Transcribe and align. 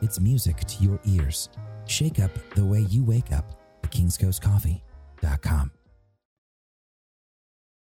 it's 0.00 0.20
music 0.20 0.58
to 0.64 0.82
your 0.82 1.00
ears. 1.04 1.48
Shake 1.86 2.20
up 2.20 2.30
the 2.54 2.64
way 2.64 2.80
you 2.90 3.02
wake 3.02 3.32
up 3.32 3.44
at 3.82 3.90
kingscoastcoffee.com. 3.90 5.70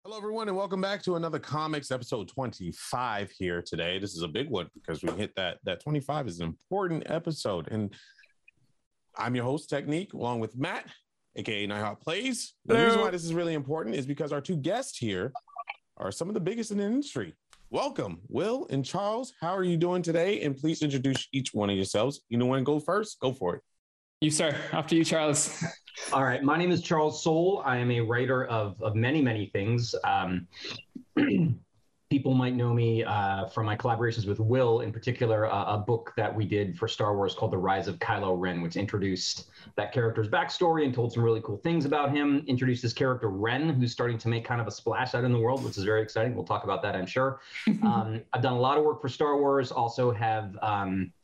Hello, 0.04 0.16
everyone, 0.16 0.48
and 0.48 0.56
welcome 0.56 0.80
back 0.80 1.00
to 1.04 1.14
another 1.14 1.38
Commix 1.38 1.92
episode 1.92 2.28
25 2.28 3.30
here 3.38 3.62
today. 3.62 4.00
This 4.00 4.14
is 4.14 4.22
a 4.22 4.28
big 4.28 4.50
one 4.50 4.68
because 4.74 5.02
we 5.02 5.12
hit 5.12 5.32
that 5.36 5.58
that 5.64 5.80
25 5.80 6.26
is 6.26 6.40
an 6.40 6.46
important 6.46 7.04
episode, 7.06 7.68
and 7.70 7.94
I'm 9.16 9.36
your 9.36 9.44
host, 9.44 9.70
Techniq, 9.70 10.12
along 10.12 10.40
with 10.40 10.56
Matt, 10.56 10.86
aka 11.36 11.68
NightHawkPlayz. 11.68 12.48
The 12.66 12.84
reason 12.84 13.00
why 13.00 13.10
this 13.10 13.24
is 13.24 13.32
really 13.32 13.54
important 13.54 13.94
is 13.94 14.04
because 14.04 14.32
our 14.32 14.40
two 14.40 14.56
guests 14.56 14.98
here 14.98 15.32
are 15.98 16.10
some 16.10 16.26
of 16.28 16.34
the 16.34 16.40
biggest 16.40 16.72
in 16.72 16.78
the 16.78 16.84
industry. 16.84 17.34
Welcome, 17.72 18.20
Will 18.28 18.66
and 18.68 18.84
Charles. 18.84 19.32
How 19.40 19.56
are 19.56 19.64
you 19.64 19.78
doing 19.78 20.02
today? 20.02 20.42
And 20.42 20.54
please 20.54 20.82
introduce 20.82 21.26
each 21.32 21.54
one 21.54 21.70
of 21.70 21.76
yourselves. 21.76 22.20
You 22.28 22.36
know 22.36 22.44
when 22.44 22.58
to 22.58 22.64
go 22.64 22.78
first? 22.78 23.18
Go 23.18 23.32
for 23.32 23.56
it. 23.56 23.62
You, 24.20 24.30
sir. 24.30 24.54
After 24.72 24.94
you, 24.94 25.06
Charles. 25.06 25.64
All 26.12 26.22
right. 26.22 26.42
My 26.42 26.58
name 26.58 26.70
is 26.70 26.82
Charles 26.82 27.24
Soule. 27.24 27.62
I 27.64 27.78
am 27.78 27.90
a 27.90 28.00
writer 28.00 28.44
of, 28.44 28.76
of 28.82 28.94
many, 28.94 29.22
many 29.22 29.46
things. 29.54 29.94
Um, 30.04 30.46
people 32.12 32.34
might 32.34 32.54
know 32.54 32.74
me 32.74 33.02
uh, 33.02 33.46
from 33.46 33.64
my 33.64 33.74
collaborations 33.74 34.26
with 34.26 34.38
Will, 34.38 34.80
in 34.80 34.92
particular, 34.92 35.50
uh, 35.50 35.76
a 35.76 35.78
book 35.78 36.12
that 36.14 36.32
we 36.34 36.44
did 36.44 36.76
for 36.76 36.86
Star 36.86 37.16
Wars 37.16 37.34
called 37.34 37.52
The 37.52 37.56
Rise 37.56 37.88
of 37.88 37.98
Kylo 38.00 38.38
Ren, 38.38 38.60
which 38.60 38.76
introduced 38.76 39.48
that 39.76 39.94
character's 39.94 40.28
backstory 40.28 40.84
and 40.84 40.92
told 40.92 41.14
some 41.14 41.22
really 41.22 41.40
cool 41.40 41.56
things 41.56 41.86
about 41.86 42.14
him. 42.14 42.44
Introduced 42.46 42.82
this 42.82 42.92
character, 42.92 43.30
Ren, 43.30 43.70
who's 43.70 43.92
starting 43.92 44.18
to 44.18 44.28
make 44.28 44.44
kind 44.44 44.60
of 44.60 44.66
a 44.66 44.70
splash 44.70 45.14
out 45.14 45.24
in 45.24 45.32
the 45.32 45.38
world, 45.38 45.64
which 45.64 45.78
is 45.78 45.84
very 45.84 46.02
exciting. 46.02 46.34
We'll 46.34 46.44
talk 46.44 46.64
about 46.64 46.82
that, 46.82 46.94
I'm 46.94 47.06
sure. 47.06 47.40
um, 47.82 48.20
I've 48.34 48.42
done 48.42 48.52
a 48.52 48.60
lot 48.60 48.76
of 48.76 48.84
work 48.84 49.00
for 49.00 49.08
Star 49.08 49.38
Wars, 49.38 49.72
also 49.72 50.12
have. 50.12 50.58
Um, 50.60 51.14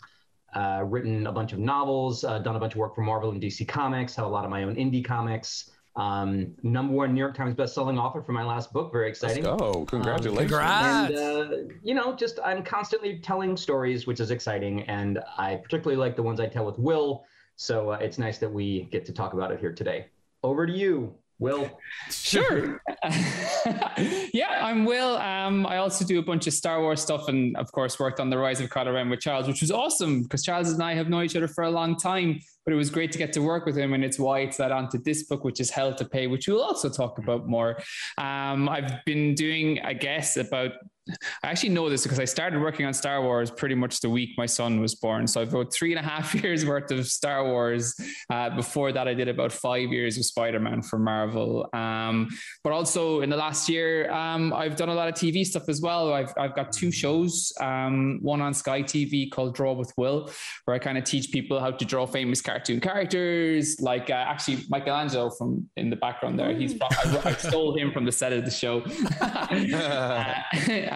uh, 0.54 0.82
written 0.86 1.26
a 1.26 1.32
bunch 1.32 1.52
of 1.52 1.58
novels, 1.58 2.24
uh, 2.24 2.38
done 2.38 2.56
a 2.56 2.58
bunch 2.58 2.72
of 2.72 2.78
work 2.78 2.94
for 2.94 3.02
Marvel 3.02 3.30
and 3.30 3.42
DC 3.42 3.68
Comics, 3.68 4.16
have 4.16 4.24
a 4.24 4.28
lot 4.28 4.46
of 4.46 4.50
my 4.50 4.62
own 4.62 4.76
indie 4.76 5.04
comics. 5.04 5.70
Um, 5.98 6.54
number 6.62 6.94
one 6.94 7.12
New 7.12 7.18
York 7.18 7.34
Times 7.34 7.54
best-selling 7.54 7.98
author 7.98 8.22
for 8.22 8.30
my 8.30 8.44
last 8.44 8.72
book. 8.72 8.92
Very 8.92 9.08
exciting. 9.08 9.42
Let's 9.42 9.60
go! 9.60 9.84
Congratulations! 9.86 10.50
Congrats. 10.50 11.12
And 11.12 11.18
uh, 11.18 11.56
you 11.82 11.92
know, 11.94 12.14
just 12.14 12.38
I'm 12.44 12.62
constantly 12.62 13.18
telling 13.18 13.56
stories, 13.56 14.06
which 14.06 14.20
is 14.20 14.30
exciting, 14.30 14.82
and 14.82 15.18
I 15.36 15.56
particularly 15.56 15.96
like 15.96 16.14
the 16.14 16.22
ones 16.22 16.38
I 16.38 16.46
tell 16.46 16.64
with 16.64 16.78
Will. 16.78 17.24
So 17.56 17.90
uh, 17.90 17.98
it's 18.00 18.16
nice 18.16 18.38
that 18.38 18.52
we 18.52 18.88
get 18.92 19.04
to 19.06 19.12
talk 19.12 19.32
about 19.32 19.50
it 19.50 19.58
here 19.58 19.72
today. 19.72 20.06
Over 20.44 20.68
to 20.68 20.72
you, 20.72 21.12
Will. 21.38 21.70
Sure. 22.10 22.82
yeah, 24.32 24.58
I'm 24.60 24.84
Will. 24.84 25.16
Um, 25.16 25.66
I 25.66 25.76
also 25.76 26.04
do 26.04 26.18
a 26.18 26.22
bunch 26.22 26.46
of 26.46 26.52
Star 26.52 26.80
Wars 26.80 27.00
stuff, 27.00 27.28
and 27.28 27.56
of 27.56 27.70
course, 27.70 27.98
worked 28.00 28.18
on 28.18 28.28
the 28.28 28.38
Rise 28.38 28.60
of 28.60 28.68
Kylo 28.70 29.08
with 29.08 29.20
Charles, 29.20 29.46
which 29.46 29.60
was 29.60 29.70
awesome 29.70 30.22
because 30.22 30.42
Charles 30.42 30.72
and 30.72 30.82
I 30.82 30.94
have 30.94 31.08
known 31.08 31.24
each 31.24 31.36
other 31.36 31.48
for 31.48 31.64
a 31.64 31.70
long 31.70 31.96
time. 31.96 32.40
But 32.64 32.74
it 32.74 32.76
was 32.76 32.90
great 32.90 33.12
to 33.12 33.18
get 33.18 33.32
to 33.32 33.40
work 33.40 33.64
with 33.64 33.78
him, 33.78 33.94
and 33.94 34.04
it's 34.04 34.18
why 34.18 34.40
it's 34.40 34.56
that 34.58 34.72
onto 34.72 34.98
this 34.98 35.22
book, 35.22 35.44
which 35.44 35.60
is 35.60 35.70
Hell 35.70 35.94
to 35.94 36.04
Pay, 36.04 36.26
which 36.26 36.48
we'll 36.48 36.60
also 36.60 36.90
talk 36.90 37.18
about 37.18 37.46
more. 37.46 37.78
Um, 38.18 38.68
I've 38.68 39.04
been 39.06 39.34
doing, 39.34 39.80
I 39.80 39.94
guess, 39.94 40.36
about 40.36 40.72
I 41.42 41.48
actually 41.48 41.70
know 41.70 41.88
this 41.88 42.02
because 42.02 42.20
I 42.20 42.24
started 42.24 42.60
working 42.60 42.86
on 42.86 42.94
Star 42.94 43.22
Wars 43.22 43.50
pretty 43.50 43.74
much 43.74 44.00
the 44.00 44.10
week 44.10 44.30
my 44.36 44.46
son 44.46 44.80
was 44.80 44.94
born. 44.94 45.26
So 45.26 45.40
I've 45.40 45.54
about 45.54 45.72
three 45.72 45.92
and 45.92 45.98
a 45.98 46.08
half 46.08 46.34
years 46.42 46.64
worth 46.64 46.90
of 46.90 47.06
Star 47.06 47.44
Wars. 47.44 47.94
Uh, 48.30 48.50
before 48.50 48.92
that, 48.92 49.08
I 49.08 49.14
did 49.14 49.28
about 49.28 49.52
five 49.52 49.90
years 49.92 50.16
of 50.18 50.24
Spider 50.24 50.60
Man 50.60 50.82
for 50.82 50.98
Marvel. 50.98 51.68
Um, 51.72 52.28
but 52.64 52.72
also 52.72 53.20
in 53.20 53.30
the 53.30 53.36
last 53.36 53.68
year, 53.68 54.10
um, 54.10 54.52
I've 54.52 54.76
done 54.76 54.88
a 54.88 54.94
lot 54.94 55.08
of 55.08 55.14
TV 55.14 55.44
stuff 55.44 55.68
as 55.68 55.80
well. 55.80 56.12
I've, 56.12 56.32
I've 56.38 56.54
got 56.54 56.72
two 56.72 56.90
shows, 56.90 57.52
um, 57.60 58.18
one 58.22 58.40
on 58.40 58.54
Sky 58.54 58.82
TV 58.82 59.30
called 59.30 59.54
Draw 59.54 59.72
with 59.72 59.92
Will, 59.96 60.30
where 60.64 60.74
I 60.74 60.78
kind 60.78 60.98
of 60.98 61.04
teach 61.04 61.30
people 61.32 61.60
how 61.60 61.70
to 61.70 61.84
draw 61.84 62.06
famous 62.06 62.40
cartoon 62.40 62.80
characters. 62.80 63.80
Like 63.80 64.10
uh, 64.10 64.14
actually, 64.14 64.64
Michelangelo 64.68 65.30
from 65.30 65.68
in 65.76 65.90
the 65.90 65.96
background 65.96 66.38
there, 66.38 66.54
he's 66.54 66.74
from, 66.74 66.88
I, 66.90 67.30
I 67.30 67.32
stole 67.34 67.76
him 67.76 67.92
from 67.92 68.04
the 68.04 68.12
set 68.12 68.32
of 68.32 68.44
the 68.44 68.50
show. 68.50 68.80
uh, 69.20 70.34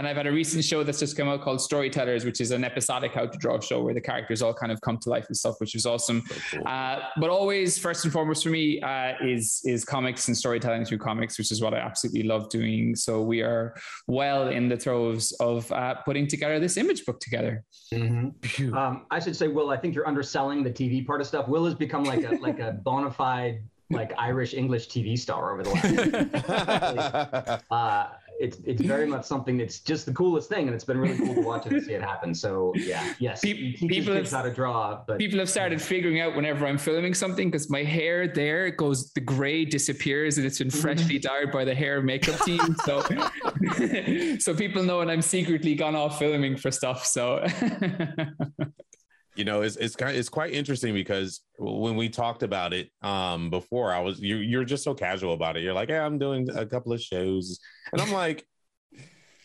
and 0.03 0.09
I've 0.09 0.17
had 0.17 0.27
a 0.27 0.33
recent 0.33 0.65
show 0.65 0.83
that's 0.83 0.99
just 0.99 1.17
come 1.17 1.29
out 1.29 1.43
called 1.43 1.61
Storytellers, 1.61 2.25
which 2.25 2.41
is 2.41 2.51
an 2.51 2.65
episodic 2.65 3.13
how 3.13 3.27
to 3.27 3.39
draw 3.39 3.61
show 3.61 3.85
where 3.85 3.95
the 3.95 4.01
characters 4.01 4.43
all 4.43 4.53
kind 4.53 4.73
of 4.73 4.81
come 4.81 4.99
to 4.99 5.09
life 5.09 5.27
and 5.29 5.37
stuff, 5.37 5.55
which 5.59 5.77
is 5.77 5.87
awesome. 5.87 6.23
So 6.27 6.59
cool. 6.59 6.67
uh, 6.67 6.99
but 7.21 7.31
always, 7.31 7.79
first 7.79 8.03
and 8.03 8.13
foremost 8.13 8.43
for 8.43 8.51
me, 8.51 8.81
uh, 8.81 9.13
is 9.25 9.61
is 9.65 9.85
comics 9.85 10.27
and 10.27 10.37
storytelling 10.37 10.87
through 10.87 10.99
comics, 10.99 11.39
which 11.39 11.53
is 11.53 11.63
what 11.63 11.73
I 11.73 11.77
absolutely 11.77 12.25
love 12.25 12.49
doing. 12.49 12.97
So 12.97 13.23
we 13.23 13.43
are 13.43 13.77
well 14.09 14.49
in 14.49 14.69
the 14.69 14.77
throes 14.77 15.31
of 15.39 15.71
uh, 15.71 15.95
putting 16.05 16.27
together 16.27 16.59
this 16.59 16.77
image 16.77 17.07
book 17.07 17.21
together. 17.21 17.63
Mm-hmm. 17.95 18.77
Um, 18.77 19.07
I 19.13 19.21
should 19.21 19.37
say, 19.37 19.47
Will, 19.47 19.71
I 19.71 19.77
think 19.77 19.95
you're 19.95 20.09
underselling 20.09 20.65
the 20.65 20.73
TV 20.73 21.07
part 21.07 21.21
of 21.21 21.29
stuff. 21.29 21.47
Will 21.47 21.65
has 21.65 21.77
become 21.77 22.03
like 22.03 22.25
a 22.25 22.35
like 22.41 22.59
a 22.59 22.73
bona 22.73 23.13
fide 23.13 23.63
like 23.93 24.13
Irish 24.19 24.55
English 24.55 24.89
TV 24.89 25.19
star 25.19 25.53
over 25.53 25.63
the 25.63 25.71
last. 25.71 27.65
uh, 27.71 28.09
it's 28.39 28.59
it's 28.65 28.83
very 28.83 29.07
much 29.07 29.25
something 29.25 29.57
that's 29.57 29.81
just 29.81 30.07
the 30.07 30.13
coolest 30.13 30.49
thing, 30.49 30.67
and 30.67 30.75
it's 30.75 30.85
been 30.85 30.99
really 30.99 31.17
cool 31.17 31.35
to 31.35 31.41
watch 31.41 31.67
and 31.67 31.83
see 31.83 31.93
it 31.93 32.03
happen. 32.03 32.35
So 32.35 32.73
yeah, 32.75 33.15
yes, 33.19 33.41
people, 33.41 33.89
people 33.89 34.15
have 34.15 34.31
how 34.31 34.43
to 34.43 34.53
draw, 34.53 35.03
but 35.07 35.19
people 35.19 35.39
have 35.39 35.51
started 35.51 35.81
figuring 35.81 36.21
out 36.21 36.35
whenever 36.35 36.67
I'm 36.67 36.79
filming 36.79 37.15
something 37.15 37.51
because 37.51 37.71
my 37.71 37.83
hair 37.83 38.29
there 38.29 38.71
goes 38.71 39.13
the 39.13 39.21
gray 39.21 39.65
disappears 39.65 40.39
and 40.39 40.47
it's 40.47 40.59
been 40.59 40.69
mm-hmm. 40.69 40.81
freshly 40.81 41.19
dyed 41.19 41.53
by 41.53 41.65
the 41.65 41.75
hair 41.75 41.99
and 41.99 42.07
makeup 42.07 42.41
team. 42.41 42.61
So 42.85 43.01
so 44.39 44.55
people 44.55 44.83
know 44.83 44.99
when 44.99 45.11
I'm 45.11 45.23
secretly 45.23 45.75
gone 45.75 45.95
off 45.95 46.19
filming 46.19 46.57
for 46.57 46.71
stuff. 46.71 47.05
So. 47.05 47.45
you 49.35 49.45
know 49.45 49.63
it's 49.63 49.77
it's 49.77 49.97
kind 49.97 50.17
it's 50.17 50.29
quite 50.29 50.53
interesting 50.53 50.93
because 50.93 51.41
when 51.59 51.97
we 51.97 52.09
talked 52.09 52.43
about 52.43 52.73
it 52.73 52.91
um 53.03 53.49
before 53.49 53.93
i 53.93 53.99
was 53.99 54.21
you 54.21 54.37
you're 54.37 54.65
just 54.65 54.85
so 54.85 54.95
casual 54.95 55.33
about 55.33 55.57
it. 55.57 55.63
You're 55.63 55.73
like 55.73 55.89
hey 55.89 55.99
i'm 55.99 56.19
doing 56.19 56.49
a 56.55 56.67
couple 56.67 56.93
of 56.93 57.01
shows. 57.01 57.59
And 57.93 58.01
i'm 58.01 58.13
like 58.13 58.47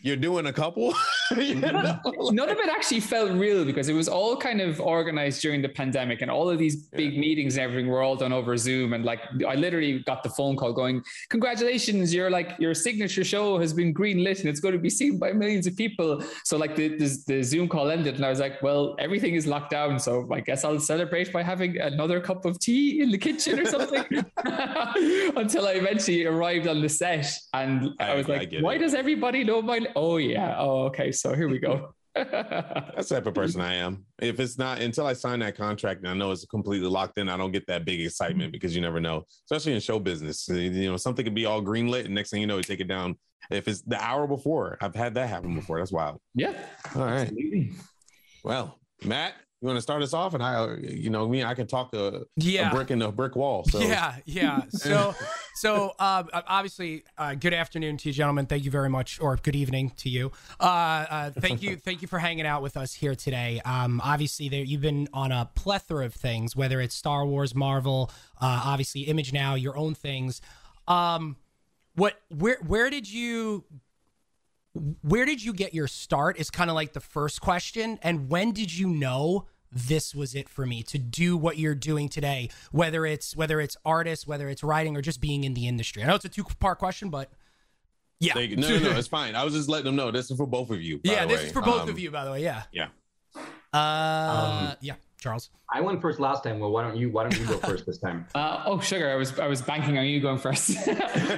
you're 0.01 0.15
doing 0.15 0.45
a 0.47 0.53
couple 0.53 0.93
know? 1.35 1.99
none 2.31 2.49
of 2.49 2.57
it 2.57 2.69
actually 2.69 2.99
felt 2.99 3.31
real 3.31 3.65
because 3.65 3.89
it 3.89 3.93
was 3.93 4.07
all 4.07 4.37
kind 4.37 4.61
of 4.61 4.79
organized 4.79 5.41
during 5.41 5.61
the 5.61 5.69
pandemic 5.69 6.21
and 6.21 6.31
all 6.31 6.49
of 6.49 6.57
these 6.57 6.75
big 6.75 7.13
yeah. 7.13 7.19
meetings 7.19 7.57
and 7.57 7.63
everything 7.63 7.87
were 7.87 8.01
all 8.01 8.15
done 8.15 8.31
over 8.31 8.55
zoom 8.57 8.93
and 8.93 9.03
like 9.03 9.19
i 9.47 9.55
literally 9.55 9.99
got 9.99 10.23
the 10.23 10.29
phone 10.29 10.55
call 10.55 10.71
going 10.71 11.03
congratulations 11.29 12.13
your 12.13 12.29
like 12.29 12.55
your 12.59 12.73
signature 12.73 13.23
show 13.23 13.57
has 13.57 13.73
been 13.73 13.91
green 13.91 14.23
lit 14.23 14.39
and 14.39 14.49
it's 14.49 14.59
going 14.59 14.73
to 14.73 14.79
be 14.79 14.89
seen 14.89 15.17
by 15.17 15.31
millions 15.31 15.67
of 15.67 15.75
people 15.75 16.23
so 16.43 16.57
like 16.57 16.75
the, 16.75 16.89
the, 16.97 17.17
the 17.27 17.43
zoom 17.43 17.67
call 17.67 17.89
ended 17.89 18.15
and 18.15 18.25
i 18.25 18.29
was 18.29 18.39
like 18.39 18.61
well 18.61 18.95
everything 18.99 19.35
is 19.35 19.45
locked 19.45 19.71
down 19.71 19.99
so 19.99 20.27
i 20.31 20.39
guess 20.39 20.63
i'll 20.63 20.79
celebrate 20.79 21.31
by 21.33 21.43
having 21.43 21.79
another 21.79 22.19
cup 22.19 22.45
of 22.45 22.59
tea 22.59 23.01
in 23.01 23.11
the 23.11 23.17
kitchen 23.17 23.59
or 23.59 23.65
something 23.65 24.05
until 25.35 25.67
i 25.67 25.71
eventually 25.71 26.25
arrived 26.25 26.67
on 26.67 26.81
the 26.81 26.89
set 26.89 27.27
and 27.53 27.89
i, 27.99 28.11
I 28.11 28.15
was 28.15 28.27
like 28.27 28.53
I 28.53 28.61
why 28.61 28.75
it. 28.75 28.79
does 28.79 28.93
everybody 28.93 29.43
know 29.43 29.61
my 29.61 29.85
oh 29.95 30.17
yeah 30.17 30.55
oh 30.57 30.85
okay 30.85 31.11
so 31.17 31.33
here 31.33 31.49
we 31.49 31.59
go 31.59 31.93
that's 32.31 33.09
the 33.09 33.15
type 33.15 33.27
of 33.27 33.33
person 33.33 33.61
I 33.61 33.75
am. 33.75 34.05
If 34.19 34.39
it's 34.39 34.57
not 34.57 34.81
until 34.81 35.05
I 35.05 35.13
sign 35.13 35.39
that 35.39 35.55
contract 35.55 36.01
and 36.01 36.09
I 36.09 36.13
know 36.13 36.31
it's 36.31 36.45
completely 36.45 36.87
locked 36.87 37.17
in, 37.19 37.29
I 37.29 37.37
don't 37.37 37.51
get 37.51 37.67
that 37.67 37.85
big 37.85 38.01
excitement 38.01 38.47
mm-hmm. 38.47 38.51
because 38.51 38.75
you 38.75 38.81
never 38.81 38.99
know, 38.99 39.25
especially 39.45 39.73
in 39.73 39.79
show 39.79 39.99
business. 39.99 40.49
Uh, 40.49 40.55
you 40.55 40.89
know, 40.89 40.97
something 40.97 41.23
could 41.23 41.35
be 41.35 41.45
all 41.45 41.61
greenlit, 41.61 42.05
and 42.05 42.15
next 42.15 42.31
thing 42.31 42.41
you 42.41 42.47
know, 42.47 42.57
you 42.57 42.63
take 42.63 42.79
it 42.79 42.87
down. 42.87 43.17
If 43.51 43.67
it's 43.67 43.81
the 43.81 44.01
hour 44.01 44.27
before, 44.27 44.77
I've 44.81 44.95
had 44.95 45.13
that 45.15 45.29
happen 45.29 45.55
before. 45.55 45.79
That's 45.79 45.91
wild. 45.91 46.19
Yeah. 46.33 46.53
All 46.95 47.05
right. 47.05 47.21
Absolutely. 47.21 47.71
Well, 48.43 48.79
Matt, 49.03 49.33
you 49.67 49.73
want 49.73 49.77
to 49.77 49.81
start 49.81 50.01
us 50.01 50.13
off 50.13 50.33
and 50.33 50.41
I, 50.41 50.75
you 50.77 51.09
know, 51.09 51.27
me, 51.27 51.43
I 51.43 51.53
can 51.53 51.67
talk 51.67 51.93
a, 51.93 52.25
yeah. 52.37 52.69
a 52.69 52.73
brick 52.73 52.89
in 52.89 53.01
a 53.01 53.11
brick 53.11 53.35
wall. 53.35 53.65
So 53.65 53.79
yeah, 53.79 54.15
yeah. 54.25 54.61
So, 54.77 55.15
so 55.55 55.93
uh, 55.99 56.23
obviously, 56.47 57.03
uh, 57.17 57.33
good 57.33 57.53
afternoon 57.53 57.97
to 57.97 58.09
you, 58.09 58.13
gentlemen. 58.13 58.45
Thank 58.45 58.63
you 58.63 58.71
very 58.71 58.89
much, 58.89 59.19
or 59.19 59.35
good 59.35 59.55
evening 59.55 59.91
to 59.97 60.09
you. 60.09 60.31
Uh, 60.59 60.63
uh 60.63 61.31
thank 61.31 61.61
you, 61.61 61.75
thank 61.85 62.01
you 62.01 62.07
for 62.07 62.19
hanging 62.19 62.45
out 62.45 62.61
with 62.61 62.77
us 62.77 62.93
here 62.93 63.15
today. 63.15 63.59
Um, 63.65 63.99
obviously, 64.03 64.47
there, 64.47 64.63
you've 64.63 64.81
been 64.81 65.09
on 65.13 65.31
a 65.31 65.49
plethora 65.55 66.05
of 66.05 66.13
things, 66.13 66.55
whether 66.55 66.79
it's 66.79 66.95
Star 66.95 67.25
Wars, 67.25 67.53
Marvel, 67.53 68.11
uh, 68.39 68.61
obviously 68.65 69.01
Image 69.01 69.33
Now, 69.33 69.55
your 69.55 69.77
own 69.77 69.95
things. 69.95 70.41
Um, 70.87 71.35
what, 71.95 72.21
where, 72.29 72.59
where 72.65 72.89
did 72.89 73.11
you 73.11 73.65
where 75.01 75.25
did 75.25 75.43
you 75.43 75.53
get 75.53 75.73
your 75.73 75.87
start 75.87 76.37
is 76.37 76.49
kind 76.49 76.69
of 76.69 76.75
like 76.75 76.93
the 76.93 76.99
first 76.99 77.41
question 77.41 77.99
and 78.03 78.29
when 78.29 78.51
did 78.51 78.75
you 78.75 78.87
know 78.87 79.47
this 79.71 80.15
was 80.15 80.33
it 80.35 80.47
for 80.49 80.65
me 80.65 80.81
to 80.83 80.97
do 80.97 81.35
what 81.37 81.57
you're 81.57 81.75
doing 81.75 82.09
today, 82.09 82.49
whether 82.71 83.05
it's 83.05 83.35
whether 83.35 83.59
it's 83.61 83.75
artists, 83.85 84.25
whether 84.27 84.49
it's 84.49 84.63
writing, 84.63 84.95
or 84.95 85.01
just 85.01 85.19
being 85.21 85.43
in 85.43 85.53
the 85.53 85.67
industry? 85.67 86.03
I 86.03 86.07
know 86.07 86.15
it's 86.15 86.25
a 86.25 86.29
two 86.29 86.43
part 86.59 86.79
question, 86.79 87.09
but 87.09 87.29
yeah, 88.19 88.33
They- 88.33 88.55
no, 88.55 88.67
no, 88.67 88.79
no, 88.79 88.97
it's 88.97 89.07
fine. 89.07 89.35
I 89.35 89.43
was 89.43 89.53
just 89.53 89.69
letting 89.69 89.85
them 89.85 89.95
know 89.95 90.09
this 90.11 90.31
is 90.31 90.37
for 90.37 90.47
both 90.47 90.69
of 90.71 90.81
you. 90.81 90.99
yeah, 91.03 91.25
this 91.25 91.41
way. 91.41 91.45
is 91.47 91.51
for 91.51 91.61
both 91.61 91.83
Um, 91.83 91.89
of 91.89 91.99
you, 91.99 92.09
by 92.11 92.25
the 92.25 92.31
way. 92.31 92.41
Yeah, 92.43 92.63
Yeah. 92.71 92.87
uh, 93.73 93.77
Um, 94.71 94.77
yeah, 94.81 94.95
Charles. 95.19 95.49
I 95.73 95.81
went 95.81 96.01
first 96.01 96.19
last 96.19 96.43
time. 96.43 96.59
Well, 96.59 96.71
why 96.71 96.83
don't 96.83 96.95
you? 96.95 97.09
Why 97.09 97.23
don't 97.23 97.37
you 97.37 97.45
go 97.45 97.57
first 97.57 97.85
this 97.85 97.97
time? 97.97 98.25
Uh, 98.35 98.63
oh, 98.65 98.79
sugar! 98.79 99.09
I 99.09 99.15
was 99.15 99.37
I 99.39 99.47
was 99.47 99.61
banking 99.61 99.97
on 99.97 100.05
you 100.05 100.19
going 100.19 100.37
first. 100.37 100.77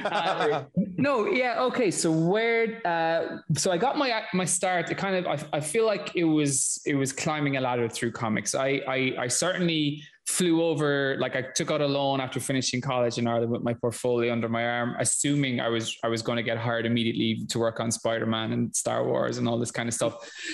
Uh, 0.09 0.63
no, 0.97 1.25
yeah, 1.25 1.61
okay. 1.61 1.91
So 1.91 2.11
where? 2.11 2.81
Uh, 2.85 3.37
so 3.55 3.71
I 3.71 3.77
got 3.77 3.97
my 3.97 4.23
my 4.33 4.45
start. 4.45 4.89
It 4.89 4.97
kind 4.97 5.15
of 5.15 5.27
I, 5.27 5.57
I 5.57 5.59
feel 5.59 5.85
like 5.85 6.15
it 6.15 6.23
was 6.23 6.81
it 6.85 6.95
was 6.95 7.13
climbing 7.13 7.57
a 7.57 7.61
ladder 7.61 7.87
through 7.89 8.11
comics. 8.11 8.55
I 8.55 8.81
I, 8.87 9.13
I 9.17 9.27
certainly 9.27 10.03
flew 10.29 10.63
over 10.63 11.17
like 11.19 11.35
I 11.35 11.41
took 11.41 11.71
out 11.71 11.81
a 11.81 11.87
loan 11.87 12.21
after 12.21 12.39
finishing 12.39 12.81
college 12.81 13.17
in 13.17 13.25
Ireland 13.25 13.51
with 13.51 13.63
my 13.63 13.73
portfolio 13.73 14.31
under 14.31 14.47
my 14.47 14.63
arm, 14.63 14.95
assuming 14.99 15.59
I 15.59 15.69
was 15.69 15.97
I 16.03 16.07
was 16.07 16.21
going 16.21 16.37
to 16.37 16.43
get 16.43 16.57
hired 16.57 16.85
immediately 16.85 17.45
to 17.47 17.57
work 17.57 17.79
on 17.79 17.91
Spider 17.91 18.27
Man 18.27 18.53
and 18.53 18.73
Star 18.75 19.03
Wars 19.03 19.39
and 19.39 19.49
all 19.49 19.57
this 19.57 19.71
kind 19.71 19.89
of 19.89 19.95
stuff. 19.95 20.13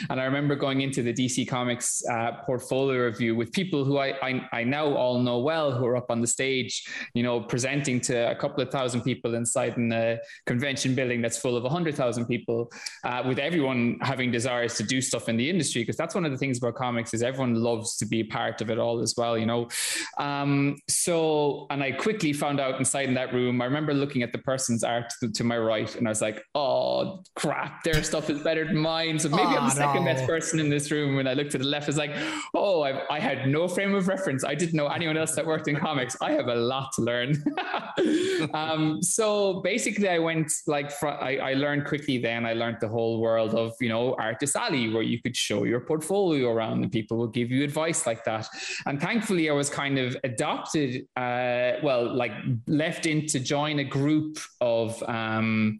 And 0.09 0.19
I 0.21 0.23
remember 0.23 0.55
going 0.55 0.79
into 0.79 1.03
the 1.03 1.13
DC 1.13 1.47
Comics 1.47 2.01
uh, 2.09 2.31
portfolio 2.45 3.05
review 3.05 3.35
with 3.35 3.51
people 3.51 3.83
who 3.83 3.97
I, 3.97 4.09
I 4.27 4.49
I 4.53 4.63
now 4.63 4.93
all 4.93 5.19
know 5.19 5.39
well 5.39 5.73
who 5.73 5.85
are 5.85 5.97
up 5.97 6.09
on 6.09 6.21
the 6.21 6.27
stage, 6.27 6.85
you 7.13 7.23
know, 7.23 7.41
presenting 7.41 7.99
to 8.01 8.31
a 8.31 8.35
couple 8.35 8.63
of 8.63 8.69
thousand 8.71 9.01
people 9.01 9.35
inside 9.35 9.75
in 9.77 9.91
a 9.91 10.19
convention 10.45 10.95
building 10.95 11.21
that's 11.21 11.37
full 11.37 11.57
of 11.57 11.65
a 11.65 11.69
hundred 11.69 11.95
thousand 11.95 12.27
people, 12.27 12.71
uh, 13.03 13.23
with 13.27 13.39
everyone 13.39 13.97
having 14.01 14.31
desires 14.31 14.75
to 14.75 14.83
do 14.83 15.01
stuff 15.01 15.27
in 15.27 15.35
the 15.35 15.49
industry 15.49 15.81
because 15.81 15.97
that's 15.97 16.15
one 16.15 16.23
of 16.23 16.31
the 16.31 16.37
things 16.37 16.59
about 16.59 16.75
comics 16.75 17.13
is 17.13 17.21
everyone 17.21 17.55
loves 17.55 17.97
to 17.97 18.05
be 18.05 18.23
part 18.23 18.61
of 18.61 18.69
it 18.69 18.79
all 18.79 19.01
as 19.01 19.15
well, 19.17 19.37
you 19.37 19.45
know. 19.45 19.64
Um, 20.17 20.77
so, 20.87 21.67
and 21.69 21.83
I 21.83 21.91
quickly 21.91 22.33
found 22.33 22.59
out 22.59 22.79
inside 22.79 23.07
in 23.07 23.13
that 23.15 23.33
room. 23.33 23.61
I 23.61 23.65
remember 23.65 23.93
looking 23.93 24.23
at 24.23 24.31
the 24.31 24.39
person's 24.39 24.83
art 24.83 25.11
to, 25.19 25.31
to 25.31 25.43
my 25.43 25.57
right, 25.57 25.93
and 25.95 26.07
I 26.07 26.11
was 26.11 26.21
like, 26.21 26.43
"Oh 26.55 27.23
crap, 27.35 27.83
their 27.83 28.03
stuff 28.03 28.29
is 28.29 28.41
better 28.41 28.65
than 28.65 28.77
mine." 28.77 29.19
So 29.19 29.29
maybe 29.29 29.43
I'm 29.43 29.65
the 29.65 29.71
second 29.71 30.05
no. 30.05 30.13
best 30.13 30.25
person 30.25 30.59
in 30.59 30.69
this 30.69 30.91
room. 30.91 31.15
When 31.15 31.27
I 31.27 31.33
looked 31.33 31.51
to 31.51 31.57
the 31.57 31.65
left, 31.65 31.87
was 31.87 31.97
like, 31.97 32.15
"Oh, 32.53 32.81
I, 32.81 33.15
I 33.15 33.19
had 33.19 33.47
no 33.47 33.67
frame 33.67 33.93
of 33.95 34.07
reference. 34.07 34.43
I 34.43 34.55
didn't 34.55 34.75
know 34.75 34.87
anyone 34.87 35.17
else 35.17 35.35
that 35.35 35.45
worked 35.45 35.67
in 35.67 35.75
comics. 35.75 36.15
I 36.21 36.31
have 36.31 36.47
a 36.47 36.55
lot 36.55 36.91
to 36.95 37.01
learn." 37.01 37.43
um, 38.53 39.01
so 39.01 39.61
basically, 39.61 40.09
I 40.09 40.19
went 40.19 40.51
like 40.67 40.91
fr- 40.91 41.07
I, 41.07 41.37
I 41.37 41.53
learned 41.53 41.85
quickly. 41.85 42.17
Then 42.17 42.45
I 42.45 42.53
learned 42.53 42.77
the 42.81 42.87
whole 42.87 43.19
world 43.19 43.55
of 43.55 43.73
you 43.79 43.89
know 43.89 44.15
Artist 44.19 44.55
Alley, 44.55 44.89
where 44.93 45.03
you 45.03 45.21
could 45.21 45.35
show 45.35 45.63
your 45.63 45.79
portfolio 45.79 46.51
around, 46.51 46.83
and 46.83 46.91
people 46.91 47.17
will 47.17 47.27
give 47.27 47.51
you 47.51 47.63
advice 47.63 48.05
like 48.05 48.23
that. 48.25 48.47
And 48.85 49.01
thankfully, 49.01 49.49
I 49.49 49.53
was 49.55 49.69
kind 49.69 49.97
of 49.97 50.17
adopted. 50.23 51.07
Uh, 51.15 51.73
well, 51.83 52.15
like 52.15 52.33
left 52.67 53.05
in 53.05 53.25
to 53.27 53.39
join 53.39 53.79
a 53.79 53.83
group 53.83 54.39
of. 54.61 55.01
Um, 55.03 55.79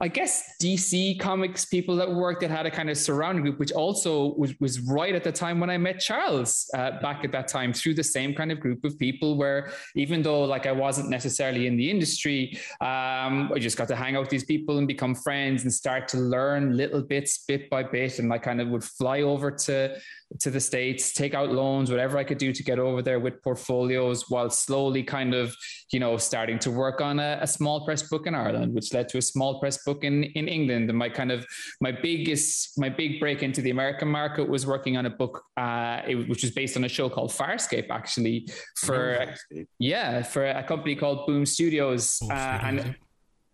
I 0.00 0.08
guess 0.08 0.56
DC 0.60 1.18
comics 1.18 1.64
people 1.64 1.96
that 1.96 2.10
worked 2.12 2.42
that 2.42 2.50
had 2.50 2.66
a 2.66 2.70
kind 2.70 2.90
of 2.90 2.98
surrounding 2.98 3.42
group, 3.42 3.58
which 3.58 3.72
also 3.72 4.34
was, 4.34 4.54
was 4.60 4.80
right 4.80 5.14
at 5.14 5.24
the 5.24 5.32
time 5.32 5.58
when 5.58 5.70
I 5.70 5.78
met 5.78 6.00
Charles 6.00 6.68
uh, 6.74 7.00
back 7.00 7.24
at 7.24 7.32
that 7.32 7.48
time 7.48 7.72
through 7.72 7.94
the 7.94 8.04
same 8.04 8.34
kind 8.34 8.52
of 8.52 8.60
group 8.60 8.84
of 8.84 8.98
people 8.98 9.36
where 9.36 9.70
even 9.94 10.22
though 10.22 10.44
like 10.44 10.66
I 10.66 10.72
wasn't 10.72 11.08
necessarily 11.08 11.66
in 11.66 11.76
the 11.76 11.90
industry, 11.90 12.58
um, 12.82 13.50
I 13.54 13.58
just 13.58 13.78
got 13.78 13.88
to 13.88 13.96
hang 13.96 14.16
out 14.16 14.20
with 14.20 14.30
these 14.30 14.44
people 14.44 14.76
and 14.78 14.86
become 14.86 15.14
friends 15.14 15.62
and 15.62 15.72
start 15.72 16.08
to 16.08 16.18
learn 16.18 16.76
little 16.76 17.00
bits 17.00 17.44
bit 17.48 17.70
by 17.70 17.82
bit. 17.82 18.18
And 18.18 18.30
I 18.32 18.38
kind 18.38 18.60
of 18.60 18.68
would 18.68 18.84
fly 18.84 19.22
over 19.22 19.50
to 19.50 19.96
to 20.40 20.50
the 20.50 20.60
states 20.60 21.12
take 21.12 21.34
out 21.34 21.50
loans 21.52 21.90
whatever 21.90 22.18
i 22.18 22.24
could 22.24 22.38
do 22.38 22.52
to 22.52 22.62
get 22.62 22.78
over 22.78 23.00
there 23.00 23.20
with 23.20 23.42
portfolios 23.42 24.24
while 24.28 24.50
slowly 24.50 25.02
kind 25.02 25.34
of 25.34 25.54
you 25.92 26.00
know 26.00 26.16
starting 26.16 26.58
to 26.58 26.70
work 26.70 27.00
on 27.00 27.18
a, 27.20 27.38
a 27.40 27.46
small 27.46 27.84
press 27.84 28.02
book 28.08 28.26
in 28.26 28.34
ireland 28.34 28.74
which 28.74 28.92
led 28.92 29.08
to 29.08 29.18
a 29.18 29.22
small 29.22 29.60
press 29.60 29.84
book 29.84 30.04
in 30.04 30.24
in 30.24 30.48
england. 30.48 30.88
And 30.90 30.98
my 30.98 31.08
kind 31.08 31.30
of 31.30 31.46
my 31.80 31.92
biggest 31.92 32.78
my 32.78 32.88
big 32.88 33.20
break 33.20 33.42
into 33.42 33.62
the 33.62 33.70
american 33.70 34.08
market 34.08 34.48
was 34.48 34.66
working 34.66 34.96
on 34.96 35.06
a 35.06 35.10
book 35.10 35.44
uh, 35.56 36.02
it, 36.06 36.28
which 36.28 36.42
was 36.42 36.50
based 36.50 36.76
on 36.76 36.84
a 36.84 36.88
show 36.88 37.08
called 37.08 37.30
farscape 37.30 37.88
actually 37.90 38.48
for 38.76 39.34
yeah 39.78 40.22
for 40.22 40.46
a 40.46 40.62
company 40.62 40.94
called 40.94 41.26
boom 41.26 41.46
studios. 41.46 42.18
Boom 42.20 42.30
uh, 42.30 42.58
Studios, 42.58 42.84
and 42.84 42.96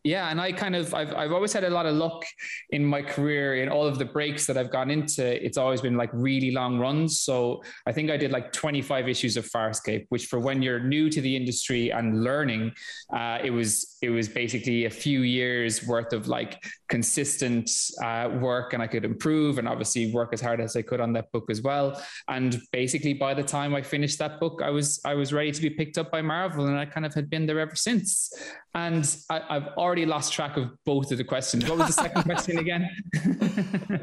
yeah, 0.04 0.31
and 0.31 0.40
I 0.40 0.50
kind 0.50 0.75
of 0.75 0.94
I've 0.94 1.14
I've 1.14 1.31
always 1.31 1.52
had 1.52 1.62
a 1.62 1.70
lot 1.70 1.87
of 1.87 1.94
luck 1.94 2.25
in 2.70 2.84
my 2.84 3.02
career 3.02 3.62
in 3.62 3.69
all 3.69 3.87
of 3.87 3.99
the 3.99 4.04
breaks 4.04 4.46
that 4.46 4.56
I've 4.56 4.70
gone 4.70 4.90
into. 4.90 5.44
It's 5.44 5.56
always 5.56 5.81
been 5.81 5.96
like 5.96 6.10
really 6.12 6.50
long 6.50 6.81
runs. 6.81 7.20
So 7.20 7.62
I 7.87 7.93
think 7.93 8.10
I 8.10 8.16
did 8.16 8.32
like 8.32 8.52
25 8.52 9.08
issues 9.08 9.37
of 9.37 9.49
Farscape, 9.49 10.06
which 10.08 10.26
for 10.26 10.40
when 10.40 10.60
you're 10.60 10.81
new 10.81 11.08
to 11.08 11.20
the 11.20 11.37
industry 11.37 11.90
and 11.90 12.25
learning, 12.25 12.72
uh, 13.14 13.38
it 13.44 13.50
was 13.50 13.96
it 14.02 14.10
was 14.10 14.28
basically 14.28 14.87
a 14.87 14.90
few 14.90 15.20
years 15.20 15.87
worth 15.87 16.12
of 16.12 16.26
like 16.26 16.64
consistent 16.88 17.70
uh, 18.02 18.28
work, 18.40 18.72
and 18.72 18.82
I 18.82 18.88
could 18.88 19.05
improve 19.05 19.58
and 19.58 19.69
obviously 19.69 20.10
work 20.10 20.31
as 20.32 20.40
hard 20.40 20.60
as 20.60 20.75
I 20.75 20.82
could 20.82 21.00
on 21.00 21.12
that 21.12 21.31
book 21.31 21.48
as 21.48 21.62
well. 21.62 22.02
And 22.26 22.60
basically, 22.72 23.14
by 23.14 23.34
the 23.34 23.44
time 23.44 23.72
I 23.72 23.82
finished 23.82 24.19
that 24.19 24.40
book, 24.40 24.62
I 24.64 24.70
was 24.70 25.00
I 25.05 25.14
was 25.14 25.32
ready 25.32 25.52
to 25.52 25.62
be 25.62 25.70
picked 25.70 25.96
up 25.96 26.10
by 26.10 26.22
Marvel, 26.22 26.66
and 26.66 26.76
I 26.76 26.87
kind 26.87 27.06
of 27.06 27.14
had 27.14 27.31
been 27.31 27.46
there 27.46 27.60
ever 27.60 27.76
since. 27.76 28.32
And 28.74 29.16
I, 29.28 29.42
I've 29.50 29.66
already 29.76 30.06
lost 30.06 30.32
track 30.32 30.56
of 30.56 30.70
both 30.86 31.12
of 31.12 31.19
the 31.19 31.24
questions. 31.24 31.69
What 31.69 31.78
was 31.78 31.88
the 31.88 32.02
second 32.02 32.22
question 32.24 32.58
again? 32.58 32.88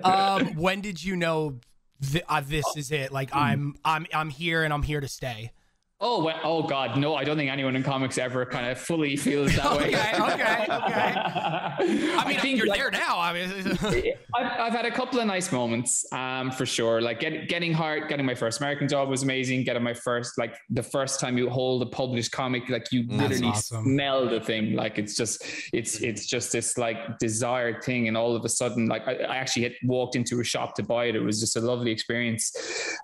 um, 0.03 0.55
when 0.55 0.81
did 0.81 1.03
you 1.03 1.15
know 1.15 1.59
th- 2.11 2.23
uh, 2.29 2.41
this 2.45 2.65
is 2.77 2.91
it? 2.91 3.11
Like 3.11 3.35
I'm 3.35 3.75
I'm 3.83 4.05
I'm 4.13 4.29
here 4.29 4.63
and 4.63 4.71
I'm 4.73 4.83
here 4.83 5.01
to 5.01 5.07
stay. 5.07 5.51
Oh, 6.01 6.23
well, 6.23 6.39
oh 6.43 6.63
God, 6.63 6.97
no! 6.97 7.15
I 7.15 7.25
don't 7.25 7.35
think 7.35 7.51
anyone 7.51 7.75
in 7.75 7.83
comics 7.83 8.17
ever 8.17 8.45
kind 8.45 8.67
of 8.67 8.77
fully 8.79 9.17
feels 9.17 9.53
that 9.57 9.71
way. 9.77 9.87
Okay, 9.87 10.13
okay, 10.17 10.67
okay. 10.69 11.19
I 11.79 12.23
mean, 12.27 12.37
I 12.37 12.37
think, 12.39 12.57
you're 12.57 12.67
like, 12.67 12.79
there 12.79 12.91
now. 12.91 13.19
I 13.19 13.33
mean, 13.33 13.77
I've, 14.35 14.59
I've 14.59 14.73
had 14.73 14.85
a 14.85 14.91
couple 14.91 15.19
of 15.19 15.25
nice 15.27 15.51
moments, 15.51 16.05
um, 16.13 16.51
for 16.51 16.65
sure. 16.65 17.01
Like 17.01 17.19
get, 17.19 17.47
getting 17.47 17.73
hired, 17.73 18.09
getting 18.09 18.25
my 18.25 18.35
first 18.35 18.59
American 18.59 18.87
job 18.87 19.09
was 19.09 19.23
amazing. 19.23 19.63
Getting 19.63 19.83
my 19.83 19.93
first, 19.93 20.37
like 20.37 20.55
the 20.69 20.83
first 20.83 21.19
time 21.19 21.37
you 21.37 21.49
hold 21.49 21.81
a 21.81 21.85
published 21.85 22.31
comic, 22.31 22.69
like 22.69 22.91
you 22.91 23.05
That's 23.07 23.21
literally 23.21 23.47
awesome. 23.47 23.83
smell 23.83 24.29
the 24.29 24.39
thing. 24.39 24.73
Like 24.75 24.97
it's 24.97 25.15
just, 25.15 25.43
it's, 25.73 26.01
it's 26.01 26.25
just 26.25 26.51
this 26.51 26.77
like 26.77 27.19
desired 27.19 27.83
thing. 27.83 28.07
And 28.07 28.15
all 28.15 28.35
of 28.35 28.45
a 28.45 28.49
sudden, 28.49 28.87
like 28.87 29.07
I, 29.07 29.15
I 29.15 29.35
actually 29.37 29.63
had 29.63 29.73
walked 29.83 30.15
into 30.15 30.39
a 30.39 30.43
shop 30.43 30.75
to 30.75 30.83
buy 30.83 31.05
it. 31.05 31.15
It 31.15 31.23
was 31.23 31.39
just 31.39 31.55
a 31.55 31.61
lovely 31.61 31.91
experience. 31.91 32.53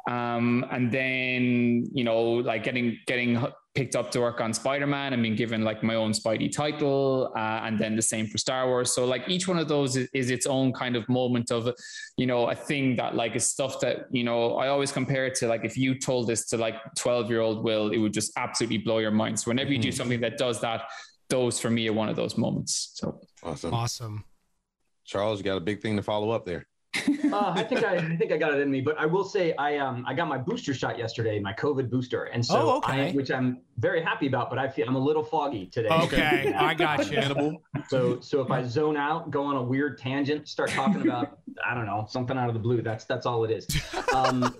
Um, 0.09 0.65
and 0.71 0.91
then, 0.91 1.87
you 1.93 2.03
know, 2.03 2.21
like 2.23 2.63
getting, 2.63 2.84
getting 3.07 3.45
picked 3.75 3.95
up 3.95 4.09
to 4.09 4.21
work 4.21 4.39
on 4.39 4.53
Spider-Man 4.53 5.11
and 5.11 5.21
being 5.21 5.35
given 5.35 5.61
like 5.63 5.83
my 5.83 5.95
own 5.95 6.13
Spidey 6.13 6.49
title, 6.49 7.31
uh, 7.35 7.59
and 7.65 7.77
then 7.77 7.95
the 7.95 8.01
same 8.01 8.25
for 8.27 8.37
Star 8.37 8.67
Wars. 8.67 8.93
So 8.95 9.05
like 9.05 9.23
each 9.27 9.47
one 9.47 9.59
of 9.59 9.67
those 9.67 9.97
is, 9.97 10.07
is 10.13 10.29
its 10.29 10.45
own 10.47 10.71
kind 10.71 10.95
of 10.95 11.07
moment 11.09 11.51
of, 11.51 11.69
you 12.15 12.25
know, 12.25 12.49
a 12.49 12.55
thing 12.55 12.95
that 12.95 13.15
like 13.15 13.35
is 13.35 13.45
stuff 13.49 13.79
that 13.81 14.05
you 14.11 14.23
know 14.23 14.55
I 14.55 14.69
always 14.69 14.91
compare 14.91 15.25
it 15.25 15.35
to 15.35 15.47
like 15.47 15.65
if 15.65 15.77
you 15.77 15.99
told 15.99 16.27
this 16.27 16.45
to 16.51 16.57
like 16.57 16.75
twelve 16.97 17.29
year 17.29 17.41
old 17.41 17.63
Will, 17.63 17.89
it 17.91 17.97
would 17.97 18.13
just 18.13 18.31
absolutely 18.37 18.77
blow 18.77 18.99
your 18.99 19.11
mind. 19.11 19.39
So 19.39 19.51
whenever 19.51 19.71
you 19.71 19.79
do 19.79 19.91
something 19.91 20.21
that 20.21 20.37
does 20.37 20.61
that, 20.61 20.83
those 21.29 21.59
for 21.59 21.69
me 21.69 21.87
are 21.89 21.93
one 21.93 22.09
of 22.09 22.15
those 22.15 22.37
moments. 22.37 22.91
So 22.95 23.19
Awesome. 23.43 23.73
awesome. 23.73 24.23
Charles, 25.03 25.39
you 25.39 25.43
got 25.43 25.57
a 25.57 25.61
big 25.61 25.81
thing 25.81 25.97
to 25.97 26.01
follow 26.01 26.31
up 26.31 26.45
there. 26.45 26.65
Uh, 27.33 27.51
I 27.55 27.63
think 27.63 27.83
I, 27.83 27.95
I 27.95 28.15
think 28.15 28.31
I 28.31 28.37
got 28.37 28.53
it 28.53 28.59
in 28.61 28.69
me, 28.71 28.79
but 28.81 28.97
I 28.97 29.05
will 29.05 29.23
say 29.25 29.53
I 29.57 29.77
um 29.77 30.05
I 30.07 30.13
got 30.13 30.27
my 30.27 30.37
booster 30.37 30.73
shot 30.73 30.97
yesterday, 30.97 31.39
my 31.39 31.53
COVID 31.53 31.89
booster, 31.89 32.25
and 32.25 32.45
so 32.45 32.55
Oh, 32.55 32.77
okay. 32.77 33.09
I, 33.09 33.11
which 33.11 33.29
I'm 33.31 33.61
very 33.77 34.01
happy 34.01 34.27
about, 34.27 34.49
but 34.49 34.57
I 34.59 34.69
feel 34.69 34.87
I'm 34.87 34.95
a 34.95 34.99
little 34.99 35.23
foggy 35.23 35.65
today. 35.65 35.89
Okay, 35.89 36.53
I 36.53 36.73
got 36.73 37.11
you. 37.11 37.17
Hannibal. 37.19 37.61
So 37.89 38.19
so 38.21 38.41
if 38.41 38.51
I 38.51 38.63
zone 38.63 38.95
out, 38.95 39.31
go 39.31 39.43
on 39.43 39.55
a 39.57 39.61
weird 39.63 39.97
tangent, 39.97 40.47
start 40.47 40.69
talking 40.69 41.01
about 41.01 41.39
I 41.65 41.73
don't 41.73 41.85
know 41.85 42.05
something 42.09 42.37
out 42.37 42.47
of 42.47 42.53
the 42.53 42.59
blue, 42.61 42.81
that's 42.81 43.05
that's 43.05 43.25
all 43.25 43.43
it 43.43 43.51
is. 43.51 43.67
Um, 44.13 44.55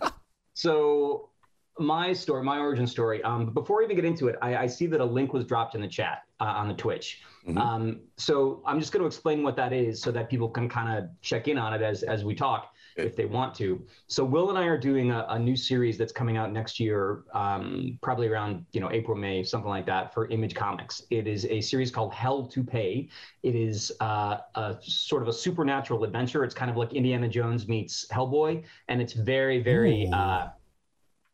so 0.53 1.29
my 1.77 2.13
story, 2.13 2.44
my 2.44 2.60
origin 2.60 2.88
story. 2.88 3.22
Um, 3.24 3.48
before 3.48 3.79
we 3.79 3.84
even 3.86 3.96
get 3.96 4.05
into 4.05 4.27
it, 4.27 4.36
I, 4.41 4.55
I 4.58 4.67
see 4.67 4.88
that 4.88 5.01
a 5.01 5.05
link 5.05 5.34
was 5.34 5.46
dropped 5.46 5.75
in 5.75 5.82
the 5.82 5.88
chat 5.88 6.24
uh, 6.39 6.46
on 6.46 6.67
the 6.67 6.74
Twitch. 6.74 7.22
Mhm. 7.48 7.58
Um, 7.58 8.00
so 8.17 8.63
I'm 8.65 8.79
just 8.79 8.91
going 8.91 9.01
to 9.01 9.08
explain 9.08 9.44
what 9.44 9.55
that 9.58 9.72
is, 9.74 10.01
so 10.01 10.12
that 10.12 10.29
people 10.29 10.50
can 10.50 10.67
kind 10.67 10.98
of 10.98 11.10
check 11.22 11.48
in 11.48 11.58
on 11.58 11.74
it 11.74 11.82
as 11.82 12.01
as 12.03 12.24
we 12.24 12.34
talk, 12.34 12.74
if 12.96 13.15
they 13.15 13.25
want 13.25 13.53
to. 13.55 13.86
So 14.08 14.25
Will 14.25 14.50
and 14.50 14.58
I 14.58 14.63
are 14.63 14.79
doing 14.79 15.12
a, 15.12 15.25
a 15.29 15.38
new 15.38 15.55
series 15.55 15.98
that's 15.98 16.12
coming 16.12 16.38
out 16.38 16.51
next 16.51 16.79
year, 16.79 17.24
um, 17.34 18.00
probably 18.01 18.27
around 18.27 18.65
you 18.72 18.79
know 18.82 18.91
April, 18.91 19.15
May, 19.15 19.44
something 19.44 19.70
like 19.70 19.86
that, 19.86 20.13
for 20.13 20.27
Image 20.29 20.55
Comics. 20.55 21.03
It 21.12 21.27
is 21.27 21.46
a 21.46 21.62
series 21.62 21.91
called 21.91 22.13
Hell 22.13 22.48
to 22.48 22.63
Pay. 22.63 23.10
It 23.44 23.55
is 23.55 23.91
uh, 24.00 24.38
a 24.55 24.77
sort 24.82 25.22
of 25.22 25.27
a 25.27 25.34
supernatural 25.34 26.03
adventure. 26.03 26.44
It's 26.44 26.55
kind 26.55 26.72
of 26.72 26.77
like 26.77 26.94
Indiana 26.94 27.27
Jones 27.27 27.67
meets 27.67 28.08
Hellboy, 28.08 28.63
and 28.88 29.01
it's 29.01 29.13
very 29.13 29.62
very. 29.62 30.10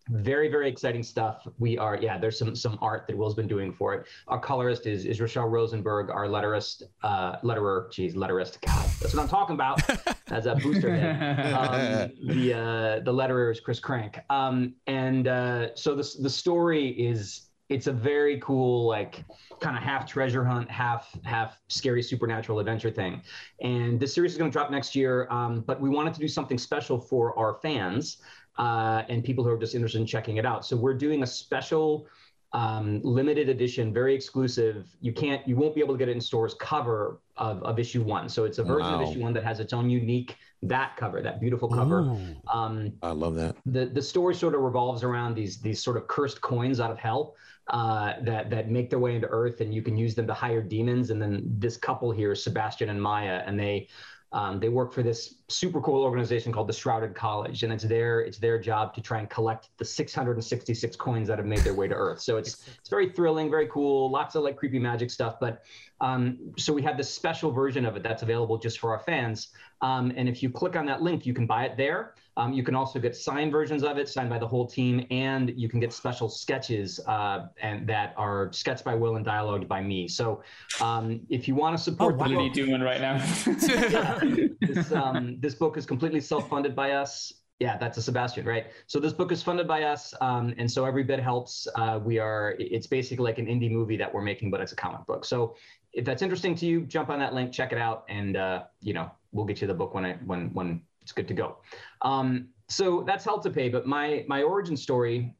Very 0.09 0.49
very 0.49 0.67
exciting 0.67 1.03
stuff. 1.03 1.47
We 1.59 1.77
are 1.77 1.97
yeah 1.97 2.17
there's 2.17 2.37
some 2.37 2.55
some 2.55 2.77
art 2.81 3.05
that 3.07 3.17
will's 3.17 3.35
been 3.35 3.47
doing 3.47 3.71
for 3.71 3.93
it. 3.93 4.07
Our 4.27 4.39
colorist 4.39 4.87
is 4.87 5.05
is 5.05 5.19
rachelle 5.19 5.49
rosenberg 5.49 6.09
our 6.09 6.27
letterist 6.27 6.83
uh 7.03 7.37
letterer 7.43 7.91
geez 7.91 8.15
letterist 8.15 8.61
god 8.61 8.89
that's 8.99 9.13
what 9.13 9.21
i'm 9.21 9.29
talking 9.29 9.53
about 9.53 9.81
as 10.31 10.47
a 10.47 10.55
booster 10.55 10.95
head. 10.95 11.53
Um, 11.53 12.11
the 12.35 12.53
uh 12.53 12.99
the 13.03 13.13
letterer 13.13 13.51
is 13.51 13.59
chris 13.59 13.79
crank. 13.79 14.19
Um 14.29 14.73
and 14.87 15.27
uh 15.27 15.75
so 15.75 15.95
this 15.95 16.15
the 16.15 16.29
story 16.29 16.89
is 16.89 17.47
it's 17.71 17.87
a 17.87 17.91
very 17.93 18.37
cool 18.39 18.85
like 18.85 19.23
kind 19.61 19.77
of 19.77 19.83
half 19.83 20.05
treasure 20.05 20.43
hunt 20.43 20.69
half 20.69 21.17
half 21.23 21.57
scary 21.69 22.03
supernatural 22.03 22.59
adventure 22.59 22.91
thing. 22.91 23.21
And 23.61 23.97
this 23.97 24.13
series 24.13 24.33
is 24.33 24.37
going 24.37 24.51
to 24.51 24.53
drop 24.53 24.71
next 24.71 24.93
year 24.93 25.27
um, 25.29 25.61
but 25.61 25.79
we 25.79 25.89
wanted 25.89 26.13
to 26.15 26.19
do 26.19 26.27
something 26.27 26.57
special 26.57 26.99
for 26.99 27.37
our 27.39 27.59
fans 27.61 28.17
uh, 28.65 29.01
and 29.09 29.17
people 29.29 29.43
who 29.43 29.51
are 29.53 29.61
just 29.65 29.75
interested 29.75 29.99
in 29.99 30.07
checking 30.07 30.37
it 30.37 30.45
out. 30.45 30.61
So 30.67 30.73
we're 30.83 30.99
doing 31.07 31.23
a 31.23 31.27
special 31.43 32.07
um, 32.53 33.01
limited 33.19 33.47
edition, 33.55 33.93
very 34.01 34.13
exclusive. 34.13 34.75
You 35.01 35.13
can't, 35.21 35.41
you 35.49 35.55
won't 35.61 35.73
be 35.73 35.81
able 35.85 35.95
to 35.95 36.01
get 36.03 36.09
it 36.09 36.15
in 36.19 36.21
stores. 36.21 36.53
Cover 36.53 37.19
of, 37.37 37.63
of 37.63 37.79
issue 37.79 38.03
one. 38.03 38.29
So 38.29 38.45
it's 38.47 38.59
a 38.59 38.63
version 38.63 38.91
wow. 38.91 39.01
of 39.01 39.09
issue 39.09 39.21
one 39.21 39.33
that 39.33 39.43
has 39.43 39.59
its 39.59 39.73
own 39.73 39.89
unique 39.89 40.35
that 40.63 40.95
cover, 40.95 41.21
that 41.21 41.39
beautiful 41.39 41.67
cover. 41.67 42.15
Um, 42.53 42.93
I 43.01 43.11
love 43.11 43.35
that. 43.35 43.55
The 43.65 43.85
the 43.87 44.01
story 44.01 44.35
sort 44.35 44.53
of 44.53 44.61
revolves 44.61 45.03
around 45.03 45.35
these 45.35 45.59
these 45.59 45.81
sort 45.81 45.97
of 45.97 46.07
cursed 46.07 46.39
coins 46.41 46.79
out 46.79 46.91
of 46.91 46.99
hell 46.99 47.35
uh, 47.69 48.13
that 48.21 48.49
that 48.51 48.69
make 48.69 48.89
their 48.91 48.99
way 48.99 49.15
into 49.15 49.27
Earth, 49.27 49.61
and 49.61 49.73
you 49.73 49.81
can 49.81 49.97
use 49.97 50.13
them 50.13 50.27
to 50.27 50.33
hire 50.33 50.61
demons. 50.61 51.09
And 51.09 51.19
then 51.19 51.41
this 51.57 51.77
couple 51.77 52.11
here, 52.11 52.35
Sebastian 52.35 52.89
and 52.89 53.01
Maya, 53.01 53.41
and 53.47 53.59
they 53.59 53.87
um, 54.33 54.59
they 54.59 54.69
work 54.69 54.93
for 54.93 55.03
this 55.03 55.35
super 55.49 55.81
cool 55.81 56.03
organization 56.03 56.53
called 56.53 56.67
the 56.67 56.73
Shrouded 56.73 57.13
College, 57.13 57.63
and 57.63 57.73
it's 57.73 57.83
their 57.83 58.21
it's 58.21 58.37
their 58.37 58.57
job 58.57 58.93
to 58.93 59.01
try 59.01 59.19
and 59.19 59.29
collect 59.29 59.69
the 59.77 59.83
666 59.83 60.95
coins 60.95 61.27
that 61.27 61.37
have 61.37 61.45
made 61.45 61.59
their 61.59 61.73
way 61.73 61.87
to 61.87 61.95
Earth. 61.95 62.21
So 62.21 62.37
it's 62.37 62.67
it's 62.79 62.89
very 62.89 63.09
thrilling, 63.09 63.49
very 63.49 63.67
cool, 63.67 64.09
lots 64.09 64.35
of 64.35 64.43
like 64.43 64.55
creepy 64.55 64.79
magic 64.79 65.11
stuff. 65.11 65.37
But 65.39 65.63
um, 65.99 66.53
so 66.57 66.71
we 66.71 66.81
have 66.83 66.97
this 66.97 67.13
special 67.13 67.51
version 67.51 67.85
of 67.85 67.97
it 67.97 68.03
that's 68.03 68.23
available 68.23 68.57
just 68.57 68.79
for 68.79 68.91
our 68.91 68.99
fans. 68.99 69.49
Um, 69.81 70.13
and 70.15 70.29
if 70.29 70.41
you 70.41 70.49
click 70.49 70.75
on 70.77 70.85
that 70.85 71.01
link, 71.01 71.25
you 71.25 71.33
can 71.33 71.45
buy 71.45 71.65
it 71.65 71.75
there. 71.75 72.15
Um, 72.37 72.53
you 72.53 72.63
can 72.63 72.75
also 72.75 72.99
get 72.99 73.15
signed 73.15 73.51
versions 73.51 73.83
of 73.83 73.97
it, 73.97 74.07
signed 74.07 74.29
by 74.29 74.39
the 74.39 74.47
whole 74.47 74.65
team, 74.65 75.05
and 75.11 75.51
you 75.55 75.67
can 75.67 75.79
get 75.79 75.91
special 75.91 76.29
sketches 76.29 76.99
uh, 77.07 77.47
and 77.61 77.85
that 77.87 78.13
are 78.17 78.51
sketched 78.53 78.85
by 78.85 78.95
Will 78.95 79.17
and 79.17 79.25
dialogued 79.25 79.67
by 79.67 79.81
me. 79.81 80.07
So 80.07 80.41
um, 80.79 81.21
if 81.29 81.47
you 81.47 81.55
want 81.55 81.77
to 81.77 81.83
support, 81.83 82.15
oh, 82.15 82.17
what 82.17 82.31
are 82.31 82.41
you 82.41 82.53
doing 82.53 82.81
right 82.81 83.01
now? 83.01 83.15
yeah, 83.67 84.19
this, 84.61 84.91
um, 84.91 85.37
this 85.39 85.55
book 85.55 85.77
is 85.77 85.85
completely 85.85 86.21
self-funded 86.21 86.75
by 86.75 86.91
us. 86.91 87.33
Yeah, 87.59 87.77
that's 87.77 87.97
a 87.97 88.01
Sebastian, 88.01 88.45
right? 88.45 88.67
So 88.87 88.99
this 88.99 89.13
book 89.13 89.31
is 89.31 89.43
funded 89.43 89.67
by 89.67 89.83
us, 89.83 90.15
um, 90.19 90.55
and 90.57 90.71
so 90.71 90.83
every 90.83 91.03
bit 91.03 91.19
helps. 91.19 91.67
Uh, 91.75 91.99
we 92.03 92.17
are. 92.17 92.55
It's 92.57 92.87
basically 92.87 93.23
like 93.23 93.37
an 93.37 93.45
indie 93.45 93.69
movie 93.69 93.97
that 93.97 94.11
we're 94.11 94.23
making, 94.23 94.49
but 94.49 94.61
it's 94.61 94.71
a 94.71 94.75
comic 94.75 95.05
book. 95.05 95.25
So 95.25 95.55
if 95.93 96.03
that's 96.03 96.23
interesting 96.23 96.55
to 96.55 96.65
you, 96.65 96.81
jump 96.87 97.09
on 97.09 97.19
that 97.19 97.35
link, 97.35 97.51
check 97.51 97.71
it 97.71 97.77
out, 97.77 98.05
and 98.09 98.35
uh, 98.35 98.63
you 98.81 98.95
know 98.95 99.11
we'll 99.31 99.45
get 99.45 99.61
you 99.61 99.67
the 99.67 99.75
book 99.75 99.93
when 99.93 100.05
I 100.05 100.13
when 100.25 100.51
when 100.53 100.81
it's 101.01 101.11
good 101.11 101.27
to 101.27 101.33
go. 101.33 101.57
Um, 102.01 102.49
so 102.69 103.03
that's 103.05 103.25
Hell 103.25 103.39
to 103.39 103.49
Pay. 103.49 103.69
But 103.69 103.85
my 103.85 104.25
my 104.27 104.43
origin 104.43 104.77
story. 104.77 105.35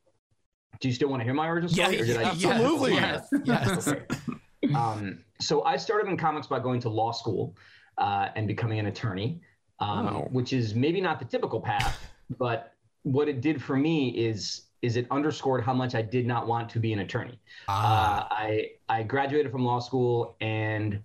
Do 0.80 0.88
you 0.88 0.94
still 0.94 1.10
want 1.10 1.20
to 1.20 1.24
hear 1.26 1.34
my 1.34 1.48
origin 1.48 1.70
story? 1.70 1.98
Yeah, 1.98 2.04
yeah 2.04 2.30
absolutely. 2.30 2.94
Yes. 2.94 3.28
yes. 3.44 3.88
okay. 4.64 4.74
um, 4.74 5.20
so 5.40 5.64
I 5.64 5.78
started 5.78 6.10
in 6.10 6.18
comics 6.18 6.48
by 6.48 6.60
going 6.60 6.80
to 6.82 6.90
law 6.90 7.12
school 7.12 7.56
uh, 7.98 8.30
and 8.36 8.48
becoming 8.48 8.80
an 8.80 8.88
attorney, 8.88 9.42
um, 9.80 10.08
oh. 10.08 10.28
which 10.32 10.54
is 10.54 10.74
maybe 10.74 11.00
not 11.00 11.20
the 11.20 11.26
typical 11.26 11.60
path, 11.62 12.00
but 12.40 12.74
what 13.04 13.28
it 13.28 13.42
did 13.42 13.62
for 13.62 13.76
me 13.76 14.10
is 14.10 14.64
is 14.82 14.96
it 14.96 15.06
underscored 15.12 15.64
how 15.64 15.74
much 15.74 15.94
I 15.94 16.02
did 16.02 16.26
not 16.26 16.48
want 16.48 16.68
to 16.70 16.80
be 16.80 16.92
an 16.94 17.00
attorney. 17.00 17.40
Ah. 17.68 18.26
Uh, 18.26 18.28
I 18.32 18.68
I 18.90 19.04
graduated 19.04 19.52
from 19.52 19.64
law 19.64 19.80
school 19.80 20.36
and 20.42 21.02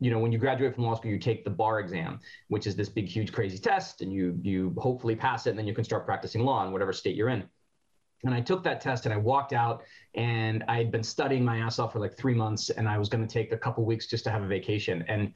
you 0.00 0.10
know 0.10 0.18
when 0.18 0.32
you 0.32 0.38
graduate 0.38 0.74
from 0.74 0.84
law 0.84 0.94
school 0.94 1.10
you 1.10 1.18
take 1.18 1.44
the 1.44 1.50
bar 1.50 1.80
exam 1.80 2.20
which 2.48 2.66
is 2.66 2.76
this 2.76 2.88
big 2.88 3.06
huge 3.06 3.32
crazy 3.32 3.58
test 3.58 4.02
and 4.02 4.12
you 4.12 4.38
you 4.42 4.74
hopefully 4.78 5.16
pass 5.16 5.46
it 5.46 5.50
and 5.50 5.58
then 5.58 5.66
you 5.66 5.74
can 5.74 5.84
start 5.84 6.04
practicing 6.04 6.42
law 6.42 6.66
in 6.66 6.72
whatever 6.72 6.92
state 6.92 7.16
you're 7.16 7.28
in. 7.28 7.44
And 8.24 8.34
i 8.34 8.40
took 8.40 8.62
that 8.64 8.80
test 8.80 9.06
and 9.06 9.14
i 9.14 9.16
walked 9.16 9.52
out 9.52 9.84
and 10.14 10.64
i 10.68 10.78
had 10.78 10.90
been 10.90 11.02
studying 11.02 11.44
my 11.44 11.58
ass 11.58 11.78
off 11.78 11.92
for 11.92 12.00
like 12.00 12.16
three 12.16 12.34
months 12.34 12.70
and 12.70 12.88
i 12.88 12.98
was 12.98 13.08
going 13.08 13.26
to 13.26 13.32
take 13.32 13.52
a 13.52 13.58
couple 13.58 13.84
weeks 13.84 14.06
just 14.06 14.24
to 14.24 14.30
have 14.30 14.42
a 14.42 14.46
vacation. 14.46 15.04
And 15.08 15.32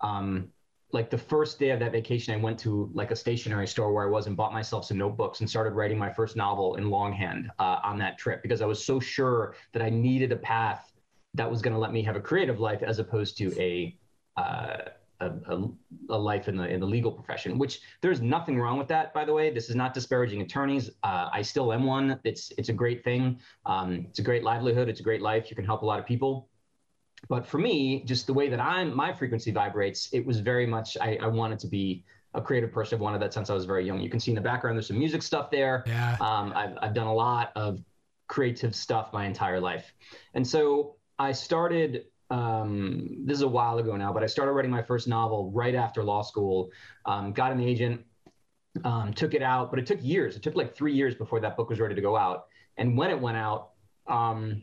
um, 0.00 0.48
like 0.92 1.10
the 1.10 1.18
first 1.18 1.58
day 1.58 1.70
of 1.70 1.80
that 1.80 1.92
vacation, 1.92 2.32
I 2.34 2.38
went 2.38 2.58
to 2.60 2.90
like 2.94 3.10
a 3.10 3.16
stationery 3.16 3.66
store 3.66 3.92
where 3.92 4.06
I 4.06 4.10
was 4.10 4.26
and 4.26 4.36
bought 4.36 4.52
myself 4.52 4.86
some 4.86 4.96
notebooks 4.96 5.40
and 5.40 5.50
started 5.50 5.74
writing 5.74 5.98
my 5.98 6.10
first 6.10 6.34
novel 6.34 6.76
in 6.76 6.88
longhand 6.88 7.50
uh, 7.58 7.78
on 7.84 7.98
that 7.98 8.16
trip 8.16 8.42
because 8.42 8.62
I 8.62 8.66
was 8.66 8.82
so 8.84 8.98
sure 8.98 9.54
that 9.72 9.82
I 9.82 9.90
needed 9.90 10.32
a 10.32 10.36
path 10.36 10.92
that 11.38 11.50
was 11.50 11.62
going 11.62 11.72
to 11.72 11.78
let 11.78 11.92
me 11.92 12.02
have 12.02 12.16
a 12.16 12.20
creative 12.20 12.60
life 12.60 12.82
as 12.82 12.98
opposed 12.98 13.38
to 13.38 13.52
a, 13.58 13.96
uh, 14.36 14.76
a, 15.20 15.26
a, 15.26 15.68
a, 16.10 16.18
life 16.18 16.46
in 16.46 16.56
the 16.56 16.68
in 16.68 16.78
the 16.78 16.86
legal 16.86 17.10
profession. 17.10 17.58
Which 17.58 17.80
there's 18.02 18.20
nothing 18.20 18.60
wrong 18.60 18.78
with 18.78 18.88
that, 18.88 19.12
by 19.14 19.24
the 19.24 19.32
way. 19.32 19.50
This 19.50 19.70
is 19.70 19.74
not 19.74 19.94
disparaging 19.94 20.42
attorneys. 20.42 20.90
Uh, 21.02 21.28
I 21.32 21.42
still 21.42 21.72
am 21.72 21.84
one. 21.84 22.20
It's 22.24 22.52
it's 22.58 22.68
a 22.68 22.74
great 22.74 23.02
thing. 23.02 23.40
Um, 23.66 24.06
it's 24.10 24.18
a 24.18 24.22
great 24.22 24.44
livelihood. 24.44 24.88
It's 24.88 25.00
a 25.00 25.02
great 25.02 25.22
life. 25.22 25.50
You 25.50 25.56
can 25.56 25.64
help 25.64 25.82
a 25.82 25.86
lot 25.86 25.98
of 25.98 26.06
people 26.06 26.48
but 27.28 27.46
for 27.46 27.58
me, 27.58 28.04
just 28.04 28.26
the 28.26 28.34
way 28.34 28.48
that 28.48 28.60
I'm, 28.60 28.94
my 28.94 29.12
frequency 29.12 29.50
vibrates, 29.50 30.08
it 30.12 30.24
was 30.24 30.40
very 30.40 30.66
much, 30.66 30.96
I, 31.00 31.18
I 31.20 31.26
wanted 31.26 31.58
to 31.60 31.66
be 31.66 32.04
a 32.34 32.40
creative 32.40 32.70
person. 32.70 32.96
I've 32.96 33.00
wanted 33.00 33.20
that 33.22 33.34
since 33.34 33.50
I 33.50 33.54
was 33.54 33.64
very 33.64 33.84
young. 33.84 34.00
You 34.00 34.10
can 34.10 34.20
see 34.20 34.30
in 34.30 34.34
the 34.36 34.40
background, 34.40 34.76
there's 34.76 34.86
some 34.86 34.98
music 34.98 35.22
stuff 35.22 35.50
there. 35.50 35.82
Yeah. 35.86 36.16
Um, 36.20 36.52
I've, 36.54 36.76
I've 36.80 36.94
done 36.94 37.06
a 37.06 37.14
lot 37.14 37.50
of 37.56 37.82
creative 38.28 38.74
stuff 38.74 39.12
my 39.12 39.24
entire 39.26 39.58
life. 39.58 39.92
And 40.34 40.46
so 40.46 40.96
I 41.18 41.32
started, 41.32 42.04
um, 42.30 43.24
this 43.24 43.36
is 43.36 43.42
a 43.42 43.48
while 43.48 43.78
ago 43.78 43.96
now, 43.96 44.12
but 44.12 44.22
I 44.22 44.26
started 44.26 44.52
writing 44.52 44.70
my 44.70 44.82
first 44.82 45.08
novel 45.08 45.50
right 45.52 45.74
after 45.74 46.04
law 46.04 46.22
school, 46.22 46.70
um, 47.06 47.32
got 47.32 47.52
an 47.52 47.60
agent, 47.60 48.04
um, 48.84 49.12
took 49.12 49.34
it 49.34 49.42
out, 49.42 49.70
but 49.70 49.78
it 49.78 49.86
took 49.86 50.02
years. 50.02 50.36
It 50.36 50.42
took 50.42 50.54
like 50.54 50.76
three 50.76 50.94
years 50.94 51.14
before 51.14 51.40
that 51.40 51.56
book 51.56 51.70
was 51.70 51.80
ready 51.80 51.94
to 51.94 52.00
go 52.00 52.16
out. 52.16 52.46
And 52.76 52.96
when 52.96 53.10
it 53.10 53.20
went 53.20 53.36
out, 53.36 53.70
um, 54.06 54.62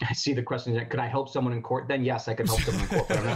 I 0.08 0.12
see 0.12 0.32
the 0.32 0.42
question. 0.42 0.78
Could 0.86 1.00
I 1.00 1.06
help 1.06 1.28
someone 1.28 1.52
in 1.52 1.62
court? 1.62 1.88
Then 1.88 2.04
yes, 2.04 2.28
I 2.28 2.34
could 2.34 2.46
help 2.46 2.60
someone 2.60 2.82
in 2.82 2.88
court. 2.88 3.08
But 3.08 3.18
I'm 3.18 3.26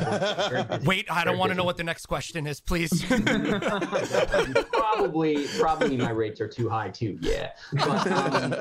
not 0.69 0.83
Wait, 0.85 1.11
I 1.11 1.25
don't 1.25 1.39
want 1.39 1.51
to 1.51 1.55
know 1.57 1.65
what 1.65 1.77
the 1.77 1.85
next 1.85 2.07
question 2.07 2.47
is, 2.47 2.61
please. 2.61 3.05
probably, 4.73 5.47
probably 5.59 5.97
my 5.97 6.11
rates 6.11 6.41
are 6.41 6.49
too 6.49 6.69
high 6.69 6.91
too. 6.91 7.19
Yeah, 7.21 7.53
but, 7.73 8.07
um, 8.13 8.55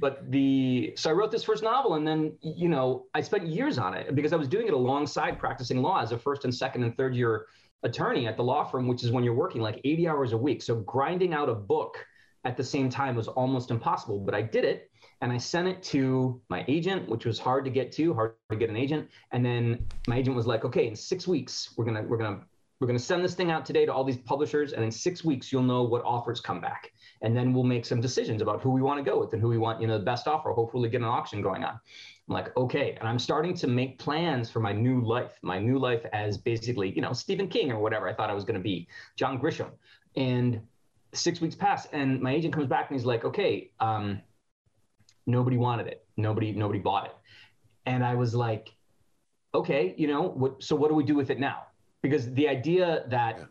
but 0.00 0.30
the 0.30 0.92
so 0.96 1.10
I 1.10 1.12
wrote 1.12 1.30
this 1.30 1.44
first 1.44 1.62
novel, 1.62 1.94
and 1.94 2.06
then 2.06 2.32
you 2.40 2.68
know 2.68 3.06
I 3.14 3.20
spent 3.20 3.46
years 3.46 3.78
on 3.78 3.94
it 3.94 4.14
because 4.14 4.32
I 4.32 4.36
was 4.36 4.48
doing 4.48 4.68
it 4.68 4.74
alongside 4.74 5.38
practicing 5.38 5.82
law 5.82 6.00
as 6.00 6.12
a 6.12 6.18
first 6.18 6.44
and 6.44 6.54
second 6.54 6.84
and 6.84 6.96
third 6.96 7.14
year 7.14 7.46
attorney 7.82 8.26
at 8.26 8.36
the 8.36 8.42
law 8.42 8.64
firm, 8.64 8.86
which 8.88 9.04
is 9.04 9.10
when 9.10 9.24
you're 9.24 9.34
working 9.34 9.60
like 9.60 9.80
80 9.84 10.08
hours 10.08 10.32
a 10.32 10.36
week. 10.36 10.62
So 10.62 10.76
grinding 10.76 11.32
out 11.32 11.48
a 11.48 11.54
book 11.54 11.96
at 12.44 12.56
the 12.56 12.64
same 12.64 12.88
time 12.88 13.14
was 13.14 13.28
almost 13.28 13.70
impossible, 13.70 14.18
but 14.18 14.34
I 14.34 14.42
did 14.42 14.64
it 14.64 14.90
and 15.20 15.32
I 15.32 15.38
sent 15.38 15.66
it 15.66 15.82
to 15.84 16.40
my 16.48 16.64
agent, 16.68 17.08
which 17.08 17.24
was 17.24 17.38
hard 17.38 17.64
to 17.64 17.70
get 17.70 17.90
to, 17.92 18.14
hard 18.14 18.34
to 18.50 18.56
get 18.56 18.70
an 18.70 18.76
agent. 18.76 19.08
And 19.32 19.44
then 19.44 19.86
my 20.06 20.16
agent 20.18 20.36
was 20.36 20.46
like, 20.46 20.64
"Okay, 20.64 20.86
in 20.86 20.94
six 20.94 21.26
weeks, 21.26 21.74
we're 21.76 21.84
gonna 21.84 22.02
we're 22.02 22.18
gonna 22.18 22.40
we're 22.80 22.86
gonna 22.86 22.98
send 22.98 23.24
this 23.24 23.34
thing 23.34 23.50
out 23.50 23.66
today 23.66 23.84
to 23.86 23.92
all 23.92 24.04
these 24.04 24.18
publishers, 24.18 24.72
and 24.72 24.84
in 24.84 24.90
six 24.90 25.24
weeks, 25.24 25.52
you'll 25.52 25.62
know 25.62 25.82
what 25.82 26.02
offers 26.04 26.40
come 26.40 26.60
back, 26.60 26.92
and 27.22 27.36
then 27.36 27.52
we'll 27.52 27.64
make 27.64 27.84
some 27.84 28.00
decisions 28.00 28.42
about 28.42 28.62
who 28.62 28.70
we 28.70 28.80
want 28.80 29.04
to 29.04 29.10
go 29.10 29.18
with 29.18 29.32
and 29.32 29.42
who 29.42 29.48
we 29.48 29.58
want, 29.58 29.80
you 29.80 29.88
know, 29.88 29.98
the 29.98 30.04
best 30.04 30.28
offer. 30.28 30.52
Hopefully, 30.52 30.88
get 30.88 31.00
an 31.00 31.08
auction 31.08 31.42
going 31.42 31.64
on." 31.64 31.80
I'm 32.28 32.34
like, 32.34 32.56
"Okay," 32.56 32.96
and 33.00 33.08
I'm 33.08 33.18
starting 33.18 33.54
to 33.54 33.66
make 33.66 33.98
plans 33.98 34.50
for 34.50 34.60
my 34.60 34.72
new 34.72 35.00
life, 35.00 35.38
my 35.42 35.58
new 35.58 35.78
life 35.78 36.06
as 36.12 36.38
basically, 36.38 36.90
you 36.90 37.00
know, 37.00 37.12
Stephen 37.12 37.48
King 37.48 37.72
or 37.72 37.80
whatever 37.80 38.08
I 38.08 38.14
thought 38.14 38.30
I 38.30 38.34
was 38.34 38.44
gonna 38.44 38.60
be, 38.60 38.86
John 39.16 39.40
Grisham, 39.40 39.70
and 40.14 40.60
six 41.12 41.40
weeks 41.40 41.56
pass, 41.56 41.86
and 41.86 42.20
my 42.20 42.32
agent 42.32 42.54
comes 42.54 42.68
back 42.68 42.88
and 42.90 42.96
he's 42.96 43.06
like, 43.06 43.24
"Okay." 43.24 43.72
Um, 43.80 44.20
nobody 45.28 45.56
wanted 45.56 45.86
it. 45.86 46.04
Nobody 46.16 46.52
nobody 46.52 46.80
bought 46.80 47.06
it. 47.06 47.14
And 47.86 48.04
I 48.04 48.14
was 48.14 48.34
like, 48.34 48.74
okay, 49.54 49.94
you 49.96 50.08
know, 50.08 50.22
what 50.22 50.62
so 50.62 50.74
what 50.74 50.88
do 50.88 50.94
we 50.94 51.04
do 51.04 51.14
with 51.14 51.30
it 51.30 51.38
now? 51.38 51.66
Because 52.02 52.32
the 52.34 52.48
idea 52.48 53.04
that 53.08 53.38
yeah. 53.38 53.44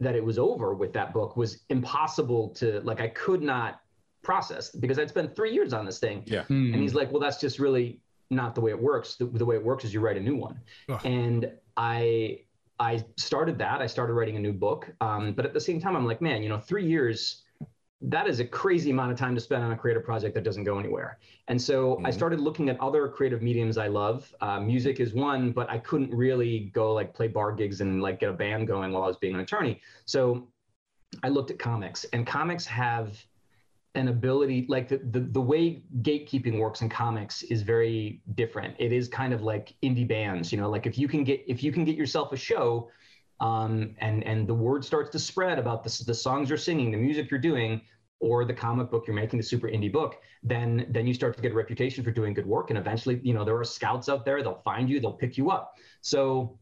that 0.00 0.16
it 0.16 0.24
was 0.24 0.38
over 0.38 0.74
with 0.74 0.92
that 0.92 1.14
book 1.14 1.36
was 1.36 1.60
impossible 1.70 2.50
to 2.56 2.80
like 2.80 3.00
I 3.00 3.08
could 3.08 3.40
not 3.40 3.80
process 4.22 4.70
because 4.70 4.98
I'd 4.98 5.08
spent 5.08 5.34
3 5.34 5.52
years 5.52 5.72
on 5.72 5.84
this 5.86 5.98
thing. 5.98 6.22
Yeah. 6.26 6.42
Mm-hmm. 6.42 6.74
And 6.74 6.82
he's 6.82 6.94
like, 6.94 7.10
"Well, 7.10 7.20
that's 7.20 7.40
just 7.40 7.58
really 7.58 8.00
not 8.30 8.54
the 8.54 8.60
way 8.60 8.70
it 8.70 8.80
works. 8.80 9.16
The, 9.16 9.26
the 9.26 9.44
way 9.44 9.56
it 9.56 9.64
works 9.64 9.84
is 9.84 9.94
you 9.94 10.00
write 10.00 10.16
a 10.16 10.20
new 10.20 10.36
one." 10.36 10.60
Ugh. 10.88 11.00
And 11.04 11.50
I 11.76 12.40
I 12.78 13.04
started 13.16 13.58
that. 13.58 13.80
I 13.80 13.86
started 13.86 14.14
writing 14.14 14.36
a 14.36 14.40
new 14.40 14.52
book. 14.52 14.92
Um, 15.00 15.32
but 15.34 15.46
at 15.46 15.54
the 15.54 15.60
same 15.60 15.80
time, 15.80 15.94
I'm 15.94 16.04
like, 16.04 16.20
man, 16.20 16.42
you 16.42 16.48
know, 16.48 16.58
three 16.58 16.86
years 16.86 17.42
that 18.02 18.26
is 18.26 18.40
a 18.40 18.44
crazy 18.44 18.90
amount 18.90 19.12
of 19.12 19.18
time 19.18 19.34
to 19.34 19.40
spend 19.40 19.62
on 19.62 19.72
a 19.72 19.76
creative 19.76 20.04
project 20.04 20.34
that 20.34 20.42
doesn't 20.42 20.64
go 20.64 20.78
anywhere. 20.78 21.18
And 21.48 21.60
so 21.60 21.94
mm-hmm. 21.94 22.06
I 22.06 22.10
started 22.10 22.40
looking 22.40 22.68
at 22.68 22.80
other 22.80 23.08
creative 23.08 23.42
mediums 23.42 23.78
I 23.78 23.86
love. 23.86 24.34
Uh, 24.40 24.58
music 24.60 24.98
is 24.98 25.14
one, 25.14 25.52
but 25.52 25.70
I 25.70 25.78
couldn't 25.78 26.12
really 26.12 26.70
go 26.74 26.92
like 26.92 27.14
play 27.14 27.28
bar 27.28 27.52
gigs 27.52 27.80
and 27.80 28.02
like 28.02 28.20
get 28.20 28.30
a 28.30 28.32
band 28.32 28.66
going 28.66 28.92
while 28.92 29.04
I 29.04 29.06
was 29.06 29.18
being 29.18 29.34
an 29.34 29.40
attorney. 29.40 29.80
So 30.04 30.48
I 31.22 31.28
looked 31.28 31.50
at 31.50 31.58
comics, 31.58 32.04
and 32.12 32.26
comics 32.26 32.64
have 32.66 33.24
an 33.94 34.08
ability 34.08 34.64
like 34.68 34.88
the, 34.88 34.98
the 35.10 35.20
the 35.20 35.40
way 35.40 35.82
gatekeeping 36.00 36.58
works 36.58 36.80
in 36.80 36.88
comics 36.88 37.42
is 37.42 37.60
very 37.60 38.22
different 38.34 38.74
it 38.78 38.90
is 38.90 39.06
kind 39.06 39.34
of 39.34 39.42
like 39.42 39.74
indie 39.82 40.08
bands 40.08 40.50
you 40.50 40.56
know 40.58 40.70
like 40.70 40.86
if 40.86 40.96
you 40.96 41.06
can 41.06 41.22
get 41.24 41.44
if 41.46 41.62
you 41.62 41.70
can 41.70 41.84
get 41.84 41.94
yourself 41.94 42.32
a 42.32 42.36
show 42.36 42.88
um, 43.40 43.94
and 43.98 44.24
and 44.24 44.46
the 44.46 44.54
word 44.54 44.84
starts 44.84 45.10
to 45.10 45.18
spread 45.18 45.58
about 45.58 45.82
the, 45.82 46.04
the 46.06 46.14
songs 46.14 46.48
you're 46.48 46.58
singing 46.58 46.90
the 46.90 46.96
music 46.96 47.30
you're 47.30 47.40
doing 47.40 47.80
or 48.20 48.44
the 48.44 48.54
comic 48.54 48.90
book 48.90 49.04
you're 49.06 49.16
making 49.16 49.38
the 49.38 49.44
super 49.44 49.68
indie 49.68 49.92
book 49.92 50.20
then 50.42 50.86
then 50.90 51.06
you 51.06 51.14
start 51.14 51.36
to 51.36 51.42
get 51.42 51.52
a 51.52 51.54
reputation 51.54 52.04
for 52.04 52.10
doing 52.10 52.32
good 52.34 52.46
work 52.46 52.70
and 52.70 52.78
eventually 52.78 53.20
you 53.22 53.34
know 53.34 53.44
there 53.44 53.56
are 53.56 53.64
scouts 53.64 54.08
out 54.08 54.24
there 54.24 54.42
they'll 54.42 54.62
find 54.64 54.88
you 54.88 55.00
they'll 55.00 55.12
pick 55.12 55.36
you 55.36 55.50
up 55.50 55.74
so 56.00 56.58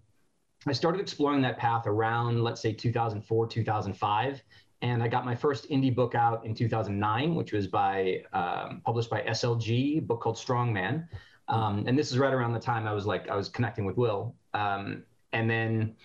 i 0.66 0.72
started 0.72 1.00
exploring 1.00 1.42
that 1.42 1.58
path 1.58 1.86
around 1.86 2.42
let's 2.42 2.60
say 2.60 2.72
2004 2.72 3.46
2005 3.46 4.42
and 4.82 5.02
I 5.02 5.08
got 5.08 5.24
my 5.24 5.34
first 5.34 5.68
indie 5.68 5.94
book 5.94 6.14
out 6.14 6.44
in 6.46 6.54
2009, 6.54 7.34
which 7.34 7.52
was 7.52 7.66
by 7.66 8.22
um, 8.32 8.80
published 8.84 9.10
by 9.10 9.20
SLG, 9.22 10.06
book 10.06 10.20
called 10.22 10.36
Strongman. 10.36 11.06
Um, 11.48 11.84
and 11.86 11.98
this 11.98 12.10
is 12.10 12.18
right 12.18 12.32
around 12.32 12.52
the 12.52 12.60
time 12.60 12.86
I 12.86 12.92
was 12.92 13.06
like 13.06 13.28
I 13.28 13.36
was 13.36 13.48
connecting 13.48 13.84
with 13.84 13.96
Will. 13.96 14.34
Um, 14.54 15.04
and 15.32 15.50
then 15.50 15.96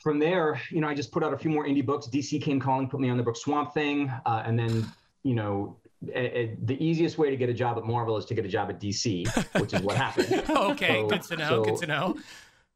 from 0.00 0.18
there, 0.18 0.60
you 0.70 0.80
know, 0.80 0.88
I 0.88 0.94
just 0.94 1.12
put 1.12 1.22
out 1.22 1.32
a 1.32 1.38
few 1.38 1.50
more 1.50 1.66
indie 1.66 1.84
books. 1.84 2.06
DC 2.06 2.40
came 2.42 2.58
calling, 2.58 2.88
put 2.88 3.00
me 3.00 3.10
on 3.10 3.16
the 3.16 3.22
book 3.22 3.36
Swamp 3.36 3.72
Thing, 3.74 4.10
uh, 4.26 4.42
and 4.44 4.58
then 4.58 4.86
you 5.22 5.34
know. 5.34 5.76
A, 6.14 6.38
a, 6.38 6.56
the 6.64 6.82
easiest 6.82 7.18
way 7.18 7.28
to 7.28 7.36
get 7.36 7.50
a 7.50 7.52
job 7.52 7.76
at 7.76 7.84
Marvel 7.84 8.16
is 8.16 8.24
to 8.24 8.34
get 8.34 8.46
a 8.46 8.48
job 8.48 8.70
at 8.70 8.80
DC, 8.80 9.28
which 9.60 9.74
is 9.74 9.82
what 9.82 9.98
happened. 9.98 10.32
okay, 10.50 11.02
so, 11.02 11.08
good 11.08 11.22
to 11.24 11.36
know. 11.36 11.48
So, 11.48 11.64
good 11.64 11.76
to 11.76 11.86
know 11.86 12.16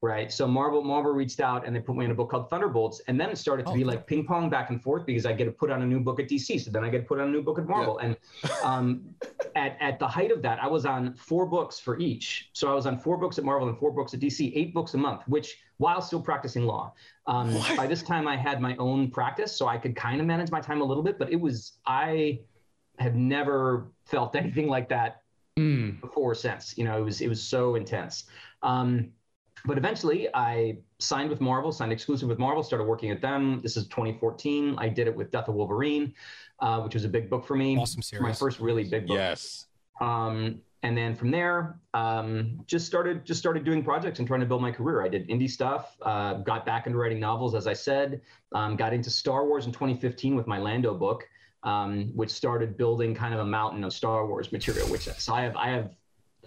right? 0.05 0.31
So 0.31 0.47
Marvel 0.47 0.83
Marvel 0.83 1.13
reached 1.13 1.41
out 1.41 1.67
and 1.67 1.75
they 1.75 1.81
put 1.81 1.97
me 1.97 2.05
in 2.05 2.11
a 2.11 2.15
book 2.15 2.31
called 2.31 2.51
Thunderbolts, 2.51 3.01
and 3.09 3.19
then 3.19 3.31
it 3.31 3.39
started 3.39 3.67
to 3.67 3.73
oh, 3.73 3.75
be 3.75 3.85
like 3.85 4.07
ping 4.07 4.25
pong 4.25 4.51
back 4.51 4.71
and 4.71 4.83
forth 4.83 5.07
because 5.07 5.25
I 5.27 5.33
get 5.33 5.47
to 5.47 5.51
put 5.51 5.71
on 5.71 5.83
a 5.83 5.87
new 5.87 6.01
book 6.01 6.21
at 6.21 6.29
DC, 6.29 6.61
so 6.61 6.71
then 6.71 6.85
I 6.85 6.91
get 6.91 6.99
to 6.99 7.05
put 7.05 7.21
on 7.21 7.29
a 7.29 7.31
new 7.31 7.43
book 7.43 7.59
at 7.59 7.67
Marvel, 7.67 7.99
yeah. 8.01 8.09
and 8.09 8.17
um, 8.65 9.03
at 9.57 9.77
at 9.81 9.99
the 9.99 10.07
height 10.07 10.31
of 10.31 10.43
that, 10.43 10.63
I 10.63 10.67
was 10.67 10.85
on 10.85 11.15
four 11.15 11.47
books 11.47 11.81
for 11.81 11.99
each. 11.99 12.51
So 12.53 12.71
I 12.71 12.75
was 12.75 12.87
on 12.87 12.99
four 12.99 13.17
books 13.17 13.39
at 13.39 13.45
Marvel 13.45 13.69
and 13.69 13.79
four 13.79 13.91
books 13.91 14.15
at 14.15 14.21
DC, 14.21 14.53
eight 14.55 14.75
books 14.75 14.95
a 14.95 14.99
month, 14.99 15.23
which 15.27 15.57
while 15.79 16.01
still 16.01 16.21
practicing 16.21 16.67
law. 16.67 16.95
Um, 17.27 17.59
by 17.77 17.87
this 17.87 18.03
time, 18.03 18.29
I 18.29 18.37
had 18.37 18.61
my 18.61 18.77
own 18.77 19.11
practice, 19.11 19.57
so 19.57 19.67
I 19.67 19.79
could 19.79 19.97
kind 19.97 20.21
of 20.21 20.27
manage 20.27 20.51
my 20.51 20.61
time 20.61 20.81
a 20.83 20.85
little 20.85 21.03
bit, 21.03 21.19
but 21.19 21.33
it 21.33 21.41
was 21.41 21.73
I 21.87 22.41
have 22.99 23.15
never 23.15 23.89
felt 24.05 24.37
anything 24.37 24.69
like 24.69 24.89
that 24.89 25.23
mm. 25.59 26.01
before 26.01 26.33
or 26.33 26.35
since. 26.35 26.77
You 26.77 26.85
know, 26.85 26.99
it 26.99 27.03
was 27.03 27.21
it 27.21 27.29
was 27.29 27.43
so 27.43 27.75
intense. 27.75 28.25
Um, 28.63 29.11
but 29.65 29.79
eventually 29.79 30.29
I 30.35 30.79
signed 30.99 31.31
with 31.31 31.41
Marvel, 31.41 31.73
signed 31.73 31.93
exclusive 31.93 32.29
with 32.29 32.39
Marvel, 32.39 32.63
started 32.63 32.85
working 32.85 33.11
at 33.11 33.21
them. 33.21 33.61
This 33.63 33.77
is 33.77 33.85
2014. 33.89 34.77
I 34.79 34.89
did 34.89 35.07
it 35.07 35.17
with 35.17 35.31
Death 35.31 35.49
of 35.49 35.55
Wolverine, 35.55 36.15
uh, 36.61 36.81
which 36.83 36.95
was 36.95 37.05
a 37.05 37.09
big 37.09 37.31
book 37.31 37.47
for 37.47 37.57
me. 37.57 37.79
Awesome 37.79 38.03
series. 38.03 38.23
My 38.23 38.33
first 38.33 38.61
really 38.61 38.85
big 38.85 39.07
book. 39.07 39.17
Yes. 39.17 39.67
Um, 40.01 40.61
and 40.83 40.97
then 40.99 41.15
from 41.15 41.31
there, 41.31 41.81
um, 41.95 42.61
just 42.67 42.85
started 42.85 43.25
just 43.25 43.41
started 43.41 43.65
doing 43.65 43.83
projects 43.83 44.19
and 44.19 44.29
trying 44.29 44.41
to 44.41 44.47
build 44.47 44.61
my 44.61 44.71
career. 44.71 45.03
I 45.03 45.09
did 45.09 45.27
indie 45.29 45.51
stuff, 45.51 45.97
uh, 46.03 46.35
got 46.35 46.67
back 46.67 46.87
into 46.87 46.99
writing 46.99 47.19
novels, 47.19 47.55
as 47.55 47.67
I 47.67 47.73
said. 47.73 48.21
Um, 48.55 48.77
got 48.77 48.93
into 48.93 49.09
Star 49.09 49.47
Wars 49.47 49.65
in 49.65 49.73
2015 49.73 50.37
with 50.37 50.47
my 50.47 50.59
Lando 50.59 50.93
book, 50.93 51.27
um, 51.63 52.11
which 52.15 52.31
started 52.31 52.77
building 52.77 53.15
kind 53.15 53.33
of 53.33 53.41
a 53.41 53.47
mountain 53.47 53.83
of 53.83 53.95
Star 53.95 54.27
Wars 54.27 54.53
material. 54.53 54.87
Which 54.89 55.05
so 55.05 55.33
I 55.33 55.41
have 55.41 55.57
I 55.57 55.71
have 55.71 55.95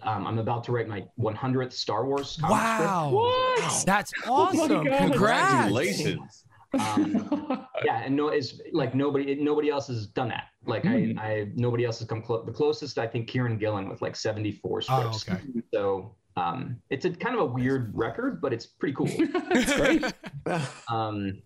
um, 0.04 0.28
I'm 0.28 0.40
about 0.40 0.64
to 0.66 0.72
write 0.72 0.88
my 0.88 1.06
100th 1.20 1.74
Star 1.74 2.06
Wars. 2.06 2.40
Wow, 2.42 3.10
what? 3.12 3.86
that's 3.86 4.12
awesome! 4.28 4.88
Oh 4.88 4.98
Congratulations. 4.98 6.44
um, 6.74 7.66
yeah, 7.86 8.04
and 8.04 8.16
no, 8.16 8.28
it's 8.28 8.60
like 8.74 8.94
nobody, 8.94 9.36
nobody 9.36 9.70
else 9.70 9.88
has 9.88 10.08
done 10.08 10.30
that. 10.30 10.46
Like 10.66 10.84
mm. 10.84 11.18
I, 11.18 11.22
I, 11.22 11.48
nobody 11.56 11.86
else 11.86 12.00
has 12.00 12.08
come 12.08 12.22
close. 12.22 12.46
The 12.46 12.52
closest 12.52 12.98
I 12.98 13.08
think 13.08 13.30
Kieron 13.30 13.58
Gillen 13.58 13.90
with 13.90 14.02
like 14.02 14.16
74 14.16 14.82
scripts. 14.82 15.26
Oh, 15.30 15.34
okay. 15.34 15.42
So 15.74 16.16
um, 16.36 16.78
it's 16.90 17.06
a 17.06 17.10
kind 17.12 17.36
of 17.36 17.42
a 17.42 17.46
weird 17.46 17.92
record, 17.96 18.42
but 18.42 18.54
it's 18.54 18.66
pretty 18.66 18.94
cool. 18.96 19.08
it's 19.10 19.74
great. 19.74 20.04
um, 20.90 21.42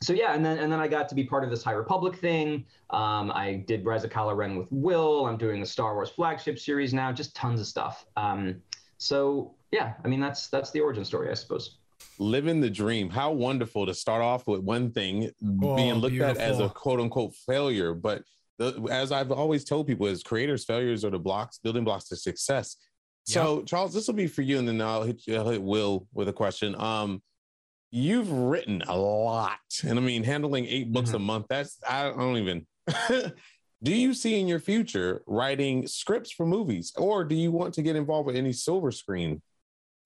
so 0.00 0.12
yeah, 0.12 0.34
and 0.34 0.44
then 0.44 0.58
and 0.58 0.70
then 0.70 0.80
I 0.80 0.88
got 0.88 1.08
to 1.08 1.14
be 1.14 1.24
part 1.24 1.44
of 1.44 1.50
this 1.50 1.62
High 1.62 1.72
Republic 1.72 2.16
thing. 2.16 2.64
Um, 2.90 3.32
I 3.32 3.64
did 3.66 3.84
Rise 3.84 4.04
of 4.04 4.10
Kylo 4.10 4.36
Ren 4.36 4.56
with 4.56 4.70
Will. 4.70 5.26
I'm 5.26 5.36
doing 5.36 5.60
the 5.60 5.66
Star 5.66 5.94
Wars 5.94 6.10
flagship 6.10 6.58
series 6.58 6.94
now. 6.94 7.12
Just 7.12 7.34
tons 7.34 7.60
of 7.60 7.66
stuff. 7.66 8.06
Um, 8.16 8.62
so 8.98 9.54
yeah, 9.72 9.94
I 10.04 10.08
mean 10.08 10.20
that's 10.20 10.48
that's 10.48 10.70
the 10.70 10.80
origin 10.80 11.04
story, 11.04 11.30
I 11.30 11.34
suppose. 11.34 11.78
Living 12.20 12.60
the 12.60 12.70
dream. 12.70 13.10
How 13.10 13.32
wonderful 13.32 13.86
to 13.86 13.94
start 13.94 14.22
off 14.22 14.46
with 14.46 14.60
one 14.60 14.92
thing 14.92 15.30
oh, 15.62 15.76
being 15.76 15.94
looked 15.94 16.12
beautiful. 16.12 16.42
at 16.42 16.50
as 16.50 16.60
a 16.60 16.68
quote 16.68 17.00
unquote 17.00 17.34
failure, 17.34 17.92
but 17.92 18.22
the, 18.58 18.88
as 18.90 19.12
I've 19.12 19.30
always 19.30 19.64
told 19.64 19.86
people, 19.86 20.06
as 20.06 20.22
creators, 20.22 20.64
failures 20.64 21.04
are 21.04 21.10
the 21.10 21.18
blocks, 21.18 21.58
building 21.58 21.84
blocks 21.84 22.08
to 22.08 22.16
success. 22.16 22.76
So, 23.24 23.58
yep. 23.58 23.66
Charles, 23.66 23.94
this 23.94 24.06
will 24.06 24.14
be 24.14 24.26
for 24.26 24.42
you, 24.42 24.58
and 24.58 24.66
then 24.66 24.80
I'll 24.80 25.02
hit, 25.02 25.22
I'll 25.28 25.48
hit 25.48 25.62
Will 25.62 26.06
with 26.12 26.28
a 26.28 26.32
question. 26.32 26.74
Um, 26.80 27.22
you've 27.90 28.30
written 28.30 28.82
a 28.88 28.96
lot 28.96 29.58
and 29.86 29.98
i 29.98 30.02
mean 30.02 30.22
handling 30.22 30.66
8 30.66 30.92
books 30.92 31.08
mm-hmm. 31.08 31.16
a 31.16 31.20
month 31.20 31.46
that's 31.48 31.78
i 31.88 32.04
don't 32.04 32.36
even 32.36 32.66
do 33.82 33.94
you 33.94 34.12
see 34.14 34.40
in 34.40 34.46
your 34.46 34.60
future 34.60 35.22
writing 35.26 35.86
scripts 35.86 36.32
for 36.32 36.46
movies 36.46 36.92
or 36.96 37.24
do 37.24 37.34
you 37.34 37.50
want 37.50 37.74
to 37.74 37.82
get 37.82 37.96
involved 37.96 38.26
with 38.26 38.36
any 38.36 38.52
silver 38.52 38.90
screen 38.90 39.40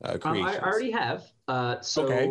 uh, 0.04 0.18
um, 0.22 0.42
I, 0.42 0.58
already 0.58 0.90
have 0.90 1.24
uh, 1.48 1.80
so 1.80 2.04
okay. 2.04 2.26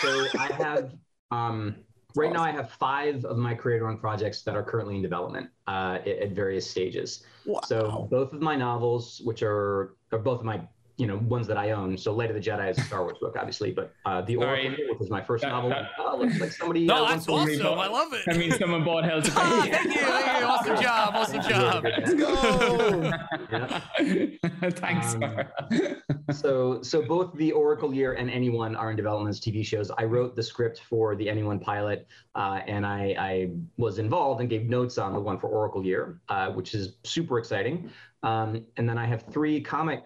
so 0.00 0.26
i 0.38 0.52
have 0.52 0.94
um, 1.30 1.76
right 2.14 2.32
now 2.32 2.42
i 2.42 2.50
have 2.50 2.70
five 2.70 3.24
of 3.24 3.36
my 3.36 3.54
creator 3.54 3.88
owned 3.88 4.00
projects 4.00 4.42
that 4.42 4.56
are 4.56 4.62
currently 4.62 4.96
in 4.96 5.02
development 5.02 5.50
uh, 5.66 5.98
at, 6.00 6.08
at, 6.08 6.30
various 6.30 6.68
stages 6.68 7.24
wow. 7.44 7.60
so 7.64 8.08
both 8.10 8.32
of 8.32 8.40
my 8.40 8.56
novels 8.56 9.20
which 9.24 9.42
are, 9.42 9.96
are 10.12 10.18
both 10.18 10.40
of 10.40 10.46
my 10.46 10.60
you 10.98 11.06
know 11.06 11.16
ones 11.28 11.46
that 11.46 11.56
I 11.56 11.70
own. 11.70 11.96
So 11.96 12.12
Light 12.12 12.28
of 12.28 12.34
the 12.34 12.42
Jedi 12.42 12.70
is 12.70 12.78
a 12.78 12.82
Star 12.82 13.02
Wars 13.02 13.16
book, 13.20 13.36
obviously, 13.38 13.70
but 13.70 13.94
uh, 14.04 14.20
the 14.22 14.36
Oracle, 14.36 14.74
which 14.90 15.00
is 15.00 15.10
my 15.10 15.22
first 15.22 15.42
that, 15.42 15.50
novel, 15.50 15.70
that, 15.70 15.90
uh, 15.98 16.16
looks 16.16 16.40
like 16.40 16.50
somebody. 16.52 16.86
No, 16.86 17.04
uh, 17.04 17.10
that's 17.10 17.28
awesome. 17.28 17.78
I 17.78 17.86
love 17.86 18.12
it. 18.12 18.22
I 18.28 18.36
mean, 18.36 18.50
someone 18.52 18.84
bought 18.84 19.04
Hell's 19.04 19.24
to 19.26 19.30
Pay. 19.30 19.36
ah, 19.40 19.68
thank 19.70 19.84
you, 19.94 20.00
thank 20.00 20.40
you. 20.40 20.46
Awesome 20.46 20.76
job, 20.82 21.14
awesome 21.14 21.42
job. 21.42 21.84
Let's 21.84 22.14
go. 22.14 23.12
Thanks. 24.70 25.14
Um, 25.14 25.44
so, 26.32 26.82
so 26.82 27.02
both 27.02 27.32
the 27.34 27.52
Oracle 27.52 27.94
Year 27.94 28.14
and 28.14 28.28
Anyone 28.28 28.74
are 28.74 28.90
in 28.90 28.96
development 28.96 29.30
as 29.34 29.40
TV 29.40 29.64
shows. 29.64 29.90
I 29.92 30.04
wrote 30.04 30.34
the 30.34 30.42
script 30.42 30.80
for 30.88 31.14
the 31.14 31.28
Anyone 31.28 31.60
pilot, 31.60 32.08
uh, 32.34 32.60
and 32.66 32.84
I, 32.84 33.14
I, 33.18 33.50
was 33.76 33.98
involved 33.98 34.40
and 34.40 34.50
gave 34.50 34.68
notes 34.68 34.98
on 34.98 35.12
the 35.12 35.20
one 35.20 35.38
for 35.38 35.48
Oracle 35.48 35.84
Year, 35.84 36.20
uh, 36.28 36.50
which 36.50 36.74
is 36.74 36.94
super 37.04 37.38
exciting. 37.38 37.90
Um, 38.22 38.64
and 38.76 38.88
then 38.88 38.98
I 38.98 39.06
have 39.06 39.22
three 39.30 39.60
comic 39.60 40.04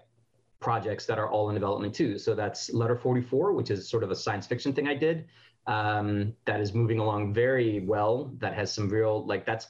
projects 0.62 1.04
that 1.06 1.18
are 1.18 1.28
all 1.28 1.50
in 1.50 1.54
development 1.54 1.94
too. 1.94 2.18
So 2.18 2.34
that's 2.34 2.72
Letter 2.72 2.96
44, 2.96 3.52
which 3.52 3.70
is 3.70 3.88
sort 3.88 4.02
of 4.02 4.10
a 4.10 4.16
science 4.16 4.46
fiction 4.46 4.72
thing 4.72 4.88
I 4.88 4.94
did 4.94 5.26
um, 5.66 6.34
that 6.46 6.60
is 6.60 6.72
moving 6.72 6.98
along 6.98 7.34
very 7.34 7.80
well. 7.80 8.32
That 8.38 8.54
has 8.54 8.72
some 8.72 8.88
real, 8.88 9.26
like, 9.26 9.44
that's, 9.44 9.66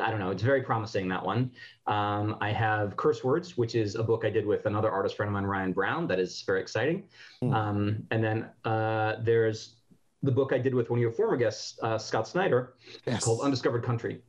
I 0.00 0.10
don't 0.10 0.20
know, 0.20 0.30
it's 0.30 0.42
very 0.42 0.62
promising, 0.62 1.08
that 1.08 1.24
one. 1.24 1.50
Um, 1.86 2.36
I 2.40 2.50
have 2.50 2.96
Curse 2.96 3.24
Words, 3.24 3.56
which 3.56 3.74
is 3.74 3.94
a 3.94 4.02
book 4.02 4.24
I 4.24 4.30
did 4.30 4.46
with 4.46 4.66
another 4.66 4.90
artist 4.90 5.16
friend 5.16 5.28
of 5.28 5.32
mine, 5.32 5.44
Ryan 5.44 5.72
Browne, 5.72 6.06
that 6.08 6.20
is 6.20 6.42
very 6.42 6.60
exciting. 6.60 7.04
Mm. 7.42 7.54
Um, 7.54 8.06
and 8.10 8.22
then 8.22 8.50
uh, 8.64 9.16
there's 9.22 9.76
the 10.22 10.32
book 10.32 10.52
I 10.52 10.58
did 10.58 10.74
with 10.74 10.90
one 10.90 10.98
of 10.98 11.02
your 11.02 11.12
former 11.12 11.36
guests, 11.36 11.78
uh, 11.82 11.98
Scott 11.98 12.26
Snyder, 12.26 12.74
yes. 13.06 13.24
called 13.24 13.42
Undiscovered 13.42 13.84
Country. 13.84 14.22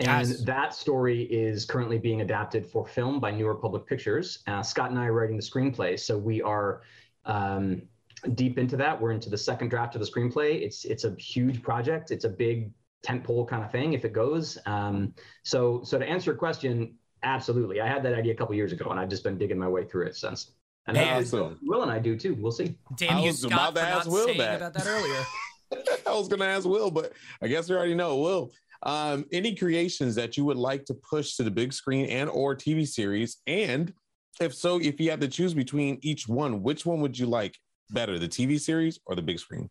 And 0.00 0.28
yes. 0.28 0.42
that 0.42 0.74
story 0.74 1.22
is 1.22 1.64
currently 1.64 1.98
being 1.98 2.20
adapted 2.20 2.66
for 2.66 2.86
film 2.86 3.20
by 3.20 3.30
New 3.30 3.46
Republic 3.46 3.86
Pictures. 3.86 4.40
Uh, 4.46 4.62
Scott 4.62 4.90
and 4.90 4.98
I 4.98 5.06
are 5.06 5.12
writing 5.12 5.36
the 5.36 5.42
screenplay, 5.42 5.98
so 5.98 6.18
we 6.18 6.42
are 6.42 6.82
um, 7.24 7.82
deep 8.34 8.58
into 8.58 8.76
that. 8.76 9.00
We're 9.00 9.12
into 9.12 9.30
the 9.30 9.38
second 9.38 9.68
draft 9.68 9.94
of 9.94 10.00
the 10.00 10.06
screenplay. 10.06 10.60
It's 10.62 10.84
it's 10.84 11.04
a 11.04 11.14
huge 11.14 11.62
project. 11.62 12.10
It's 12.10 12.24
a 12.24 12.28
big 12.28 12.70
tentpole 13.06 13.48
kind 13.48 13.64
of 13.64 13.70
thing 13.70 13.92
if 13.92 14.04
it 14.04 14.12
goes. 14.12 14.58
Um, 14.66 15.14
so 15.42 15.82
so 15.84 15.98
to 15.98 16.04
answer 16.04 16.32
your 16.32 16.38
question, 16.38 16.94
absolutely. 17.22 17.80
I 17.80 17.86
had 17.86 18.02
that 18.02 18.14
idea 18.14 18.32
a 18.32 18.36
couple 18.36 18.54
years 18.54 18.72
ago, 18.72 18.90
and 18.90 19.00
I've 19.00 19.08
just 19.08 19.24
been 19.24 19.38
digging 19.38 19.58
my 19.58 19.68
way 19.68 19.84
through 19.84 20.06
it 20.06 20.16
since. 20.16 20.52
And 20.86 20.96
awesome. 20.96 21.58
Will 21.62 21.82
and 21.82 21.90
I 21.90 21.98
do 21.98 22.16
too. 22.16 22.34
We'll 22.34 22.52
see. 22.52 22.74
Damn 22.96 23.18
you, 23.18 23.32
Scott, 23.32 23.74
for 23.74 23.82
not 23.82 24.06
Will 24.06 24.24
saying 24.26 24.38
that. 24.38 24.56
about 24.56 24.72
that 24.72 24.86
earlier. 24.86 25.24
I 26.06 26.12
was 26.12 26.28
going 26.28 26.40
to 26.40 26.46
ask 26.46 26.66
Will, 26.66 26.90
but 26.90 27.12
I 27.42 27.48
guess 27.48 27.68
we 27.68 27.76
already 27.76 27.94
know. 27.94 28.16
Will, 28.16 28.50
um, 28.82 29.24
any 29.32 29.54
creations 29.54 30.14
that 30.14 30.36
you 30.36 30.44
would 30.44 30.56
like 30.56 30.84
to 30.86 30.94
push 30.94 31.34
to 31.36 31.42
the 31.42 31.50
big 31.50 31.72
screen 31.72 32.06
and 32.06 32.30
or 32.30 32.54
TV 32.54 32.86
series? 32.86 33.38
And 33.46 33.92
if 34.40 34.54
so, 34.54 34.80
if 34.80 35.00
you 35.00 35.10
had 35.10 35.20
to 35.20 35.28
choose 35.28 35.54
between 35.54 35.98
each 36.02 36.28
one, 36.28 36.62
which 36.62 36.86
one 36.86 37.00
would 37.00 37.18
you 37.18 37.26
like 37.26 37.56
better, 37.90 38.18
the 38.18 38.28
TV 38.28 38.60
series 38.60 39.00
or 39.06 39.14
the 39.14 39.22
big 39.22 39.38
screen? 39.38 39.68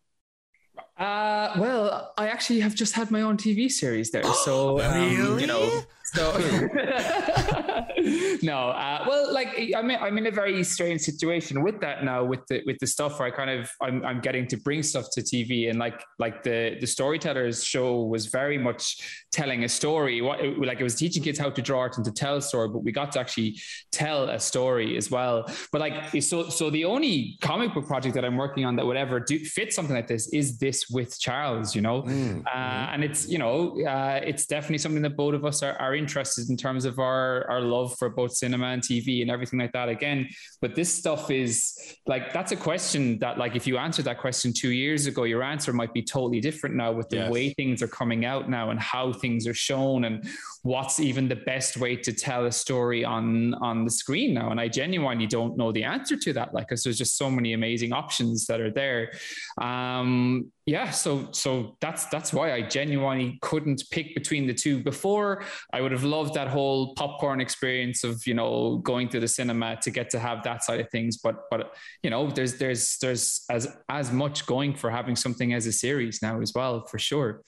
Uh, 0.96 1.54
well, 1.58 2.12
I 2.18 2.28
actually 2.28 2.60
have 2.60 2.74
just 2.74 2.94
had 2.94 3.10
my 3.10 3.22
own 3.22 3.36
TV 3.36 3.70
series 3.70 4.10
there, 4.10 4.24
so 4.24 4.80
um, 4.80 4.94
really? 4.94 5.42
you 5.42 5.46
know, 5.46 5.82
So 6.14 6.38
no, 8.42 8.70
uh, 8.70 9.04
well, 9.06 9.32
like 9.32 9.48
I'm 9.76 9.90
in, 9.90 9.98
I'm 10.00 10.18
in 10.18 10.26
a 10.26 10.30
very 10.30 10.62
strange 10.64 11.02
situation 11.02 11.62
with 11.62 11.80
that 11.80 12.04
now 12.04 12.24
with 12.24 12.40
the 12.48 12.62
with 12.64 12.78
the 12.78 12.86
stuff 12.86 13.18
where 13.18 13.28
I 13.28 13.30
kind 13.30 13.50
of 13.50 13.70
I'm, 13.82 14.04
I'm 14.04 14.20
getting 14.20 14.46
to 14.48 14.56
bring 14.56 14.82
stuff 14.82 15.06
to 15.12 15.20
TV 15.20 15.68
and 15.68 15.78
like 15.78 16.02
like 16.18 16.42
the 16.42 16.76
the 16.80 16.86
storytellers 16.86 17.64
show 17.64 18.04
was 18.04 18.26
very 18.26 18.56
much 18.56 19.24
telling 19.32 19.64
a 19.64 19.68
story. 19.68 20.22
What 20.22 20.40
like 20.58 20.80
it 20.80 20.84
was 20.84 20.94
teaching 20.94 21.22
kids 21.22 21.38
how 21.38 21.50
to 21.50 21.62
draw 21.62 21.80
art 21.80 21.96
and 21.96 22.04
to 22.04 22.12
tell 22.12 22.36
a 22.36 22.42
story, 22.42 22.68
but 22.68 22.84
we 22.84 22.92
got 22.92 23.12
to 23.12 23.20
actually 23.20 23.58
tell 23.92 24.28
a 24.28 24.40
story 24.40 24.96
as 24.96 25.10
well. 25.10 25.50
But 25.72 25.80
like 25.80 26.22
so 26.22 26.48
so 26.48 26.70
the 26.70 26.84
only 26.84 27.36
comic 27.40 27.74
book 27.74 27.86
project 27.86 28.14
that 28.14 28.24
I'm 28.24 28.36
working 28.36 28.64
on 28.64 28.76
that 28.76 28.86
would 28.86 28.96
ever 28.96 29.20
do 29.20 29.38
fit 29.38 29.72
something 29.72 29.94
like 29.94 30.06
this 30.06 30.32
is 30.32 30.58
this 30.58 30.88
with 30.88 31.18
Charles, 31.20 31.74
you 31.74 31.82
know, 31.82 32.02
mm-hmm. 32.02 32.40
uh, 32.46 32.92
and 32.92 33.04
it's 33.04 33.28
you 33.28 33.38
know 33.38 33.78
uh, 33.86 34.20
it's 34.24 34.46
definitely 34.46 34.78
something 34.78 35.02
that 35.02 35.16
both 35.16 35.34
of 35.34 35.44
us 35.44 35.62
are, 35.62 35.74
are 35.74 35.94
interested 35.98 36.48
in 36.48 36.56
terms 36.56 36.84
of 36.84 36.98
our 36.98 37.48
our 37.50 37.60
love 37.60 37.96
for 37.98 38.08
both 38.08 38.32
cinema 38.32 38.66
and 38.66 38.82
TV 38.82 39.22
and 39.22 39.30
everything 39.30 39.58
like 39.58 39.72
that 39.72 39.88
again. 39.88 40.28
But 40.60 40.74
this 40.74 40.92
stuff 40.92 41.30
is 41.30 41.96
like 42.06 42.32
that's 42.32 42.52
a 42.52 42.56
question 42.56 43.18
that 43.18 43.38
like 43.38 43.56
if 43.56 43.66
you 43.66 43.76
answered 43.78 44.04
that 44.06 44.18
question 44.18 44.52
two 44.56 44.70
years 44.70 45.06
ago, 45.06 45.24
your 45.24 45.42
answer 45.42 45.72
might 45.72 45.92
be 45.92 46.02
totally 46.02 46.40
different 46.40 46.76
now 46.76 46.92
with 46.92 47.08
the 47.08 47.16
yes. 47.16 47.30
way 47.30 47.50
things 47.54 47.82
are 47.82 47.88
coming 47.88 48.24
out 48.24 48.48
now 48.48 48.70
and 48.70 48.80
how 48.80 49.12
things 49.12 49.46
are 49.46 49.54
shown 49.54 50.04
and 50.04 50.26
what's 50.62 50.98
even 50.98 51.28
the 51.28 51.36
best 51.36 51.76
way 51.76 51.94
to 51.94 52.12
tell 52.12 52.46
a 52.46 52.52
story 52.52 53.04
on 53.04 53.54
on 53.54 53.84
the 53.84 53.90
screen 53.90 54.34
now. 54.34 54.50
And 54.50 54.60
I 54.60 54.68
genuinely 54.68 55.26
don't 55.26 55.56
know 55.56 55.72
the 55.72 55.84
answer 55.84 56.16
to 56.16 56.32
that, 56.34 56.52
like 56.52 56.68
because 56.68 56.82
there's 56.82 56.98
just 56.98 57.16
so 57.16 57.30
many 57.30 57.52
amazing 57.52 57.92
options 57.92 58.46
that 58.46 58.60
are 58.60 58.70
there. 58.70 59.12
Um, 59.60 60.50
yeah, 60.66 60.90
so 60.90 61.28
so 61.32 61.76
that's 61.80 62.06
that's 62.06 62.32
why 62.32 62.52
I 62.52 62.62
genuinely 62.62 63.38
couldn't 63.40 63.82
pick 63.90 64.14
between 64.14 64.46
the 64.46 64.54
two. 64.54 64.82
Before 64.82 65.42
I 65.72 65.80
would 65.80 65.92
have 65.92 66.04
loved 66.04 66.34
that 66.34 66.48
whole 66.48 66.94
popcorn 66.94 67.40
experience 67.40 68.04
of 68.04 68.26
you 68.26 68.34
know 68.34 68.78
going 68.78 69.08
to 69.10 69.20
the 69.20 69.28
cinema 69.28 69.78
to 69.82 69.90
get 69.90 70.10
to 70.10 70.18
have 70.18 70.42
that 70.44 70.64
side 70.64 70.80
of 70.80 70.90
things. 70.90 71.18
But 71.18 71.36
but 71.50 71.74
you 72.02 72.10
know 72.10 72.30
there's 72.30 72.58
there's 72.58 72.98
there's 72.98 73.44
as 73.48 73.68
as 73.88 74.12
much 74.12 74.44
going 74.46 74.74
for 74.74 74.90
having 74.90 75.16
something 75.16 75.54
as 75.54 75.66
a 75.66 75.72
series 75.72 76.20
now 76.20 76.40
as 76.40 76.52
well 76.54 76.84
for 76.86 76.98
sure. 76.98 77.42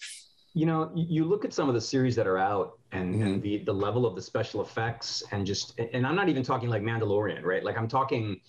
You 0.55 0.67
know, 0.67 0.91
you 0.97 1.25
look 1.25 1.45
at 1.45 1.53
some 1.53 1.69
of 1.69 1.75
the 1.75 1.81
series 1.81 2.17
that 2.17 2.27
are 2.27 2.39
out 2.39 2.80
and, 2.93 3.15
mm-hmm. 3.15 3.23
and 3.23 3.43
the 3.43 3.59
the 3.59 3.73
level 3.73 4.07
of 4.07 4.15
the 4.15 4.23
special 4.23 4.63
effects 4.63 5.23
and 5.33 5.47
just 5.47 5.79
and 5.79 6.07
I'm 6.07 6.17
not 6.17 6.29
even 6.29 6.43
talking 6.43 6.69
like 6.69 6.83
Mandalorian, 6.83 7.43
right? 7.45 7.65
Like 7.65 7.79
I'm 7.79 7.89
talking 7.89 8.41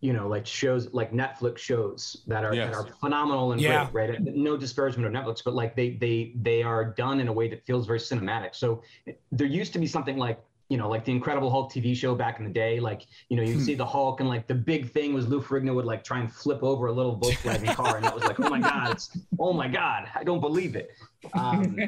you 0.00 0.12
know, 0.12 0.28
like 0.28 0.46
shows 0.46 0.92
like 0.94 1.12
Netflix 1.12 1.58
shows 1.58 2.22
that 2.28 2.44
are 2.44 2.54
yes. 2.54 2.70
that 2.70 2.74
are 2.76 2.86
phenomenal 3.00 3.52
and 3.52 3.60
yeah. 3.60 3.88
great, 3.90 4.10
right? 4.10 4.22
No 4.22 4.56
disparagement 4.56 5.06
of 5.06 5.12
Netflix, 5.12 5.42
but 5.44 5.54
like 5.54 5.74
they 5.74 5.90
they 5.90 6.32
they 6.40 6.62
are 6.62 6.84
done 6.84 7.20
in 7.20 7.28
a 7.28 7.32
way 7.32 7.48
that 7.48 7.66
feels 7.66 7.86
very 7.86 7.98
cinematic. 7.98 8.54
So 8.54 8.82
there 9.32 9.46
used 9.46 9.72
to 9.72 9.78
be 9.78 9.86
something 9.86 10.16
like 10.16 10.40
you 10.68 10.76
know, 10.76 10.88
like 10.88 11.04
the 11.04 11.12
Incredible 11.12 11.50
Hulk 11.50 11.72
TV 11.72 11.96
show 11.96 12.14
back 12.14 12.38
in 12.38 12.44
the 12.44 12.50
day, 12.50 12.78
like, 12.78 13.06
you 13.30 13.36
know, 13.36 13.42
you 13.42 13.54
hmm. 13.54 13.60
see 13.60 13.74
the 13.74 13.86
Hulk 13.86 14.20
and 14.20 14.28
like 14.28 14.46
the 14.46 14.54
big 14.54 14.90
thing 14.90 15.14
was 15.14 15.26
Lou 15.26 15.40
Ferrigno 15.40 15.74
would 15.74 15.86
like 15.86 16.04
try 16.04 16.20
and 16.20 16.30
flip 16.30 16.62
over 16.62 16.88
a 16.88 16.92
little 16.92 17.18
Volkswagen 17.18 17.74
car. 17.74 17.96
And 17.96 18.04
it 18.04 18.14
was 18.14 18.22
like, 18.24 18.38
oh 18.38 18.50
my 18.50 18.60
God, 18.60 18.92
it's, 18.92 19.16
oh 19.38 19.54
my 19.54 19.66
God, 19.66 20.08
I 20.14 20.24
don't 20.24 20.40
believe 20.40 20.76
it. 20.76 20.90
Um, 21.32 21.78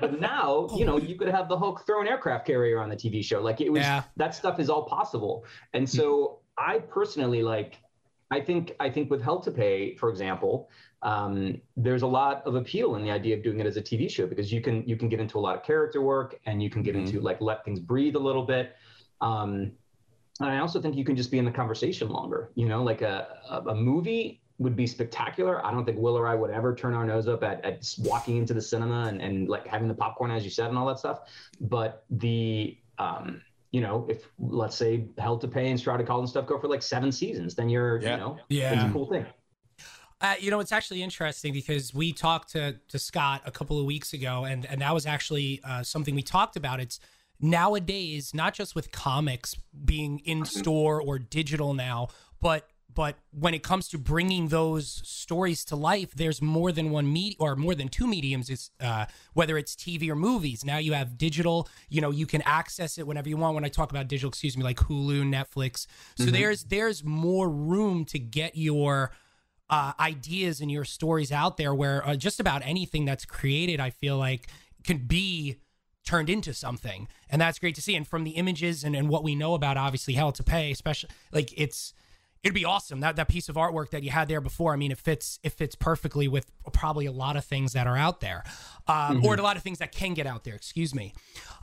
but 0.00 0.20
now, 0.20 0.68
you 0.76 0.84
know, 0.84 0.96
you 0.96 1.16
could 1.16 1.28
have 1.28 1.48
the 1.48 1.58
Hulk 1.58 1.84
throw 1.86 2.00
an 2.00 2.06
aircraft 2.06 2.46
carrier 2.46 2.80
on 2.80 2.88
the 2.88 2.96
TV 2.96 3.24
show. 3.24 3.40
Like 3.40 3.60
it 3.60 3.70
was, 3.70 3.82
yeah. 3.82 4.04
that 4.16 4.34
stuff 4.34 4.60
is 4.60 4.70
all 4.70 4.84
possible. 4.84 5.44
And 5.74 5.88
so 5.88 6.38
I 6.56 6.78
personally 6.78 7.42
like. 7.42 7.78
I 8.32 8.40
think 8.40 8.76
I 8.78 8.88
think 8.88 9.10
with 9.10 9.20
Hell 9.20 9.40
to 9.40 9.50
Pay, 9.50 9.96
for 9.96 10.08
example, 10.08 10.70
um, 11.02 11.60
there's 11.76 12.02
a 12.02 12.06
lot 12.06 12.46
of 12.46 12.54
appeal 12.54 12.96
in 12.96 13.02
the 13.02 13.10
idea 13.10 13.36
of 13.36 13.42
doing 13.42 13.58
it 13.60 13.66
as 13.66 13.76
a 13.76 13.82
TV 13.82 14.10
show 14.10 14.26
because 14.26 14.52
you 14.52 14.60
can 14.60 14.86
you 14.86 14.96
can 14.96 15.08
get 15.08 15.20
into 15.20 15.38
a 15.38 15.40
lot 15.40 15.56
of 15.56 15.62
character 15.62 16.02
work 16.02 16.38
and 16.46 16.62
you 16.62 16.68
can 16.68 16.82
get 16.82 16.94
mm-hmm. 16.94 17.06
into 17.06 17.20
like 17.20 17.40
let 17.40 17.64
things 17.64 17.80
breathe 17.80 18.16
a 18.16 18.18
little 18.18 18.44
bit. 18.44 18.76
Um, 19.20 19.72
and 20.40 20.48
I 20.48 20.58
also 20.58 20.80
think 20.80 20.96
you 20.96 21.04
can 21.04 21.16
just 21.16 21.30
be 21.30 21.38
in 21.38 21.44
the 21.44 21.50
conversation 21.50 22.08
longer. 22.08 22.50
You 22.54 22.66
know, 22.66 22.82
like 22.82 23.02
a, 23.02 23.38
a, 23.48 23.70
a 23.70 23.74
movie 23.74 24.40
would 24.58 24.76
be 24.76 24.86
spectacular. 24.86 25.64
I 25.64 25.70
don't 25.70 25.84
think 25.86 25.98
Will 25.98 26.16
or 26.16 26.26
I 26.26 26.34
would 26.34 26.50
ever 26.50 26.74
turn 26.74 26.94
our 26.94 27.04
nose 27.04 27.28
up 27.28 27.42
at, 27.42 27.64
at 27.64 27.94
walking 28.00 28.36
into 28.36 28.52
the 28.52 28.60
cinema 28.60 29.06
and, 29.08 29.20
and 29.20 29.48
like 29.48 29.66
having 29.66 29.88
the 29.88 29.94
popcorn, 29.94 30.30
as 30.30 30.44
you 30.44 30.50
said, 30.50 30.68
and 30.68 30.76
all 30.76 30.86
that 30.86 30.98
stuff. 30.98 31.20
But 31.60 32.04
the 32.10 32.76
um, 32.98 33.40
you 33.70 33.80
know, 33.80 34.06
if 34.08 34.28
let's 34.38 34.76
say 34.76 35.06
Hell 35.18 35.38
to 35.38 35.48
Pay 35.48 35.70
and 35.70 35.78
Strata 35.78 36.04
Call 36.04 36.20
and 36.20 36.28
stuff 36.28 36.46
go 36.46 36.58
for 36.58 36.68
like 36.68 36.82
seven 36.82 37.12
seasons, 37.12 37.54
then 37.54 37.68
you're, 37.68 38.00
yeah. 38.00 38.12
you 38.12 38.16
know, 38.16 38.38
yeah, 38.48 38.74
it's 38.74 38.90
a 38.90 38.92
cool 38.92 39.06
thing. 39.06 39.24
Uh, 40.20 40.34
you 40.38 40.50
know, 40.50 40.60
it's 40.60 40.72
actually 40.72 41.02
interesting 41.02 41.52
because 41.52 41.94
we 41.94 42.12
talked 42.12 42.50
to 42.52 42.76
to 42.88 42.98
Scott 42.98 43.42
a 43.46 43.50
couple 43.50 43.78
of 43.78 43.86
weeks 43.86 44.12
ago, 44.12 44.44
and 44.44 44.66
and 44.66 44.80
that 44.82 44.92
was 44.92 45.06
actually 45.06 45.60
uh, 45.64 45.82
something 45.82 46.14
we 46.14 46.22
talked 46.22 46.56
about. 46.56 46.80
It's 46.80 47.00
nowadays 47.40 48.34
not 48.34 48.52
just 48.52 48.74
with 48.74 48.92
comics 48.92 49.56
being 49.84 50.18
in 50.20 50.44
store 50.44 51.00
or 51.00 51.18
digital 51.18 51.72
now, 51.72 52.08
but 52.40 52.68
but 52.92 53.16
when 53.30 53.54
it 53.54 53.62
comes 53.62 53.88
to 53.88 53.98
bringing 53.98 54.48
those 54.48 55.00
stories 55.04 55.64
to 55.64 55.76
life 55.76 56.12
there's 56.14 56.42
more 56.42 56.72
than 56.72 56.90
one 56.90 57.10
media 57.10 57.36
or 57.38 57.54
more 57.56 57.74
than 57.74 57.88
two 57.88 58.06
mediums 58.06 58.50
it's 58.50 58.70
uh, 58.80 59.06
whether 59.34 59.56
it's 59.56 59.74
tv 59.74 60.08
or 60.08 60.16
movies 60.16 60.64
now 60.64 60.76
you 60.76 60.92
have 60.92 61.16
digital 61.16 61.68
you 61.88 62.00
know 62.00 62.10
you 62.10 62.26
can 62.26 62.42
access 62.42 62.98
it 62.98 63.06
whenever 63.06 63.28
you 63.28 63.36
want 63.36 63.54
when 63.54 63.64
i 63.64 63.68
talk 63.68 63.90
about 63.90 64.08
digital 64.08 64.28
excuse 64.28 64.56
me 64.56 64.64
like 64.64 64.78
hulu 64.78 65.22
netflix 65.22 65.86
so 66.16 66.24
mm-hmm. 66.24 66.32
there's 66.32 66.64
there's 66.64 67.04
more 67.04 67.48
room 67.48 68.04
to 68.04 68.18
get 68.18 68.56
your 68.56 69.12
uh, 69.70 69.92
ideas 69.98 70.60
and 70.60 70.70
your 70.70 70.84
stories 70.84 71.32
out 71.32 71.56
there 71.56 71.74
where 71.74 72.06
uh, 72.06 72.16
just 72.16 72.40
about 72.40 72.60
anything 72.64 73.04
that's 73.04 73.24
created 73.24 73.80
i 73.80 73.88
feel 73.88 74.18
like 74.18 74.48
can 74.84 74.98
be 74.98 75.56
turned 76.04 76.28
into 76.28 76.52
something 76.52 77.06
and 77.28 77.40
that's 77.40 77.58
great 77.58 77.74
to 77.74 77.82
see 77.82 77.94
and 77.94 78.06
from 78.06 78.24
the 78.24 78.32
images 78.32 78.84
and, 78.84 78.96
and 78.96 79.08
what 79.08 79.22
we 79.22 79.34
know 79.34 79.54
about 79.54 79.76
obviously 79.76 80.14
hell 80.14 80.32
to 80.32 80.42
pay 80.42 80.70
especially 80.70 81.10
like 81.32 81.52
it's 81.56 81.94
it'd 82.42 82.54
be 82.54 82.64
awesome 82.64 83.00
that 83.00 83.16
that 83.16 83.28
piece 83.28 83.48
of 83.48 83.56
artwork 83.56 83.90
that 83.90 84.02
you 84.02 84.10
had 84.10 84.28
there 84.28 84.40
before. 84.40 84.72
I 84.72 84.76
mean, 84.76 84.90
it 84.90 84.98
fits 84.98 85.38
it 85.42 85.52
fits 85.52 85.74
perfectly 85.74 86.28
with 86.28 86.50
probably 86.72 87.06
a 87.06 87.12
lot 87.12 87.36
of 87.36 87.44
things 87.44 87.72
that 87.72 87.86
are 87.86 87.96
out 87.96 88.20
there, 88.20 88.44
um, 88.86 89.18
mm-hmm. 89.18 89.26
or 89.26 89.34
a 89.34 89.42
lot 89.42 89.56
of 89.56 89.62
things 89.62 89.78
that 89.78 89.92
can 89.92 90.14
get 90.14 90.26
out 90.26 90.44
there. 90.44 90.54
Excuse 90.54 90.94
me. 90.94 91.14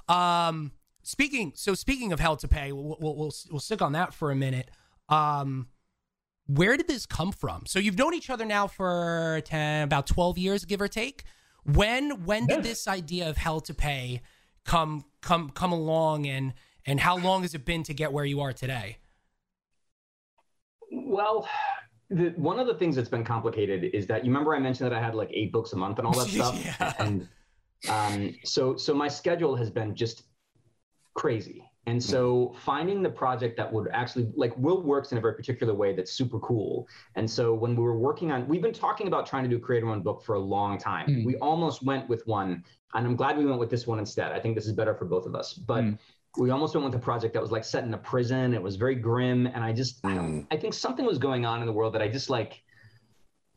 Um, 0.07 0.71
speaking 1.03 1.53
so 1.55 1.73
speaking 1.73 2.13
of 2.13 2.19
hell 2.19 2.37
to 2.37 2.47
pay, 2.47 2.71
we'll 2.71 2.97
we'll, 2.99 3.15
we'll, 3.15 3.33
we'll 3.51 3.59
stick 3.59 3.81
on 3.81 3.93
that 3.93 4.13
for 4.13 4.31
a 4.31 4.35
minute. 4.35 4.69
Um, 5.09 5.67
where 6.47 6.77
did 6.77 6.87
this 6.87 7.05
come 7.05 7.31
from? 7.31 7.65
So 7.65 7.79
you've 7.79 7.97
known 7.97 8.13
each 8.13 8.29
other 8.29 8.45
now 8.45 8.67
for 8.67 9.41
10, 9.45 9.83
about 9.83 10.07
twelve 10.07 10.37
years, 10.37 10.65
give 10.65 10.81
or 10.81 10.87
take. 10.87 11.23
When 11.63 12.23
when 12.23 12.47
did 12.47 12.63
this 12.63 12.87
idea 12.87 13.29
of 13.29 13.35
hell 13.35 13.59
to 13.61 13.73
pay 13.73 14.21
come 14.65 15.03
come 15.21 15.49
come 15.49 15.73
along, 15.73 16.25
and 16.25 16.53
and 16.85 16.99
how 16.99 17.17
long 17.17 17.41
has 17.41 17.53
it 17.53 17.65
been 17.65 17.83
to 17.83 17.93
get 17.93 18.13
where 18.13 18.23
you 18.23 18.39
are 18.39 18.53
today? 18.53 18.97
Well, 20.89 21.47
the, 22.09 22.33
one 22.37 22.59
of 22.59 22.67
the 22.67 22.75
things 22.75 22.95
that's 22.95 23.09
been 23.09 23.25
complicated 23.25 23.83
is 23.93 24.07
that 24.07 24.23
you 24.23 24.31
remember 24.31 24.55
I 24.55 24.59
mentioned 24.59 24.89
that 24.89 24.97
I 24.97 25.01
had 25.01 25.13
like 25.13 25.29
eight 25.33 25.51
books 25.51 25.73
a 25.73 25.75
month 25.75 25.97
and 25.97 26.07
all 26.07 26.13
that 26.13 26.27
stuff. 26.29 26.63
yeah. 26.63 26.93
And 26.99 27.27
um, 27.89 28.33
so 28.45 28.77
so 28.77 28.93
my 28.93 29.09
schedule 29.09 29.55
has 29.57 29.69
been 29.69 29.93
just 29.93 30.23
crazy. 31.15 31.66
And 31.87 32.03
so 32.03 32.53
finding 32.59 33.01
the 33.01 33.09
project 33.09 33.55
that 33.57 33.71
would 33.71 33.87
actually 33.93 34.29
like 34.35 34.55
Will 34.57 34.83
works 34.83 35.13
in 35.13 35.17
a 35.17 35.21
very 35.21 35.35
particular 35.35 35.73
way 35.73 35.95
that's 35.95 36.11
super 36.11 36.37
cool. 36.39 36.85
And 37.15 37.29
so 37.29 37.53
when 37.53 37.77
we 37.77 37.81
were 37.81 37.97
working 37.97 38.29
on, 38.31 38.45
we've 38.45 38.61
been 38.61 38.73
talking 38.73 39.07
about 39.07 39.25
trying 39.25 39.43
to 39.43 39.49
do 39.49 39.55
a 39.55 39.59
creator 39.59 39.85
one 39.85 40.01
book 40.01 40.21
for 40.21 40.35
a 40.35 40.39
long 40.39 40.77
time. 40.77 41.07
Mm. 41.07 41.25
We 41.25 41.37
almost 41.37 41.83
went 41.83 42.09
with 42.09 42.27
one, 42.27 42.63
and 42.93 43.07
I'm 43.07 43.15
glad 43.15 43.37
we 43.37 43.45
went 43.45 43.57
with 43.57 43.69
this 43.69 43.87
one 43.87 43.99
instead. 43.99 44.33
I 44.33 44.39
think 44.39 44.55
this 44.55 44.65
is 44.65 44.73
better 44.73 44.93
for 44.93 45.05
both 45.05 45.25
of 45.25 45.33
us. 45.33 45.53
But 45.53 45.83
mm 45.85 45.97
we 46.37 46.51
almost 46.51 46.75
went 46.75 46.85
with 46.85 46.95
a 46.95 46.99
project 46.99 47.33
that 47.33 47.41
was 47.41 47.51
like 47.51 47.63
set 47.63 47.83
in 47.83 47.93
a 47.93 47.97
prison. 47.97 48.53
It 48.53 48.61
was 48.61 48.75
very 48.75 48.95
grim, 48.95 49.47
and 49.47 49.63
I 49.63 49.73
just 49.73 50.05
I, 50.05 50.13
don't, 50.13 50.41
mm. 50.41 50.47
I 50.51 50.57
think 50.57 50.73
something 50.73 51.05
was 51.05 51.17
going 51.17 51.45
on 51.45 51.61
in 51.61 51.65
the 51.65 51.73
world 51.73 51.93
that 51.93 52.01
I 52.01 52.07
just 52.07 52.29
like. 52.29 52.61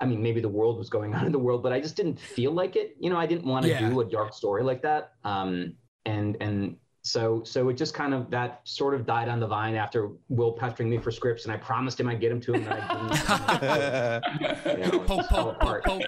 I 0.03 0.07
mean, 0.07 0.23
maybe 0.23 0.41
the 0.41 0.49
world 0.49 0.79
was 0.79 0.89
going 0.89 1.15
on 1.17 1.27
in 1.27 1.33
the 1.33 1.39
world, 1.39 1.63
but 1.63 1.73
I 1.73 1.81
just 1.81 1.95
didn't 1.97 2.19
feel 2.19 2.53
like 2.53 2.77
it. 2.77 2.97
You 2.99 3.11
know, 3.11 3.19
I 3.19 3.27
didn't 3.27 3.45
want 3.45 3.65
to 3.67 3.71
yeah. 3.71 3.89
do 3.89 4.01
a 4.01 4.05
dark 4.05 4.33
story 4.33 4.63
like 4.63 4.83
that. 4.83 5.13
Um, 5.25 5.75
and 6.07 6.37
and 6.41 6.77
so 7.03 7.43
so 7.45 7.69
it 7.71 7.75
just 7.75 7.95
kind 7.95 8.13
of 8.13 8.31
that 8.31 8.61
sort 8.65 8.95
of 8.95 9.07
died 9.07 9.29
on 9.29 9.41
the 9.41 9.47
vine 9.47 9.75
after 9.75 10.11
Will 10.29 10.53
pestering 10.53 10.91
me 10.91 10.99
for 10.99 11.11
scripts, 11.11 11.45
and 11.45 11.53
I 11.53 11.57
promised 11.57 11.99
him 11.99 12.09
I'd 12.09 12.21
get 12.21 12.31
him 12.31 12.41
to 12.43 12.55
him, 12.55 12.67
and 12.67 12.75
I 12.75 14.23
didn't. 14.65 14.79
you 14.93 14.93
know, 14.93 15.05
poke, 15.05 15.27
poke, 15.29 15.61
poke, 15.61 15.85
poke. 15.85 16.03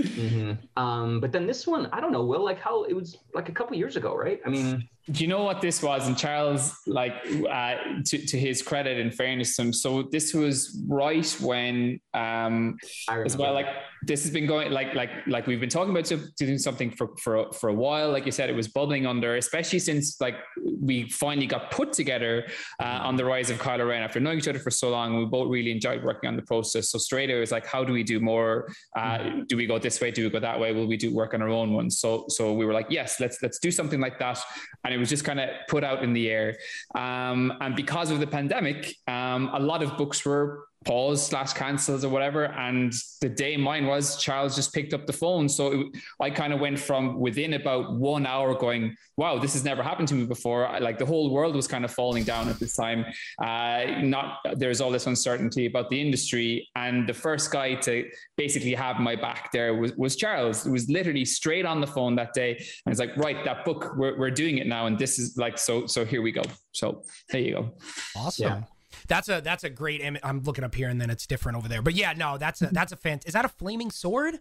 Mm-hmm. 0.00 0.82
Um, 0.82 1.20
but 1.20 1.32
then 1.32 1.46
this 1.46 1.66
one, 1.66 1.88
I 1.92 2.00
don't 2.00 2.12
know, 2.12 2.24
Will, 2.24 2.44
like 2.44 2.60
how 2.60 2.84
it 2.84 2.94
was 2.94 3.18
like 3.34 3.48
a 3.48 3.52
couple 3.52 3.76
years 3.76 3.96
ago, 3.96 4.14
right? 4.16 4.40
I 4.46 4.48
mean, 4.48 4.88
do 5.10 5.24
you 5.24 5.28
know 5.28 5.42
what 5.42 5.60
this 5.60 5.82
was? 5.82 6.06
And 6.06 6.16
Charles, 6.16 6.74
like, 6.86 7.14
uh, 7.50 7.74
to, 8.06 8.26
to 8.26 8.38
his 8.38 8.62
credit 8.62 8.98
and 8.98 9.14
fairness 9.14 9.56
to 9.56 9.62
him, 9.62 9.72
so 9.72 10.02
this 10.02 10.34
was 10.34 10.82
right 10.86 11.26
when, 11.40 12.00
um, 12.14 12.76
as 13.08 13.36
well, 13.36 13.54
like 13.54 13.68
this 14.06 14.22
has 14.22 14.32
been 14.32 14.46
going, 14.46 14.70
like, 14.70 14.94
like, 14.94 15.10
like 15.26 15.46
we've 15.46 15.60
been 15.60 15.68
talking 15.68 15.90
about 15.90 16.04
to, 16.06 16.18
to 16.18 16.46
do 16.46 16.58
something 16.58 16.90
for, 16.90 17.10
for, 17.22 17.52
for 17.52 17.68
a 17.68 17.74
while. 17.74 18.10
Like 18.10 18.26
you 18.26 18.32
said, 18.32 18.50
it 18.50 18.56
was 18.56 18.68
bubbling 18.68 19.06
under, 19.06 19.36
especially 19.36 19.78
since 19.78 20.20
like 20.20 20.36
we 20.80 21.08
finally 21.08 21.46
got 21.46 21.70
put 21.70 21.92
together 21.92 22.46
uh, 22.80 23.00
on 23.02 23.16
the 23.16 23.24
rise 23.24 23.50
of 23.50 23.58
Kylo 23.58 23.88
Ren 23.88 24.02
after 24.02 24.20
knowing 24.20 24.38
each 24.38 24.48
other 24.48 24.58
for 24.58 24.70
so 24.70 24.90
long. 24.90 25.18
We 25.18 25.24
both 25.24 25.48
really 25.48 25.72
enjoyed 25.72 26.04
working 26.04 26.28
on 26.28 26.36
the 26.36 26.42
process. 26.42 26.90
So 26.90 26.98
straight 26.98 27.30
away, 27.30 27.38
it 27.38 27.40
was 27.40 27.52
like, 27.52 27.66
how 27.66 27.82
do 27.82 27.92
we 27.92 28.02
do 28.02 28.20
more? 28.20 28.68
Uh, 28.96 29.42
do 29.46 29.56
we 29.56 29.66
go 29.66 29.78
this 29.78 30.00
way? 30.00 30.10
Do 30.10 30.24
we 30.24 30.30
go 30.30 30.40
that 30.40 30.58
way? 30.58 30.72
Will 30.72 30.86
we 30.86 30.96
do 30.96 31.14
work 31.14 31.34
on 31.34 31.42
our 31.42 31.48
own 31.48 31.72
ones? 31.72 31.98
So 31.98 32.26
so 32.28 32.52
we 32.52 32.64
were 32.64 32.72
like, 32.72 32.86
yes, 32.90 33.20
let's 33.20 33.42
let's 33.42 33.58
do 33.58 33.70
something 33.70 34.00
like 34.00 34.18
that. 34.18 34.38
And 34.84 34.97
it 34.98 35.00
was 35.00 35.08
just 35.08 35.24
kind 35.24 35.40
of 35.40 35.48
put 35.68 35.84
out 35.84 36.02
in 36.02 36.12
the 36.12 36.28
air. 36.28 36.56
Um, 36.94 37.52
and 37.60 37.76
because 37.76 38.10
of 38.10 38.18
the 38.20 38.26
pandemic, 38.26 38.96
um, 39.06 39.50
a 39.54 39.60
lot 39.60 39.82
of 39.82 39.96
books 39.96 40.24
were 40.24 40.66
pause 40.84 41.26
slash 41.26 41.52
cancels 41.52 42.04
or 42.04 42.08
whatever. 42.08 42.46
And 42.46 42.92
the 43.20 43.28
day 43.28 43.56
mine 43.56 43.86
was, 43.86 44.16
Charles 44.16 44.54
just 44.54 44.72
picked 44.72 44.94
up 44.94 45.06
the 45.06 45.12
phone. 45.12 45.48
So 45.48 45.72
it, 45.72 45.86
I 46.20 46.30
kind 46.30 46.52
of 46.52 46.60
went 46.60 46.78
from 46.78 47.18
within 47.18 47.54
about 47.54 47.94
one 47.94 48.26
hour 48.26 48.54
going, 48.54 48.96
wow, 49.16 49.38
this 49.38 49.52
has 49.54 49.64
never 49.64 49.82
happened 49.82 50.08
to 50.08 50.14
me 50.14 50.24
before. 50.24 50.66
I, 50.66 50.78
like 50.78 50.98
the 50.98 51.06
whole 51.06 51.30
world 51.30 51.56
was 51.56 51.66
kind 51.66 51.84
of 51.84 51.90
falling 51.90 52.24
down 52.24 52.48
at 52.48 52.60
this 52.60 52.76
time. 52.76 53.04
Uh, 53.42 54.00
not 54.02 54.38
there's 54.54 54.80
all 54.80 54.90
this 54.90 55.06
uncertainty 55.06 55.66
about 55.66 55.90
the 55.90 56.00
industry. 56.00 56.68
And 56.76 57.08
the 57.08 57.14
first 57.14 57.50
guy 57.50 57.74
to 57.74 58.08
basically 58.36 58.74
have 58.74 58.98
my 58.98 59.16
back 59.16 59.50
there 59.52 59.74
was, 59.74 59.94
was 59.96 60.14
Charles. 60.16 60.64
It 60.64 60.70
was 60.70 60.88
literally 60.88 61.24
straight 61.24 61.66
on 61.66 61.80
the 61.80 61.86
phone 61.88 62.14
that 62.16 62.32
day. 62.34 62.56
And 62.56 62.92
it's 62.92 63.00
like, 63.00 63.16
right, 63.16 63.44
that 63.44 63.64
book, 63.64 63.96
we're, 63.96 64.16
we're 64.16 64.30
doing 64.30 64.58
it 64.58 64.66
now. 64.66 64.86
And 64.86 64.98
this 64.98 65.18
is 65.18 65.36
like, 65.36 65.58
so, 65.58 65.86
so 65.86 66.04
here 66.04 66.22
we 66.22 66.30
go. 66.30 66.42
So 66.72 67.02
there 67.30 67.40
you 67.40 67.54
go. 67.54 67.74
Awesome. 68.16 68.46
Yeah. 68.46 68.62
That's 69.08 69.28
a 69.28 69.40
that's 69.40 69.64
a 69.64 69.70
great 69.70 70.00
image. 70.00 70.20
I'm 70.24 70.42
looking 70.42 70.64
up 70.64 70.74
here 70.74 70.88
and 70.88 71.00
then 71.00 71.10
it's 71.10 71.26
different 71.26 71.58
over 71.58 71.68
there. 71.68 71.82
But 71.82 71.94
yeah, 71.94 72.12
no, 72.12 72.38
that's 72.38 72.62
a 72.62 72.66
that's 72.72 72.92
a 72.92 72.96
fan. 72.96 73.20
Is 73.26 73.32
that 73.32 73.44
a 73.44 73.48
flaming 73.48 73.90
sword? 73.90 74.38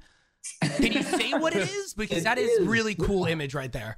Can 0.62 0.92
you 0.92 1.04
say 1.04 1.32
what 1.34 1.56
it 1.56 1.70
is? 1.70 1.94
Because 1.94 2.24
that 2.24 2.38
is, 2.38 2.50
is 2.50 2.68
really 2.68 2.96
cool 2.96 3.26
image 3.26 3.54
right 3.54 3.72
there. 3.72 3.98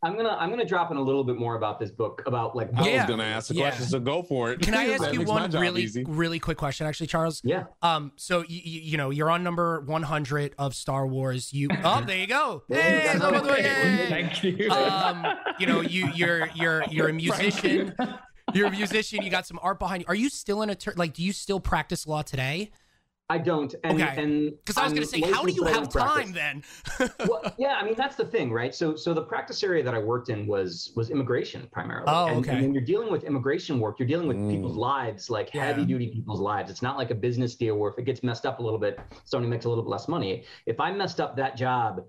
I'm 0.00 0.16
gonna 0.16 0.36
I'm 0.38 0.48
gonna 0.50 0.64
drop 0.64 0.92
in 0.92 0.96
a 0.96 1.02
little 1.02 1.24
bit 1.24 1.36
more 1.36 1.56
about 1.56 1.80
this 1.80 1.90
book 1.90 2.22
about 2.24 2.54
like 2.54 2.70
I 2.72 2.98
was 2.98 3.04
gonna 3.08 3.24
ask 3.24 3.48
the 3.48 3.54
yeah. 3.54 3.70
question, 3.70 3.86
so 3.86 3.98
go 3.98 4.22
for 4.22 4.52
it. 4.52 4.60
Can 4.60 4.74
I 4.74 4.90
ask 4.92 5.12
you 5.12 5.22
one 5.22 5.50
really 5.50 5.82
easy. 5.82 6.04
really 6.04 6.38
quick 6.38 6.56
question, 6.56 6.86
actually, 6.86 7.08
Charles? 7.08 7.40
Yeah. 7.42 7.64
Um. 7.82 8.12
So 8.14 8.44
you, 8.46 8.60
you 8.62 8.96
know 8.96 9.10
you're 9.10 9.30
on 9.30 9.42
number 9.42 9.80
100 9.80 10.54
of 10.56 10.76
Star 10.76 11.04
Wars. 11.04 11.52
You 11.52 11.68
oh 11.84 12.02
there 12.06 12.16
you 12.16 12.28
go. 12.28 12.62
hey, 12.68 14.06
Thank 14.08 14.44
you. 14.44 14.70
Um. 14.70 15.26
You 15.58 15.66
know 15.66 15.80
you 15.80 16.10
you're 16.14 16.48
you're 16.54 16.84
you're 16.90 17.08
a 17.08 17.12
musician. 17.12 17.94
You're 18.54 18.68
a 18.68 18.70
musician. 18.70 19.22
You 19.22 19.30
got 19.30 19.46
some 19.46 19.58
art 19.62 19.78
behind 19.78 20.02
you. 20.02 20.06
Are 20.08 20.14
you 20.14 20.28
still 20.28 20.62
in 20.62 20.70
a 20.70 20.74
ter- 20.74 20.94
like? 20.96 21.14
Do 21.14 21.22
you 21.22 21.32
still 21.32 21.60
practice 21.60 22.06
law 22.06 22.22
today? 22.22 22.70
I 23.30 23.36
don't. 23.36 23.74
And, 23.84 24.00
okay. 24.00 24.22
And 24.22 24.52
because 24.64 24.78
I 24.78 24.84
was 24.84 24.92
going 24.94 25.02
to 25.02 25.08
say, 25.08 25.20
how 25.20 25.44
do 25.44 25.52
you 25.52 25.64
have 25.64 25.90
time 25.90 26.32
then? 26.32 26.62
well, 27.28 27.42
yeah, 27.58 27.74
I 27.78 27.84
mean 27.84 27.94
that's 27.94 28.16
the 28.16 28.24
thing, 28.24 28.50
right? 28.50 28.74
So, 28.74 28.96
so 28.96 29.12
the 29.12 29.22
practice 29.22 29.62
area 29.62 29.84
that 29.84 29.94
I 29.94 29.98
worked 29.98 30.30
in 30.30 30.46
was 30.46 30.92
was 30.96 31.10
immigration 31.10 31.68
primarily. 31.70 32.06
Oh, 32.08 32.28
and, 32.28 32.38
okay. 32.38 32.52
And 32.52 32.62
when 32.62 32.74
you're 32.74 32.84
dealing 32.84 33.12
with 33.12 33.24
immigration 33.24 33.80
work, 33.80 33.98
you're 33.98 34.08
dealing 34.08 34.28
with 34.28 34.38
mm. 34.38 34.50
people's 34.50 34.76
lives, 34.76 35.28
like 35.28 35.52
yeah. 35.52 35.66
heavy 35.66 35.84
duty 35.84 36.08
people's 36.08 36.40
lives. 36.40 36.70
It's 36.70 36.80
not 36.80 36.96
like 36.96 37.10
a 37.10 37.14
business 37.14 37.54
deal 37.54 37.76
where 37.76 37.90
if 37.90 37.98
it 37.98 38.04
gets 38.04 38.22
messed 38.22 38.46
up 38.46 38.60
a 38.60 38.62
little 38.62 38.78
bit, 38.78 38.98
somebody 39.24 39.50
makes 39.50 39.66
a 39.66 39.68
little 39.68 39.84
bit 39.84 39.90
less 39.90 40.08
money. 40.08 40.44
If 40.64 40.80
I 40.80 40.90
messed 40.90 41.20
up 41.20 41.36
that 41.36 41.54
job, 41.54 42.04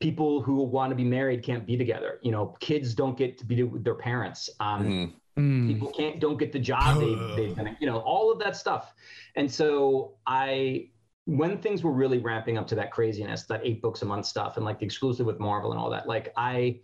people 0.00 0.42
who 0.42 0.64
want 0.64 0.90
to 0.90 0.96
be 0.96 1.04
married 1.04 1.44
can't 1.44 1.64
be 1.64 1.76
together. 1.76 2.18
You 2.22 2.32
know, 2.32 2.56
kids 2.58 2.92
don't 2.92 3.16
get 3.16 3.38
to 3.38 3.44
be 3.44 3.62
with 3.62 3.84
their 3.84 3.94
parents. 3.94 4.50
Um, 4.58 4.84
mm. 4.84 5.12
Mm. 5.38 5.68
People 5.68 5.92
can't 5.92 6.18
don't 6.18 6.38
get 6.38 6.52
the 6.52 6.58
job 6.58 6.98
they, 6.98 7.14
they've 7.36 7.54
been, 7.54 7.76
you 7.80 7.86
know, 7.86 7.98
all 7.98 8.32
of 8.32 8.38
that 8.38 8.56
stuff. 8.56 8.94
And 9.34 9.50
so 9.50 10.14
I, 10.26 10.88
when 11.26 11.58
things 11.58 11.82
were 11.82 11.92
really 11.92 12.18
ramping 12.18 12.56
up 12.56 12.66
to 12.68 12.74
that 12.76 12.90
craziness, 12.90 13.44
that 13.44 13.60
eight 13.64 13.82
books 13.82 14.02
a 14.02 14.06
month 14.06 14.26
stuff, 14.26 14.56
and 14.56 14.64
like 14.64 14.78
the 14.78 14.86
exclusive 14.86 15.26
with 15.26 15.38
Marvel 15.38 15.72
and 15.72 15.80
all 15.80 15.90
that, 15.90 16.08
like 16.08 16.32
I, 16.36 16.80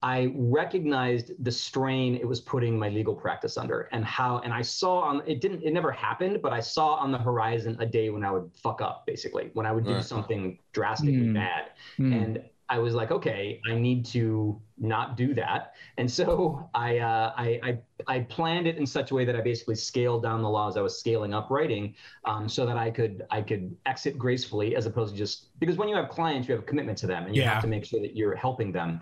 I 0.00 0.32
recognized 0.36 1.32
the 1.44 1.52
strain 1.52 2.14
it 2.16 2.26
was 2.26 2.40
putting 2.40 2.78
my 2.78 2.88
legal 2.88 3.14
practice 3.14 3.56
under, 3.56 3.88
and 3.92 4.04
how, 4.04 4.38
and 4.38 4.52
I 4.52 4.62
saw 4.62 5.00
on 5.00 5.22
it 5.26 5.40
didn't, 5.40 5.62
it 5.62 5.72
never 5.72 5.92
happened, 5.92 6.40
but 6.40 6.52
I 6.52 6.60
saw 6.60 6.94
on 6.94 7.12
the 7.12 7.18
horizon 7.18 7.76
a 7.80 7.86
day 7.86 8.08
when 8.10 8.24
I 8.24 8.30
would 8.30 8.50
fuck 8.54 8.80
up, 8.80 9.06
basically, 9.06 9.50
when 9.54 9.66
I 9.66 9.72
would 9.72 9.84
do 9.84 9.94
right. 9.94 10.04
something 10.04 10.58
drastically 10.72 11.28
mm. 11.28 11.34
bad, 11.34 11.70
mm. 11.98 12.14
and 12.14 12.42
I 12.70 12.78
was 12.78 12.94
like, 12.94 13.10
okay, 13.10 13.60
I 13.66 13.74
need 13.74 14.04
to 14.06 14.60
not 14.76 15.16
do 15.16 15.34
that. 15.34 15.74
And 15.96 16.10
so 16.10 16.68
I, 16.74 16.98
uh, 16.98 17.32
I, 17.36 17.60
I, 17.62 17.78
I, 18.06 18.20
planned 18.20 18.66
it 18.66 18.76
in 18.76 18.86
such 18.86 19.10
a 19.10 19.14
way 19.14 19.24
that 19.24 19.34
I 19.34 19.40
basically 19.40 19.74
scaled 19.74 20.22
down 20.22 20.42
the 20.42 20.48
laws 20.48 20.76
I 20.76 20.82
was 20.82 20.98
scaling 20.98 21.34
up 21.34 21.50
writing 21.50 21.94
um, 22.24 22.48
so 22.48 22.66
that 22.66 22.76
I 22.76 22.90
could, 22.90 23.26
I 23.30 23.42
could 23.42 23.74
exit 23.86 24.18
gracefully 24.18 24.76
as 24.76 24.86
opposed 24.86 25.14
to 25.14 25.18
just 25.18 25.58
because 25.58 25.76
when 25.76 25.88
you 25.88 25.96
have 25.96 26.08
clients, 26.10 26.48
you 26.48 26.54
have 26.54 26.62
a 26.62 26.66
commitment 26.66 26.98
to 26.98 27.06
them 27.06 27.26
and 27.26 27.34
you 27.34 27.42
yeah. 27.42 27.54
have 27.54 27.62
to 27.62 27.68
make 27.68 27.84
sure 27.84 28.00
that 28.00 28.16
you're 28.16 28.36
helping 28.36 28.70
them 28.70 29.00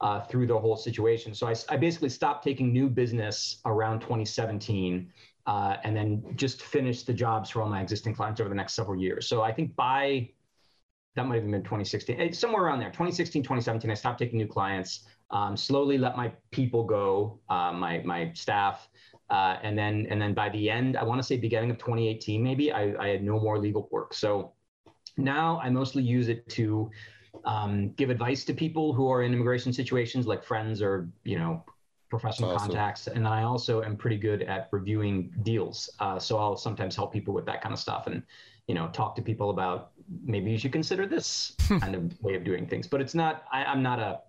uh, 0.00 0.20
through 0.22 0.46
the 0.46 0.58
whole 0.58 0.76
situation. 0.76 1.34
So 1.34 1.46
I, 1.46 1.54
I 1.70 1.76
basically 1.76 2.10
stopped 2.10 2.44
taking 2.44 2.72
new 2.72 2.88
business 2.88 3.60
around 3.64 4.00
2017 4.00 5.10
uh, 5.46 5.76
and 5.84 5.96
then 5.96 6.22
just 6.34 6.62
finished 6.62 7.06
the 7.06 7.14
jobs 7.14 7.50
for 7.50 7.62
all 7.62 7.68
my 7.68 7.80
existing 7.80 8.14
clients 8.14 8.40
over 8.40 8.48
the 8.48 8.54
next 8.54 8.74
several 8.74 9.00
years. 9.00 9.26
So 9.26 9.42
I 9.42 9.52
think 9.52 9.74
by 9.76 10.28
that 11.16 11.26
might 11.26 11.36
have 11.36 11.50
been 11.50 11.62
2016, 11.62 12.32
somewhere 12.32 12.64
around 12.64 12.78
there. 12.78 12.90
2016, 12.90 13.42
2017, 13.42 13.90
I 13.90 13.94
stopped 13.94 14.18
taking 14.18 14.38
new 14.38 14.46
clients, 14.46 15.04
um, 15.30 15.56
slowly 15.56 15.98
let 15.98 16.16
my 16.16 16.32
people 16.50 16.84
go, 16.84 17.40
uh, 17.48 17.72
my 17.72 18.02
my 18.04 18.30
staff, 18.34 18.88
uh, 19.30 19.56
and 19.62 19.76
then 19.76 20.06
and 20.10 20.20
then 20.20 20.34
by 20.34 20.50
the 20.50 20.70
end, 20.70 20.96
I 20.96 21.02
want 21.02 21.18
to 21.18 21.26
say 21.26 21.36
beginning 21.36 21.70
of 21.70 21.78
2018, 21.78 22.42
maybe 22.42 22.70
I, 22.70 22.94
I 23.02 23.08
had 23.08 23.24
no 23.24 23.40
more 23.40 23.58
legal 23.58 23.88
work. 23.90 24.14
So 24.14 24.52
now 25.16 25.58
I 25.62 25.70
mostly 25.70 26.02
use 26.02 26.28
it 26.28 26.48
to 26.50 26.90
um, 27.44 27.92
give 27.92 28.10
advice 28.10 28.44
to 28.44 28.54
people 28.54 28.92
who 28.92 29.10
are 29.10 29.22
in 29.22 29.32
immigration 29.32 29.72
situations, 29.72 30.26
like 30.26 30.44
friends 30.44 30.82
or 30.82 31.08
you 31.24 31.38
know 31.38 31.64
professional 32.10 32.50
awesome. 32.50 32.68
contacts. 32.68 33.06
And 33.08 33.24
then 33.24 33.32
I 33.32 33.42
also 33.42 33.82
am 33.82 33.96
pretty 33.96 34.18
good 34.18 34.42
at 34.42 34.68
reviewing 34.70 35.32
deals. 35.42 35.90
Uh, 35.98 36.18
so 36.18 36.38
I'll 36.38 36.56
sometimes 36.56 36.94
help 36.94 37.12
people 37.12 37.34
with 37.34 37.46
that 37.46 37.62
kind 37.62 37.72
of 37.72 37.78
stuff 37.78 38.06
and 38.06 38.22
you 38.68 38.74
know 38.74 38.88
talk 38.88 39.16
to 39.16 39.22
people 39.22 39.50
about 39.50 39.92
maybe 40.24 40.50
you 40.50 40.58
should 40.58 40.72
consider 40.72 41.06
this 41.06 41.54
hmm. 41.62 41.78
kind 41.78 41.94
of 41.94 42.22
way 42.22 42.34
of 42.34 42.44
doing 42.44 42.66
things. 42.66 42.86
But 42.86 43.00
it's 43.00 43.14
not. 43.14 43.44
I, 43.52 43.64
I'm 43.64 43.82
not 43.82 43.98
a. 43.98 44.20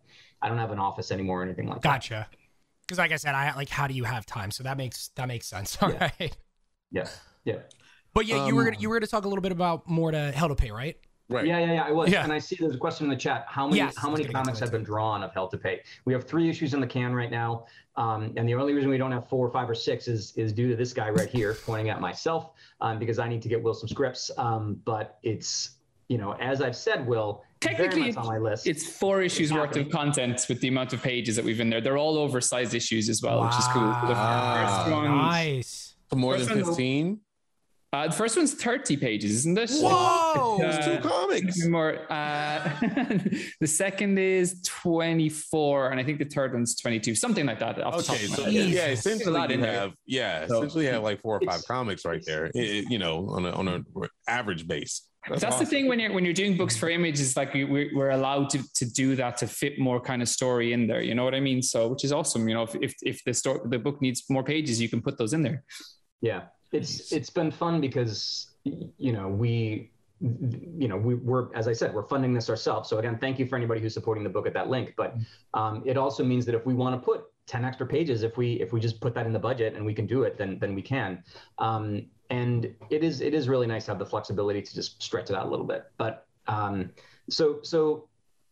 I 0.42 0.50
don't 0.50 0.58
have 0.58 0.72
an 0.72 0.80
office 0.80 1.12
anymore 1.12 1.42
or 1.42 1.44
anything 1.44 1.68
like 1.68 1.82
gotcha. 1.82 2.10
that. 2.10 2.32
Gotcha. 2.32 2.38
Because 2.82 3.00
like 3.00 3.12
I 3.12 3.18
said, 3.18 3.36
I 3.36 3.54
like 3.56 3.70
how 3.70 3.88
do 3.88 3.94
you 3.94 4.04
have 4.06 4.26
time? 4.26 4.52
So 4.52 4.64
that 4.64 4.78
makes 4.78 5.10
that 5.16 5.28
makes 5.28 5.48
sense. 5.48 5.78
All 5.82 5.92
yeah. 5.94 6.12
right. 6.20 6.38
Yeah. 6.92 7.10
Yeah. 7.44 7.60
But 8.14 8.26
yeah, 8.26 8.38
um, 8.38 8.48
you 8.48 8.56
were 8.56 8.64
gonna, 8.64 8.78
you 8.80 8.90
were 8.90 8.96
going 8.96 9.06
to 9.06 9.12
talk 9.12 9.26
a 9.26 9.28
little 9.28 9.42
bit 9.42 9.52
about 9.52 9.88
more 9.88 10.12
to 10.12 10.32
Hell 10.32 10.50
to 10.50 10.56
Pay, 10.56 10.72
right? 10.72 10.98
Right. 11.30 11.46
Yeah, 11.46 11.60
yeah, 11.60 11.74
yeah. 11.74 11.84
I 11.84 11.92
was. 11.92 12.10
Yeah. 12.10 12.24
And 12.24 12.32
I 12.32 12.40
see 12.40 12.56
there's 12.58 12.76
a 12.76 12.78
question 12.78 13.06
in 13.06 13.10
the 13.10 13.18
chat. 13.18 13.46
How 13.50 13.68
many 13.68 13.78
yes, 13.78 13.98
how 13.98 14.10
many 14.10 14.24
comics 14.24 14.60
have 14.60 14.72
been 14.72 14.84
drawn 14.84 15.24
of 15.24 15.34
Hell 15.34 15.50
to 15.50 15.58
Pay? 15.58 15.82
We 16.06 16.14
have 16.14 16.24
three 16.24 16.50
issues 16.50 16.74
in 16.74 16.80
the 16.80 16.88
can 16.88 17.14
right 17.14 17.32
now. 17.32 17.66
Um, 17.98 18.34
and 18.38 18.48
the 18.48 18.56
only 18.56 18.74
reason 18.74 18.90
we 18.90 18.98
don't 18.98 19.12
have 19.12 19.28
four 19.28 19.46
or 19.46 19.52
five 19.52 19.70
or 19.70 19.76
six 19.76 20.08
is 20.08 20.34
is 20.38 20.54
due 20.54 20.70
to 20.70 20.76
this 20.76 20.94
guy 20.94 21.10
right 21.10 21.30
here 21.30 21.54
pointing 21.66 21.90
at 21.90 22.00
myself 22.00 22.52
um, 22.80 22.98
because 22.98 23.20
I 23.20 23.28
need 23.28 23.42
to 23.42 23.50
get 23.50 23.62
Will 23.62 23.74
some 23.74 23.90
scripts. 23.90 24.32
Um, 24.38 24.80
but 24.86 25.20
it's 25.24 25.72
you 26.08 26.18
know, 26.18 26.34
as 26.34 26.62
I've 26.62 26.76
said, 26.76 27.06
Will, 27.06 27.44
technically 27.60 28.16
on 28.16 28.26
my 28.26 28.38
list. 28.38 28.66
It's 28.66 28.88
four 28.88 29.22
issues 29.22 29.52
worth 29.52 29.76
of 29.76 29.90
content 29.90 30.46
with 30.48 30.62
the 30.62 30.70
amount 30.70 30.94
of 30.94 31.02
pages 31.02 31.36
that 31.36 31.44
we've 31.44 31.60
in 31.60 31.70
there. 31.70 31.82
They're 31.82 31.98
all 31.98 32.18
oversized 32.18 32.74
issues 32.74 33.10
as 33.10 33.22
well, 33.22 33.40
wow. 33.40 33.48
which 33.48 33.58
is 33.58 33.68
cool. 33.68 33.88
The 33.88 34.16
first 34.16 34.92
one, 34.92 35.18
nice. 35.18 35.96
more 36.16 36.38
than 36.38 36.64
fifteen. 36.64 37.20
Uh, 37.94 38.08
the 38.08 38.14
first 38.14 38.36
one's 38.36 38.54
30 38.54 38.98
pages, 38.98 39.32
isn't 39.32 39.58
it? 39.58 39.72
Whoa! 39.72 40.60
Uh, 40.62 40.82
two 40.82 41.08
comics. 41.08 41.66
More. 41.66 42.00
Uh, 42.12 42.70
the 43.62 43.68
second 43.68 44.20
is 44.20 44.62
24, 44.66 45.92
and 45.92 46.00
I 46.00 46.04
think 46.04 46.20
the 46.20 46.26
third 46.26 46.54
one's 46.54 46.76
22, 46.76 47.16
something 47.16 47.46
like 47.46 47.60
that. 47.60 47.80
Okay, 47.80 48.18
so 48.28 48.48
yeah, 48.48 48.88
essentially 48.88 49.54
you 49.56 49.64
have 49.64 49.94
yeah, 50.06 50.46
so, 50.48 50.58
essentially 50.58 50.86
you 50.86 50.92
have 50.92 51.04
like 51.04 51.22
four 51.22 51.38
or 51.38 51.42
five 51.46 51.64
comics 51.66 52.04
right 52.04 52.22
there. 52.26 52.52
It, 52.54 52.92
you 52.92 53.00
know, 53.00 53.30
on 53.30 53.46
a 53.46 53.52
on 53.52 53.68
a 53.70 53.82
average 54.28 54.68
base. 54.68 55.08
That's, 55.30 55.42
That's 55.42 55.56
awesome. 55.56 55.66
the 55.66 55.70
thing 55.70 55.88
when 55.88 56.00
you're 56.00 56.12
when 56.14 56.26
you're 56.26 56.34
doing 56.34 56.58
books 56.58 56.76
for 56.76 56.90
image 56.90 57.22
is 57.22 57.38
like 57.38 57.54
we, 57.54 57.92
we're 57.94 58.12
allowed 58.12 58.50
to 58.52 58.60
to 58.76 58.86
do 58.86 59.16
that 59.16 59.38
to 59.38 59.48
fit 59.48 59.80
more 59.80 60.02
kind 60.02 60.22
of 60.22 60.28
story 60.28 60.74
in 60.74 60.88
there. 60.88 61.02
You 61.02 61.16
know 61.16 61.24
what 61.24 61.36
I 61.36 61.40
mean? 61.40 61.62
So 61.62 61.88
which 61.88 62.04
is 62.04 62.12
awesome. 62.12 62.50
You 62.50 62.56
know, 62.56 62.64
if 62.64 62.76
if, 62.76 62.96
if 63.02 63.24
the 63.24 63.34
story 63.34 63.62
the 63.66 63.80
book 63.80 64.02
needs 64.02 64.24
more 64.30 64.44
pages, 64.44 64.82
you 64.82 64.90
can 64.90 65.02
put 65.02 65.18
those 65.18 65.32
in 65.32 65.42
there. 65.42 65.64
Yeah, 66.22 66.44
it's 66.72 67.12
it's 67.12 67.30
been 67.30 67.52
fun 67.52 67.80
because 67.82 68.48
you 68.64 69.14
know 69.14 69.28
we 69.28 69.92
you 70.20 70.88
know 70.88 70.98
we, 70.98 71.14
we're 71.14 71.54
as 71.56 71.68
i 71.68 71.74
said 71.74 71.94
we're 71.94 72.08
funding 72.08 72.34
this 72.34 72.50
ourselves. 72.50 72.90
So 72.90 72.98
again 72.98 73.18
thank 73.18 73.40
you 73.40 73.46
for 73.46 73.56
anybody 73.56 73.82
who's 73.82 73.94
supporting 73.94 74.24
the 74.24 74.30
book 74.30 74.48
at 74.48 74.54
that 74.54 74.70
link. 74.70 74.94
But 74.98 75.16
um, 75.54 75.84
it 75.86 75.98
also 75.98 76.24
means 76.24 76.46
that 76.46 76.56
if 76.56 76.66
we 76.66 76.74
want 76.74 77.00
to 77.00 77.06
put 77.06 77.26
10 77.46 77.64
extra 77.64 77.88
pages 77.88 78.24
if 78.24 78.36
we 78.36 78.54
if 78.54 78.74
we 78.74 78.80
just 78.80 79.00
put 79.00 79.14
that 79.14 79.26
in 79.26 79.34
the 79.34 79.40
budget 79.40 79.76
and 79.76 79.86
we 79.86 79.94
can 79.94 80.06
do 80.06 80.24
it 80.24 80.38
then 80.38 80.58
then 80.60 80.76
we 80.76 80.82
can. 80.82 81.24
Um, 81.60 82.08
and 82.30 82.74
it 82.90 83.04
is 83.04 83.22
it 83.22 83.34
is 83.34 83.48
really 83.48 83.68
nice 83.68 83.86
to 83.86 83.92
have 83.92 84.00
the 84.00 84.06
flexibility 84.06 84.62
to 84.62 84.76
just 84.76 85.02
stretch 85.02 85.30
it 85.30 85.36
out 85.36 85.46
a 85.46 85.50
little 85.50 85.66
bit. 85.66 85.86
But 85.98 86.28
um, 86.48 86.92
so 87.30 87.60
so 87.62 88.10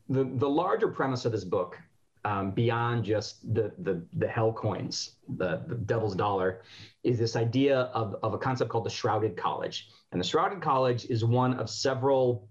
the 0.10 0.23
the 0.23 0.49
larger 0.49 0.88
premise 0.88 1.25
of 1.25 1.32
this 1.32 1.43
book 1.43 1.80
um, 2.25 2.51
beyond 2.51 3.05
just 3.05 3.53
the 3.53 3.71
the 3.77 4.01
the 4.13 4.27
hell 4.27 4.51
coins, 4.51 5.11
the, 5.38 5.61
the 5.67 5.75
devil's 5.75 6.15
dollar, 6.15 6.63
is 7.03 7.19
this 7.19 7.35
idea 7.35 7.81
of, 7.93 8.15
of 8.23 8.33
a 8.33 8.38
concept 8.38 8.71
called 8.71 8.85
the 8.85 8.89
shrouded 8.89 9.38
college. 9.38 9.89
And 10.11 10.19
the 10.19 10.25
shrouded 10.25 10.59
college 10.59 11.05
is 11.05 11.23
one 11.23 11.53
of 11.53 11.69
several 11.69 12.49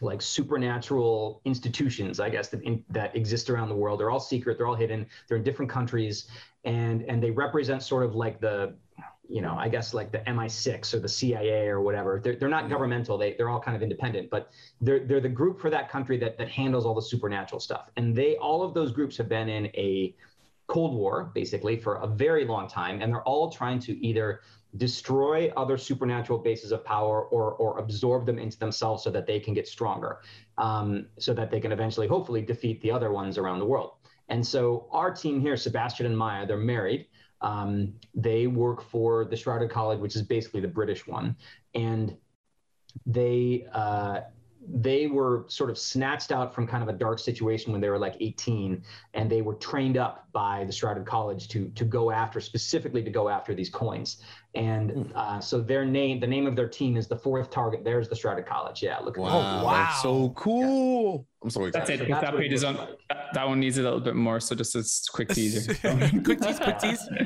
like 0.00 0.22
supernatural 0.22 1.42
institutions, 1.44 2.20
I 2.20 2.30
guess 2.30 2.48
that 2.48 2.62
in, 2.62 2.84
that 2.88 3.14
exist 3.14 3.50
around 3.50 3.68
the 3.68 3.74
world. 3.74 3.98
They're 3.98 4.10
all 4.10 4.20
secret. 4.20 4.56
They're 4.56 4.68
all 4.68 4.76
hidden. 4.76 5.06
They're 5.26 5.36
in 5.36 5.42
different 5.42 5.70
countries, 5.70 6.28
and 6.64 7.02
and 7.02 7.20
they 7.20 7.32
represent 7.32 7.82
sort 7.82 8.04
of 8.04 8.14
like 8.14 8.40
the 8.40 8.74
you 9.30 9.40
know, 9.40 9.54
I 9.56 9.68
guess 9.68 9.94
like 9.94 10.10
the 10.10 10.18
MI6 10.18 10.92
or 10.92 10.98
the 10.98 11.08
CIA 11.08 11.68
or 11.68 11.80
whatever. 11.80 12.20
They're, 12.22 12.34
they're 12.34 12.48
not 12.48 12.68
governmental. 12.68 13.16
They, 13.16 13.34
they're 13.34 13.48
all 13.48 13.60
kind 13.60 13.76
of 13.76 13.82
independent, 13.82 14.28
but 14.28 14.50
they're, 14.80 15.06
they're 15.06 15.20
the 15.20 15.28
group 15.28 15.60
for 15.60 15.70
that 15.70 15.88
country 15.88 16.18
that, 16.18 16.36
that 16.38 16.48
handles 16.48 16.84
all 16.84 16.94
the 16.94 17.02
supernatural 17.02 17.60
stuff. 17.60 17.90
And 17.96 18.14
they, 18.14 18.36
all 18.36 18.64
of 18.64 18.74
those 18.74 18.90
groups 18.90 19.16
have 19.18 19.28
been 19.28 19.48
in 19.48 19.66
a 19.66 20.16
Cold 20.66 20.94
War, 20.94 21.30
basically, 21.32 21.76
for 21.76 21.96
a 21.96 22.08
very 22.08 22.44
long 22.44 22.68
time. 22.68 23.00
And 23.00 23.12
they're 23.12 23.22
all 23.22 23.50
trying 23.50 23.78
to 23.80 24.04
either 24.04 24.40
destroy 24.76 25.52
other 25.56 25.78
supernatural 25.78 26.38
bases 26.38 26.72
of 26.72 26.84
power 26.84 27.24
or, 27.26 27.52
or 27.54 27.78
absorb 27.78 28.26
them 28.26 28.38
into 28.38 28.58
themselves 28.58 29.04
so 29.04 29.10
that 29.10 29.26
they 29.26 29.38
can 29.38 29.54
get 29.54 29.68
stronger, 29.68 30.20
um, 30.58 31.06
so 31.18 31.32
that 31.34 31.50
they 31.52 31.60
can 31.60 31.70
eventually, 31.70 32.08
hopefully, 32.08 32.42
defeat 32.42 32.80
the 32.82 32.90
other 32.90 33.12
ones 33.12 33.38
around 33.38 33.60
the 33.60 33.64
world. 33.64 33.92
And 34.28 34.44
so 34.44 34.86
our 34.90 35.12
team 35.12 35.40
here, 35.40 35.56
Sebastian 35.56 36.06
and 36.06 36.16
Maya, 36.16 36.46
they're 36.46 36.56
married. 36.56 37.06
Um, 37.42 37.94
they 38.14 38.46
work 38.46 38.82
for 38.82 39.24
the 39.24 39.36
Shrouded 39.36 39.70
College, 39.70 39.98
which 40.00 40.16
is 40.16 40.22
basically 40.22 40.60
the 40.60 40.68
British 40.68 41.06
one, 41.06 41.36
and 41.74 42.16
they 43.06 43.66
uh, 43.72 44.20
they 44.68 45.06
were 45.06 45.46
sort 45.48 45.70
of 45.70 45.78
snatched 45.78 46.32
out 46.32 46.54
from 46.54 46.66
kind 46.66 46.82
of 46.82 46.88
a 46.88 46.92
dark 46.92 47.18
situation 47.18 47.72
when 47.72 47.80
they 47.80 47.88
were 47.88 47.98
like 47.98 48.16
18 48.20 48.82
and 49.14 49.30
they 49.30 49.40
were 49.40 49.54
trained 49.54 49.96
up 49.96 50.26
by 50.32 50.64
the 50.64 50.72
shrouded 50.72 51.06
college 51.06 51.48
to 51.48 51.70
to 51.70 51.84
go 51.84 52.10
after 52.10 52.40
specifically 52.40 53.02
to 53.02 53.10
go 53.10 53.28
after 53.28 53.54
these 53.54 53.70
coins. 53.70 54.22
And 54.54 54.90
hmm. 54.90 55.02
uh, 55.14 55.40
so 55.40 55.60
their 55.60 55.84
name 55.86 56.20
the 56.20 56.26
name 56.26 56.46
of 56.46 56.56
their 56.56 56.68
team 56.68 56.96
is 56.96 57.08
the 57.08 57.16
fourth 57.16 57.50
target. 57.50 57.84
There's 57.84 58.08
the 58.08 58.16
shrouded 58.16 58.46
college. 58.46 58.82
Yeah 58.82 58.98
look 58.98 59.16
at 59.16 59.22
wow, 59.22 59.30
that. 59.30 59.64
wow. 59.64 59.72
that's 59.72 60.02
so 60.02 60.30
cool. 60.30 61.14
Yeah. 61.14 61.44
i'm 61.44 61.50
sorry 61.50 61.70
that's 61.70 61.88
it. 61.88 62.00
So 62.00 62.04
that's 62.04 62.20
that 62.20 62.36
page 62.36 62.52
is 62.52 62.64
on 62.64 62.76
that, 63.08 63.28
that, 63.32 63.48
one 63.48 63.60
needs 63.60 63.78
a 63.78 63.82
little 63.82 64.00
bit 64.00 64.14
more 64.14 64.40
so 64.40 64.54
just 64.54 64.74
a 64.76 64.84
quick 65.12 65.28
teaser 65.30 65.74
quick 66.24 66.40
tease 66.40 66.58
quick 66.58 66.78
tease. 66.78 67.08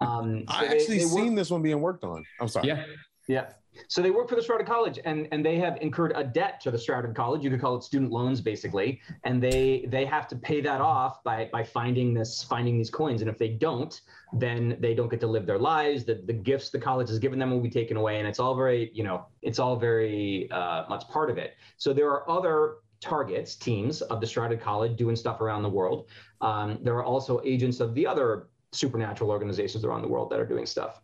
Um, 0.00 0.44
so 0.48 0.54
i 0.54 0.66
they, 0.66 0.74
actually 0.74 0.98
they 0.98 1.04
seen 1.04 1.34
this 1.34 1.50
one 1.50 1.62
being 1.62 1.80
worked 1.80 2.04
on. 2.04 2.24
I'm 2.40 2.48
sorry. 2.48 2.68
Yeah 2.68 2.84
yeah 3.32 3.46
so 3.88 4.02
they 4.02 4.10
work 4.10 4.28
for 4.28 4.36
the 4.36 4.42
Shrouded 4.42 4.66
College, 4.66 4.98
and 5.04 5.28
and 5.32 5.44
they 5.44 5.56
have 5.58 5.78
incurred 5.80 6.12
a 6.14 6.24
debt 6.24 6.60
to 6.62 6.70
the 6.70 6.78
Shrouded 6.78 7.14
College. 7.14 7.42
You 7.42 7.50
could 7.50 7.60
call 7.60 7.76
it 7.76 7.82
student 7.82 8.10
loans, 8.10 8.40
basically, 8.40 9.00
and 9.24 9.42
they 9.42 9.86
they 9.88 10.04
have 10.04 10.28
to 10.28 10.36
pay 10.36 10.60
that 10.60 10.80
off 10.80 11.22
by 11.24 11.48
by 11.52 11.64
finding 11.64 12.14
this 12.14 12.42
finding 12.42 12.76
these 12.76 12.90
coins. 12.90 13.22
And 13.22 13.30
if 13.30 13.38
they 13.38 13.48
don't, 13.48 13.98
then 14.32 14.76
they 14.80 14.94
don't 14.94 15.10
get 15.10 15.20
to 15.20 15.26
live 15.26 15.46
their 15.46 15.58
lives. 15.58 16.04
The 16.04 16.22
the 16.26 16.32
gifts 16.32 16.70
the 16.70 16.78
college 16.78 17.08
has 17.08 17.18
given 17.18 17.38
them 17.38 17.50
will 17.50 17.60
be 17.60 17.70
taken 17.70 17.96
away, 17.96 18.18
and 18.18 18.28
it's 18.28 18.38
all 18.38 18.54
very 18.54 18.90
you 18.92 19.04
know 19.04 19.26
it's 19.42 19.58
all 19.58 19.76
very 19.76 20.50
uh, 20.50 20.84
much 20.88 21.08
part 21.08 21.30
of 21.30 21.38
it. 21.38 21.54
So 21.76 21.92
there 21.92 22.10
are 22.10 22.28
other 22.30 22.76
targets 23.00 23.56
teams 23.56 24.00
of 24.02 24.20
the 24.20 24.26
Shrouded 24.26 24.60
College 24.60 24.96
doing 24.96 25.16
stuff 25.16 25.40
around 25.40 25.62
the 25.62 25.68
world. 25.68 26.08
Um, 26.40 26.78
there 26.82 26.94
are 26.94 27.04
also 27.04 27.40
agents 27.44 27.80
of 27.80 27.94
the 27.94 28.06
other 28.06 28.48
supernatural 28.72 29.30
organizations 29.30 29.84
around 29.84 30.02
the 30.02 30.08
world 30.08 30.30
that 30.30 30.38
are 30.38 30.46
doing 30.46 30.66
stuff. 30.66 31.02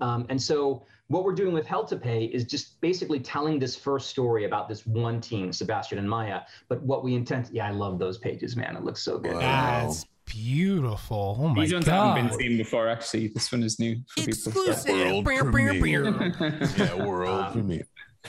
Um, 0.00 0.26
and 0.28 0.40
so 0.40 0.84
what 1.12 1.24
we're 1.24 1.34
doing 1.34 1.52
with 1.52 1.66
Hell 1.66 1.84
to 1.84 1.96
Pay 1.96 2.24
is 2.24 2.44
just 2.44 2.80
basically 2.80 3.20
telling 3.20 3.58
this 3.58 3.76
first 3.76 4.08
story 4.08 4.44
about 4.46 4.68
this 4.68 4.86
one 4.86 5.20
team, 5.20 5.52
Sebastian 5.52 5.98
and 5.98 6.08
Maya. 6.08 6.40
But 6.68 6.82
what 6.82 7.04
we 7.04 7.14
intend, 7.14 7.50
yeah, 7.52 7.66
I 7.68 7.70
love 7.70 7.98
those 7.98 8.16
pages, 8.16 8.56
man. 8.56 8.76
It 8.76 8.82
looks 8.82 9.02
so 9.02 9.18
good. 9.18 9.34
Wow. 9.34 9.40
That's 9.88 10.06
beautiful. 10.24 11.36
Oh 11.38 11.48
my 11.48 11.62
These 11.62 11.74
ones 11.74 11.84
God. 11.84 12.16
haven't 12.16 12.30
been 12.30 12.38
seen 12.38 12.56
before, 12.56 12.88
actually. 12.88 13.28
This 13.28 13.52
one 13.52 13.62
is 13.62 13.78
new 13.78 13.96
for 14.08 14.22
Exclusive. 14.22 14.86
people. 14.86 15.22
World 15.22 15.52
premiere. 15.52 16.32
yeah, 16.78 16.94
world 17.04 17.44
um, 17.46 17.52
premiere. 17.52 17.86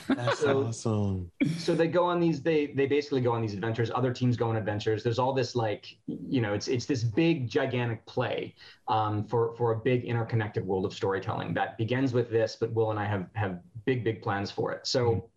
That's 0.08 0.40
so, 0.40 0.64
awesome. 0.64 1.30
So 1.58 1.74
they 1.74 1.86
go 1.86 2.04
on 2.04 2.20
these. 2.20 2.42
They 2.42 2.66
they 2.66 2.86
basically 2.86 3.20
go 3.20 3.32
on 3.32 3.40
these 3.40 3.54
adventures. 3.54 3.90
Other 3.94 4.12
teams 4.12 4.36
go 4.36 4.48
on 4.48 4.56
adventures. 4.56 5.02
There's 5.02 5.18
all 5.18 5.32
this 5.32 5.54
like 5.54 5.96
you 6.06 6.40
know 6.40 6.52
it's 6.52 6.68
it's 6.68 6.86
this 6.86 7.04
big 7.04 7.48
gigantic 7.48 8.04
play 8.06 8.54
um, 8.88 9.24
for 9.24 9.54
for 9.54 9.72
a 9.72 9.76
big 9.76 10.04
interconnected 10.04 10.66
world 10.66 10.84
of 10.84 10.92
storytelling 10.92 11.54
that 11.54 11.78
begins 11.78 12.12
with 12.12 12.30
this. 12.30 12.56
But 12.58 12.72
Will 12.72 12.90
and 12.90 12.98
I 12.98 13.04
have 13.04 13.26
have 13.34 13.60
big 13.84 14.04
big 14.04 14.20
plans 14.22 14.50
for 14.50 14.72
it. 14.72 14.86
So 14.86 15.30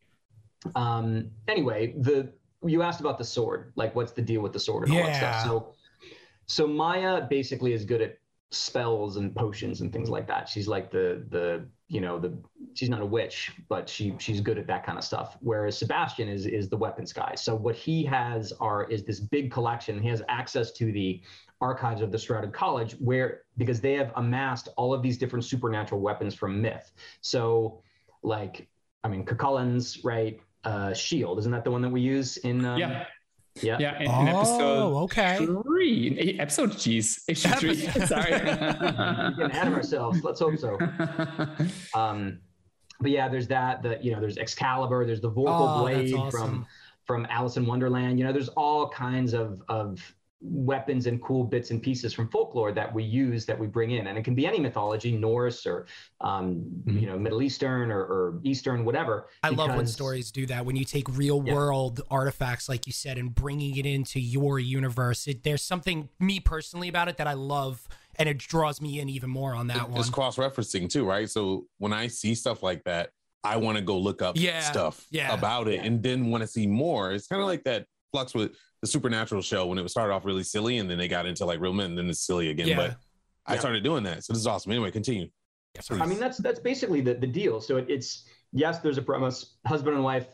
um, 0.76 1.30
anyway, 1.48 1.94
the 1.98 2.34
you 2.66 2.82
asked 2.82 3.00
about 3.00 3.18
the 3.18 3.26
sword. 3.26 3.74
Like 3.76 3.96
what's 3.96 4.12
the 4.12 4.22
deal 4.22 4.42
with 4.42 4.54
the 4.54 4.60
sword 4.60 4.86
and 4.88 4.94
yeah. 4.94 5.02
all 5.02 5.08
that 5.08 5.18
stuff. 5.18 5.46
So 5.46 5.74
so 6.48 6.68
Maya 6.68 7.28
basically 7.30 7.74
is 7.74 7.86
good 7.86 8.02
at 8.02 8.18
spells 8.52 9.18
and 9.18 9.36
potions 9.36 9.82
and 9.82 9.92
things 9.92 10.10
like 10.10 10.28
that. 10.28 10.48
She's 10.48 10.68
like 10.68 10.90
the 10.90 11.26
the 11.30 11.66
you 11.88 12.02
know 12.02 12.18
the 12.18 12.38
she's 12.74 12.90
not 12.90 13.02
a 13.02 13.06
witch, 13.06 13.52
but 13.68 13.90
she 13.90 14.16
she's 14.20 14.40
good 14.40 14.58
at 14.58 14.68
that 14.68 14.86
kind 14.86 14.98
of 14.98 15.04
stuff. 15.04 15.38
Whereas 15.42 15.78
Sebastian 15.78 16.30
is 16.30 16.46
is 16.46 16.70
the 16.70 16.78
weapons 16.78 17.12
guy. 17.12 17.36
So 17.36 17.56
what 17.56 17.76
he 17.76 18.06
has 18.06 18.54
are 18.60 18.90
is 18.90 19.04
this 19.04 19.20
big 19.20 19.52
collection. 19.52 20.02
He 20.02 20.10
has 20.10 20.22
access 20.30 20.72
to 20.74 20.92
the 20.92 21.22
archives 21.60 22.02
of 22.02 22.12
the 22.12 22.18
Shrouded 22.18 22.54
College, 22.54 22.94
where 23.00 23.44
because 23.58 23.82
they 23.82 23.94
have 23.94 24.12
amassed 24.16 24.70
all 24.78 24.94
of 24.94 25.02
these 25.02 25.18
different 25.18 25.44
supernatural 25.44 26.00
weapons 26.00 26.34
from 26.34 26.62
myth. 26.62 26.92
So 27.22 27.82
like 28.24 28.68
I 29.04 29.10
mean 29.10 29.26
Cuchulain's 29.26 30.04
right 30.04 30.40
uh, 30.64 30.94
shield 30.94 31.40
isn't 31.40 31.52
that 31.52 31.64
the 31.64 31.72
one 31.72 31.82
that 31.82 31.90
we 31.90 32.02
use 32.02 32.38
in 32.38 32.66
um, 32.66 32.80
yeah 32.80 33.06
yeah. 33.64 33.78
Yeah. 33.80 33.96
In, 33.98 34.12
in 34.12 34.28
episode 34.28 34.94
oh, 34.94 35.04
okay. 35.04 35.38
three. 35.38 36.38
Episode, 36.40 36.72
jeez. 36.72 37.24
Issue 37.28 37.50
three. 37.50 37.76
Sorry. 38.06 38.32
We're 38.32 38.40
getting 38.40 39.52
ahead 39.52 39.68
of 39.68 39.74
ourselves. 39.74 40.24
Let's 40.24 40.40
hope 40.40 40.58
so. 40.58 40.78
Um, 41.96 42.40
but 43.00 43.12
yeah, 43.12 43.30
there's 43.30 43.48
that. 43.48 43.84
The 43.84 44.00
you 44.02 44.12
know, 44.12 44.20
there's 44.20 44.38
Excalibur. 44.38 45.06
There's 45.06 45.22
the 45.22 45.32
Vorpal 45.32 45.78
oh, 45.78 45.82
blade 45.82 46.14
awesome. 46.14 46.32
from 46.32 46.66
from 47.06 47.28
Alice 47.30 47.58
in 47.58 47.66
Wonderland. 47.66 48.20
You 48.20 48.26
know, 48.26 48.34
there's 48.34 48.50
all 48.50 48.90
kinds 48.90 49.34
of 49.34 49.62
of 49.70 50.00
weapons 50.42 51.08
and 51.08 51.22
cool 51.22 51.44
bits 51.44 51.72
and 51.72 51.82
pieces 51.82 52.14
from 52.14 52.30
folklore 52.30 52.72
that 52.72 52.94
we 52.94 53.04
use 53.04 53.46
that 53.46 53.58
we 53.58 53.66
bring 53.66 53.92
in. 53.92 54.08
And 54.08 54.18
it 54.18 54.24
can 54.24 54.36
be 54.36 54.46
any 54.46 54.60
mythology 54.60 55.12
norse 55.12 55.66
or 55.66 55.88
um, 56.22 56.64
mm-hmm. 56.86 57.00
you 57.00 57.08
know 57.08 57.18
middle 57.18 57.42
eastern 57.42 57.92
or, 57.92 58.00
or 58.00 58.40
eastern 58.44 58.86
whatever 58.86 59.30
i 59.44 59.50
because, 59.50 59.68
love 59.68 59.78
when 59.78 59.88
stories 59.88 60.32
do 60.32 60.46
that. 60.48 60.66
When 60.66 60.76
you 60.76 60.86
take 60.86 61.08
real 61.16 61.44
yeah. 61.46 61.54
world 61.54 62.02
artifacts 62.10 62.70
like 62.70 62.86
you 62.86 62.94
said 62.94 63.18
and 63.18 63.34
bringing 63.34 63.78
it 63.78 63.86
into 63.86 64.20
your 64.20 64.60
universe 64.60 65.28
it, 65.28 65.44
there's 65.44 65.64
something 65.64 66.10
me 66.20 66.40
personally 66.40 66.88
about 66.88 67.08
it 67.08 67.18
that 67.18 67.28
i 67.28 67.34
love 67.34 67.88
and 68.20 68.28
it 68.28 68.38
draws 68.38 68.82
me 68.82 69.00
in 69.00 69.10
even 69.10 69.30
more 69.30 69.54
on 69.54 69.68
that 69.68 69.78
it, 69.78 69.90
one. 69.90 70.00
it's 70.00 70.10
cross-referencing 70.10 70.90
too 70.90 71.06
right? 71.06 71.30
So 71.30 71.66
when 71.78 71.94
i 71.94 72.08
see 72.08 72.36
stuff 72.36 72.62
like 72.64 72.84
that 72.84 73.10
i 73.44 73.56
want 73.58 73.78
to 73.78 73.84
go 73.84 73.98
look 73.98 74.22
up 74.22 74.36
yeah, 74.38 74.60
stuff 74.62 75.06
yeah, 75.12 75.34
about 75.34 75.68
it 75.68 75.76
yeah. 75.76 75.84
and 75.84 76.02
then 76.04 76.30
want 76.30 76.42
to 76.42 76.48
see 76.48 76.68
more. 76.68 77.12
It's 77.12 77.28
kind 77.28 77.42
of 77.42 77.48
like 77.48 77.64
that 77.64 77.86
flux 78.12 78.34
with 78.34 78.56
the 78.82 78.88
Supernatural 78.88 79.42
show 79.42 79.66
when 79.68 79.78
it 79.78 79.82
was 79.82 79.92
started 79.92 80.14
off 80.14 80.26
really 80.26 80.44
silly 80.44 80.78
and 80.78 80.90
then 80.90 80.98
they 80.98 81.08
got 81.08 81.26
into 81.26 81.46
like 81.46 81.60
real 81.60 81.74
men 81.74 81.88
and 81.88 81.98
then 81.98 82.10
it's 82.10 82.20
silly 82.20 82.50
again. 82.50 82.68
Yeah. 82.68 82.76
But 82.76 82.98
I 83.46 83.58
started 83.58 83.84
doing 83.84 84.04
that. 84.04 84.24
So 84.24 84.34
this 84.34 84.42
is 84.42 84.48
awesome. 84.48 84.72
Anyway, 84.72 84.92
continue. 84.92 85.30
I 85.92 86.06
mean, 86.06 86.20
that's 86.20 86.38
that's 86.38 86.60
basically 86.60 87.02
the, 87.02 87.14
the 87.14 87.28
deal. 87.28 87.62
So 87.62 87.78
it, 87.78 87.86
it's 87.88 88.26
yes, 88.52 88.80
there's 88.80 88.98
a 88.98 89.02
premise, 89.02 89.58
husband 89.66 89.96
and 89.96 90.04
wife 90.04 90.28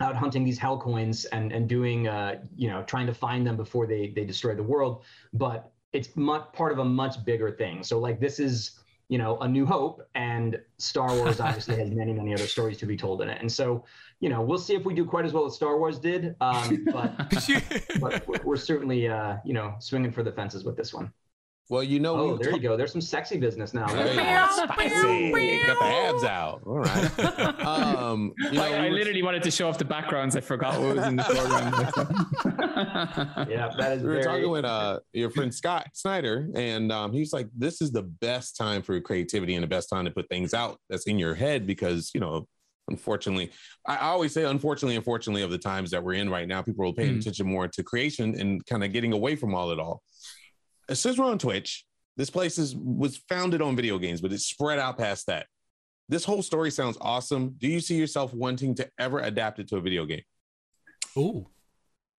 out 0.00 0.16
hunting 0.16 0.44
these 0.44 0.58
hell 0.58 0.78
coins 0.78 1.24
and 1.26 1.52
and 1.52 1.68
doing 1.68 2.08
uh, 2.08 2.40
you 2.56 2.68
know, 2.68 2.82
trying 2.82 3.06
to 3.06 3.14
find 3.14 3.46
them 3.46 3.56
before 3.56 3.86
they 3.86 4.12
they 4.14 4.24
destroy 4.24 4.54
the 4.54 4.62
world. 4.62 5.04
But 5.32 5.72
it's 5.92 6.16
much 6.16 6.52
part 6.52 6.72
of 6.72 6.78
a 6.78 6.84
much 6.84 7.24
bigger 7.24 7.50
thing. 7.50 7.84
So 7.84 7.98
like 7.98 8.20
this 8.20 8.40
is 8.40 8.80
you 9.08 9.18
know, 9.18 9.38
A 9.38 9.48
New 9.48 9.66
Hope, 9.66 10.06
and 10.14 10.58
Star 10.78 11.14
Wars 11.14 11.40
obviously 11.40 11.76
has 11.76 11.90
many, 11.90 12.12
many 12.12 12.32
other 12.32 12.46
stories 12.46 12.78
to 12.78 12.86
be 12.86 12.96
told 12.96 13.22
in 13.22 13.28
it. 13.28 13.40
And 13.40 13.50
so, 13.50 13.84
you 14.20 14.28
know, 14.28 14.40
we'll 14.40 14.58
see 14.58 14.74
if 14.74 14.84
we 14.84 14.94
do 14.94 15.04
quite 15.04 15.24
as 15.24 15.32
well 15.32 15.44
as 15.44 15.54
Star 15.54 15.78
Wars 15.78 15.98
did, 15.98 16.34
um, 16.40 16.86
but, 16.92 17.30
but 18.00 18.44
we're 18.44 18.56
certainly, 18.56 19.08
uh, 19.08 19.36
you 19.44 19.52
know, 19.52 19.74
swinging 19.78 20.12
for 20.12 20.22
the 20.22 20.32
fences 20.32 20.64
with 20.64 20.76
this 20.76 20.94
one. 20.94 21.12
Well, 21.70 21.82
you 21.82 21.98
know, 21.98 22.14
oh, 22.16 22.36
there 22.36 22.50
you 22.52 22.60
go. 22.60 22.76
There's 22.76 22.92
some 22.92 23.00
sexy 23.00 23.38
business 23.38 23.72
now. 23.72 23.86
Spicy. 23.86 25.32
Got 25.66 25.78
the 25.78 25.84
abs 25.84 26.24
out. 26.24 26.60
All 26.66 26.80
right. 26.80 27.10
Um, 27.64 28.34
you 28.38 28.52
know, 28.52 28.62
I, 28.62 28.86
I 28.86 28.88
literally 28.88 29.22
wanted 29.22 29.42
to 29.44 29.50
show 29.50 29.68
off 29.68 29.78
the 29.78 29.84
backgrounds. 29.84 30.36
I 30.36 30.40
forgot 30.40 30.78
what 30.78 30.96
was 30.96 31.06
in 31.06 31.16
the 31.16 31.24
foreground. 31.24 31.74
yeah, 33.50 33.70
that 33.78 33.92
is. 33.92 34.02
We 34.02 34.08
were 34.08 34.14
very... 34.14 34.24
talking 34.24 34.50
with 34.50 34.64
uh, 34.64 35.00
your 35.12 35.30
friend 35.30 35.54
Scott 35.54 35.88
Snyder, 35.94 36.48
and 36.54 36.92
um, 36.92 37.12
he's 37.12 37.32
like, 37.32 37.48
"This 37.56 37.80
is 37.80 37.90
the 37.90 38.02
best 38.02 38.56
time 38.56 38.82
for 38.82 39.00
creativity 39.00 39.54
and 39.54 39.62
the 39.62 39.68
best 39.68 39.88
time 39.88 40.04
to 40.04 40.10
put 40.10 40.28
things 40.28 40.52
out 40.52 40.78
that's 40.90 41.06
in 41.06 41.18
your 41.18 41.34
head 41.34 41.66
because 41.66 42.10
you 42.14 42.20
know." 42.20 42.46
Unfortunately, 42.90 43.50
I 43.86 43.96
always 43.96 44.34
say, 44.34 44.44
unfortunately, 44.44 44.96
unfortunately, 44.96 45.40
of 45.40 45.50
the 45.50 45.56
times 45.56 45.90
that 45.92 46.04
we're 46.04 46.14
in 46.14 46.28
right 46.28 46.46
now, 46.46 46.60
people 46.60 46.86
are 46.86 46.92
paying 46.92 47.14
mm. 47.14 47.20
attention 47.20 47.46
more 47.46 47.66
to 47.66 47.82
creation 47.82 48.38
and 48.38 48.64
kind 48.66 48.84
of 48.84 48.92
getting 48.92 49.14
away 49.14 49.36
from 49.36 49.54
all 49.54 49.70
it 49.70 49.80
all 49.80 50.02
since 50.92 51.18
we're 51.18 51.26
on 51.26 51.38
Twitch, 51.38 51.84
this 52.16 52.30
place 52.30 52.58
is 52.58 52.74
was 52.76 53.16
founded 53.28 53.62
on 53.62 53.76
video 53.76 53.98
games, 53.98 54.20
but 54.20 54.32
it's 54.32 54.46
spread 54.46 54.78
out 54.78 54.98
past 54.98 55.26
that. 55.26 55.46
This 56.08 56.24
whole 56.24 56.42
story 56.42 56.70
sounds 56.70 56.98
awesome. 57.00 57.54
Do 57.58 57.66
you 57.66 57.80
see 57.80 57.96
yourself 57.96 58.34
wanting 58.34 58.74
to 58.76 58.88
ever 58.98 59.20
adapt 59.20 59.58
it 59.58 59.68
to 59.68 59.76
a 59.76 59.80
video 59.80 60.04
game? 60.04 60.22
Ooh. 61.16 61.46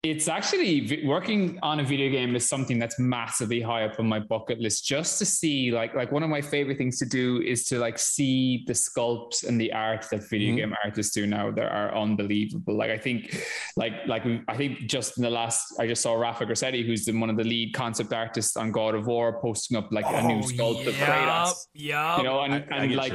It's 0.06 0.28
actually 0.28 1.04
working 1.04 1.58
on 1.64 1.80
a 1.80 1.84
video 1.84 2.12
game 2.12 2.36
is 2.36 2.48
something 2.48 2.78
that's 2.78 3.00
massively 3.00 3.60
high 3.60 3.86
up 3.86 4.00
on 4.00 4.08
my 4.08 4.20
bucket 4.20 4.60
list 4.60 4.86
just 4.86 5.18
to 5.18 5.26
see 5.26 5.72
like 5.72 5.96
like 5.96 6.12
one 6.12 6.22
of 6.22 6.30
my 6.30 6.42
favorite 6.42 6.78
things 6.78 7.00
to 7.00 7.06
do 7.06 7.42
is 7.42 7.64
to 7.66 7.80
like 7.80 7.98
see 7.98 8.64
the 8.68 8.74
sculpts 8.74 9.48
and 9.48 9.60
the 9.60 9.74
art 9.74 10.06
that 10.12 10.30
video 10.30 10.50
mm-hmm. 10.50 10.58
game 10.58 10.76
artists 10.84 11.12
do 11.16 11.26
now 11.26 11.50
that 11.50 11.72
are 11.72 11.96
unbelievable. 11.96 12.76
Like 12.76 12.92
i 12.92 12.98
think 13.00 13.44
like 13.78 13.94
like 14.06 14.24
i 14.48 14.56
think 14.56 14.82
just 14.82 15.18
in 15.18 15.24
the 15.24 15.30
last 15.30 15.74
i 15.80 15.88
just 15.88 16.04
saw 16.04 16.14
rafa 16.14 16.46
grassetti 16.46 16.86
who's 16.86 17.06
the, 17.06 17.18
one 17.20 17.32
of 17.32 17.38
the 17.38 17.44
lead 17.44 17.74
concept 17.74 18.14
artists 18.14 18.56
on 18.58 18.72
god 18.72 18.94
of 18.94 19.08
war 19.08 19.40
posting 19.42 19.76
up 19.76 19.92
like 19.92 20.06
oh, 20.08 20.16
a 20.16 20.24
new 20.24 20.40
oh, 20.40 20.42
sculpt 20.42 20.86
of 20.86 20.94
kratos. 20.96 21.54
Yeah 21.74 22.18
you 22.18 22.24
know 22.24 22.42
and, 22.42 22.54
I, 22.54 22.58
and 22.58 22.92
I 22.94 22.96
like 22.96 23.14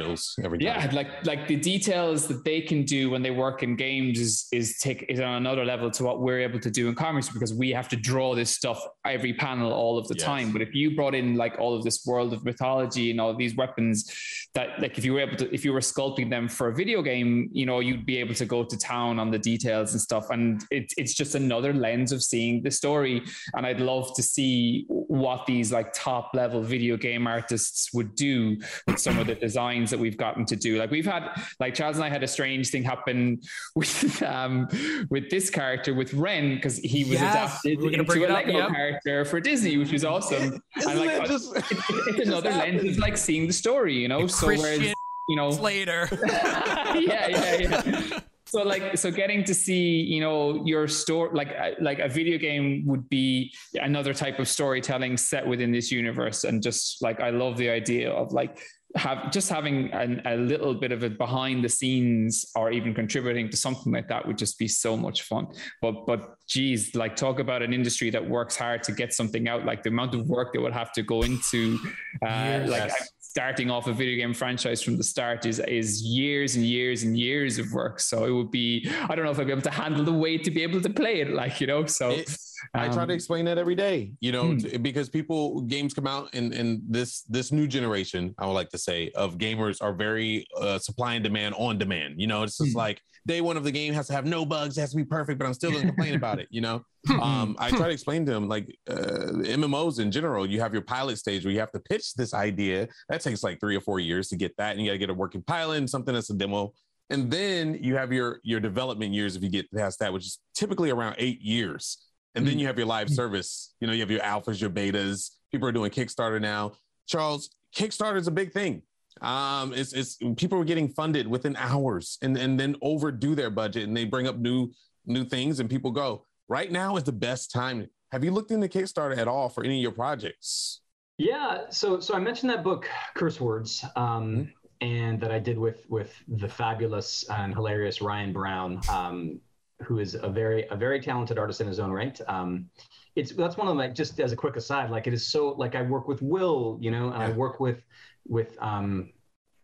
yeah 0.59 0.89
like 0.91 1.25
like 1.25 1.47
the 1.47 1.55
details 1.55 2.27
that 2.27 2.43
they 2.43 2.59
can 2.59 2.83
do 2.83 3.09
when 3.09 3.21
they 3.21 3.31
work 3.31 3.63
in 3.63 3.77
games 3.77 4.19
is 4.19 4.47
is 4.51 4.77
take 4.79 5.05
is 5.07 5.21
on 5.21 5.35
another 5.35 5.63
level 5.63 5.89
to 5.91 6.03
what 6.03 6.19
we're 6.19 6.41
able 6.41 6.59
to 6.59 6.69
do 6.69 6.80
do 6.81 6.89
in 6.89 6.95
commerce 6.95 7.29
because 7.29 7.53
we 7.53 7.69
have 7.71 7.87
to 7.89 7.95
draw 7.95 8.35
this 8.35 8.51
stuff 8.51 8.83
every 9.05 9.33
panel 9.33 9.71
all 9.71 9.97
of 9.97 10.07
the 10.07 10.15
yes. 10.15 10.23
time. 10.25 10.51
But 10.51 10.61
if 10.61 10.75
you 10.75 10.95
brought 10.95 11.15
in 11.15 11.35
like 11.35 11.57
all 11.59 11.75
of 11.75 11.83
this 11.83 12.05
world 12.05 12.33
of 12.33 12.45
mythology 12.45 13.11
and 13.11 13.19
all 13.19 13.29
of 13.29 13.37
these 13.37 13.55
weapons, 13.55 14.11
that 14.53 14.79
like 14.79 14.97
if 14.97 15.05
you 15.05 15.13
were 15.13 15.21
able 15.21 15.37
to, 15.37 15.53
if 15.53 15.65
you 15.65 15.73
were 15.73 15.79
sculpting 15.79 16.29
them 16.29 16.47
for 16.47 16.67
a 16.67 16.73
video 16.73 17.01
game, 17.01 17.49
you 17.51 17.65
know, 17.65 17.79
you'd 17.79 18.05
be 18.05 18.17
able 18.17 18.35
to 18.35 18.45
go 18.45 18.63
to 18.63 18.77
town 18.77 19.19
on 19.19 19.31
the 19.31 19.39
details 19.39 19.93
and 19.93 20.01
stuff. 20.01 20.29
And 20.29 20.63
it, 20.69 20.93
it's 20.97 21.13
just 21.13 21.35
another 21.35 21.73
lens 21.73 22.11
of 22.11 22.21
seeing 22.21 22.61
the 22.61 22.71
story. 22.71 23.23
And 23.55 23.65
I'd 23.65 23.79
love 23.79 24.13
to 24.15 24.23
see 24.23 24.85
what 24.87 25.45
these 25.45 25.71
like 25.71 25.93
top 25.93 26.31
level 26.33 26.61
video 26.61 26.97
game 26.97 27.27
artists 27.27 27.93
would 27.93 28.15
do 28.15 28.57
with 28.87 28.99
some 28.99 29.17
of 29.17 29.27
the 29.27 29.35
designs 29.35 29.89
that 29.89 29.99
we've 29.99 30.17
gotten 30.17 30.45
to 30.45 30.55
do. 30.55 30.77
Like 30.77 30.91
we've 30.91 31.05
had, 31.05 31.29
like 31.59 31.73
Charles 31.73 31.95
and 31.95 32.05
I 32.05 32.09
had 32.09 32.23
a 32.23 32.27
strange 32.27 32.69
thing 32.69 32.83
happen 32.83 33.41
with 33.75 34.21
um 34.23 34.67
with 35.09 35.29
this 35.29 35.49
character 35.49 35.93
with 35.93 36.13
Ren 36.13 36.55
because 36.55 36.77
he 36.77 37.03
was 37.03 37.13
yes, 37.13 37.33
adapted 37.63 37.81
we 37.81 37.93
into 37.95 38.25
a 38.25 38.27
Lego 38.31 38.51
yep. 38.51 38.69
character 38.69 38.90
for 39.25 39.39
Disney, 39.39 39.77
which 39.77 39.93
is 39.93 40.05
awesome. 40.05 40.61
and 40.75 40.99
like, 40.99 41.21
oh, 41.21 41.25
just, 41.25 41.55
it's, 41.55 41.71
it's 42.07 42.19
another 42.27 42.51
lens 42.51 42.83
of 42.83 42.97
like 42.97 43.17
seeing 43.17 43.47
the 43.47 43.53
story, 43.53 43.95
you 43.95 44.07
know. 44.07 44.27
So 44.27 44.47
whereas 44.47 44.93
you 45.29 45.35
know 45.35 45.49
later, 45.49 46.07
yeah, 46.25 47.27
yeah, 47.27 47.55
yeah. 47.57 48.19
So 48.45 48.63
like, 48.63 48.97
so 48.97 49.11
getting 49.11 49.45
to 49.45 49.53
see, 49.53 50.01
you 50.01 50.19
know, 50.19 50.65
your 50.65 50.85
story, 50.89 51.29
like, 51.33 51.55
uh, 51.57 51.71
like 51.79 51.99
a 51.99 52.09
video 52.09 52.37
game 52.37 52.83
would 52.85 53.07
be 53.07 53.53
another 53.75 54.13
type 54.13 54.39
of 54.39 54.47
storytelling 54.49 55.15
set 55.15 55.47
within 55.47 55.71
this 55.71 55.89
universe, 55.89 56.43
and 56.43 56.61
just 56.61 57.01
like 57.01 57.21
I 57.21 57.29
love 57.29 57.55
the 57.55 57.69
idea 57.69 58.11
of 58.11 58.33
like 58.33 58.59
have 58.95 59.31
just 59.31 59.49
having 59.49 59.91
an, 59.91 60.21
a 60.25 60.35
little 60.35 60.73
bit 60.73 60.91
of 60.91 61.03
it 61.03 61.17
behind 61.17 61.63
the 61.63 61.69
scenes 61.69 62.45
or 62.55 62.71
even 62.71 62.93
contributing 62.93 63.49
to 63.49 63.57
something 63.57 63.93
like 63.93 64.07
that 64.07 64.25
would 64.25 64.37
just 64.37 64.59
be 64.59 64.67
so 64.67 64.97
much 64.97 65.21
fun 65.23 65.47
but 65.81 66.05
but 66.05 66.35
geez 66.47 66.93
like 66.95 67.15
talk 67.15 67.39
about 67.39 67.61
an 67.61 67.73
industry 67.73 68.09
that 68.09 68.27
works 68.27 68.55
hard 68.55 68.83
to 68.83 68.91
get 68.91 69.13
something 69.13 69.47
out 69.47 69.65
like 69.65 69.81
the 69.83 69.89
amount 69.89 70.13
of 70.13 70.27
work 70.27 70.53
that 70.53 70.61
would 70.61 70.73
have 70.73 70.91
to 70.91 71.03
go 71.03 71.21
into 71.21 71.79
uh, 72.23 72.27
yes. 72.27 72.69
like 72.69 72.91
starting 73.31 73.71
off 73.71 73.87
a 73.87 73.93
video 73.93 74.17
game 74.17 74.33
franchise 74.33 74.81
from 74.81 74.97
the 74.97 75.03
start 75.03 75.45
is 75.45 75.59
is 75.59 76.03
years 76.03 76.57
and 76.57 76.65
years 76.65 77.03
and 77.03 77.17
years 77.17 77.57
of 77.59 77.71
work. 77.71 78.01
So 78.01 78.25
it 78.25 78.31
would 78.31 78.51
be 78.51 78.89
I 79.09 79.15
don't 79.15 79.23
know 79.23 79.31
if 79.31 79.39
I'd 79.39 79.45
be 79.45 79.53
able 79.53 79.61
to 79.61 79.71
handle 79.71 80.03
the 80.03 80.11
weight 80.25 80.43
to 80.43 80.51
be 80.51 80.63
able 80.63 80.81
to 80.81 80.89
play 80.89 81.21
it, 81.21 81.29
like 81.29 81.61
you 81.61 81.67
know. 81.67 81.85
So 81.85 82.09
it, 82.09 82.29
um, 82.73 82.81
I 82.81 82.87
try 82.87 82.97
to 82.97 83.01
um, 83.03 83.11
explain 83.11 83.45
that 83.45 83.57
every 83.57 83.75
day, 83.75 84.13
you 84.19 84.31
know, 84.31 84.53
hmm. 84.53 84.81
because 84.81 85.09
people 85.09 85.61
games 85.61 85.93
come 85.93 86.07
out 86.07 86.29
and 86.33 86.53
in 86.53 86.81
this 86.87 87.21
this 87.23 87.51
new 87.51 87.67
generation. 87.67 88.33
I 88.37 88.45
would 88.45 88.53
like 88.53 88.69
to 88.69 88.77
say 88.77 89.11
of 89.15 89.37
gamers 89.37 89.81
are 89.81 89.93
very 89.93 90.45
uh, 90.59 90.79
supply 90.79 91.15
and 91.15 91.23
demand 91.23 91.55
on 91.57 91.77
demand. 91.77 92.15
You 92.17 92.27
know, 92.27 92.43
it's 92.43 92.57
just 92.57 92.71
hmm. 92.71 92.77
like 92.77 93.01
day 93.27 93.41
one 93.41 93.57
of 93.57 93.63
the 93.63 93.71
game 93.71 93.93
has 93.93 94.07
to 94.07 94.13
have 94.13 94.25
no 94.25 94.45
bugs, 94.45 94.77
has 94.77 94.91
to 94.91 94.97
be 94.97 95.03
perfect, 95.03 95.39
but 95.39 95.45
I'm 95.45 95.53
still 95.53 95.71
gonna 95.71 95.85
complain 95.85 96.15
about 96.15 96.39
it. 96.39 96.47
You 96.51 96.61
know, 96.61 96.83
um, 97.21 97.55
I 97.59 97.69
try 97.69 97.87
to 97.87 97.93
explain 97.93 98.25
to 98.25 98.31
them 98.31 98.47
like 98.47 98.75
uh, 98.89 98.93
MMOs 98.93 99.99
in 99.99 100.11
general. 100.11 100.45
You 100.45 100.59
have 100.61 100.73
your 100.73 100.83
pilot 100.83 101.17
stage 101.17 101.43
where 101.43 101.53
you 101.53 101.59
have 101.59 101.71
to 101.71 101.79
pitch 101.79 102.13
this 102.13 102.33
idea. 102.33 102.87
That 103.09 103.21
takes 103.21 103.43
like 103.43 103.59
three 103.59 103.75
or 103.75 103.81
four 103.81 103.99
years 103.99 104.29
to 104.29 104.35
get 104.35 104.55
that, 104.57 104.71
and 104.71 104.81
you 104.81 104.87
got 104.87 104.93
to 104.93 104.99
get 104.99 105.09
a 105.09 105.13
working 105.13 105.43
pilot 105.43 105.77
and 105.77 105.89
something 105.89 106.13
that's 106.13 106.29
a 106.29 106.35
demo. 106.35 106.73
And 107.09 107.29
then 107.29 107.77
you 107.81 107.95
have 107.97 108.13
your 108.13 108.39
your 108.43 108.59
development 108.59 109.13
years 109.13 109.35
if 109.35 109.43
you 109.43 109.49
get 109.49 109.71
past 109.71 109.99
that, 109.99 110.13
which 110.13 110.25
is 110.25 110.39
typically 110.55 110.89
around 110.89 111.15
eight 111.17 111.41
years. 111.41 112.07
And 112.35 112.47
then 112.47 112.57
you 112.59 112.67
have 112.67 112.77
your 112.77 112.87
live 112.87 113.09
service. 113.09 113.73
You 113.81 113.87
know, 113.87 113.93
you 113.93 113.99
have 113.99 114.11
your 114.11 114.21
alphas, 114.21 114.61
your 114.61 114.69
betas. 114.69 115.31
People 115.51 115.67
are 115.67 115.71
doing 115.71 115.91
Kickstarter 115.91 116.39
now. 116.39 116.73
Charles, 117.07 117.49
Kickstarter 117.75 118.17
is 118.17 118.27
a 118.27 118.31
big 118.31 118.53
thing. 118.53 118.83
Um, 119.21 119.73
it's 119.73 119.93
it's 119.93 120.17
people 120.37 120.59
are 120.59 120.63
getting 120.63 120.87
funded 120.89 121.27
within 121.27 121.55
hours 121.57 122.17
and 122.21 122.37
and 122.37 122.59
then 122.59 122.75
overdo 122.81 123.35
their 123.35 123.49
budget 123.49 123.87
and 123.87 123.95
they 123.95 124.05
bring 124.05 124.27
up 124.27 124.37
new 124.37 124.71
new 125.05 125.25
things 125.25 125.59
and 125.59 125.69
people 125.69 125.91
go 125.91 126.25
right 126.47 126.71
now 126.71 126.95
is 126.97 127.03
the 127.03 127.11
best 127.11 127.51
time. 127.51 127.87
Have 128.11 128.23
you 128.23 128.31
looked 128.31 128.51
into 128.51 128.67
Kickstarter 128.67 129.17
at 129.17 129.27
all 129.27 129.49
for 129.49 129.63
any 129.63 129.77
of 129.77 129.81
your 129.81 129.91
projects? 129.91 130.81
Yeah, 131.17 131.69
so 131.69 131.99
so 131.99 132.15
I 132.15 132.19
mentioned 132.19 132.49
that 132.49 132.63
book, 132.63 132.87
Curse 133.15 133.39
Words, 133.39 133.85
um, 133.95 134.03
mm-hmm. 134.03 134.43
and 134.81 135.21
that 135.21 135.31
I 135.31 135.39
did 135.39 135.57
with 135.57 135.85
with 135.87 136.13
the 136.27 136.47
fabulous 136.47 137.23
and 137.29 137.53
hilarious 137.53 138.01
Ryan 138.01 138.33
Browne, 138.33 138.81
um, 138.89 139.39
who 139.83 139.99
is 139.99 140.15
a 140.15 140.29
very 140.29 140.67
a 140.69 140.75
very 140.75 141.01
talented 141.01 141.37
artist 141.37 141.61
in 141.61 141.67
his 141.67 141.79
own 141.79 141.91
right. 141.91 142.19
Um, 142.27 142.69
it's 143.15 143.33
that's 143.33 143.57
one 143.57 143.67
of 143.67 143.75
my 143.75 143.89
just 143.89 144.19
as 144.19 144.31
a 144.31 144.35
quick 144.35 144.55
aside, 144.55 144.89
like 144.89 145.07
it 145.07 145.13
is 145.13 145.27
so 145.27 145.49
like 145.49 145.75
I 145.75 145.81
work 145.81 146.07
with 146.07 146.21
Will, 146.21 146.77
you 146.81 146.91
know, 146.91 147.09
and 147.09 147.19
yeah. 147.19 147.27
I 147.27 147.31
work 147.31 147.59
with 147.59 147.83
with 148.27 148.57
um, 148.61 149.11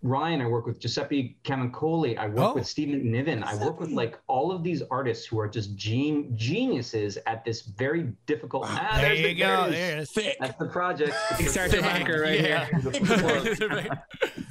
Ryan, 0.03 0.41
I 0.41 0.47
work 0.47 0.65
with 0.67 0.79
Giuseppe 0.79 1.37
Camuncoli, 1.43 2.17
I 2.17 2.27
work 2.27 2.37
oh. 2.37 2.53
with 2.53 2.67
Steve 2.67 2.89
McNiven, 2.89 3.43
I 3.43 3.55
work 3.55 3.79
with 3.79 3.89
like 3.89 4.19
all 4.27 4.51
of 4.51 4.63
these 4.63 4.83
artists 4.91 5.25
who 5.25 5.39
are 5.39 5.47
just 5.47 5.75
gen- 5.75 6.31
geniuses 6.35 7.17
at 7.25 7.43
this 7.43 7.61
very 7.61 8.13
difficult. 8.27 8.65
Ah, 8.67 8.97
there 9.01 9.15
you 9.15 9.27
the, 9.29 9.35
go. 9.35 9.69
There 9.71 10.05
That's 10.39 10.57
the 10.57 10.69
project. 10.71 11.11
Kickstarter 11.31 11.81
hacker 11.81 12.21
right 12.21 12.39
yeah. 12.39 12.65
here. 12.65 12.79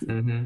mm-hmm. 0.04 0.44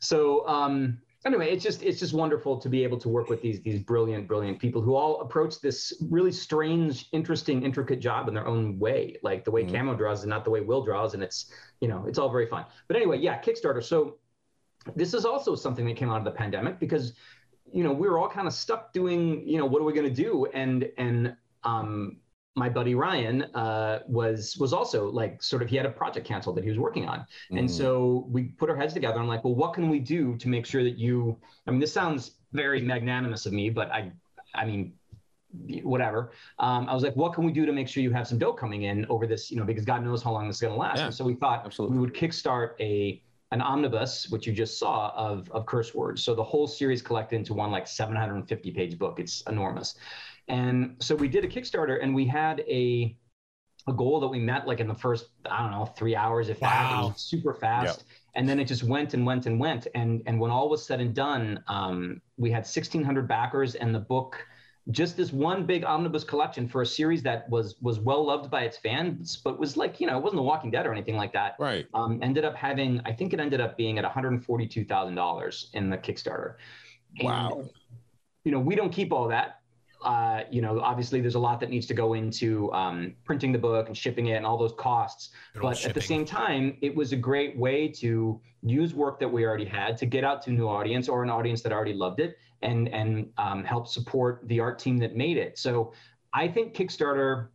So 0.00 0.46
um, 0.48 0.98
anyway, 1.26 1.50
it's 1.50 1.62
just 1.62 1.82
it's 1.82 1.98
just 1.98 2.14
wonderful 2.14 2.58
to 2.58 2.68
be 2.68 2.82
able 2.82 2.98
to 2.98 3.08
work 3.08 3.28
with 3.28 3.42
these 3.42 3.60
these 3.62 3.80
brilliant 3.80 4.26
brilliant 4.26 4.58
people 4.58 4.80
who 4.80 4.94
all 4.94 5.20
approach 5.20 5.60
this 5.60 5.92
really 6.10 6.32
strange, 6.32 7.08
interesting, 7.12 7.62
intricate 7.62 8.00
job 8.00 8.28
in 8.28 8.34
their 8.34 8.46
own 8.46 8.78
way. 8.78 9.16
Like 9.22 9.44
the 9.44 9.50
way 9.50 9.64
mm-hmm. 9.64 9.74
Camo 9.74 9.94
draws 9.94 10.20
is 10.20 10.26
not 10.26 10.44
the 10.44 10.50
way 10.50 10.60
Will 10.60 10.84
draws, 10.84 11.14
and 11.14 11.22
it's 11.22 11.52
you 11.80 11.88
know 11.88 12.04
it's 12.06 12.18
all 12.18 12.30
very 12.30 12.46
fun. 12.46 12.64
But 12.88 12.96
anyway, 12.96 13.18
yeah, 13.18 13.40
Kickstarter. 13.40 13.82
So 13.82 14.18
this 14.96 15.14
is 15.14 15.24
also 15.24 15.54
something 15.54 15.86
that 15.86 15.96
came 15.96 16.10
out 16.10 16.18
of 16.18 16.24
the 16.24 16.30
pandemic 16.30 16.78
because 16.78 17.14
you 17.72 17.84
know 17.84 17.92
we 17.92 18.08
were 18.08 18.18
all 18.18 18.28
kind 18.28 18.46
of 18.46 18.54
stuck 18.54 18.92
doing 18.92 19.46
you 19.46 19.58
know 19.58 19.66
what 19.66 19.80
are 19.82 19.84
we 19.84 19.92
going 19.92 20.08
to 20.08 20.22
do 20.22 20.46
and 20.46 20.88
and 20.98 21.36
um 21.64 22.16
my 22.56 22.68
buddy 22.68 22.94
Ryan 22.94 23.42
uh, 23.54 24.00
was 24.08 24.56
was 24.58 24.72
also 24.72 25.08
like 25.10 25.42
sort 25.42 25.62
of 25.62 25.68
he 25.68 25.76
had 25.76 25.86
a 25.86 25.90
project 25.90 26.26
canceled 26.26 26.56
that 26.56 26.64
he 26.64 26.70
was 26.70 26.78
working 26.78 27.06
on, 27.06 27.20
mm. 27.50 27.58
and 27.58 27.70
so 27.70 28.26
we 28.28 28.44
put 28.44 28.68
our 28.68 28.76
heads 28.76 28.92
together. 28.92 29.18
I'm 29.18 29.28
like, 29.28 29.44
well, 29.44 29.54
what 29.54 29.72
can 29.72 29.88
we 29.88 30.00
do 30.00 30.36
to 30.36 30.48
make 30.48 30.66
sure 30.66 30.82
that 30.82 30.98
you? 30.98 31.38
I 31.66 31.70
mean, 31.70 31.80
this 31.80 31.92
sounds 31.92 32.32
very 32.52 32.80
magnanimous 32.80 33.46
of 33.46 33.52
me, 33.52 33.70
but 33.70 33.90
I, 33.92 34.10
I 34.54 34.66
mean, 34.66 34.94
whatever. 35.82 36.32
Um, 36.58 36.88
I 36.88 36.94
was 36.94 37.04
like, 37.04 37.14
what 37.14 37.34
can 37.34 37.44
we 37.44 37.52
do 37.52 37.66
to 37.66 37.72
make 37.72 37.88
sure 37.88 38.02
you 38.02 38.10
have 38.10 38.26
some 38.26 38.38
dough 38.38 38.52
coming 38.52 38.82
in 38.82 39.06
over 39.06 39.26
this? 39.26 39.50
You 39.50 39.56
know, 39.56 39.64
because 39.64 39.84
God 39.84 40.02
knows 40.04 40.22
how 40.22 40.32
long 40.32 40.48
this 40.48 40.56
is 40.56 40.62
going 40.62 40.74
to 40.74 40.78
last. 40.78 40.98
Yeah, 40.98 41.06
and 41.06 41.14
so 41.14 41.24
we 41.24 41.34
thought 41.34 41.64
absolutely. 41.64 41.96
we 41.96 42.00
would 42.00 42.14
kickstart 42.14 42.70
a 42.80 43.22
an 43.52 43.60
omnibus, 43.60 44.28
which 44.30 44.46
you 44.46 44.52
just 44.52 44.78
saw 44.78 45.12
of, 45.16 45.50
of 45.50 45.66
curse 45.66 45.92
words. 45.92 46.22
So 46.22 46.34
the 46.34 46.44
whole 46.44 46.68
series 46.68 47.02
collected 47.02 47.36
into 47.36 47.52
one 47.52 47.72
like 47.72 47.88
750 47.88 48.70
page 48.70 48.96
book. 48.96 49.18
It's 49.18 49.42
enormous. 49.48 49.96
And 50.50 50.96
so 50.98 51.14
we 51.14 51.28
did 51.28 51.44
a 51.44 51.48
Kickstarter 51.48 52.02
and 52.02 52.14
we 52.14 52.26
had 52.26 52.60
a 52.60 53.16
a 53.86 53.92
goal 53.92 54.20
that 54.20 54.28
we 54.28 54.38
met 54.38 54.66
like 54.66 54.78
in 54.80 54.86
the 54.88 54.94
first, 54.94 55.30
I 55.50 55.62
don't 55.62 55.70
know, 55.70 55.86
three 55.86 56.14
hours, 56.14 56.50
if 56.50 56.60
wow. 56.60 57.08
that. 57.08 57.18
Super 57.18 57.54
fast. 57.54 58.00
Yep. 58.00 58.06
And 58.34 58.48
then 58.48 58.60
it 58.60 58.66
just 58.66 58.82
went 58.82 59.14
and 59.14 59.24
went 59.24 59.46
and 59.46 59.58
went. 59.58 59.86
And 59.94 60.22
and 60.26 60.38
when 60.38 60.50
all 60.50 60.68
was 60.68 60.84
said 60.84 61.00
and 61.00 61.14
done, 61.14 61.62
um, 61.68 62.20
we 62.36 62.50
had 62.50 62.64
1,600 62.64 63.26
backers 63.26 63.76
and 63.76 63.94
the 63.94 64.00
book 64.00 64.44
just 64.90 65.16
this 65.16 65.32
one 65.32 65.66
big 65.66 65.84
omnibus 65.84 66.24
collection 66.24 66.66
for 66.66 66.82
a 66.82 66.86
series 66.86 67.22
that 67.22 67.48
was 67.48 67.76
was 67.80 68.00
well 68.00 68.24
loved 68.24 68.50
by 68.50 68.62
its 68.62 68.76
fans, 68.76 69.36
but 69.36 69.58
was 69.58 69.76
like 69.76 70.00
you 70.00 70.06
know 70.06 70.16
it 70.16 70.22
wasn't 70.22 70.38
The 70.38 70.42
Walking 70.42 70.70
Dead 70.70 70.86
or 70.86 70.92
anything 70.92 71.16
like 71.16 71.32
that. 71.34 71.54
Right. 71.60 71.86
Um, 71.94 72.18
ended 72.22 72.44
up 72.44 72.56
having 72.56 73.00
I 73.04 73.12
think 73.12 73.32
it 73.32 73.40
ended 73.40 73.60
up 73.60 73.76
being 73.76 73.98
at 73.98 74.04
one 74.04 74.12
hundred 74.12 74.44
forty 74.44 74.66
two 74.66 74.84
thousand 74.84 75.14
dollars 75.14 75.70
in 75.74 75.90
the 75.90 75.98
Kickstarter. 75.98 76.54
Wow. 77.22 77.60
And, 77.60 77.70
you 78.44 78.52
know 78.52 78.60
we 78.60 78.74
don't 78.74 78.90
keep 78.90 79.12
all 79.12 79.28
that. 79.28 79.59
Uh, 80.02 80.44
you 80.50 80.62
know, 80.62 80.80
obviously 80.80 81.20
there's 81.20 81.34
a 81.34 81.38
lot 81.38 81.60
that 81.60 81.68
needs 81.68 81.86
to 81.86 81.94
go 81.94 82.14
into 82.14 82.72
um, 82.72 83.14
printing 83.24 83.52
the 83.52 83.58
book 83.58 83.86
and 83.86 83.96
shipping 83.96 84.26
it 84.26 84.34
and 84.34 84.46
all 84.46 84.56
those 84.56 84.72
costs. 84.78 85.30
Good 85.52 85.62
but 85.62 85.84
at 85.84 85.94
the 85.94 86.00
same 86.00 86.24
time, 86.24 86.76
it 86.80 86.94
was 86.94 87.12
a 87.12 87.16
great 87.16 87.56
way 87.56 87.88
to 87.88 88.40
use 88.62 88.94
work 88.94 89.20
that 89.20 89.28
we 89.28 89.44
already 89.44 89.64
had 89.64 89.96
to 89.98 90.06
get 90.06 90.24
out 90.24 90.42
to 90.42 90.50
a 90.50 90.52
new 90.52 90.68
audience 90.68 91.08
or 91.08 91.22
an 91.22 91.30
audience 91.30 91.62
that 91.62 91.72
already 91.72 91.92
loved 91.92 92.20
it 92.20 92.36
and 92.62 92.88
and 92.88 93.30
um, 93.38 93.64
help 93.64 93.86
support 93.86 94.42
the 94.46 94.60
art 94.60 94.78
team 94.78 94.98
that 94.98 95.16
made 95.16 95.36
it. 95.36 95.58
So 95.58 95.92
I 96.32 96.48
think 96.48 96.74
Kickstarter 96.74 97.48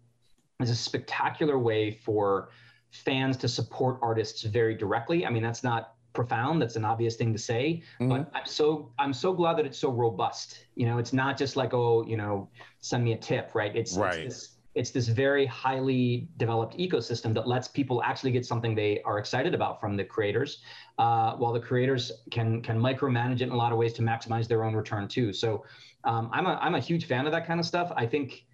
is 0.59 0.69
a 0.69 0.75
spectacular 0.75 1.57
way 1.59 1.91
for 1.91 2.49
fans 2.91 3.37
to 3.37 3.47
support 3.47 3.99
artists 4.01 4.43
very 4.43 4.75
directly. 4.75 5.25
I 5.25 5.29
mean, 5.29 5.43
that's 5.43 5.63
not 5.63 5.94
profound. 6.15 6.61
That's 6.61 6.77
an 6.77 6.85
obvious 6.85 7.15
thing 7.15 7.31
to 7.33 7.39
say, 7.39 7.83
Mhm. 7.99 8.09
but 8.09 8.31
I'm 8.33 8.45
so 8.45 8.93
I'm 8.97 9.13
so 9.13 9.33
glad 9.33 9.57
that 9.57 9.65
it's 9.65 9.77
so 9.77 9.91
robust. 9.91 10.65
You 10.75 10.85
know, 10.87 10.97
it's 10.97 11.13
not 11.13 11.37
just 11.37 11.55
like 11.55 11.73
oh, 11.73 12.05
you 12.07 12.17
know, 12.17 12.49
send 12.79 13.03
me 13.03 13.13
a 13.13 13.17
tip, 13.17 13.53
right? 13.53 13.75
It's, 13.75 13.95
Right. 13.97 14.19
it's 14.25 14.35
this 14.35 14.51
it's 14.75 14.91
this 14.91 15.07
very 15.07 15.45
highly 15.45 16.27
developed 16.35 16.77
ecosystem 16.77 17.33
that 17.33 17.47
lets 17.47 17.67
people 17.67 18.03
actually 18.03 18.31
get 18.31 18.45
something 18.45 18.75
they 18.75 19.01
are 19.03 19.19
excited 19.19 19.53
about 19.53 19.79
from 19.79 19.95
the 19.95 20.03
creators, 20.03 20.61
uh, 20.97 21.35
while 21.37 21.53
the 21.53 21.61
creators 21.69 22.11
can 22.31 22.61
can 22.61 22.77
micromanage 22.77 23.39
it 23.41 23.43
in 23.43 23.51
a 23.51 23.55
lot 23.55 23.71
of 23.71 23.77
ways 23.77 23.93
to 23.93 24.01
maximize 24.01 24.47
their 24.47 24.63
own 24.65 24.75
return 24.75 25.07
too. 25.07 25.31
So 25.31 25.63
um, 26.03 26.29
I'm 26.33 26.45
a 26.45 26.55
I'm 26.61 26.75
a 26.75 26.79
huge 26.79 27.05
fan 27.05 27.25
of 27.25 27.31
that 27.31 27.45
kind 27.47 27.59
of 27.59 27.65
stuff. 27.65 27.91
I 27.95 28.05
think, 28.05 28.45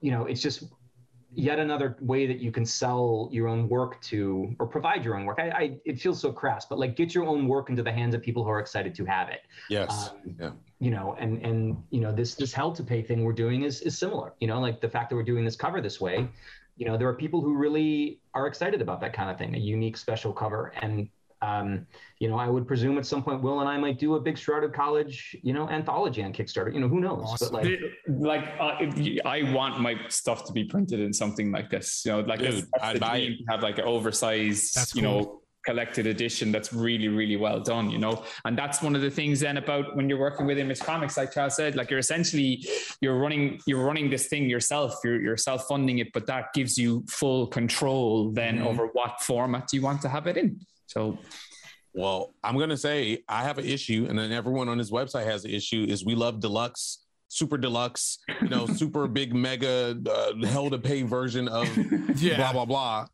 you 0.00 0.12
know, 0.12 0.26
it's 0.26 0.40
just 0.40 0.64
yet 1.36 1.58
another 1.58 1.96
way 2.00 2.26
that 2.26 2.40
you 2.40 2.50
can 2.50 2.64
sell 2.64 3.28
your 3.30 3.46
own 3.46 3.68
work 3.68 4.00
to 4.00 4.54
or 4.58 4.66
provide 4.66 5.04
your 5.04 5.16
own 5.16 5.26
work. 5.26 5.38
I, 5.38 5.50
I 5.50 5.78
it 5.84 6.00
feels 6.00 6.18
so 6.18 6.32
crass, 6.32 6.64
but 6.64 6.78
like 6.78 6.96
get 6.96 7.14
your 7.14 7.26
own 7.26 7.46
work 7.46 7.68
into 7.68 7.82
the 7.82 7.92
hands 7.92 8.14
of 8.14 8.22
people 8.22 8.42
who 8.42 8.48
are 8.48 8.58
excited 8.58 8.94
to 8.94 9.04
have 9.04 9.28
it. 9.28 9.42
Yes. 9.68 10.10
Um, 10.10 10.34
Yeah. 10.40 10.50
You 10.78 10.90
know, 10.90 11.16
and 11.18 11.40
and 11.42 11.82
you 11.90 12.00
know 12.00 12.12
this 12.12 12.34
this 12.34 12.52
hell 12.52 12.72
to 12.72 12.82
pay 12.82 13.02
thing 13.02 13.22
we're 13.22 13.32
doing 13.32 13.62
is 13.62 13.80
is 13.82 13.96
similar. 13.96 14.34
You 14.40 14.46
know, 14.46 14.60
like 14.60 14.80
the 14.80 14.88
fact 14.88 15.10
that 15.10 15.16
we're 15.16 15.22
doing 15.22 15.44
this 15.44 15.56
cover 15.56 15.80
this 15.80 16.00
way. 16.00 16.28
You 16.78 16.84
know, 16.84 16.98
there 16.98 17.08
are 17.08 17.14
people 17.14 17.40
who 17.40 17.54
really 17.54 18.20
are 18.34 18.46
excited 18.46 18.82
about 18.82 19.00
that 19.00 19.14
kind 19.14 19.30
of 19.30 19.38
thing, 19.38 19.54
a 19.54 19.58
unique, 19.58 19.96
special 19.96 20.30
cover, 20.30 20.74
and 20.82 21.08
um, 21.42 21.86
you 22.18 22.28
know, 22.28 22.38
I 22.38 22.48
would 22.48 22.66
presume 22.66 22.96
at 22.98 23.06
some 23.06 23.22
point 23.22 23.42
Will 23.42 23.60
and 23.60 23.68
I 23.68 23.76
might 23.76 23.98
do 23.98 24.14
a 24.14 24.20
big 24.20 24.38
Shrouded 24.38 24.72
College, 24.72 25.36
you 25.42 25.52
know, 25.52 25.68
anthology 25.68 26.22
on 26.22 26.32
Kickstarter. 26.32 26.72
You 26.72 26.80
know, 26.80 26.88
who 26.88 27.00
knows? 27.00 27.24
Awesome. 27.26 27.52
But 27.52 27.64
like, 27.64 27.80
like 28.08 28.44
uh, 28.58 28.76
if 28.80 28.98
you- 28.98 29.20
I 29.24 29.52
want 29.52 29.80
my 29.80 29.94
stuff 30.08 30.44
to 30.46 30.52
be 30.52 30.64
printed 30.64 31.00
in 31.00 31.12
something 31.12 31.52
like 31.52 31.68
this. 31.70 32.02
You 32.04 32.12
know, 32.12 32.20
like 32.20 32.38
Dude, 32.40 32.48
that's, 32.54 32.60
that's 32.72 32.84
I'd 32.84 33.00
buy 33.00 33.18
dream, 33.18 33.38
to 33.38 33.44
have 33.52 33.62
like 33.62 33.78
an 33.78 33.84
oversized, 33.84 34.74
That's 34.74 34.94
you 34.94 35.02
cool. 35.02 35.10
know, 35.20 35.42
collected 35.66 36.06
edition 36.06 36.52
that's 36.52 36.72
really, 36.72 37.08
really 37.08 37.34
well 37.36 37.60
done. 37.60 37.90
You 37.90 37.98
know, 37.98 38.24
and 38.44 38.56
that's 38.56 38.80
one 38.82 38.94
of 38.94 39.02
the 39.02 39.10
things 39.10 39.40
then 39.40 39.56
about 39.56 39.96
when 39.96 40.08
you're 40.08 40.18
working 40.18 40.46
with 40.46 40.58
Image 40.58 40.78
Comics, 40.80 41.16
like 41.16 41.32
Charles 41.32 41.56
said, 41.56 41.74
like 41.76 41.90
you're 41.90 41.98
essentially 41.98 42.64
you're 43.00 43.18
running 43.18 43.60
you're 43.66 43.84
running 43.84 44.08
this 44.08 44.28
thing 44.28 44.48
yourself. 44.48 44.94
You're 45.04 45.20
you're 45.20 45.36
self 45.36 45.66
funding 45.66 45.98
it, 45.98 46.12
but 46.14 46.24
that 46.28 46.52
gives 46.54 46.78
you 46.78 47.04
full 47.10 47.46
control 47.48 48.30
then 48.32 48.58
Mhm. 48.60 48.66
over 48.66 48.86
what 48.92 49.20
format 49.20 49.72
you 49.72 49.82
want 49.82 50.00
to 50.02 50.08
have 50.08 50.26
it 50.28 50.36
in. 50.36 50.60
So 50.86 51.18
Well, 51.94 52.34
I'm 52.44 52.58
gonna 52.58 52.76
say 52.76 53.22
I 53.28 53.42
have 53.42 53.56
an 53.58 53.64
issue, 53.64 54.06
and 54.08 54.18
then 54.18 54.30
everyone 54.30 54.68
on 54.68 54.76
his 54.78 54.90
website 54.90 55.24
has 55.24 55.44
an 55.44 55.50
issue. 55.50 55.86
Is 55.88 56.04
we 56.04 56.14
love 56.14 56.40
deluxe, 56.40 57.06
super 57.28 57.56
deluxe, 57.56 58.18
you 58.42 58.50
know, 58.50 58.66
super 58.82 59.06
big 59.08 59.34
mega 59.34 59.96
uh, 60.06 60.46
hell 60.46 60.68
to 60.70 60.78
pay 60.78 61.02
version 61.02 61.48
of 61.48 61.76
Yeah. 62.16 62.36
blah 62.36 62.52
blah 62.52 62.64
blah. 62.66 63.06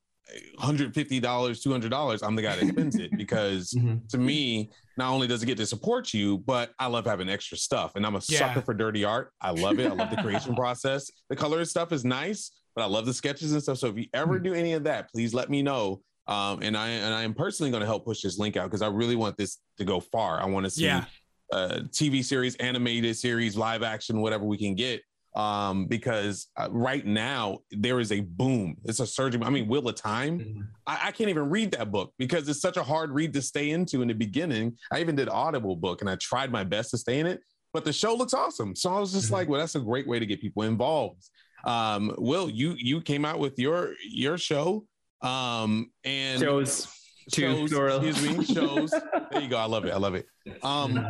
Hundred 0.58 0.94
fifty 0.94 1.20
dollars, 1.20 1.60
two 1.60 1.70
hundred 1.70 1.90
dollars. 1.90 2.22
I'm 2.22 2.34
the 2.34 2.42
guy 2.42 2.56
that 2.56 2.66
spends 2.66 2.98
it 2.98 3.12
because 3.16 3.70
Mhm. 3.78 4.08
to 4.08 4.18
me, 4.18 4.70
not 4.96 5.12
only 5.12 5.28
does 5.28 5.42
it 5.44 5.46
get 5.46 5.58
to 5.58 5.66
support 5.66 6.12
you, 6.12 6.38
but 6.38 6.72
I 6.80 6.86
love 6.88 7.06
having 7.06 7.28
extra 7.28 7.56
stuff, 7.58 7.92
and 7.94 8.04
I'm 8.04 8.16
a 8.16 8.22
Yeah. 8.28 8.38
sucker 8.40 8.62
for 8.62 8.74
dirty 8.74 9.04
art. 9.04 9.32
I 9.40 9.50
love 9.50 9.78
it. 9.78 9.86
I 9.86 9.92
love 9.94 10.10
the 10.10 10.16
creation 10.16 10.56
process. 10.56 11.08
The 11.30 11.36
color 11.36 11.64
stuff 11.66 11.92
is 11.92 12.04
nice, 12.04 12.50
but 12.74 12.82
I 12.82 12.86
love 12.86 13.06
the 13.06 13.14
sketches 13.14 13.52
and 13.52 13.62
stuff. 13.62 13.78
So 13.78 13.88
if 13.88 13.96
you 13.96 14.06
ever 14.12 14.38
Hmm. 14.38 14.44
do 14.44 14.54
any 14.54 14.72
of 14.72 14.82
that, 14.84 15.08
please 15.12 15.32
let 15.34 15.50
me 15.50 15.62
know. 15.62 16.02
Um, 16.32 16.60
and 16.62 16.76
I 16.76 16.88
and 16.88 17.12
I 17.14 17.22
am 17.22 17.34
personally 17.34 17.70
going 17.70 17.82
to 17.82 17.86
help 17.86 18.04
push 18.04 18.22
this 18.22 18.38
link 18.38 18.56
out 18.56 18.64
because 18.64 18.82
I 18.82 18.88
really 18.88 19.16
want 19.16 19.36
this 19.36 19.58
to 19.78 19.84
go 19.84 20.00
far. 20.00 20.40
I 20.40 20.46
want 20.46 20.64
to 20.64 20.70
see 20.70 20.84
Yeah. 20.84 21.04
uh, 21.52 21.80
TV 21.90 22.24
series, 22.24 22.54
animated 22.56 23.14
series, 23.16 23.56
live 23.56 23.82
action, 23.82 24.20
whatever 24.20 24.44
we 24.44 24.56
can 24.56 24.74
get. 24.74 25.02
Um, 25.34 25.86
because 25.86 26.48
uh, 26.58 26.68
right 26.70 27.04
now 27.06 27.58
there 27.70 28.00
is 28.00 28.12
a 28.12 28.20
boom. 28.20 28.76
It's 28.84 29.00
a 29.00 29.06
surging. 29.06 29.42
I 29.42 29.48
mean, 29.48 29.66
Wheel 29.66 29.88
of 29.88 29.94
Time. 29.94 30.38
Mhm. 30.40 30.66
I, 30.86 31.08
I 31.08 31.10
can't 31.12 31.30
even 31.30 31.48
read 31.48 31.70
that 31.72 31.90
book 31.90 32.12
because 32.18 32.46
it's 32.50 32.60
such 32.60 32.76
a 32.76 32.82
hard 32.82 33.10
read 33.12 33.32
to 33.34 33.40
stay 33.42 33.70
into 33.70 34.02
in 34.02 34.08
the 34.08 34.14
beginning. 34.14 34.76
I 34.92 35.00
even 35.00 35.16
did 35.16 35.30
Audible 35.30 35.74
book 35.76 36.02
and 36.02 36.10
I 36.10 36.16
tried 36.16 36.50
my 36.52 36.64
best 36.64 36.90
to 36.90 36.98
stay 36.98 37.18
in 37.18 37.26
it, 37.26 37.40
but 37.72 37.84
the 37.86 37.94
show 37.94 38.14
looks 38.14 38.34
awesome. 38.34 38.76
So 38.76 38.92
I 38.94 39.00
was 39.00 39.12
just 39.12 39.28
Mhm. 39.28 39.32
like, 39.32 39.48
well, 39.48 39.60
that's 39.60 39.74
a 39.74 39.80
great 39.80 40.06
way 40.06 40.18
to 40.18 40.26
get 40.26 40.38
people 40.42 40.64
involved. 40.64 41.22
Um, 41.64 42.14
Will, 42.18 42.50
you 42.50 42.74
you 42.78 43.00
came 43.00 43.24
out 43.24 43.38
with 43.38 43.58
your 43.58 43.94
your 44.10 44.36
show. 44.36 44.84
Um, 45.22 45.90
and 46.04 46.40
shows 46.40 46.88
shows, 47.32 47.70
plural. 47.70 48.04
excuse 48.04 48.38
me, 48.38 48.44
shows. 48.44 48.92
There 49.30 49.40
you 49.40 49.48
go. 49.48 49.56
I 49.56 49.64
love 49.64 49.86
it. 49.86 49.94
I 49.94 49.96
love 49.96 50.14
it. 50.14 50.26
Um, 50.62 51.06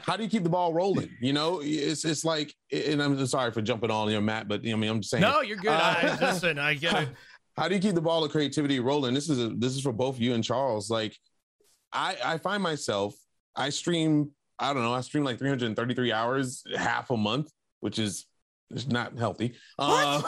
how 0.00 0.16
do 0.16 0.22
you 0.22 0.30
keep 0.30 0.42
the 0.42 0.48
ball 0.48 0.72
rolling? 0.72 1.10
You 1.20 1.34
know, 1.34 1.60
it's 1.62 2.04
it's 2.06 2.24
like, 2.24 2.54
and 2.72 3.02
I'm 3.02 3.26
sorry 3.26 3.52
for 3.52 3.60
jumping 3.60 3.90
on 3.90 4.10
you, 4.10 4.20
Matt, 4.22 4.48
but 4.48 4.62
I 4.66 4.74
mean, 4.74 4.88
I'm 4.88 5.00
just 5.00 5.10
saying. 5.10 5.20
No, 5.20 5.42
you're 5.42 5.58
good. 5.58 5.68
Uh, 5.68 5.94
I, 5.98 6.18
listen, 6.18 6.58
I 6.58 6.74
get 6.74 7.02
it. 7.02 7.08
How 7.58 7.68
do 7.68 7.74
you 7.74 7.80
keep 7.80 7.94
the 7.94 8.00
ball 8.00 8.24
of 8.24 8.30
creativity 8.30 8.80
rolling? 8.80 9.12
This 9.12 9.28
is 9.28 9.38
a, 9.38 9.48
this 9.50 9.74
is 9.74 9.82
for 9.82 9.92
both 9.92 10.18
you 10.18 10.32
and 10.32 10.42
Charles. 10.42 10.88
Like, 10.88 11.14
I 11.92 12.16
I 12.24 12.38
find 12.38 12.62
myself 12.62 13.14
I 13.54 13.70
stream 13.70 14.30
I 14.58 14.72
don't 14.72 14.82
know 14.82 14.94
I 14.94 15.00
stream 15.02 15.24
like 15.24 15.38
333 15.38 16.12
hours 16.12 16.62
half 16.76 17.10
a 17.10 17.16
month, 17.16 17.50
which 17.80 17.98
is 17.98 18.26
is 18.70 18.86
not 18.88 19.16
healthy. 19.18 19.54
Uh, 19.78 20.22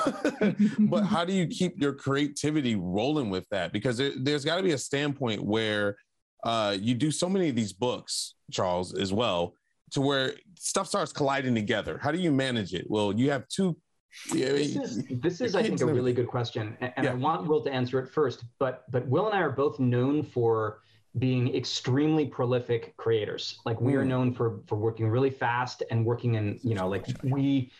but 0.80 1.04
how 1.04 1.24
do 1.24 1.32
you 1.32 1.46
keep 1.46 1.80
your 1.80 1.92
creativity 1.92 2.74
rolling 2.76 3.30
with 3.30 3.46
that? 3.50 3.72
Because 3.72 3.98
there, 3.98 4.12
there's 4.16 4.44
got 4.44 4.56
to 4.56 4.62
be 4.62 4.72
a 4.72 4.78
standpoint 4.78 5.42
where 5.42 5.96
uh, 6.44 6.76
you 6.78 6.94
do 6.94 7.10
so 7.10 7.28
many 7.28 7.48
of 7.48 7.56
these 7.56 7.72
books, 7.72 8.34
Charles, 8.50 8.94
as 8.94 9.12
well, 9.12 9.54
to 9.92 10.00
where 10.00 10.34
stuff 10.58 10.86
starts 10.86 11.12
colliding 11.12 11.54
together. 11.54 11.98
How 11.98 12.12
do 12.12 12.18
you 12.18 12.32
manage 12.32 12.72
it? 12.74 12.86
Well, 12.88 13.12
you 13.12 13.30
have 13.30 13.46
two. 13.48 13.76
Yeah, 14.34 14.48
This 14.52 14.74
is 14.74 15.04
this 15.08 15.40
is 15.40 15.54
I 15.54 15.62
think 15.62 15.80
a 15.80 15.86
really 15.86 16.12
good 16.12 16.26
question, 16.26 16.76
and, 16.80 16.92
and 16.96 17.08
I 17.08 17.14
want 17.14 17.46
Will 17.46 17.62
to 17.62 17.72
answer 17.72 18.00
it 18.00 18.10
first. 18.10 18.42
But 18.58 18.84
but 18.90 19.06
Will 19.06 19.26
and 19.26 19.36
I 19.36 19.40
are 19.40 19.52
both 19.52 19.78
known 19.78 20.24
for 20.24 20.80
being 21.18 21.54
extremely 21.54 22.26
prolific 22.26 22.96
creators. 22.96 23.60
Like 23.64 23.80
we 23.80 23.94
are 23.94 24.02
Mm. 24.04 24.08
known 24.08 24.34
for 24.34 24.62
for 24.66 24.74
working 24.76 25.06
really 25.08 25.30
fast 25.30 25.84
and 25.92 26.04
working 26.04 26.34
in 26.34 26.58
you 26.64 26.74
know 26.74 26.88
like 26.88 27.06
we. 27.22 27.70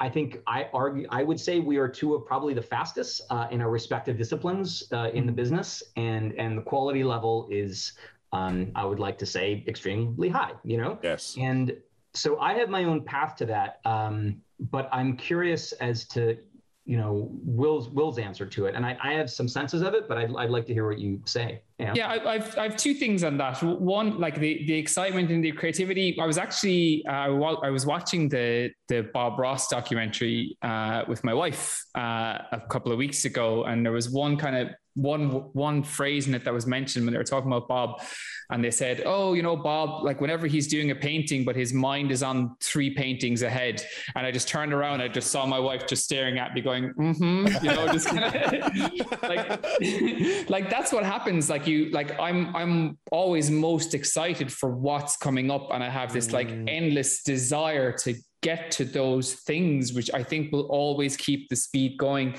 I 0.00 0.08
think 0.08 0.40
I 0.46 0.68
argue 0.72 1.06
I 1.10 1.22
would 1.22 1.38
say 1.38 1.60
we 1.60 1.76
are 1.76 1.86
two 1.88 2.14
of 2.14 2.26
probably 2.26 2.54
the 2.54 2.62
fastest 2.62 3.20
uh, 3.28 3.48
in 3.50 3.60
our 3.60 3.70
respective 3.70 4.16
disciplines 4.16 4.84
uh, 4.92 5.10
in 5.12 5.26
the 5.26 5.32
business, 5.32 5.82
and 5.96 6.32
and 6.38 6.56
the 6.56 6.62
quality 6.62 7.04
level 7.04 7.46
is 7.50 7.92
um, 8.32 8.72
I 8.74 8.86
would 8.86 8.98
like 8.98 9.18
to 9.18 9.26
say 9.26 9.62
extremely 9.68 10.30
high. 10.30 10.52
You 10.64 10.78
know, 10.78 10.98
yes. 11.02 11.36
and 11.38 11.76
so 12.14 12.38
I 12.40 12.54
have 12.54 12.70
my 12.70 12.84
own 12.84 13.04
path 13.04 13.36
to 13.36 13.46
that, 13.46 13.80
um, 13.84 14.40
but 14.58 14.88
I'm 14.90 15.16
curious 15.16 15.72
as 15.72 16.06
to 16.08 16.38
you 16.84 16.96
know 16.96 17.30
Will's 17.44 17.88
Will's 17.90 18.18
answer 18.18 18.46
to 18.46 18.66
it, 18.66 18.74
and 18.74 18.84
I, 18.84 18.96
I 19.02 19.12
have 19.12 19.30
some 19.30 19.48
senses 19.48 19.82
of 19.82 19.94
it, 19.94 20.08
but 20.08 20.18
I'd, 20.18 20.34
I'd 20.36 20.50
like 20.50 20.66
to 20.66 20.72
hear 20.72 20.88
what 20.88 20.98
you 20.98 21.20
say. 21.24 21.62
Yeah. 21.78 21.92
Yeah, 21.94 22.08
I, 22.08 22.34
I've 22.34 22.58
I've 22.58 22.76
two 22.76 22.94
things 22.94 23.22
on 23.24 23.36
that. 23.38 23.62
One, 23.62 24.18
like 24.18 24.38
the 24.38 24.64
the 24.66 24.74
excitement 24.74 25.30
and 25.30 25.42
the 25.42 25.52
creativity. 25.52 26.18
I 26.20 26.26
was 26.26 26.38
actually 26.38 27.04
uh, 27.08 27.30
I 27.62 27.70
was 27.70 27.86
watching 27.86 28.28
the 28.28 28.70
the 28.88 29.08
Bob 29.14 29.38
Ross 29.38 29.68
documentary 29.68 30.56
uh, 30.62 31.04
with 31.06 31.22
my 31.22 31.34
wife 31.34 31.80
uh, 31.96 32.38
a 32.52 32.62
couple 32.68 32.92
of 32.92 32.98
weeks 32.98 33.24
ago, 33.24 33.64
and 33.64 33.84
there 33.84 33.92
was 33.92 34.10
one 34.10 34.36
kind 34.36 34.56
of 34.56 34.68
one 35.00 35.28
one 35.52 35.82
phrase 35.82 36.26
in 36.28 36.34
it 36.34 36.44
that 36.44 36.52
was 36.54 36.66
mentioned 36.66 37.04
when 37.04 37.12
they 37.12 37.18
were 37.18 37.24
talking 37.24 37.50
about 37.50 37.68
Bob, 37.68 38.02
and 38.50 38.62
they 38.64 38.70
said, 38.70 39.02
"Oh, 39.06 39.32
you 39.34 39.42
know, 39.42 39.56
Bob, 39.56 40.04
like 40.04 40.20
whenever 40.20 40.46
he's 40.46 40.66
doing 40.66 40.90
a 40.90 40.94
painting, 40.94 41.44
but 41.44 41.56
his 41.56 41.72
mind 41.72 42.10
is 42.10 42.22
on 42.22 42.56
three 42.60 42.90
paintings 42.94 43.42
ahead." 43.42 43.82
And 44.14 44.26
I 44.26 44.30
just 44.30 44.48
turned 44.48 44.72
around, 44.72 45.00
I 45.00 45.08
just 45.08 45.30
saw 45.30 45.46
my 45.46 45.58
wife 45.58 45.86
just 45.86 46.04
staring 46.04 46.38
at 46.38 46.52
me, 46.54 46.60
going, 46.60 46.92
"Mm-hmm," 46.94 47.64
you 47.64 47.70
know, 47.74 47.86
just 47.92 48.08
kind 48.08 48.24
of 48.24 49.22
like 49.22 50.50
like 50.50 50.70
that's 50.70 50.92
what 50.92 51.04
happens. 51.04 51.48
Like 51.48 51.66
you, 51.66 51.90
like 51.90 52.18
I'm 52.20 52.54
I'm 52.54 52.98
always 53.10 53.50
most 53.50 53.94
excited 53.94 54.52
for 54.52 54.70
what's 54.70 55.16
coming 55.16 55.50
up, 55.50 55.68
and 55.72 55.82
I 55.82 55.88
have 55.88 56.12
this 56.12 56.32
like 56.32 56.48
Mm. 56.50 56.68
endless 56.68 57.22
desire 57.22 57.92
to 57.98 58.14
get 58.42 58.70
to 58.72 58.84
those 58.84 59.34
things, 59.34 59.92
which 59.92 60.10
I 60.12 60.22
think 60.24 60.50
will 60.52 60.66
always 60.66 61.16
keep 61.16 61.48
the 61.48 61.56
speed 61.56 61.96
going. 61.98 62.34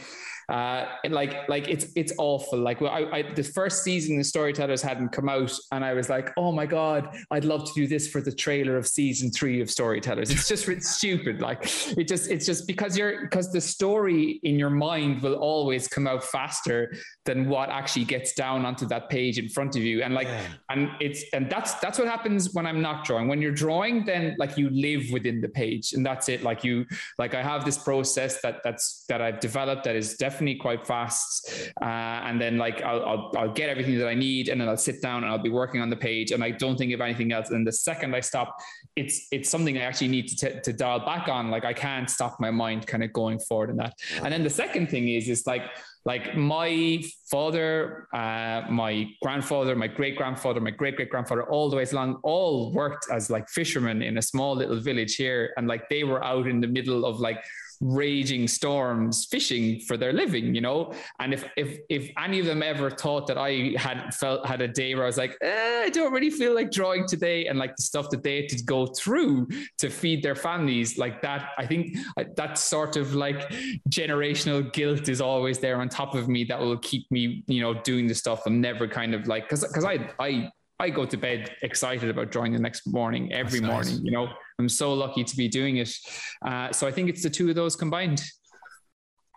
Uh, 0.51 0.85
and 1.05 1.13
like 1.13 1.47
like 1.47 1.69
it's 1.69 1.87
it's 1.95 2.11
awful. 2.17 2.59
Like 2.59 2.81
well, 2.81 2.91
I, 2.91 3.19
I 3.19 3.21
the 3.21 3.43
first 3.43 3.85
season 3.85 4.17
the 4.17 4.23
Storytellers 4.23 4.81
hadn't 4.81 5.09
come 5.09 5.29
out, 5.29 5.57
and 5.71 5.85
I 5.85 5.93
was 5.93 6.09
like, 6.09 6.29
oh 6.35 6.51
my 6.51 6.65
god, 6.65 7.15
I'd 7.31 7.45
love 7.45 7.63
to 7.65 7.73
do 7.73 7.87
this 7.87 8.09
for 8.09 8.19
the 8.19 8.33
trailer 8.33 8.75
of 8.75 8.85
season 8.85 9.31
three 9.31 9.61
of 9.61 9.71
Storytellers. 9.71 10.29
It's 10.29 10.49
just 10.49 10.67
it's 10.67 10.89
stupid. 10.97 11.39
Like 11.39 11.63
it 11.97 12.05
just 12.05 12.29
it's 12.29 12.45
just 12.45 12.67
because 12.67 12.97
you're 12.97 13.21
because 13.21 13.53
the 13.53 13.61
story 13.61 14.41
in 14.43 14.59
your 14.59 14.69
mind 14.69 15.21
will 15.21 15.35
always 15.35 15.87
come 15.87 16.05
out 16.05 16.21
faster 16.21 16.93
than 17.23 17.47
what 17.47 17.69
actually 17.69 18.03
gets 18.03 18.33
down 18.33 18.65
onto 18.65 18.85
that 18.87 19.09
page 19.09 19.39
in 19.39 19.47
front 19.47 19.77
of 19.77 19.83
you. 19.83 20.03
And 20.03 20.13
like 20.13 20.27
and 20.69 20.89
it's 20.99 21.23
and 21.31 21.49
that's 21.49 21.75
that's 21.75 21.97
what 21.97 22.09
happens 22.09 22.53
when 22.53 22.65
I'm 22.65 22.81
not 22.81 23.05
drawing. 23.05 23.29
When 23.29 23.41
you're 23.41 23.53
drawing, 23.53 24.03
then 24.03 24.35
like 24.37 24.57
you 24.57 24.69
live 24.69 25.11
within 25.13 25.39
the 25.39 25.47
page, 25.49 25.93
and 25.93 26.05
that's 26.05 26.27
it. 26.27 26.43
Like 26.43 26.65
you 26.65 26.85
like 27.17 27.35
I 27.35 27.41
have 27.41 27.63
this 27.63 27.77
process 27.77 28.41
that 28.41 28.59
that's 28.65 29.05
that 29.07 29.21
I've 29.21 29.39
developed 29.39 29.85
that 29.85 29.95
is 29.95 30.17
definitely 30.17 30.40
quite 30.55 30.85
fast, 30.85 31.71
uh, 31.81 31.85
and 31.85 32.39
then 32.39 32.57
like 32.57 32.81
I'll, 32.81 33.03
I'll 33.05 33.31
I'll 33.37 33.53
get 33.53 33.69
everything 33.69 33.97
that 33.99 34.07
I 34.07 34.13
need, 34.13 34.49
and 34.49 34.59
then 34.59 34.67
I'll 34.67 34.77
sit 34.77 35.01
down 35.01 35.23
and 35.23 35.31
I'll 35.31 35.37
be 35.37 35.49
working 35.49 35.81
on 35.81 35.89
the 35.89 35.95
page, 35.95 36.31
and 36.31 36.43
I 36.43 36.51
don't 36.51 36.77
think 36.77 36.93
of 36.93 37.01
anything 37.01 37.31
else. 37.31 37.49
And 37.49 37.65
the 37.65 37.71
second 37.71 38.15
I 38.15 38.19
stop, 38.19 38.57
it's 38.95 39.27
it's 39.31 39.49
something 39.49 39.77
I 39.77 39.81
actually 39.81 40.09
need 40.09 40.27
to 40.29 40.35
t- 40.35 40.59
to 40.59 40.73
dial 40.73 40.99
back 40.99 41.27
on. 41.27 41.51
Like 41.51 41.65
I 41.65 41.73
can't 41.73 42.09
stop 42.09 42.39
my 42.39 42.51
mind 42.51 42.87
kind 42.87 43.03
of 43.03 43.13
going 43.13 43.39
forward 43.39 43.69
in 43.69 43.77
that. 43.77 43.93
And 44.23 44.33
then 44.33 44.43
the 44.43 44.49
second 44.49 44.89
thing 44.89 45.09
is 45.09 45.29
is 45.29 45.45
like 45.47 45.63
like 46.03 46.35
my 46.35 47.03
father, 47.29 48.07
uh, 48.11 48.63
my 48.69 49.07
grandfather, 49.21 49.75
my 49.75 49.87
great 49.87 50.15
grandfather, 50.17 50.59
my 50.59 50.71
great 50.71 50.95
great 50.95 51.11
grandfather, 51.11 51.43
all 51.43 51.69
the 51.69 51.75
way 51.75 51.85
along, 51.91 52.19
all 52.23 52.71
worked 52.73 53.05
as 53.11 53.29
like 53.29 53.47
fishermen 53.49 54.01
in 54.01 54.17
a 54.17 54.21
small 54.21 54.55
little 54.55 54.79
village 54.79 55.15
here, 55.15 55.53
and 55.57 55.67
like 55.67 55.87
they 55.89 56.03
were 56.03 56.23
out 56.23 56.47
in 56.47 56.59
the 56.59 56.67
middle 56.67 57.05
of 57.05 57.19
like 57.19 57.43
raging 57.81 58.47
storms 58.47 59.25
fishing 59.25 59.79
for 59.81 59.97
their 59.97 60.13
living 60.13 60.55
you 60.55 60.61
know? 60.61 60.93
And 61.19 61.33
if 61.33 61.45
if 61.57 61.79
if 61.89 62.09
any 62.17 62.39
of 62.39 62.45
them 62.45 62.63
ever 62.63 62.89
thought 62.89 63.27
that 63.27 63.37
i 63.37 63.73
had 63.77 64.13
felt 64.13 64.45
had 64.45 64.61
a 64.61 64.67
day 64.67 64.93
where 64.95 65.03
i 65.03 65.07
was 65.07 65.17
like 65.17 65.37
eh, 65.41 65.83
i 65.85 65.89
don't 65.89 66.13
really 66.13 66.29
feel 66.29 66.53
like 66.53 66.71
drawing 66.71 67.07
today 67.07 67.47
and 67.47 67.57
like 67.57 67.75
the 67.75 67.83
stuff 67.83 68.09
that 68.11 68.23
they 68.23 68.41
had 68.41 68.49
to 68.49 68.63
go 68.63 68.85
through 68.87 69.47
to 69.77 69.89
feed 69.89 70.23
their 70.23 70.35
families 70.35 70.97
like 70.97 71.21
that 71.21 71.49
i 71.57 71.65
think 71.65 71.95
that 72.35 72.57
sort 72.57 72.95
of 72.95 73.15
like 73.15 73.49
generational 73.89 74.71
guilt 74.73 75.09
is 75.09 75.21
always 75.21 75.59
there 75.59 75.79
on 75.81 75.89
top 75.89 76.15
of 76.15 76.27
me 76.27 76.43
that 76.43 76.59
will 76.59 76.77
keep 76.77 77.09
me 77.11 77.43
you 77.47 77.61
know 77.61 77.73
doing 77.73 78.07
the 78.07 78.15
stuff 78.15 78.45
and 78.45 78.61
never 78.61 78.87
kind 78.87 79.13
of 79.13 79.27
like 79.27 79.43
because 79.43 79.65
because 79.65 79.85
i 79.85 80.09
i 80.19 80.49
I 80.81 80.89
go 80.89 81.05
to 81.05 81.15
bed 81.15 81.55
excited 81.61 82.09
about 82.09 82.31
drawing 82.31 82.53
the 82.53 82.59
next 82.59 82.87
morning, 82.87 83.31
every 83.31 83.59
That's 83.59 83.71
morning. 83.71 83.93
Nice. 83.93 84.01
You 84.03 84.11
know, 84.11 84.29
I'm 84.57 84.67
so 84.67 84.93
lucky 84.93 85.23
to 85.23 85.37
be 85.37 85.47
doing 85.47 85.77
it. 85.77 85.95
Uh, 86.43 86.71
so 86.71 86.87
I 86.87 86.91
think 86.91 87.07
it's 87.07 87.21
the 87.21 87.29
two 87.29 87.49
of 87.49 87.55
those 87.55 87.75
combined. 87.75 88.23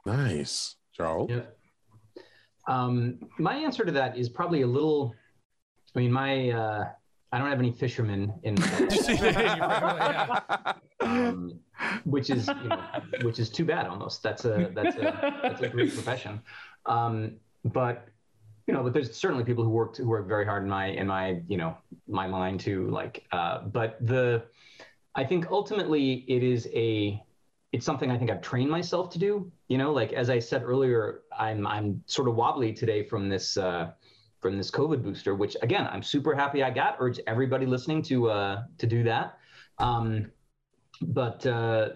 Nice, 0.07 0.77
Charles. 0.95 1.31
Yeah. 1.31 1.43
Um, 2.67 3.19
my 3.39 3.57
answer 3.57 3.85
to 3.85 3.93
that 3.93 4.17
is 4.17 4.31
probably 4.31 4.63
a 4.63 4.67
little. 4.67 5.15
I 5.95 5.99
mean, 5.99 6.11
my 6.11 6.51
uh, 6.51 6.89
I 7.31 7.39
don't 7.39 7.51
have 7.51 7.59
any 7.59 7.73
fishermen 7.73 8.33
in, 8.43 8.57
um, 11.01 11.61
which 12.05 12.31
is 12.31 12.49
you 12.49 12.69
know, 12.69 12.83
which 13.21 13.39
is 13.39 13.51
too 13.51 13.67
bad. 13.67 13.87
Almost 13.87 14.23
that's 14.23 14.47
a 14.47 14.71
that's 14.75 14.97
a 14.97 15.41
that's 15.43 15.61
a 15.61 15.69
great 15.69 15.93
profession. 15.93 16.41
Um, 16.87 17.33
but 17.65 18.09
you 18.67 18.73
know, 18.73 18.83
but 18.83 18.93
there's 18.93 19.15
certainly 19.15 19.45
people 19.45 19.63
who 19.63 19.71
worked 19.71 19.99
who 19.99 20.09
work 20.09 20.27
very 20.27 20.47
hard 20.47 20.63
in 20.63 20.69
my 20.69 20.87
in 20.87 21.07
my 21.07 21.43
you 21.49 21.57
know 21.57 21.77
my 22.09 22.27
line 22.27 22.59
too. 22.59 22.89
Like, 22.89 23.27
uh, 23.33 23.63
but 23.63 23.99
the 24.01 24.45
I 25.15 25.25
think 25.25 25.51
ultimately 25.51 26.25
it 26.29 26.43
is 26.43 26.69
a 26.75 27.23
it's 27.73 27.85
something 27.85 28.11
I 28.11 28.17
think 28.17 28.31
I've 28.31 28.41
trained 28.41 28.71
myself 28.71 29.11
to 29.11 29.19
do. 29.19 29.51
You 29.69 29.79
know, 29.79 29.93
like 29.93 30.13
as 30.13 30.31
I 30.31 30.39
said 30.39 30.63
earlier, 30.63 31.23
I'm 31.39 31.67
I'm 31.67 32.03
sort 32.07 32.29
of 32.29 32.37
wobbly 32.37 32.73
today 32.73 33.03
from 33.03 33.29
this 33.29 33.57
uh, 33.57 33.91
from 34.41 34.57
this 34.57 34.71
COVID 34.71 35.03
booster, 35.03 35.35
which 35.35 35.57
again 35.61 35.87
I'm 35.91 36.03
super 36.03 36.35
happy 36.35 36.63
I 36.63 36.71
got. 36.71 36.97
Urge 37.01 37.21
everybody 37.27 37.67
listening 37.67 38.03
to 38.05 38.31
uh, 38.31 38.63
to 38.79 38.87
do 38.87 39.03
that. 39.03 39.39
Um, 39.79 40.31
but 41.03 41.45
uh, 41.45 41.91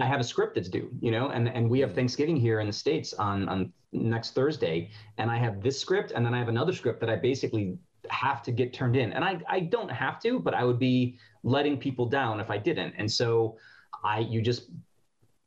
I 0.00 0.06
have 0.06 0.20
a 0.20 0.24
script 0.24 0.56
that's 0.56 0.68
due, 0.68 0.90
you 1.00 1.10
know, 1.10 1.28
and 1.28 1.48
and 1.48 1.70
we 1.70 1.80
have 1.80 1.94
Thanksgiving 1.94 2.36
here 2.36 2.60
in 2.60 2.66
the 2.66 2.72
states 2.72 3.14
on 3.14 3.48
on 3.48 3.72
next 3.92 4.34
Thursday, 4.34 4.90
and 5.18 5.30
I 5.30 5.36
have 5.36 5.62
this 5.62 5.78
script, 5.78 6.12
and 6.14 6.24
then 6.24 6.34
I 6.34 6.38
have 6.38 6.48
another 6.48 6.72
script 6.72 7.00
that 7.00 7.10
I 7.10 7.16
basically 7.16 7.78
have 8.10 8.42
to 8.42 8.52
get 8.52 8.72
turned 8.72 8.96
in, 8.96 9.12
and 9.12 9.24
I 9.24 9.40
I 9.48 9.60
don't 9.60 9.90
have 9.90 10.20
to, 10.22 10.40
but 10.40 10.54
I 10.54 10.64
would 10.64 10.78
be 10.78 11.18
letting 11.42 11.78
people 11.78 12.06
down 12.06 12.40
if 12.40 12.50
I 12.50 12.58
didn't, 12.58 12.94
and 12.98 13.10
so 13.10 13.56
I 14.04 14.20
you 14.20 14.42
just 14.42 14.70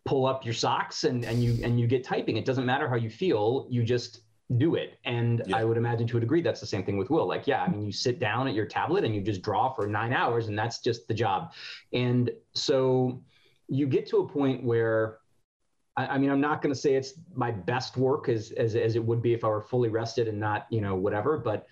pull 0.06 0.28
up 0.28 0.46
your 0.46 0.54
socks 0.54 1.04
and 1.04 1.26
and 1.26 1.44
you 1.44 1.58
and 1.64 1.80
you 1.80 1.88
get 1.88 2.04
typing. 2.04 2.38
It 2.38 2.46
doesn't 2.46 2.66
matter 2.66 2.88
how 2.88 2.96
you 2.96 3.10
feel, 3.10 3.68
you 3.70 3.84
just 3.84 4.22
do 4.58 4.76
it. 4.76 5.00
And 5.06 5.42
yeah. 5.48 5.58
I 5.58 5.64
would 5.64 5.78
imagine 5.78 6.08
to 6.08 6.18
a 6.18 6.20
degree 6.20 6.42
that's 6.42 6.62
the 6.62 6.68
same 6.68 6.84
thing 6.84 6.98
with 6.98 7.10
Will. 7.10 7.28
Like, 7.28 7.48
yeah, 7.48 7.64
I 7.64 7.68
mean, 7.68 7.84
you 7.84 7.92
sit 7.92 8.20
down 8.20 8.48
at 8.48 8.54
your 8.54 8.68
tablet 8.68 9.04
and 9.04 9.16
you 9.16 9.22
just 9.22 9.42
draw 9.42 9.74
for 9.74 9.88
nine 9.88 10.14
hours, 10.14 10.48
and 10.48 10.58
that's 10.58 10.80
just 10.80 11.08
the 11.08 11.14
job. 11.14 11.54
And 11.94 12.30
so 12.54 13.22
you 13.68 13.88
get 13.88 14.08
to 14.10 14.18
a 14.18 14.28
point 14.28 14.64
where 14.64 15.18
I, 15.98 16.08
I 16.08 16.18
mean, 16.18 16.30
I'm 16.30 16.42
not 16.42 16.62
going 16.62 16.74
to 16.74 16.80
say 16.80 16.96
it's 16.96 17.14
my 17.34 17.52
best 17.52 17.98
work 17.98 18.30
as, 18.30 18.52
as 18.52 18.76
as 18.76 18.96
it 18.96 19.04
would 19.04 19.22
be 19.22 19.34
if 19.34 19.44
I 19.44 19.48
were 19.48 19.62
fully 19.62 19.90
rested 19.90 20.28
and 20.28 20.40
not, 20.40 20.68
you 20.70 20.82
know, 20.82 20.96
whatever. 20.96 21.38
But 21.38 21.68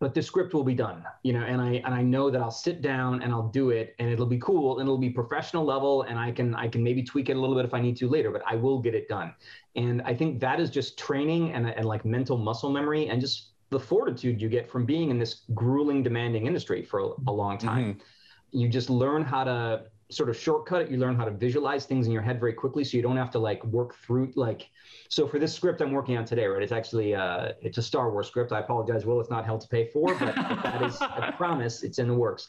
but 0.00 0.14
the 0.14 0.22
script 0.22 0.54
will 0.54 0.64
be 0.64 0.74
done, 0.74 1.04
you 1.22 1.32
know, 1.32 1.42
and 1.42 1.60
I 1.60 1.74
and 1.84 1.94
I 1.94 2.02
know 2.02 2.30
that 2.30 2.40
I'll 2.40 2.50
sit 2.50 2.82
down 2.82 3.22
and 3.22 3.32
I'll 3.32 3.48
do 3.48 3.70
it, 3.70 3.94
and 3.98 4.10
it'll 4.10 4.26
be 4.26 4.38
cool, 4.38 4.78
and 4.78 4.88
it'll 4.88 4.98
be 4.98 5.10
professional 5.10 5.64
level, 5.64 6.02
and 6.02 6.18
I 6.18 6.32
can 6.32 6.54
I 6.54 6.68
can 6.68 6.82
maybe 6.82 7.02
tweak 7.02 7.28
it 7.28 7.36
a 7.36 7.40
little 7.40 7.54
bit 7.54 7.64
if 7.64 7.74
I 7.74 7.80
need 7.80 7.96
to 7.98 8.08
later, 8.08 8.30
but 8.30 8.42
I 8.46 8.56
will 8.56 8.80
get 8.80 8.94
it 8.94 9.08
done. 9.08 9.34
And 9.76 10.02
I 10.02 10.14
think 10.14 10.40
that 10.40 10.60
is 10.60 10.70
just 10.70 10.98
training 10.98 11.52
and 11.52 11.68
and 11.68 11.84
like 11.84 12.04
mental 12.04 12.36
muscle 12.36 12.70
memory 12.70 13.08
and 13.08 13.20
just 13.20 13.50
the 13.70 13.80
fortitude 13.80 14.40
you 14.40 14.48
get 14.48 14.70
from 14.70 14.84
being 14.84 15.10
in 15.10 15.18
this 15.18 15.42
grueling, 15.54 16.02
demanding 16.02 16.46
industry 16.46 16.82
for 16.82 17.00
a, 17.00 17.08
a 17.26 17.32
long 17.32 17.58
time. 17.58 17.94
Mm-hmm. 17.94 18.58
You 18.58 18.68
just 18.68 18.90
learn 18.90 19.22
how 19.22 19.44
to 19.44 19.84
sort 20.12 20.28
of 20.28 20.36
shortcut 20.36 20.82
it. 20.82 20.90
You 20.90 20.98
learn 20.98 21.16
how 21.16 21.24
to 21.24 21.30
visualize 21.30 21.86
things 21.86 22.06
in 22.06 22.12
your 22.12 22.22
head 22.22 22.38
very 22.38 22.52
quickly, 22.52 22.84
so 22.84 22.96
you 22.96 23.02
don't 23.02 23.16
have 23.16 23.30
to 23.32 23.38
like 23.38 23.64
work 23.64 23.94
through 23.96 24.32
like. 24.34 24.68
So 25.08 25.26
for 25.26 25.38
this 25.38 25.54
script 25.54 25.80
I'm 25.80 25.92
working 25.92 26.16
on 26.16 26.24
today, 26.24 26.46
right? 26.46 26.62
It's 26.62 26.72
actually 26.72 27.14
uh, 27.14 27.52
it's 27.60 27.78
a 27.78 27.82
Star 27.82 28.10
Wars 28.10 28.26
script. 28.26 28.52
I 28.52 28.60
apologize, 28.60 29.04
Will. 29.04 29.20
It's 29.20 29.30
not 29.30 29.44
hell 29.44 29.58
to 29.58 29.68
pay 29.68 29.86
for, 29.86 30.14
but 30.14 30.34
that 30.34 30.82
is 30.82 31.00
I 31.00 31.32
promise 31.36 31.82
it's 31.82 31.98
in 31.98 32.08
the 32.08 32.14
works. 32.14 32.46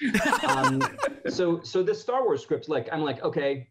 Um, 0.47 0.81
so 1.29 1.61
so 1.61 1.83
this 1.83 2.01
Star 2.01 2.23
Wars 2.23 2.41
script, 2.41 2.69
like 2.69 2.89
I'm 2.91 3.01
like 3.01 3.23
okay. 3.23 3.69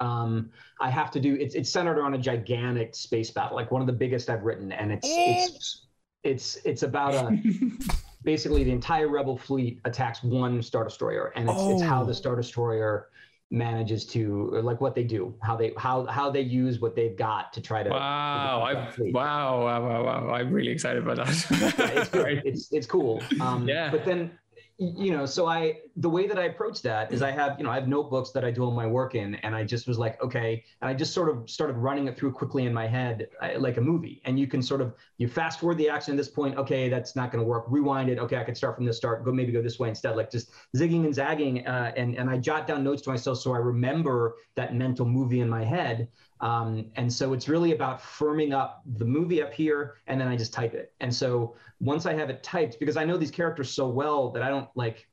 Um, 0.00 0.50
I 0.80 0.88
have 0.88 1.10
to 1.10 1.20
do 1.20 1.34
it's 1.34 1.54
it's 1.54 1.68
centered 1.68 2.00
on 2.00 2.14
a 2.14 2.18
gigantic 2.18 2.94
space 2.94 3.30
battle, 3.30 3.56
like 3.56 3.70
one 3.70 3.82
of 3.82 3.86
the 3.86 3.92
biggest 3.92 4.30
I've 4.30 4.42
written, 4.42 4.72
and 4.72 4.90
it's 4.90 5.06
it's 5.06 5.86
it's 6.22 6.58
it's 6.64 6.82
about 6.82 7.14
a 7.14 7.38
basically 8.24 8.64
the 8.64 8.70
entire 8.72 9.08
rebel 9.08 9.36
fleet 9.36 9.80
attacks 9.84 10.22
one 10.22 10.62
star 10.62 10.84
destroyer 10.84 11.32
and 11.36 11.48
it's, 11.48 11.58
oh. 11.58 11.72
it's 11.72 11.82
how 11.82 12.02
the 12.02 12.10
oh. 12.10 12.14
star 12.14 12.36
destroyer 12.36 13.08
manages 13.50 14.04
to 14.06 14.50
like 14.62 14.80
what 14.80 14.94
they 14.94 15.04
do 15.04 15.34
how 15.42 15.54
they 15.54 15.72
how 15.76 16.04
how 16.06 16.30
they 16.30 16.40
use 16.40 16.80
what 16.80 16.96
they've 16.96 17.16
got 17.16 17.52
to 17.52 17.60
try 17.60 17.82
to 17.82 17.90
wow 17.90 18.62
I, 18.62 18.74
wow, 19.10 19.64
wow 19.64 19.82
wow 19.82 20.04
wow 20.04 20.34
i'm 20.34 20.50
really 20.52 20.72
excited 20.72 21.02
about 21.06 21.18
that. 21.18 21.46
Yeah, 21.78 21.90
it's, 22.00 22.10
it's, 22.44 22.72
it's 22.72 22.86
cool. 22.86 23.22
Um 23.40 23.68
yeah. 23.68 23.90
but 23.90 24.04
then 24.04 24.32
you 24.78 25.12
know 25.12 25.24
so 25.24 25.46
i 25.46 25.78
the 25.98 26.10
way 26.10 26.26
that 26.26 26.36
i 26.36 26.44
approach 26.44 26.82
that 26.82 27.12
is 27.12 27.22
i 27.22 27.30
have 27.30 27.56
you 27.58 27.64
know 27.64 27.70
i 27.70 27.76
have 27.76 27.86
notebooks 27.86 28.30
that 28.30 28.44
i 28.44 28.50
do 28.50 28.64
all 28.64 28.72
my 28.72 28.86
work 28.86 29.14
in 29.14 29.36
and 29.36 29.54
i 29.54 29.62
just 29.62 29.86
was 29.86 29.98
like 29.98 30.20
okay 30.20 30.64
and 30.80 30.90
i 30.90 30.94
just 30.94 31.14
sort 31.14 31.28
of 31.28 31.48
started 31.48 31.74
running 31.74 32.08
it 32.08 32.16
through 32.16 32.32
quickly 32.32 32.66
in 32.66 32.74
my 32.74 32.86
head 32.86 33.28
like 33.58 33.76
a 33.76 33.80
movie. 33.80 34.20
And 34.24 34.38
you 34.38 34.48
can 34.48 34.62
sort 34.62 34.80
of 34.80 34.94
you 35.18 35.28
fast 35.28 35.60
forward 35.60 35.78
the 35.78 35.88
action 35.88 36.14
at 36.14 36.16
this 36.16 36.28
point 36.28 36.56
okay 36.56 36.88
that's 36.88 37.14
not 37.14 37.30
going 37.30 37.42
to 37.42 37.48
work 37.48 37.66
rewind 37.68 38.10
it 38.10 38.18
okay 38.18 38.36
i 38.36 38.42
could 38.42 38.56
start 38.56 38.74
from 38.74 38.84
this 38.84 38.96
start 38.96 39.24
go 39.24 39.32
maybe 39.32 39.52
go 39.52 39.62
this 39.62 39.78
way 39.78 39.88
instead 39.88 40.16
like 40.16 40.30
just 40.30 40.50
zigging 40.76 41.04
and 41.04 41.14
zagging 41.14 41.64
uh, 41.68 41.92
and 41.96 42.16
and 42.16 42.28
i 42.28 42.36
jot 42.36 42.66
down 42.66 42.82
notes 42.82 43.02
to 43.02 43.10
myself 43.10 43.38
so 43.38 43.52
i 43.52 43.58
remember 43.58 44.34
that 44.56 44.74
mental 44.74 45.06
movie 45.06 45.40
in 45.40 45.48
my 45.48 45.64
head 45.64 46.08
um, 46.40 46.86
and 46.96 47.12
so 47.12 47.32
it's 47.32 47.48
really 47.48 47.72
about 47.72 48.00
firming 48.00 48.52
up 48.52 48.82
the 48.96 49.04
movie 49.04 49.42
up 49.42 49.52
here, 49.52 49.96
and 50.06 50.20
then 50.20 50.28
I 50.28 50.36
just 50.36 50.52
type 50.52 50.74
it. 50.74 50.92
And 51.00 51.14
so 51.14 51.56
once 51.80 52.06
I 52.06 52.14
have 52.14 52.30
it 52.30 52.42
typed, 52.42 52.78
because 52.80 52.96
I 52.96 53.04
know 53.04 53.16
these 53.16 53.30
characters 53.30 53.70
so 53.70 53.88
well 53.88 54.30
that 54.30 54.42
I 54.42 54.48
don't 54.48 54.68
like, 54.74 55.06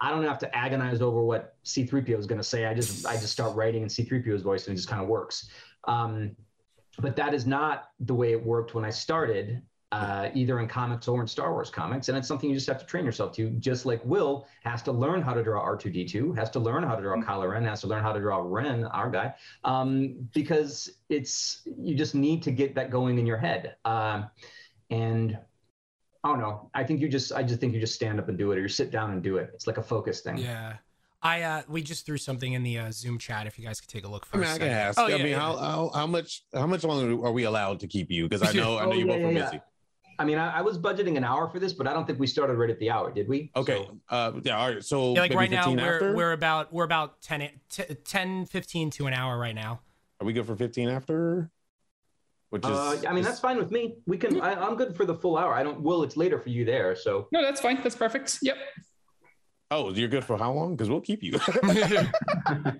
I 0.00 0.10
don't 0.10 0.24
have 0.24 0.38
to 0.38 0.56
agonize 0.56 1.00
over 1.00 1.22
what 1.22 1.56
C3PO 1.64 2.18
is 2.18 2.26
going 2.26 2.40
to 2.40 2.46
say. 2.46 2.66
I 2.66 2.74
just 2.74 3.06
I 3.06 3.14
just 3.14 3.32
start 3.32 3.56
writing 3.56 3.82
in 3.82 3.88
C3PO's 3.88 4.42
voice, 4.42 4.66
and 4.66 4.74
it 4.74 4.76
just 4.76 4.88
kind 4.88 5.02
of 5.02 5.08
works. 5.08 5.48
Um, 5.84 6.36
but 6.98 7.16
that 7.16 7.32
is 7.32 7.46
not 7.46 7.88
the 8.00 8.14
way 8.14 8.32
it 8.32 8.44
worked 8.44 8.74
when 8.74 8.84
I 8.84 8.90
started 8.90 9.62
uh, 9.92 10.30
either 10.34 10.58
in 10.58 10.66
comics 10.66 11.06
or 11.06 11.20
in 11.20 11.26
Star 11.26 11.52
Wars 11.52 11.68
comics. 11.68 12.08
And 12.08 12.16
it's 12.16 12.26
something 12.26 12.48
you 12.48 12.56
just 12.56 12.66
have 12.66 12.78
to 12.78 12.86
train 12.86 13.04
yourself 13.04 13.32
to, 13.36 13.50
just 13.50 13.84
like 13.84 14.02
Will 14.06 14.48
has 14.64 14.82
to 14.84 14.92
learn 14.92 15.20
how 15.20 15.34
to 15.34 15.42
draw 15.42 15.62
R2D2, 15.64 16.36
has 16.36 16.48
to 16.50 16.58
learn 16.58 16.82
how 16.82 16.96
to 16.96 17.02
draw 17.02 17.14
mm-hmm. 17.14 17.30
Kylo 17.30 17.50
Ren, 17.50 17.64
has 17.64 17.82
to 17.82 17.86
learn 17.86 18.02
how 18.02 18.12
to 18.12 18.18
draw 18.18 18.38
Ren, 18.42 18.84
our 18.86 19.10
guy, 19.10 19.34
um, 19.64 20.28
because 20.32 20.90
it's, 21.10 21.60
you 21.78 21.94
just 21.94 22.14
need 22.14 22.42
to 22.42 22.50
get 22.50 22.74
that 22.74 22.90
going 22.90 23.18
in 23.18 23.26
your 23.26 23.36
head. 23.36 23.76
Uh, 23.84 24.22
and 24.88 25.38
I 26.24 26.28
don't 26.28 26.40
know. 26.40 26.70
I 26.72 26.84
think 26.84 27.00
you 27.00 27.08
just, 27.08 27.30
I 27.30 27.42
just 27.42 27.60
think 27.60 27.74
you 27.74 27.80
just 27.80 27.94
stand 27.94 28.18
up 28.18 28.30
and 28.30 28.38
do 28.38 28.50
it 28.52 28.58
or 28.58 28.62
you 28.62 28.68
sit 28.68 28.90
down 28.90 29.12
and 29.12 29.22
do 29.22 29.36
it. 29.36 29.50
It's 29.52 29.66
like 29.66 29.76
a 29.76 29.82
focus 29.82 30.22
thing. 30.22 30.38
Yeah. 30.38 30.76
I 31.24 31.42
uh, 31.42 31.62
we 31.68 31.82
just 31.82 32.04
threw 32.04 32.16
something 32.16 32.54
in 32.54 32.64
the 32.64 32.80
uh, 32.80 32.90
Zoom 32.90 33.16
chat. 33.16 33.46
If 33.46 33.56
you 33.56 33.64
guys 33.64 33.80
could 33.80 33.88
take 33.88 34.04
a 34.04 34.08
look 34.08 34.26
first. 34.26 34.44
I 34.44 34.54
mean, 34.54 34.54
I 34.54 34.58
can 34.58 34.68
ask. 34.68 34.98
Oh, 34.98 35.06
yeah, 35.06 35.14
I 35.14 35.18
mean, 35.18 35.28
yeah, 35.28 35.38
how, 35.38 35.56
how 35.56 35.90
how 35.94 36.06
much 36.08 36.42
how 36.52 36.66
much 36.66 36.82
longer 36.82 37.12
are 37.24 37.30
we 37.30 37.44
allowed 37.44 37.78
to 37.78 37.86
keep 37.86 38.10
you? 38.10 38.28
Because 38.28 38.42
I 38.42 38.52
know 38.52 38.76
I 38.76 38.86
know 38.86 38.90
oh, 38.90 38.94
you 38.94 39.06
both 39.06 39.20
yeah, 39.20 39.28
are 39.28 39.50
busy. 39.50 39.60
I 40.18 40.24
mean, 40.24 40.38
I, 40.38 40.58
I, 40.58 40.60
was 40.62 40.78
budgeting 40.78 41.16
an 41.16 41.24
hour 41.24 41.48
for 41.48 41.58
this, 41.58 41.72
but 41.72 41.86
I 41.86 41.92
don't 41.92 42.06
think 42.06 42.18
we 42.18 42.26
started 42.26 42.54
right 42.54 42.70
at 42.70 42.78
the 42.78 42.90
hour, 42.90 43.12
did 43.12 43.28
we? 43.28 43.50
Okay. 43.56 43.86
So, 43.86 43.98
uh, 44.08 44.32
yeah. 44.42 44.58
All 44.58 44.68
right. 44.68 44.84
So 44.84 45.14
yeah, 45.14 45.20
like 45.20 45.34
right 45.34 45.50
now, 45.50 45.72
we're, 45.72 46.14
we're 46.14 46.32
about 46.32 46.72
we're 46.72 46.84
about 46.84 47.20
10, 47.22 47.48
10, 48.04 48.46
15 48.46 48.90
to 48.90 49.06
an 49.06 49.14
hour 49.14 49.38
right 49.38 49.54
now. 49.54 49.80
Are 50.20 50.26
we 50.26 50.32
good 50.32 50.46
for 50.46 50.56
15 50.56 50.88
after? 50.88 51.50
Which 52.50 52.64
is, 52.66 52.70
uh, 52.70 53.02
I 53.08 53.14
mean, 53.14 53.24
that's 53.24 53.40
fine 53.40 53.56
with 53.56 53.70
me. 53.70 53.96
We 54.06 54.18
can. 54.18 54.38
I, 54.40 54.52
am 54.66 54.76
good 54.76 54.94
for 54.94 55.06
the 55.06 55.14
full 55.14 55.38
hour. 55.38 55.54
I 55.54 55.62
don't. 55.62 55.80
Will 55.80 56.02
it's 56.02 56.18
later 56.18 56.38
for 56.38 56.50
you 56.50 56.66
there, 56.66 56.94
so. 56.94 57.26
No, 57.32 57.42
that's 57.42 57.62
fine. 57.62 57.82
That's 57.82 57.96
perfect. 57.96 58.40
Yep. 58.42 58.58
Oh, 59.72 59.90
you're 59.90 60.08
good 60.08 60.24
for 60.24 60.36
how 60.36 60.52
long? 60.52 60.76
Because 60.76 60.90
we'll 60.90 61.00
keep 61.00 61.22
you. 61.22 61.38
I 61.62 62.74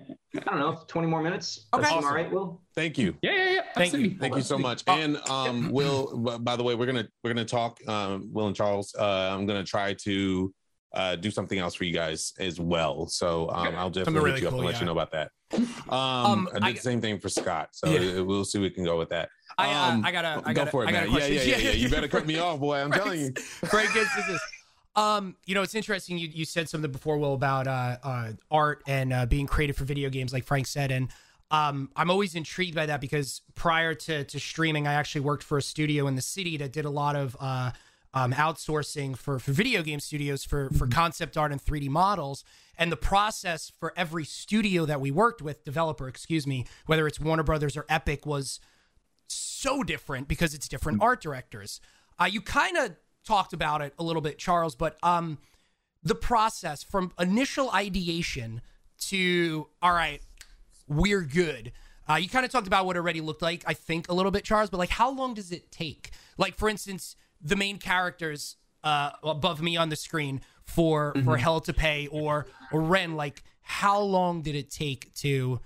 don't 0.45 0.59
know, 0.59 0.79
20 0.87 1.07
more 1.07 1.21
minutes. 1.23 1.67
Okay. 1.73 1.87
Awesome. 1.87 2.05
All 2.05 2.13
right, 2.13 2.31
Will. 2.31 2.61
Thank 2.75 2.97
you. 2.97 3.15
Yeah, 3.21 3.31
yeah, 3.35 3.49
yeah. 3.51 3.61
Thank 3.75 3.93
you. 3.93 4.15
Thank 4.19 4.35
you 4.35 4.41
so 4.41 4.57
much. 4.57 4.83
Oh, 4.87 4.93
and 4.93 5.17
um, 5.29 5.71
Will, 5.71 6.15
by 6.39 6.55
the 6.55 6.63
way, 6.63 6.75
we're 6.75 6.85
gonna 6.85 7.07
we're 7.23 7.33
gonna 7.33 7.45
talk. 7.45 7.79
Um, 7.87 8.29
Will 8.31 8.47
and 8.47 8.55
Charles. 8.55 8.93
Uh, 8.97 9.29
I'm 9.31 9.45
gonna 9.47 9.63
try 9.63 9.93
to 10.03 10.53
uh, 10.93 11.15
do 11.15 11.31
something 11.31 11.57
else 11.57 11.73
for 11.73 11.85
you 11.85 11.93
guys 11.93 12.33
as 12.39 12.59
well. 12.59 13.07
So 13.07 13.49
um, 13.49 13.75
I'll 13.75 13.89
definitely 13.89 14.21
really 14.21 14.31
hit 14.33 14.41
you 14.41 14.47
up 14.47 14.51
cool, 14.51 14.61
and 14.61 14.69
let 14.69 14.79
you 14.79 14.85
know 14.85 14.91
about 14.91 15.11
that. 15.11 15.31
Um, 15.89 15.95
Um, 15.95 16.49
I 16.53 16.55
did 16.55 16.63
I- 16.63 16.71
the 16.73 16.79
same 16.79 17.01
thing 17.01 17.19
for 17.19 17.29
Scott, 17.29 17.69
so 17.73 17.87
Yeah. 17.89 18.19
uh, 18.19 18.23
we'll 18.23 18.45
see 18.45 18.57
we 18.59 18.71
can 18.71 18.83
go 18.83 18.97
with 18.97 19.09
that. 19.09 19.29
I, 19.59 19.71
uh, 19.71 19.91
Um, 19.91 20.03
I 20.05 20.11
gotta, 20.11 20.41
I 20.45 20.53
go 20.53 20.61
gotta, 20.61 20.71
for 20.71 20.83
it, 20.83 20.87
I 20.87 20.91
got 20.91 21.03
a 21.07 21.11
man. 21.11 21.19
Yeah, 21.19 21.27
yeah, 21.27 21.41
yeah, 21.43 21.57
yeah. 21.57 21.71
You 21.71 21.89
better 21.89 22.07
cut 22.07 22.25
me 22.25 22.39
off, 22.39 22.59
boy. 22.59 22.77
I'm 22.77 22.91
telling 22.91 23.19
you. 23.19 23.33
Very 23.69 23.85
good. 23.93 24.07
This 24.15 24.29
is. 24.29 24.41
Um, 24.95 25.35
you 25.45 25.55
know, 25.55 25.63
it's 25.63 25.75
interesting. 25.75 26.17
You, 26.17 26.29
you 26.31 26.45
said 26.45 26.69
something 26.69 26.91
before, 26.91 27.17
Will, 27.17 27.33
about 27.33 27.67
uh, 27.67 27.97
uh, 28.03 28.31
art 28.51 28.83
and 28.87 29.11
uh, 29.11 29.25
being 29.25 29.47
creative 29.47 29.75
for 29.75 29.85
video 29.85 30.09
games, 30.09 30.33
like 30.33 30.43
Frank 30.43 30.67
said, 30.67 30.91
and 30.91 31.09
um, 31.53 31.91
I'm 31.95 32.09
always 32.09 32.33
intrigued 32.33 32.73
by 32.73 32.87
that 32.87 32.99
because 32.99 33.41
prior 33.53 33.93
to 33.93 34.23
to 34.23 34.39
streaming, 34.39 34.87
I 34.87 34.93
actually 34.93 35.21
worked 35.21 35.43
for 35.43 35.59
a 35.59 35.61
studio 35.61 36.07
in 36.07 36.15
the 36.15 36.21
city 36.21 36.57
that 36.57 36.71
did 36.71 36.83
a 36.83 36.89
lot 36.89 37.15
of 37.15 37.37
uh, 37.39 37.71
um, 38.13 38.33
outsourcing 38.33 39.15
for 39.15 39.37
for 39.37 39.51
video 39.51 39.83
game 39.83 39.99
studios 39.99 40.43
for 40.43 40.69
for 40.71 40.87
concept 40.87 41.37
art 41.37 41.51
and 41.51 41.63
3D 41.63 41.89
models. 41.89 42.43
And 42.75 42.91
the 42.91 42.97
process 42.97 43.71
for 43.79 43.93
every 43.95 44.25
studio 44.25 44.85
that 44.85 44.99
we 44.99 45.11
worked 45.11 45.43
with, 45.43 45.63
developer, 45.63 46.07
excuse 46.07 46.47
me, 46.47 46.65
whether 46.87 47.05
it's 47.05 47.19
Warner 47.19 47.43
Brothers 47.43 47.77
or 47.77 47.85
Epic, 47.87 48.25
was 48.25 48.59
so 49.27 49.83
different 49.83 50.27
because 50.27 50.55
it's 50.55 50.67
different 50.67 51.03
art 51.03 51.21
directors. 51.21 51.79
Uh, 52.19 52.25
you 52.25 52.41
kind 52.41 52.77
of 52.77 52.95
talked 53.25 53.53
about 53.53 53.81
it 53.81 53.93
a 53.97 54.03
little 54.03 54.21
bit, 54.21 54.37
Charles, 54.37 54.75
but 54.75 54.97
um, 55.03 55.37
the 56.03 56.15
process 56.15 56.83
from 56.83 57.11
initial 57.19 57.71
ideation 57.71 58.61
to 58.99 59.67
all 59.81 59.93
right, 59.93 60.21
we're 60.87 61.21
good. 61.21 61.71
Uh, 62.09 62.15
you 62.15 62.27
kind 62.27 62.45
of 62.45 62.51
talked 62.51 62.67
about 62.67 62.85
what 62.85 62.95
it 62.95 62.99
already 62.99 63.21
looked 63.21 63.41
like, 63.41 63.63
I 63.65 63.73
think, 63.73 64.09
a 64.09 64.13
little 64.13 64.31
bit, 64.31 64.43
Charles. 64.43 64.69
But 64.69 64.77
like, 64.77 64.89
how 64.89 65.09
long 65.09 65.33
does 65.33 65.51
it 65.51 65.71
take? 65.71 66.11
Like, 66.37 66.55
for 66.55 66.67
instance, 66.67 67.15
the 67.41 67.55
main 67.55 67.77
characters 67.77 68.57
uh, 68.83 69.11
above 69.23 69.61
me 69.61 69.77
on 69.77 69.89
the 69.89 69.95
screen 69.95 70.41
for 70.65 71.13
for 71.23 71.37
Hell 71.37 71.61
to 71.61 71.73
Pay 71.73 72.07
or 72.07 72.47
or 72.71 72.81
Ren. 72.81 73.15
Like, 73.15 73.43
how 73.61 73.99
long 73.99 74.41
did 74.41 74.55
it 74.55 74.69
take 74.69 75.13
to 75.15 75.59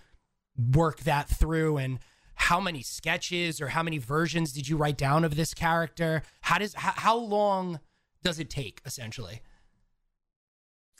work 0.73 1.01
that 1.01 1.27
through 1.27 1.77
and 1.77 1.99
how 2.37 2.59
many 2.59 2.81
sketches 2.81 3.59
or 3.59 3.67
how 3.69 3.83
many 3.83 3.97
versions 3.97 4.53
did 4.53 4.67
you 4.67 4.77
write 4.77 4.97
down 4.97 5.25
of 5.25 5.35
this 5.35 5.53
character? 5.53 6.23
How 6.41 6.57
does 6.59 6.73
how, 6.75 6.93
how 6.95 7.17
long 7.17 7.79
does 8.23 8.39
it 8.39 8.49
take 8.49 8.81
essentially? 8.85 9.41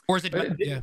Or 0.08 0.16
is 0.16 0.24
it 0.24 0.34
Uh, 0.34 0.54
yeah. 0.58 0.80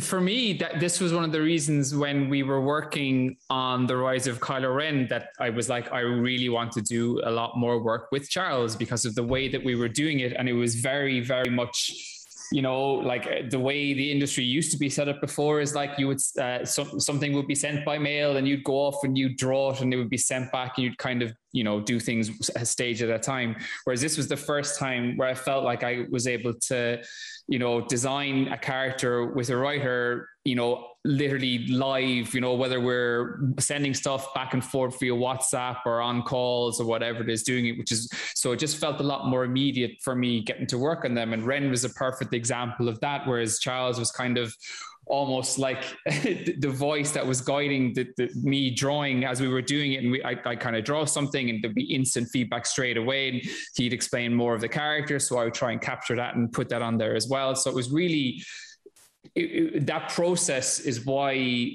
For 0.00 0.22
me, 0.22 0.54
that 0.54 0.80
this 0.80 1.00
was 1.00 1.12
one 1.12 1.22
of 1.22 1.32
the 1.32 1.42
reasons 1.42 1.94
when 1.94 2.30
we 2.30 2.42
were 2.42 2.62
working 2.62 3.36
on 3.50 3.86
the 3.86 3.96
rise 3.96 4.26
of 4.26 4.40
Kylo 4.40 4.74
Ren 4.74 5.06
that 5.08 5.28
I 5.38 5.50
was 5.50 5.68
like, 5.68 5.92
I 5.92 6.00
really 6.00 6.48
want 6.48 6.72
to 6.72 6.80
do 6.80 7.20
a 7.24 7.30
lot 7.30 7.58
more 7.58 7.78
work 7.82 8.08
with 8.10 8.30
Charles 8.30 8.74
because 8.74 9.04
of 9.04 9.14
the 9.14 9.22
way 9.22 9.48
that 9.48 9.62
we 9.62 9.74
were 9.74 9.88
doing 9.88 10.20
it, 10.20 10.32
and 10.32 10.48
it 10.48 10.54
was 10.54 10.76
very, 10.76 11.20
very 11.20 11.50
much. 11.50 12.15
You 12.52 12.62
know, 12.62 12.94
like 12.94 13.26
uh, 13.26 13.48
the 13.50 13.58
way 13.58 13.92
the 13.92 14.10
industry 14.10 14.44
used 14.44 14.70
to 14.72 14.78
be 14.78 14.88
set 14.88 15.08
up 15.08 15.20
before 15.20 15.60
is 15.60 15.74
like 15.74 15.98
you 15.98 16.06
would 16.08 16.20
uh, 16.40 16.64
some, 16.64 17.00
something 17.00 17.32
would 17.32 17.46
be 17.46 17.54
sent 17.54 17.84
by 17.84 17.98
mail 17.98 18.36
and 18.36 18.46
you'd 18.46 18.64
go 18.64 18.74
off 18.74 19.04
and 19.04 19.16
you'd 19.16 19.36
draw 19.36 19.72
it 19.72 19.80
and 19.80 19.92
it 19.92 19.96
would 19.96 20.10
be 20.10 20.18
sent 20.18 20.50
back 20.52 20.74
and 20.76 20.84
you'd 20.84 20.98
kind 20.98 21.22
of 21.22 21.32
you 21.52 21.64
know 21.64 21.80
do 21.80 21.98
things 21.98 22.50
a 22.56 22.64
stage 22.64 23.02
at 23.02 23.10
a 23.10 23.18
time. 23.18 23.56
Whereas 23.84 24.00
this 24.00 24.16
was 24.16 24.28
the 24.28 24.36
first 24.36 24.78
time 24.78 25.16
where 25.16 25.28
I 25.28 25.34
felt 25.34 25.64
like 25.64 25.82
I 25.82 26.06
was 26.10 26.26
able 26.26 26.54
to 26.68 27.02
you 27.48 27.58
know, 27.58 27.80
design 27.80 28.48
a 28.48 28.58
character 28.58 29.26
with 29.26 29.50
a 29.50 29.56
writer, 29.56 30.28
you 30.46 30.54
know, 30.54 30.88
literally 31.04 31.66
live, 31.68 32.34
you 32.34 32.40
know, 32.40 32.54
whether 32.54 32.80
we're 32.80 33.40
sending 33.58 33.94
stuff 33.94 34.32
back 34.34 34.54
and 34.54 34.64
forth 34.64 34.98
via 35.00 35.12
WhatsApp 35.12 35.78
or 35.84 36.00
on 36.00 36.22
calls 36.22 36.80
or 36.80 36.86
whatever 36.86 37.22
it 37.22 37.30
is 37.30 37.42
doing 37.42 37.66
it, 37.66 37.78
which 37.78 37.92
is 37.92 38.10
so 38.34 38.52
it 38.52 38.58
just 38.58 38.76
felt 38.76 39.00
a 39.00 39.04
lot 39.04 39.28
more 39.28 39.44
immediate 39.44 39.92
for 40.02 40.14
me 40.14 40.40
getting 40.40 40.66
to 40.66 40.78
work 40.78 41.04
on 41.04 41.14
them. 41.14 41.32
And 41.32 41.44
Ren 41.44 41.70
was 41.70 41.84
a 41.84 41.90
perfect 41.90 42.34
example 42.34 42.88
of 42.88 43.00
that, 43.00 43.26
whereas 43.26 43.58
Charles 43.58 43.98
was 43.98 44.10
kind 44.10 44.38
of 44.38 44.54
almost 45.06 45.58
like 45.58 45.84
the 46.06 46.72
voice 46.72 47.12
that 47.12 47.24
was 47.24 47.40
guiding 47.40 47.94
the, 47.94 48.08
the, 48.16 48.28
me 48.42 48.70
drawing 48.70 49.24
as 49.24 49.40
we 49.40 49.48
were 49.48 49.62
doing 49.62 49.92
it. 49.92 50.02
And 50.02 50.10
we, 50.10 50.22
I, 50.24 50.36
I 50.44 50.56
kind 50.56 50.76
of 50.76 50.84
draw 50.84 51.04
something 51.04 51.48
and 51.48 51.62
there'd 51.62 51.74
be 51.74 51.94
instant 51.94 52.28
feedback 52.32 52.66
straight 52.66 52.96
away. 52.96 53.28
And 53.28 53.42
he'd 53.76 53.92
explain 53.92 54.34
more 54.34 54.54
of 54.54 54.60
the 54.60 54.68
character. 54.68 55.18
So 55.18 55.38
I 55.38 55.44
would 55.44 55.54
try 55.54 55.72
and 55.72 55.80
capture 55.80 56.16
that 56.16 56.34
and 56.34 56.52
put 56.52 56.68
that 56.70 56.82
on 56.82 56.98
there 56.98 57.14
as 57.14 57.28
well. 57.28 57.54
So 57.54 57.70
it 57.70 57.76
was 57.76 57.90
really, 57.90 58.42
it, 59.36 59.74
it- 59.74 59.86
that 59.86 60.10
process 60.10 60.80
is 60.80 61.04
why 61.04 61.72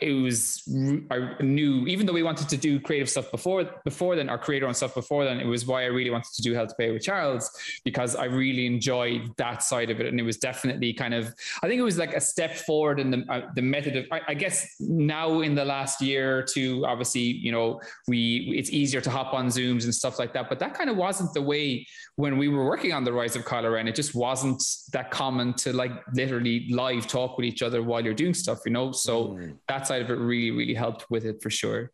it 0.00 0.12
was 0.12 0.62
I 1.10 1.40
knew 1.40 1.86
even 1.86 2.06
though 2.06 2.12
we 2.12 2.22
wanted 2.22 2.48
to 2.48 2.56
do 2.56 2.80
creative 2.80 3.08
stuff 3.08 3.30
before 3.30 3.64
before 3.84 4.16
then 4.16 4.28
our 4.28 4.38
creator 4.38 4.66
on 4.66 4.74
stuff 4.74 4.94
before 4.94 5.24
then 5.24 5.38
it 5.40 5.46
was 5.46 5.66
why 5.66 5.82
I 5.82 5.86
really 5.86 6.10
wanted 6.10 6.32
to 6.34 6.42
do 6.42 6.52
Hell 6.54 6.66
to 6.66 6.74
Pay 6.74 6.90
with 6.90 7.02
Charles 7.02 7.50
because 7.84 8.16
I 8.16 8.24
really 8.24 8.66
enjoyed 8.66 9.36
that 9.36 9.62
side 9.62 9.90
of 9.90 10.00
it. 10.00 10.06
And 10.06 10.18
it 10.18 10.24
was 10.24 10.36
definitely 10.36 10.92
kind 10.92 11.14
of 11.14 11.34
I 11.62 11.68
think 11.68 11.78
it 11.78 11.84
was 11.84 11.98
like 11.98 12.14
a 12.14 12.20
step 12.20 12.56
forward 12.56 12.98
in 12.98 13.10
the 13.10 13.24
uh, 13.28 13.50
the 13.54 13.62
method 13.62 13.96
of 13.96 14.06
I, 14.10 14.20
I 14.28 14.34
guess 14.34 14.76
now 14.80 15.40
in 15.40 15.54
the 15.54 15.64
last 15.64 16.00
year 16.00 16.38
or 16.38 16.42
two 16.42 16.84
obviously 16.84 17.20
you 17.22 17.52
know 17.52 17.80
we 18.08 18.54
it's 18.56 18.70
easier 18.70 19.00
to 19.00 19.10
hop 19.10 19.32
on 19.32 19.46
zooms 19.46 19.84
and 19.84 19.94
stuff 19.94 20.18
like 20.18 20.32
that 20.32 20.48
but 20.48 20.58
that 20.58 20.74
kind 20.74 20.90
of 20.90 20.96
wasn't 20.96 21.32
the 21.34 21.42
way 21.42 21.86
when 22.16 22.36
we 22.36 22.48
were 22.48 22.64
working 22.64 22.92
on 22.92 23.04
the 23.04 23.12
rise 23.12 23.36
of 23.36 23.44
Kylo 23.44 23.74
Ren. 23.74 23.86
It 23.86 23.94
just 23.94 24.14
wasn't 24.14 24.62
that 24.92 25.12
common 25.12 25.54
to 25.54 25.72
like 25.72 25.92
literally 26.14 26.66
live 26.70 27.06
talk 27.06 27.36
with 27.36 27.46
each 27.46 27.62
other 27.62 27.82
while 27.82 28.04
you're 28.04 28.14
doing 28.14 28.34
stuff 28.34 28.58
you 28.64 28.72
know? 28.72 28.90
So 28.92 29.28
Mm. 29.28 29.56
That 29.68 29.86
side 29.86 30.02
of 30.02 30.10
it 30.10 30.14
really 30.14 30.50
really 30.50 30.74
helped 30.74 31.10
with 31.10 31.24
it 31.24 31.42
for 31.42 31.50
sure 31.50 31.90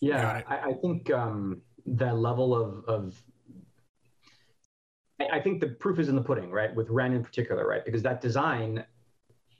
Yeah. 0.00 0.42
I, 0.48 0.70
I 0.70 0.72
think 0.74 1.10
um, 1.12 1.62
that 1.86 2.16
level 2.16 2.54
of 2.54 2.84
of 2.86 3.22
I, 5.20 5.36
I 5.38 5.40
think 5.40 5.60
the 5.60 5.68
proof 5.68 5.98
is 5.98 6.08
in 6.08 6.16
the 6.16 6.22
pudding, 6.22 6.50
right? 6.50 6.74
With 6.74 6.88
Ren 6.90 7.12
in 7.12 7.22
particular, 7.22 7.66
right? 7.66 7.84
Because 7.84 8.02
that 8.02 8.20
design 8.20 8.84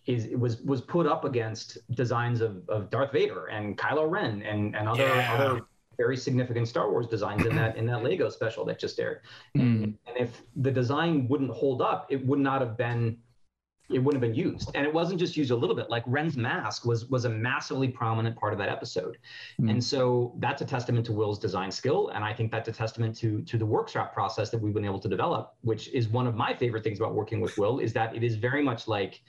is 0.06 0.24
it 0.26 0.38
was 0.38 0.60
was 0.62 0.80
put 0.80 1.06
up 1.06 1.24
against 1.24 1.78
designs 1.92 2.40
of, 2.40 2.68
of 2.68 2.90
Darth 2.90 3.12
Vader 3.12 3.46
and 3.46 3.78
Kylo 3.78 4.10
Ren 4.10 4.42
and 4.42 4.74
and 4.76 4.88
other 4.88 5.06
Yeah. 5.06 5.34
other 5.34 5.60
very 5.98 6.16
significant 6.16 6.66
Star 6.66 6.90
Wars 6.90 7.06
designs 7.06 7.44
in 7.46 7.54
that 7.54 7.76
in 7.76 7.86
that 7.86 8.02
Lego 8.02 8.28
special 8.28 8.64
that 8.64 8.78
just 8.80 8.98
aired. 8.98 9.20
Mm. 9.56 9.94
And 10.06 10.16
if 10.16 10.42
the 10.56 10.70
design 10.72 11.28
wouldn't 11.28 11.52
hold 11.52 11.80
up, 11.82 12.06
it 12.10 12.26
would 12.26 12.40
not 12.40 12.60
have 12.60 12.76
been 12.76 13.18
it 13.90 13.98
wouldn't 13.98 14.22
have 14.22 14.32
been 14.32 14.38
used. 14.38 14.70
And 14.74 14.86
it 14.86 14.92
wasn't 14.92 15.18
just 15.20 15.36
used 15.36 15.50
a 15.50 15.56
little 15.56 15.76
bit. 15.76 15.90
Like 15.90 16.02
Ren's 16.06 16.36
mask 16.36 16.86
was 16.86 17.06
was 17.10 17.24
a 17.24 17.28
massively 17.28 17.88
prominent 17.88 18.36
part 18.36 18.52
of 18.52 18.58
that 18.58 18.68
episode. 18.68 19.18
Mm. 19.60 19.70
And 19.70 19.84
so 19.84 20.34
that's 20.38 20.62
a 20.62 20.64
testament 20.64 21.04
to 21.06 21.12
Will's 21.12 21.38
design 21.38 21.70
skill. 21.70 22.08
And 22.14 22.24
I 22.24 22.32
think 22.32 22.50
that's 22.50 22.68
a 22.68 22.72
testament 22.72 23.16
to 23.18 23.42
to 23.42 23.58
the 23.58 23.66
workshop 23.66 24.14
process 24.14 24.50
that 24.50 24.58
we've 24.62 24.74
been 24.74 24.84
able 24.84 25.00
to 25.00 25.08
develop, 25.08 25.54
which 25.62 25.88
is 25.92 26.08
one 26.08 26.26
of 26.26 26.34
my 26.34 26.54
favorite 26.54 26.84
things 26.84 27.00
about 27.00 27.14
working 27.14 27.40
with 27.40 27.56
Will, 27.58 27.80
is 27.80 27.92
that 27.92 28.14
it 28.16 28.22
is 28.22 28.36
very 28.36 28.62
much 28.62 28.88
like 28.88 29.20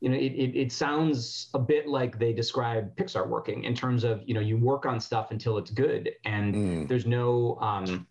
you 0.00 0.08
know, 0.08 0.16
it, 0.16 0.32
it, 0.32 0.58
it 0.58 0.72
sounds 0.72 1.48
a 1.54 1.60
bit 1.60 1.86
like 1.86 2.18
they 2.18 2.32
describe 2.32 2.94
Pixar 2.96 3.24
working 3.24 3.62
in 3.62 3.72
terms 3.72 4.02
of, 4.02 4.20
you 4.26 4.34
know, 4.34 4.40
you 4.40 4.56
work 4.56 4.84
on 4.84 4.98
stuff 4.98 5.30
until 5.30 5.58
it's 5.58 5.70
good 5.70 6.10
and 6.24 6.52
Mm. 6.54 6.88
there's 6.88 7.06
no 7.06 7.56
um, 7.60 8.04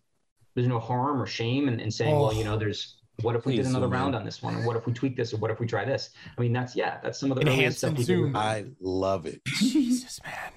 there's 0.54 0.68
no 0.68 0.78
harm 0.78 1.20
or 1.20 1.26
shame 1.26 1.68
in, 1.68 1.80
in 1.80 1.90
saying, 1.90 2.14
well, 2.14 2.30
Oh. 2.30 2.32
you 2.32 2.44
know, 2.44 2.56
there's 2.56 3.01
what 3.20 3.36
if 3.36 3.44
we 3.46 3.56
did 3.56 3.66
another 3.66 3.84
zoom 3.86 3.92
in. 3.94 4.00
round 4.00 4.14
on 4.16 4.24
this 4.24 4.42
one? 4.42 4.56
Or 4.56 4.66
what 4.66 4.76
if 4.76 4.86
we 4.86 4.92
tweak 4.92 5.16
this? 5.16 5.32
Or 5.32 5.36
what 5.36 5.50
if 5.50 5.60
we 5.60 5.66
try 5.66 5.84
this? 5.84 6.10
I 6.36 6.40
mean, 6.40 6.52
that's 6.52 6.74
yeah, 6.74 6.98
that's 7.02 7.18
some 7.20 7.30
of 7.30 7.36
the 7.36 7.42
Enhance 7.42 7.58
earliest 7.58 7.78
stuff 7.78 7.94
and 7.96 8.04
zoom. 8.04 8.32
do. 8.32 8.38
I 8.38 8.64
love 8.80 9.26
it. 9.26 9.40
jesus 9.46 10.20
man 10.24 10.52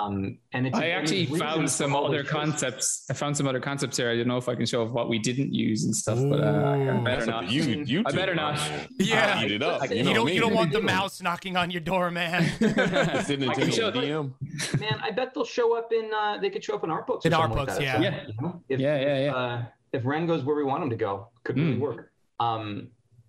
Um, 0.00 0.38
and 0.52 0.66
it's 0.68 0.78
I 0.78 0.88
actually 0.90 1.26
found 1.26 1.68
some 1.70 1.94
other 1.96 2.22
those 2.22 2.30
concepts. 2.30 3.06
I 3.10 3.14
found 3.14 3.36
some 3.36 3.46
other 3.48 3.58
concepts 3.60 3.96
here. 3.96 4.08
I 4.10 4.16
don't 4.16 4.28
know 4.28 4.36
if 4.38 4.48
I 4.48 4.54
can 4.54 4.64
show 4.66 4.84
what 4.86 5.08
we 5.08 5.18
didn't 5.18 5.52
use 5.52 5.84
and 5.84 5.94
stuff, 5.94 6.18
but 6.30 6.40
uh, 6.40 6.46
I 6.46 6.78
Ooh. 6.78 7.02
better 7.04 7.26
not. 7.26 7.50
you, 7.50 7.62
you 7.84 8.02
I 8.06 8.12
better 8.12 8.34
not. 8.36 8.56
Yeah. 8.98 9.34
I'll 9.38 9.44
eat 9.44 9.52
it 9.52 9.62
up. 9.62 9.90
You 9.90 9.96
You, 9.96 9.96
you 9.96 10.04
know 10.04 10.14
don't 10.14 10.26
me. 10.26 10.34
you 10.34 10.40
don't 10.40 10.54
want 10.54 10.72
the 10.72 10.80
mouse 10.82 11.20
knocking 11.20 11.56
on 11.56 11.70
your 11.72 11.80
door 11.80 12.10
man 12.12 12.42
It's 12.60 13.30
in 13.30 13.42
I 13.48 13.54
can 13.54 13.68
Nintendo 13.68 13.74
show- 13.74 13.90
DM. 13.92 14.80
Man, 14.80 15.00
I 15.02 15.10
bet 15.10 15.34
they'll 15.34 15.44
show 15.44 15.76
up 15.76 15.92
in. 15.92 16.10
Uh, 16.14 16.38
they 16.40 16.50
could 16.50 16.62
show 16.62 16.74
up 16.76 16.84
in 16.84 16.90
art 16.90 17.06
books. 17.08 17.24
In 17.26 17.32
or 17.34 17.36
art 17.36 17.50
something 17.52 17.58
like 17.58 17.66
books, 17.66 17.78
that. 17.78 17.84
yeah. 17.84 17.96
So, 17.96 18.02
Yeah. 18.02 18.26
you 18.28 18.34
know, 18.42 18.62
if, 18.68 18.80
Yeah, 18.80 19.00
yeah, 19.00 19.24
yeah. 19.24 19.34
Uh, 19.34 19.64
if 19.92 20.04
Ren 20.04 20.26
goes 20.26 20.44
where 20.44 20.56
we 20.56 20.64
want 20.64 20.82
him 20.82 20.90
to 20.90 20.96
go, 20.96 21.28
could 21.44 21.56
really 21.56 21.74
Mm. 21.76 21.80
work. 21.80 22.12
Um, 22.38 22.88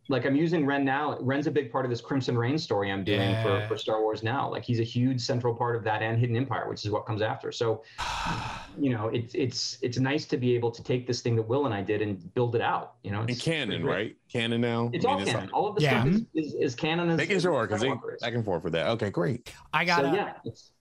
like 0.10 0.26
I'm 0.26 0.36
using 0.36 0.66
Ren 0.66 0.84
now. 0.84 1.18
Ren's 1.22 1.48
a 1.48 1.52
big 1.52 1.72
part 1.72 1.86
of 1.86 1.92
this 1.92 2.02
Crimson 2.02 2.38
Reign 2.38 2.58
story 2.58 2.92
I'm 2.92 3.04
doing 3.04 3.20
Yeah. 3.22 3.44
for, 3.44 3.68
for 3.68 3.78
Star 3.78 4.02
Wars 4.02 4.24
now. 4.24 4.50
Like 4.50 4.64
he's 4.64 4.80
a 4.80 4.84
huge 4.84 5.22
central 5.22 5.56
part 5.56 5.76
of 5.76 5.84
that 5.86 6.02
and 6.02 6.20
Hidden 6.20 6.36
Empire, 6.36 6.68
which 6.68 6.84
is 6.86 6.92
what 6.92 7.06
comes 7.06 7.22
after. 7.22 7.52
So, 7.52 7.84
you 8.80 8.90
know, 8.90 9.08
it's 9.08 9.34
it's 9.36 9.78
it's 9.82 10.00
nice 10.00 10.26
to 10.26 10.38
be 10.38 10.54
able 10.56 10.72
to 10.72 10.84
take 10.84 11.08
this 11.08 11.22
thing 11.22 11.36
that 11.38 11.44
Will 11.44 11.66
and 11.66 11.74
I 11.74 11.82
did 11.82 12.02
and 12.02 12.34
build 12.34 12.56
it 12.56 12.62
out. 12.62 12.96
You 13.04 13.12
know, 13.12 13.22
And 13.22 13.40
canon, 13.40 13.86
right? 13.86 14.16
Canon 14.32 14.60
now. 14.60 14.90
It's 14.92 15.06
I 15.06 15.10
all 15.12 15.18
mean, 15.18 15.26
canon. 15.28 15.50
All 15.54 15.68
of 15.68 15.76
the 15.76 15.82
Yeah. 15.84 16.02
stuff 16.04 16.08
is, 16.08 16.26
is, 16.36 16.54
is 16.56 16.76
canon. 16.76 17.10
As, 17.10 17.18
Making 17.18 17.40
sure 17.40 17.66
because 17.66 17.82
they 17.82 17.88
Skywalker 17.90 18.20
back 18.20 18.34
and 18.34 18.44
forth 18.44 18.64
with 18.64 18.74
that. 18.74 18.88
Okay, 18.88 19.12
great. 19.12 19.54
i 19.74 19.86
got 19.86 20.02
so 20.02 20.14
yeah, 20.14 20.34
it's, 20.44 20.72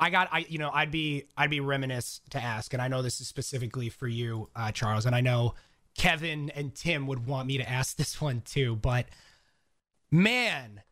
I 0.00 0.10
got 0.10 0.28
I 0.32 0.46
you 0.48 0.58
know 0.58 0.70
I'd 0.72 0.90
be 0.90 1.24
I'd 1.36 1.50
be 1.50 1.60
reminiscent 1.60 2.30
to 2.30 2.42
ask 2.42 2.72
and 2.72 2.80
I 2.82 2.88
know 2.88 3.02
this 3.02 3.20
is 3.20 3.28
specifically 3.28 3.88
for 3.90 4.08
you 4.08 4.48
uh, 4.56 4.72
Charles 4.72 5.04
and 5.06 5.14
I 5.14 5.20
know 5.20 5.54
Kevin 5.96 6.50
and 6.50 6.74
Tim 6.74 7.06
would 7.06 7.26
want 7.26 7.46
me 7.46 7.58
to 7.58 7.68
ask 7.70 7.96
this 7.98 8.20
one 8.20 8.40
too 8.40 8.76
but 8.76 9.06
man 10.10 10.82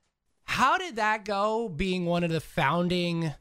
how 0.44 0.78
did 0.78 0.96
that 0.96 1.24
go 1.24 1.68
being 1.68 2.06
one 2.06 2.22
of 2.24 2.30
the 2.30 2.40
founding 2.40 3.32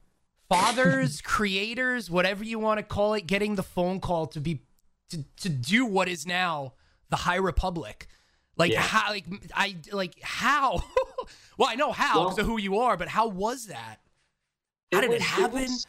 fathers 0.49 1.21
creators 1.23 2.09
whatever 2.09 2.43
you 2.43 2.59
want 2.59 2.77
to 2.79 2.83
call 2.83 3.13
it 3.13 3.27
getting 3.27 3.55
the 3.55 3.63
phone 3.63 3.99
call 3.99 4.25
to 4.27 4.39
be 4.39 4.61
to, 5.09 5.23
to 5.41 5.49
do 5.49 5.85
what 5.85 6.07
is 6.09 6.25
now 6.25 6.73
the 7.09 7.15
High 7.15 7.37
Republic 7.37 8.07
Like 8.57 8.71
Yeah. 8.71 8.81
how? 8.81 9.11
Like 9.11 9.25
I 9.53 9.77
like 9.93 10.19
how? 10.21 10.81
well, 11.57 11.69
I 11.69 11.75
know 11.75 11.91
how 11.93 12.19
Well- 12.19 12.23
because 12.25 12.39
of 12.39 12.45
who 12.45 12.59
you 12.59 12.79
are, 12.79 12.97
but 12.97 13.07
how 13.07 13.27
was 13.27 13.67
that? 13.67 13.97
How 14.91 15.01
did 15.01 15.11
it 15.11 15.13
was- 15.15 15.21
happen? 15.23 15.61
was- 15.61 15.85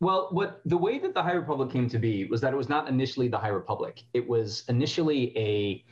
well, 0.00 0.28
what 0.32 0.60
the 0.66 0.76
way 0.76 0.98
that 0.98 1.14
the 1.14 1.22
High 1.22 1.32
Republic 1.32 1.70
came 1.70 1.88
to 1.88 1.98
be 1.98 2.26
was 2.26 2.40
that 2.42 2.52
it 2.52 2.56
was 2.56 2.68
not 2.68 2.88
initially 2.88 3.28
the 3.28 3.38
High 3.38 3.48
Republic. 3.48 4.02
It 4.12 4.28
was 4.28 4.64
initially 4.68 5.36
a 5.38 5.84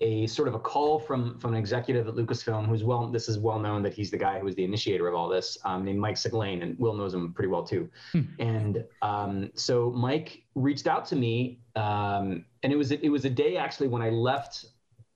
a 0.00 0.28
sort 0.28 0.46
of 0.46 0.54
a 0.54 0.60
call 0.60 1.00
from 1.00 1.36
from 1.40 1.54
an 1.54 1.58
executive 1.58 2.06
at 2.06 2.14
Lucasfilm, 2.14 2.66
who's 2.66 2.84
well. 2.84 3.08
This 3.08 3.28
is 3.28 3.36
well 3.36 3.58
known 3.58 3.82
that 3.82 3.92
he's 3.94 4.12
the 4.12 4.16
guy 4.18 4.38
who 4.38 4.44
was 4.44 4.54
the 4.54 4.62
initiator 4.62 5.08
of 5.08 5.14
all 5.14 5.28
this, 5.28 5.58
um, 5.64 5.84
named 5.84 5.98
Mike 5.98 6.14
Siglain, 6.14 6.62
and 6.62 6.78
Will 6.78 6.94
knows 6.94 7.14
him 7.14 7.32
pretty 7.32 7.48
well 7.48 7.64
too. 7.64 7.90
And 8.38 8.84
um, 9.02 9.50
so 9.54 9.90
Mike 9.90 10.44
reached 10.54 10.86
out 10.86 11.04
to 11.06 11.16
me, 11.16 11.58
um, 11.74 12.44
and 12.62 12.72
it 12.72 12.76
was 12.76 12.92
it 12.92 13.08
was 13.08 13.24
a 13.24 13.30
day 13.30 13.56
actually 13.56 13.88
when 13.88 14.02
I 14.02 14.10
left 14.10 14.66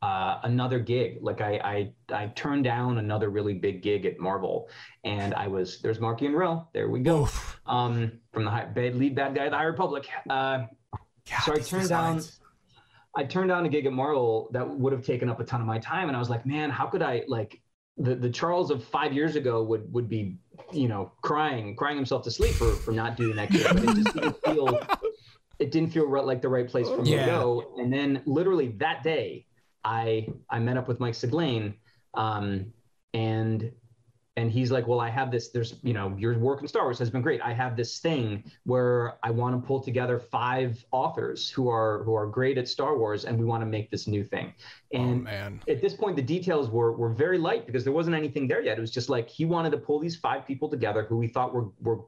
uh, 0.03 0.40
another 0.42 0.78
gig. 0.80 1.18
Like 1.22 1.40
I, 1.40 1.92
I 2.11 2.14
I 2.24 2.26
turned 2.28 2.64
down 2.64 2.98
another 2.98 3.30
really 3.30 3.55
big 3.55 3.82
gig 3.82 4.05
at 4.05 4.18
Marvel, 4.18 4.68
and 5.05 5.32
I 5.34 5.46
was 5.46 5.80
there's 5.80 5.98
Marchion 5.98 6.34
Ro. 6.34 6.66
There 6.74 6.88
we 6.88 7.00
go. 7.00 7.22
Oof. 7.22 7.61
Um, 7.66 8.12
from 8.32 8.44
the 8.44 8.50
high, 8.50 8.64
bad 8.64 8.96
lead 8.96 9.14
bad 9.14 9.34
guy 9.34 9.44
of 9.44 9.53
the 9.53 9.57
High 9.57 9.64
Republic. 9.64 10.09
Uh, 10.28 10.66
God, 11.30 11.40
so 11.44 11.53
I 11.55 11.59
turned 11.59 11.88
down. 11.88 12.20
I 13.14 13.24
turned 13.24 13.48
down 13.50 13.64
a 13.66 13.68
gig 13.68 13.86
at 13.86 13.92
Marvel 13.92 14.48
that 14.53 14.68
would 14.68 14.92
have 14.92 15.05
taken 15.05 15.28
up 15.28 15.38
a 15.38 15.44
ton 15.44 15.61
of 15.61 15.66
my 15.66 15.78
time, 15.78 16.09
and 16.09 16.16
I 16.16 16.18
was 16.18 16.30
like, 16.30 16.44
man, 16.46 16.70
how 16.70 16.86
could 16.86 17.03
I 17.03 17.22
like 17.28 17.61
the 17.96 18.14
the 18.14 18.30
Charles 18.30 18.70
of 18.70 18.82
five 18.82 19.12
years 19.12 19.36
ago 19.36 19.62
would 19.62 19.92
would 19.92 20.09
be 20.09 20.36
you 20.72 20.88
know 20.88 21.12
crying 21.22 21.76
crying 21.76 21.96
himself 21.96 22.24
to 22.24 22.30
sleep 22.30 22.55
for 22.55 22.72
for 22.72 22.90
not 22.90 23.16
doing 23.16 23.36
that 23.36 23.50
gig, 23.50 23.66
but 23.68 23.84
it 23.84 23.94
just 24.03 24.14
didn't 24.14 24.42
feel 24.44 24.80
it 25.59 25.70
didn't 25.70 25.90
feel 25.90 26.09
right, 26.09 26.24
like 26.24 26.42
the 26.42 26.48
right 26.48 26.66
place 26.68 26.88
for 26.88 27.03
me 27.03 27.12
Yeah. 27.12 27.26
to 27.26 27.30
go. 27.30 27.74
And 27.78 27.92
then 27.92 28.22
literally 28.26 28.68
that 28.78 29.05
day, 29.05 29.46
I 29.85 30.28
I 30.51 30.59
met 30.59 30.76
up 30.76 30.89
with 30.89 31.01
Mike 31.01 31.14
Siglain, 31.14 31.74
um, 32.14 32.72
and 33.14 33.72
and 34.37 34.51
he's 34.51 34.70
like, 34.70 34.87
well, 34.87 34.99
I 34.99 35.11
have 35.11 35.30
this. 35.30 35.51
There's 35.51 35.74
you 35.83 35.93
know 35.93 36.14
your 36.16 36.39
work 36.39 36.62
in 36.62 36.68
Star 36.68 36.85
Wars 36.85 36.99
has 36.99 37.11
been 37.11 37.20
great. 37.20 37.43
I 37.43 37.53
have 37.53 37.76
this 37.76 37.99
thing 37.99 38.45
where 38.64 39.18
I 39.22 39.30
want 39.30 39.61
to 39.61 39.66
pull 39.66 39.80
together 39.80 40.18
five 40.18 40.83
authors 40.91 41.51
who 41.51 41.68
are 41.68 42.03
who 42.05 42.14
are 42.14 42.26
great 42.26 42.57
at 42.57 42.66
Star 42.66 42.97
Wars, 42.97 43.26
and 43.26 43.39
we 43.39 43.45
want 43.45 43.61
to 43.62 43.66
make 43.66 43.91
this 43.91 44.07
new 44.07 44.24
thing. 44.24 44.55
Oh 44.95 44.99
And 44.99 45.24
man. 45.24 45.61
at 45.68 45.83
this 45.83 45.93
point, 45.95 46.16
the 46.16 46.22
details 46.22 46.70
were 46.70 46.93
were 46.93 47.11
very 47.11 47.37
light 47.37 47.66
because 47.66 47.85
there 47.85 47.93
wasn't 47.93 48.16
anything 48.16 48.49
there 48.49 48.62
yet. 48.62 48.78
It 48.78 48.80
was 48.80 48.91
just 48.91 49.11
like 49.11 49.28
he 49.28 49.45
wanted 49.45 49.70
to 49.70 49.78
pull 49.78 49.99
these 49.99 50.16
five 50.16 50.47
people 50.47 50.68
together 50.68 51.03
who 51.05 51.18
we 51.18 51.26
thought 51.26 51.53
were 51.53 51.68
were 51.80 52.01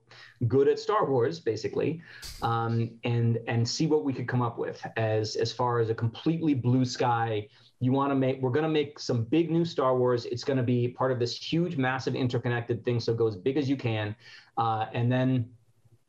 good 0.48 0.66
at 0.66 0.78
Star 0.78 1.04
Wars, 1.10 1.40
basically, 1.40 2.00
um, 2.40 2.90
and 3.04 3.38
and 3.48 3.68
see 3.68 3.86
what 3.86 4.02
we 4.02 4.14
could 4.14 4.28
come 4.28 4.40
up 4.40 4.56
with 4.58 4.80
as 4.96 5.36
as 5.36 5.52
far 5.52 5.78
as 5.78 5.90
a 5.90 5.94
completely 5.94 6.54
blue 6.54 6.86
sky. 6.86 7.48
You 7.80 7.92
want 7.92 8.10
to 8.10 8.14
make 8.14 8.40
we're 8.40 8.50
going 8.50 8.64
to 8.64 8.68
make 8.68 8.98
some 8.98 9.24
big 9.24 9.50
new 9.50 9.64
Star 9.64 9.96
Wars. 9.96 10.26
It's 10.26 10.44
going 10.44 10.56
to 10.56 10.62
be 10.62 10.88
part 10.88 11.12
of 11.12 11.18
this 11.18 11.36
huge, 11.36 11.76
massive, 11.76 12.14
interconnected 12.14 12.84
thing. 12.84 13.00
So 13.00 13.14
go 13.14 13.26
as 13.26 13.36
big 13.36 13.56
as 13.56 13.68
you 13.68 13.76
can, 13.76 14.16
uh, 14.56 14.86
and 14.92 15.10
then 15.10 15.50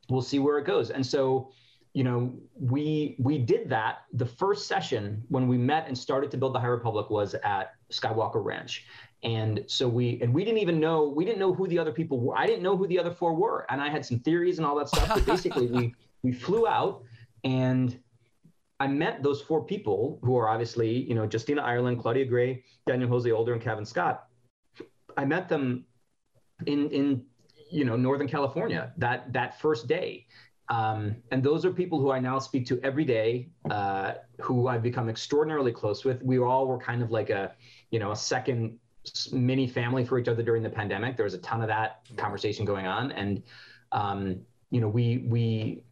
we'll 0.10 0.22
see 0.22 0.40
where 0.40 0.58
it 0.58 0.66
goes. 0.66 0.92
And 0.92 1.06
so 1.06 1.52
you 1.96 2.04
know, 2.04 2.34
we 2.60 3.16
we 3.20 3.38
did 3.38 3.70
that. 3.70 4.00
The 4.12 4.26
first 4.26 4.68
session 4.68 5.24
when 5.30 5.48
we 5.48 5.58
met 5.58 5.88
and 5.88 5.98
started 5.98 6.30
to 6.32 6.38
build 6.38 6.54
the 6.54 6.60
High 6.60 6.68
Republic 6.68 7.10
was 7.10 7.36
at 7.36 7.76
Skywalker 7.90 8.44
Ranch, 8.44 8.86
and 9.24 9.64
so 9.68 9.88
we 9.88 10.20
and 10.22 10.34
we 10.34 10.44
didn't 10.44 10.58
even 10.58 10.78
know 10.78 11.08
we 11.08 11.24
didn't 11.24 11.40
know 11.40 11.54
who 11.54 11.70
the 11.70 11.80
other 11.80 11.94
people 11.94 12.20
were. 12.20 12.38
I 12.38 12.48
didn't 12.48 12.64
know 12.64 12.76
who 12.76 12.86
the 12.86 13.00
other 13.00 13.12
four 13.12 13.34
were, 13.34 13.66
and 13.70 13.82
I 13.82 13.88
had 13.88 14.06
some 14.06 14.20
theories 14.20 14.58
and 14.58 14.68
all 14.68 14.76
that 14.76 14.90
stuff. 14.90 15.08
But 15.08 15.26
basically, 15.26 15.68
we 15.72 15.96
we 16.22 16.34
flew 16.34 16.68
out 16.68 17.04
and. 17.46 17.98
I 18.80 18.88
met 18.88 19.24
those 19.24 19.42
four 19.42 19.64
people 19.64 20.20
who 20.22 20.38
are 20.38 20.50
obviously, 20.50 20.90
you 20.90 21.16
know, 21.16 21.28
Justina 21.32 21.62
Ireland, 21.62 22.00
Claudia 22.02 22.26
Gray, 22.26 22.64
Daniel 22.86 23.10
Jose 23.10 23.32
Older, 23.32 23.54
and 23.54 23.62
Cavan 23.62 23.86
Scott. 23.86 24.26
I 25.18 25.26
met 25.26 25.48
them 25.48 25.86
in 26.66 26.90
in 26.90 27.26
you 27.72 27.86
know 27.86 27.96
Northern 27.96 28.28
California 28.28 28.94
that 28.98 29.32
that 29.32 29.60
first 29.60 29.88
day, 29.88 30.28
um, 30.70 31.16
and 31.32 31.44
those 31.44 31.64
are 31.66 31.72
people 31.72 32.00
who 32.00 32.12
I 32.12 32.20
now 32.20 32.40
speak 32.40 32.66
to 32.68 32.80
every 32.82 33.06
day, 33.06 33.50
uh, 33.70 34.14
who 34.42 34.68
I've 34.68 34.84
become 34.84 35.10
extraordinarily 35.10 35.72
close 35.72 36.04
with. 36.04 36.22
We 36.24 36.40
all 36.40 36.68
were 36.68 36.80
kind 36.80 37.02
of 37.02 37.12
like 37.12 37.30
a, 37.30 37.54
you 37.92 38.00
know, 38.00 38.12
a 38.12 38.16
second 38.16 38.80
mini 39.32 39.68
family 39.68 40.04
for 40.04 40.18
each 40.18 40.28
other 40.28 40.42
during 40.42 40.64
the 40.64 40.70
pandemic. 40.70 41.16
There 41.16 41.26
was 41.26 41.36
a 41.36 41.40
ton 41.40 41.62
of 41.62 41.68
that 41.68 42.02
conversation 42.18 42.66
going 42.66 42.88
on, 42.88 43.12
and 43.12 43.44
um, 43.92 44.42
you 44.72 44.82
know, 44.82 44.90
we 44.90 45.26
we. 45.30 45.84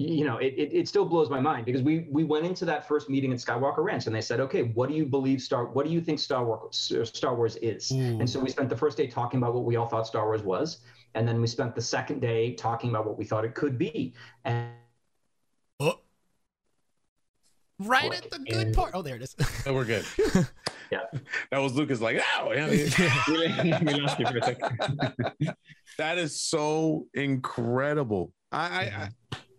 You 0.00 0.24
know, 0.24 0.36
it, 0.38 0.54
it, 0.56 0.72
it 0.72 0.86
still 0.88 1.04
blows 1.04 1.28
my 1.28 1.40
mind 1.40 1.66
because 1.66 1.82
we 1.82 2.06
we 2.08 2.22
went 2.22 2.46
into 2.46 2.64
that 2.66 2.86
first 2.86 3.10
meeting 3.10 3.32
at 3.32 3.38
Skywalker 3.40 3.78
Ranch 3.78 4.06
and 4.06 4.14
they 4.14 4.20
said, 4.20 4.38
okay, 4.38 4.62
what 4.62 4.88
do 4.88 4.94
you 4.94 5.04
believe 5.04 5.42
Star 5.42 5.66
What 5.66 5.84
do 5.86 5.90
you 5.92 6.00
think 6.00 6.20
Star 6.20 6.44
Wars 6.44 6.92
uh, 6.96 7.04
Star 7.04 7.34
Wars 7.34 7.56
is? 7.56 7.90
Ooh. 7.90 7.96
And 8.20 8.30
so 8.30 8.38
we 8.38 8.48
spent 8.48 8.68
the 8.68 8.76
first 8.76 8.96
day 8.96 9.08
talking 9.08 9.38
about 9.38 9.54
what 9.54 9.64
we 9.64 9.74
all 9.74 9.88
thought 9.88 10.06
Star 10.06 10.24
Wars 10.26 10.42
was, 10.42 10.78
and 11.16 11.26
then 11.26 11.40
we 11.40 11.48
spent 11.48 11.74
the 11.74 11.82
second 11.82 12.20
day 12.20 12.54
talking 12.54 12.90
about 12.90 13.06
what 13.06 13.18
we 13.18 13.24
thought 13.24 13.44
it 13.44 13.56
could 13.56 13.76
be. 13.76 14.14
And 14.44 14.70
Oh. 15.80 15.98
Right 17.80 18.12
at 18.14 18.30
the 18.30 18.38
good 18.38 18.66
And- 18.68 18.74
part. 18.76 18.92
Oh, 18.94 19.02
there 19.02 19.16
it 19.16 19.22
is. 19.22 19.34
Oh, 19.66 19.74
we're 19.74 19.84
good. 19.84 20.04
Yeah. 20.90 21.00
That 21.50 21.58
was 21.58 21.74
Lucas 21.74 22.00
like, 22.00 22.18
oh, 22.40 22.50
yeah. 22.52 22.66
we 23.82 24.00
lost 24.00 24.18
you 24.18 24.26
for 24.26 24.38
a 24.38 24.42
second. 24.42 25.54
that 25.98 26.16
is 26.16 26.40
so 26.40 27.04
incredible. 27.12 28.32
I, 28.50 28.58
I, 28.58 28.80
I 28.80 29.10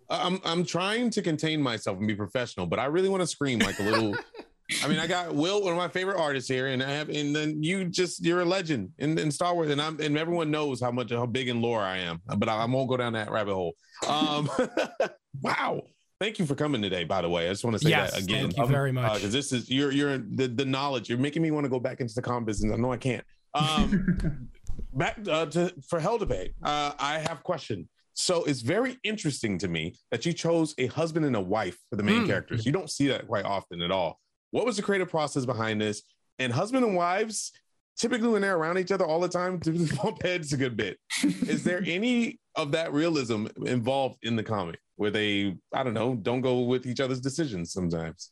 I'm 0.09 0.39
I'm 0.43 0.65
trying 0.65 1.09
to 1.11 1.21
contain 1.21 1.61
myself 1.61 1.97
and 1.97 2.07
be 2.07 2.15
professional, 2.15 2.65
but 2.65 2.79
I 2.79 2.85
really 2.85 3.09
want 3.09 3.21
to 3.21 3.27
scream 3.27 3.59
like 3.59 3.79
a 3.79 3.83
little. 3.83 4.15
I 4.83 4.87
mean, 4.87 4.99
I 4.99 5.07
got 5.07 5.33
Will, 5.33 5.63
one 5.63 5.71
of 5.71 5.77
my 5.77 5.87
favorite 5.87 6.19
artists 6.19 6.47
here, 6.47 6.67
and 6.67 6.83
I 6.83 6.91
have, 6.91 7.09
and 7.09 7.35
then 7.35 7.63
you 7.63 7.85
just 7.85 8.23
you're 8.23 8.41
a 8.41 8.45
legend 8.45 8.91
in, 8.99 9.17
in 9.17 9.31
Star 9.31 9.55
Wars, 9.55 9.71
and 9.71 9.81
I'm 9.81 9.99
and 9.99 10.15
everyone 10.17 10.51
knows 10.51 10.79
how 10.79 10.91
much 10.91 11.11
how 11.11 11.25
big 11.25 11.49
in 11.49 11.59
lore 11.59 11.81
I 11.81 11.97
am, 11.97 12.21
but 12.37 12.47
I, 12.47 12.57
I 12.57 12.65
won't 12.65 12.87
go 12.87 12.95
down 12.95 13.13
that 13.13 13.31
rabbit 13.31 13.55
hole. 13.55 13.75
Um, 14.07 14.49
wow. 15.41 15.81
Thank 16.19 16.37
you 16.37 16.45
for 16.45 16.53
coming 16.53 16.81
today. 16.81 17.05
By 17.05 17.21
the 17.21 17.29
way, 17.29 17.47
I 17.47 17.51
just 17.51 17.63
want 17.63 17.77
to 17.77 17.83
say 17.83 17.89
Yes, 17.89 18.11
that 18.11 18.23
again. 18.23 18.51
thank 18.51 18.57
you 18.57 18.65
very 18.67 18.91
much. 18.91 19.15
Because 19.15 19.31
this 19.31 19.53
is 19.53 19.69
you're 19.71 19.91
you're 19.91 20.17
the 20.17 20.47
the 20.47 20.65
knowledge. 20.65 21.09
You're 21.09 21.17
making 21.17 21.41
me 21.41 21.49
want 21.49 21.63
to 21.65 21.69
go 21.69 21.79
back 21.79 22.01
into 22.01 22.13
the 22.13 22.21
comm 22.21 22.45
business. 22.45 22.73
I 22.73 22.77
know 22.77 22.91
I 22.91 22.97
can't. 22.97 23.23
Um, 23.53 24.49
back 24.93 25.17
uh, 25.27 25.45
to 25.47 25.73
for 25.87 25.99
hell 25.99 26.19
to 26.19 26.25
pay. 26.25 26.53
Uh, 26.61 26.91
I 26.99 27.19
have 27.19 27.39
a 27.39 27.43
question. 27.43 27.87
So 28.21 28.43
it's 28.43 28.59
very 28.59 28.97
interesting 29.05 29.57
to 29.59 29.69
me 29.69 29.95
that 30.11 30.25
you 30.25 30.33
chose 30.33 30.75
a 30.77 30.87
husband 30.87 31.25
and 31.25 31.37
a 31.37 31.41
wife 31.41 31.77
for 31.89 31.95
the 31.95 32.03
main 32.03 32.23
Mm. 32.23 32.27
characters. 32.27 32.65
You 32.65 32.73
don't 32.73 32.89
see 32.89 33.07
that 33.07 33.25
quite 33.29 33.45
often 33.45 33.81
at 33.81 33.91
all. 33.91 34.19
What 34.51 34.65
was 34.65 34.75
the 34.75 34.81
creative 34.83 35.07
process 35.09 35.45
behind 35.45 35.79
this? 35.79 36.03
And 36.37 36.51
husband 36.51 36.83
and 36.83 36.97
wives, 36.97 37.53
typically 37.97 38.27
when 38.27 38.41
they're 38.41 38.57
around 38.57 38.77
each 38.77 38.91
other 38.91 39.05
all 39.05 39.21
the 39.21 39.29
time, 39.29 39.57
to 39.61 39.71
bump 39.95 40.21
heads 40.21 40.51
a 40.51 40.57
good 40.57 40.75
bit. 40.75 40.99
Is 41.23 41.63
there 41.63 41.81
any 41.85 42.41
of 42.55 42.73
that 42.73 42.91
realism 42.91 43.45
involved 43.65 44.17
in 44.23 44.35
the 44.35 44.43
comic 44.43 44.79
where 44.97 45.11
they, 45.11 45.55
I 45.73 45.83
don't 45.83 45.93
know, 45.93 46.15
don't 46.15 46.41
go 46.41 46.59
with 46.63 46.85
each 46.87 46.99
other's 46.99 47.21
decisions 47.21 47.71
sometimes? 47.71 48.31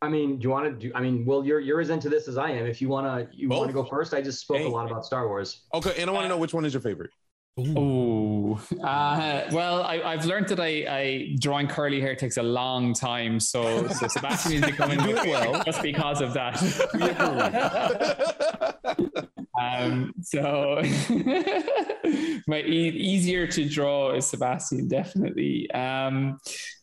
I 0.00 0.08
mean, 0.08 0.38
do 0.38 0.44
you 0.44 0.50
want 0.50 0.64
to 0.66 0.72
do? 0.88 0.90
I 0.94 1.02
mean, 1.02 1.26
well, 1.26 1.44
you're 1.44 1.60
you're 1.60 1.80
as 1.82 1.90
into 1.90 2.08
this 2.08 2.28
as 2.28 2.38
I 2.38 2.50
am. 2.50 2.66
If 2.66 2.80
you 2.80 2.88
wanna 2.88 3.28
you 3.32 3.48
want 3.50 3.68
to 3.68 3.72
go 3.74 3.84
first, 3.84 4.14
I 4.14 4.22
just 4.22 4.40
spoke 4.40 4.58
Hey. 4.58 4.64
a 4.64 4.68
lot 4.70 4.90
about 4.90 5.04
Star 5.04 5.28
Wars. 5.28 5.64
Okay, 5.74 5.94
and 5.98 6.08
I 6.08 6.12
want 6.14 6.24
to 6.24 6.28
know 6.30 6.36
which 6.38 6.52
one 6.54 6.64
is 6.64 6.72
your 6.72 6.82
favorite. 6.82 7.10
Oh, 7.58 8.60
uh, 8.82 9.48
well, 9.50 9.82
I, 9.82 10.02
I've 10.02 10.26
learned 10.26 10.48
that 10.48 10.60
I, 10.60 10.84
I 10.88 11.36
drawing 11.38 11.68
curly 11.68 12.02
hair 12.02 12.14
takes 12.14 12.36
a 12.36 12.42
long 12.42 12.92
time, 12.92 13.40
so, 13.40 13.88
so 13.88 14.08
Sebastian 14.08 14.60
come 14.60 14.90
in 14.90 15.02
with 15.06 15.24
well 15.24 15.62
just 15.64 15.80
because 15.80 16.20
of 16.20 16.34
that. 16.34 16.60
um, 19.60 20.12
so 20.20 20.82
my 22.46 22.60
e- 22.60 22.94
easier 22.94 23.46
to 23.46 23.66
draw 23.66 24.12
is 24.12 24.26
Sebastian, 24.26 24.88
definitely. 24.88 25.70
Um, 25.70 26.38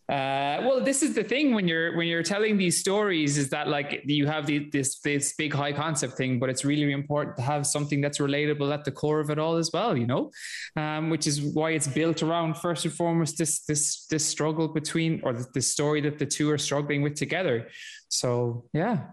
uh, 0.09 0.59
well, 0.65 0.81
this 0.81 1.01
is 1.01 1.15
the 1.15 1.23
thing 1.23 1.53
when 1.53 1.65
you're 1.65 1.95
when 1.95 2.07
you're 2.07 2.23
telling 2.23 2.57
these 2.57 2.77
stories 2.77 3.37
is 3.37 3.49
that 3.49 3.69
like 3.69 4.01
you 4.03 4.27
have 4.27 4.45
the, 4.45 4.69
this 4.69 4.99
this 4.99 5.33
big 5.37 5.53
high 5.53 5.71
concept 5.71 6.17
thing, 6.17 6.39
but 6.39 6.49
it's 6.49 6.65
really 6.65 6.91
important 6.91 7.37
to 7.37 7.41
have 7.41 7.65
something 7.65 8.01
that's 8.01 8.17
relatable 8.17 8.73
at 8.73 8.83
the 8.83 8.91
core 8.91 9.21
of 9.21 9.29
it 9.29 9.39
all 9.39 9.55
as 9.55 9.71
well. 9.71 9.95
You 9.97 10.05
know, 10.05 10.31
um, 10.75 11.09
which 11.09 11.25
is 11.25 11.41
why 11.41 11.71
it's 11.71 11.87
built 11.87 12.21
around 12.21 12.57
first 12.57 12.83
and 12.83 12.93
foremost 12.93 13.37
this 13.37 13.63
this 13.65 14.05
this 14.07 14.25
struggle 14.25 14.67
between 14.67 15.21
or 15.23 15.31
the, 15.31 15.47
the 15.53 15.61
story 15.61 16.01
that 16.01 16.19
the 16.19 16.25
two 16.25 16.51
are 16.51 16.57
struggling 16.57 17.01
with 17.01 17.15
together. 17.15 17.69
So 18.09 18.65
yeah, 18.73 19.05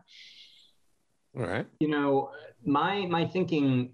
All 1.36 1.46
right. 1.46 1.66
You 1.78 1.88
know, 1.88 2.30
my 2.64 3.06
my 3.06 3.26
thinking 3.26 3.92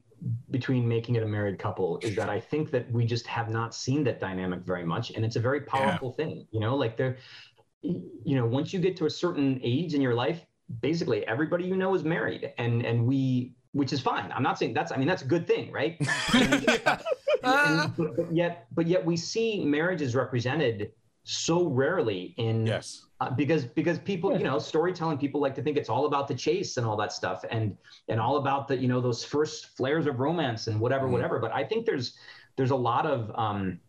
between 0.51 0.87
making 0.89 1.14
it 1.16 1.22
a 1.22 1.27
married 1.27 1.59
couple 1.59 1.99
is 2.03 2.14
that 2.16 2.29
I 2.31 2.41
think 2.41 2.70
that 2.70 2.91
we 2.91 3.05
just 3.05 3.27
have 3.27 3.49
not 3.51 3.74
seen 3.74 4.05
that 4.05 4.20
dynamic 4.20 4.61
very 4.64 4.85
much, 4.85 5.11
and 5.11 5.24
it's 5.24 5.37
a 5.37 5.41
very 5.41 5.61
powerful 5.61 6.12
thing. 6.12 6.47
You 6.51 6.61
know, 6.61 6.77
like 6.77 6.97
there, 6.97 7.16
you 7.83 8.35
know, 8.37 8.47
once 8.47 8.72
you 8.72 8.81
get 8.81 8.97
to 8.99 9.07
a 9.07 9.11
certain 9.11 9.61
age 9.62 9.95
in 9.95 10.01
your 10.01 10.14
life, 10.14 10.41
basically 10.81 11.27
everybody 11.27 11.64
you 11.64 11.77
know 11.77 11.95
is 11.95 12.05
married, 12.05 12.53
and 12.59 12.85
and 12.85 13.07
we. 13.07 13.55
Which 13.72 13.93
is 13.93 14.01
fine. 14.01 14.33
I'm 14.33 14.43
not 14.43 14.59
saying 14.59 14.72
that's. 14.72 14.91
I 14.91 14.97
mean, 14.97 15.07
that's 15.07 15.20
a 15.20 15.27
good 15.27 15.47
thing, 15.47 15.70
right? 15.70 15.99
And- 16.33 16.66
and- 17.43 17.97
but, 17.97 18.16
but 18.16 18.33
yet, 18.35 18.66
but 18.72 18.87
yet, 18.87 19.05
we 19.05 19.18
see 19.18 19.62
marriages 19.66 20.14
represented 20.14 20.93
so 21.29 21.66
rarely 21.66 22.35
in 22.37 22.64
yes. 22.64 23.07
uh, 23.20 23.29
because 23.31 23.64
because 23.64 23.99
people 23.99 24.31
you 24.39 24.45
know 24.45 24.61
storytelling 24.61 25.18
people 25.18 25.41
like 25.41 25.57
to 25.57 25.62
think 25.62 25.77
it's 25.77 25.89
all 25.89 26.07
about 26.07 26.29
the 26.29 26.35
chase 26.35 26.77
and 26.77 26.87
all 26.87 26.97
that 26.97 27.12
stuff 27.12 27.45
and 27.51 27.77
and 28.09 28.20
all 28.20 28.37
about 28.37 28.68
the 28.68 28.77
you 28.77 28.87
know 28.87 29.01
those 29.01 29.24
first 29.24 29.77
flares 29.77 30.07
of 30.07 30.20
romance 30.20 30.68
and 30.68 30.79
whatever 30.81 31.09
Mhm. 31.09 31.11
whatever. 31.12 31.41
But 31.41 31.53
i 31.53 31.64
think 31.64 31.85
there's 31.85 32.16
there's 32.55 32.70
a 32.70 32.77
lot 32.77 33.07
of 33.07 33.33
um 33.35 33.81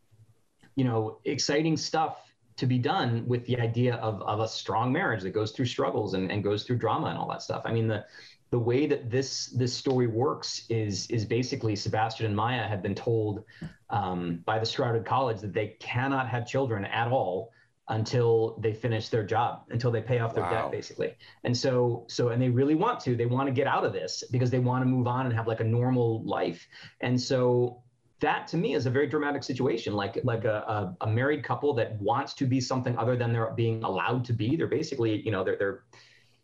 you 0.76 0.84
know 0.84 1.20
exciting 1.26 1.78
stuff 1.78 2.34
to 2.56 2.66
be 2.66 2.80
done 2.80 3.24
with 3.28 3.46
the 3.46 3.60
idea 3.60 3.98
of 3.98 4.20
of 4.24 4.40
a 4.40 4.48
strong 4.48 4.92
marriage 4.92 5.22
that 5.22 5.30
goes 5.30 5.52
through 5.52 5.68
struggles 5.68 6.16
and, 6.16 6.32
and 6.32 6.44
goes 6.44 6.64
through 6.64 6.78
drama 6.80 7.06
and 7.10 7.20
all 7.20 7.30
that 7.30 7.44
stuff. 7.44 7.62
I 7.66 7.72
mean 7.72 7.88
the 7.88 8.04
the 8.50 8.60
way 8.60 8.86
that 8.88 9.10
this 9.10 9.48
this 9.48 9.74
story 9.74 10.08
works 10.08 10.66
is 10.70 11.08
is 11.12 11.26
basically 11.26 11.76
Sebastian 11.76 12.26
and 12.26 12.36
Maya 12.36 12.64
have 12.68 12.82
been 12.82 12.96
told 12.96 13.44
um, 13.90 14.42
by 14.46 14.58
the 14.60 14.66
Shrouded 14.66 15.06
College 15.06 15.42
that 15.42 15.54
they 15.54 15.76
cannot 15.80 16.28
have 16.30 16.48
children 16.48 16.86
at 16.86 17.10
all 17.12 17.52
until 17.90 18.58
they 18.62 18.74
finish 18.74 19.08
their 19.08 19.24
job, 19.24 19.64
until 19.70 19.92
they 19.92 20.02
pay 20.02 20.20
off 20.20 20.34
their 20.36 20.44
Wow. 20.44 20.64
debt, 20.64 20.72
basically. 20.72 21.16
And 21.44 21.56
so 21.56 22.06
so 22.10 22.30
and 22.30 22.42
they 22.42 22.50
really 22.50 22.76
want 22.76 23.00
to. 23.02 23.16
They 23.16 23.26
want 23.26 23.48
to 23.48 23.54
get 23.54 23.68
out 23.68 23.84
of 23.86 23.94
this 23.94 24.24
because 24.32 24.50
they 24.50 24.60
want 24.60 24.82
to 24.82 24.86
move 24.86 25.08
on 25.08 25.26
and 25.26 25.36
have 25.36 25.48
like 25.48 25.60
a 25.60 25.66
normal 25.66 26.24
life. 26.24 26.66
And 27.02 27.20
so 27.20 27.82
that 28.20 28.48
to 28.48 28.58
me 28.58 28.74
is 28.74 28.86
a 28.86 28.90
very 28.90 29.08
dramatic 29.08 29.44
situation 29.44 29.94
like 29.94 30.20
like 30.24 30.44
a, 30.44 30.96
a, 31.02 31.06
a 31.06 31.08
married 31.08 31.44
couple 31.44 31.74
that 31.76 32.00
wants 32.02 32.34
to 32.34 32.46
be 32.46 32.60
something 32.60 32.98
other 32.98 33.16
than 33.16 33.32
they're 33.32 33.54
being 33.56 33.84
allowed 33.84 34.26
to 34.26 34.34
be 34.34 34.56
they're 34.56 34.66
basically 34.68 35.22
you 35.22 35.30
know 35.32 35.44
they're 35.44 35.56
they're 35.58 35.84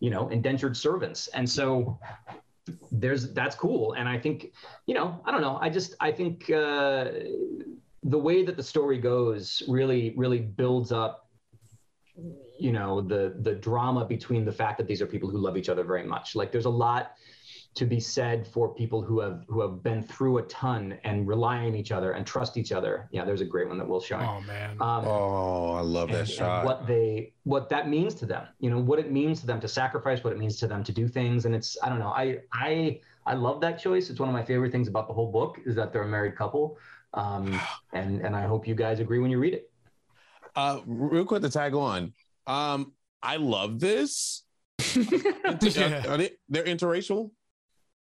you 0.03 0.09
know 0.09 0.27
indentured 0.27 0.75
servants. 0.75 1.29
And 1.29 1.49
so 1.49 1.97
there's 2.91 3.33
that's 3.33 3.55
cool. 3.55 3.93
And 3.93 4.07
i 4.15 4.19
think 4.19 4.51
you 4.85 4.93
know 4.93 5.07
i 5.25 5.31
don't 5.31 5.41
know. 5.41 5.57
I 5.61 5.69
just 5.69 5.95
i 6.01 6.11
think 6.11 6.49
uh 6.49 7.05
the 8.03 8.21
way 8.27 8.43
that 8.43 8.57
the 8.57 8.67
story 8.73 8.97
goes 8.97 9.63
really 9.67 10.13
really 10.17 10.39
builds 10.39 10.91
up 10.91 11.29
you 12.59 12.73
know 12.77 12.99
the 12.99 13.23
the 13.47 13.55
drama 13.55 14.03
between 14.05 14.43
the 14.43 14.51
fact 14.51 14.77
that 14.79 14.87
these 14.87 15.01
are 15.01 15.07
people 15.07 15.29
who 15.29 15.37
love 15.37 15.55
each 15.55 15.69
other 15.69 15.85
very 15.85 16.05
much. 16.13 16.35
Like 16.35 16.51
there's 16.51 16.71
a 16.75 16.77
lot 16.85 17.13
to 17.75 17.85
be 17.85 17.99
said 17.99 18.45
for 18.47 18.73
people 18.75 19.01
who 19.01 19.19
have 19.19 19.43
who 19.47 19.59
have 19.61 19.81
been 19.81 20.03
through 20.03 20.37
a 20.37 20.43
ton 20.43 20.97
and 21.03 21.27
rely 21.27 21.57
on 21.65 21.73
each 21.75 21.91
other 21.91 22.11
and 22.11 22.25
trust 22.25 22.55
each 22.57 22.71
other. 22.71 23.07
Yeah 23.11 23.25
there's 23.25 23.41
a 23.41 23.45
great 23.45 23.67
one 23.67 23.77
that 23.79 23.87
will 23.87 23.99
show 24.01 24.17
Oh 24.19 24.41
man. 24.41 24.71
um, 24.81 25.05
oh 25.07 25.71
i 25.73 25.81
love 25.81 26.09
that 26.09 26.19
and, 26.19 26.29
shot. 26.29 26.65
what 26.65 26.85
they 26.85 27.33
what 27.43 27.69
that 27.69 27.89
means 27.89 28.13
to 28.15 28.25
them 28.27 28.45
you 28.59 28.69
know 28.69 28.79
what 28.79 28.99
it 28.99 29.11
means 29.11 29.39
to 29.41 29.47
them 29.47 29.59
to 29.59 29.67
sacrifice 29.67 30.23
what 30.23 30.33
it 30.33 30.39
means 30.39 30.57
to 30.59 30.67
them 30.67 30.83
to 30.83 30.91
do 30.91 31.07
things. 31.07 31.45
And 31.45 31.55
it's 31.55 31.75
i 31.83 31.89
don't 31.89 31.99
know 31.99 32.09
i 32.09 32.39
i 32.53 32.99
i 33.25 33.33
love 33.33 33.59
that 33.61 33.79
choice. 33.79 34.09
It's 34.09 34.19
one 34.19 34.29
of 34.29 34.33
my 34.33 34.43
favorite 34.43 34.71
things 34.71 34.87
about 34.87 35.07
the 35.07 35.13
whole 35.13 35.31
book 35.31 35.59
is 35.65 35.75
that 35.75 35.91
they're 35.91 36.03
a 36.03 36.07
married 36.07 36.35
couple. 36.35 36.77
Um 37.13 37.59
and 37.93 38.21
and 38.21 38.35
i 38.35 38.43
hope 38.45 38.67
you 38.67 38.75
guys 38.75 38.99
agree 38.99 39.19
when 39.19 39.31
you 39.31 39.39
read 39.39 39.53
it. 39.55 39.71
Uh 40.55 40.79
real 40.85 41.25
quick 41.25 41.41
to 41.41 41.49
tag 41.49 41.73
on. 41.73 42.13
Um 42.45 42.93
i 43.23 43.37
love 43.37 43.79
this. 43.79 44.43
Yeah. 44.95 46.03
are 46.07 46.17
they, 46.17 46.31
they're 46.49 46.65
interracial 46.65 47.31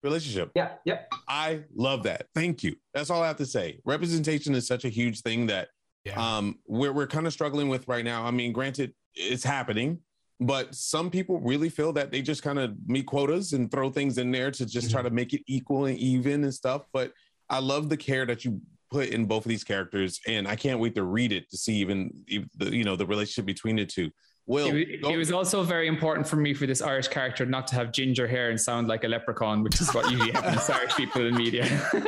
relationship 0.02 0.50
yeah 0.54 0.72
yep 0.84 1.10
I 1.28 1.60
love 1.74 2.02
that. 2.04 2.26
Thank 2.34 2.64
you. 2.64 2.74
That's 2.92 3.08
all 3.08 3.22
I 3.22 3.28
have 3.28 3.36
to 3.36 3.46
say. 3.46 3.78
Representation 3.84 4.52
is 4.54 4.66
such 4.66 4.84
a 4.84 4.88
huge 4.88 5.20
thing 5.20 5.46
that 5.46 5.68
Yeah. 6.04 6.18
um, 6.20 6.58
we're 6.66 6.92
we're 6.92 7.06
kind 7.06 7.26
of 7.26 7.32
struggling 7.32 7.68
with 7.68 7.86
right 7.86 8.04
now. 8.04 8.24
I 8.24 8.32
mean, 8.32 8.52
granted, 8.52 8.94
it's 9.14 9.44
happening, 9.44 9.98
but 10.40 10.74
some 10.74 11.08
people 11.10 11.38
really 11.40 11.68
feel 11.68 11.92
that 11.92 12.10
they 12.10 12.20
just 12.20 12.42
kind 12.42 12.58
of 12.58 12.74
meet 12.86 13.06
quotas 13.06 13.52
and 13.52 13.70
throw 13.70 13.90
things 13.90 14.18
in 14.18 14.32
there 14.32 14.50
to 14.50 14.66
just 14.66 14.90
try 14.90 15.02
to 15.02 15.10
make 15.10 15.32
it 15.34 15.42
equal 15.46 15.84
and 15.86 15.96
even 15.98 16.42
and 16.42 16.52
stuff. 16.52 16.82
But 16.92 17.12
I 17.48 17.60
love 17.60 17.88
the 17.88 17.96
care 17.96 18.26
that 18.26 18.44
you 18.44 18.60
put 18.90 19.10
in 19.10 19.26
both 19.26 19.44
of 19.44 19.48
these 19.50 19.62
characters, 19.64 20.18
and 20.26 20.48
I 20.48 20.56
can't 20.56 20.80
wait 20.80 20.96
to 20.96 21.04
read 21.04 21.30
it 21.32 21.48
to 21.50 21.56
see 21.56 21.74
even, 21.76 22.10
even 22.26 22.50
the 22.56 22.74
you 22.76 22.82
know 22.82 22.96
the 22.96 23.06
relationship 23.06 23.46
between 23.46 23.76
the 23.76 23.86
two. 23.86 24.10
Will 24.46 24.74
It, 24.74 25.02
go- 25.02 25.10
it 25.10 25.16
was 25.16 25.30
also 25.30 25.62
very 25.62 25.86
important 25.86 26.26
for 26.26 26.36
me 26.36 26.54
for 26.54 26.66
this 26.66 26.82
Irish 26.82 27.08
character 27.08 27.46
not 27.46 27.66
to 27.68 27.74
have 27.76 27.92
ginger 27.92 28.26
hair 28.26 28.50
and 28.50 28.60
sound 28.60 28.88
like 28.88 29.04
a 29.04 29.08
leprechaun, 29.08 29.62
which 29.62 29.80
is 29.80 29.94
what 29.94 30.10
usually 30.10 30.32
happens 30.32 30.66
to 30.66 30.74
Irish 30.74 30.94
people 30.96 31.24
in 31.26 31.36
media. 31.36 31.66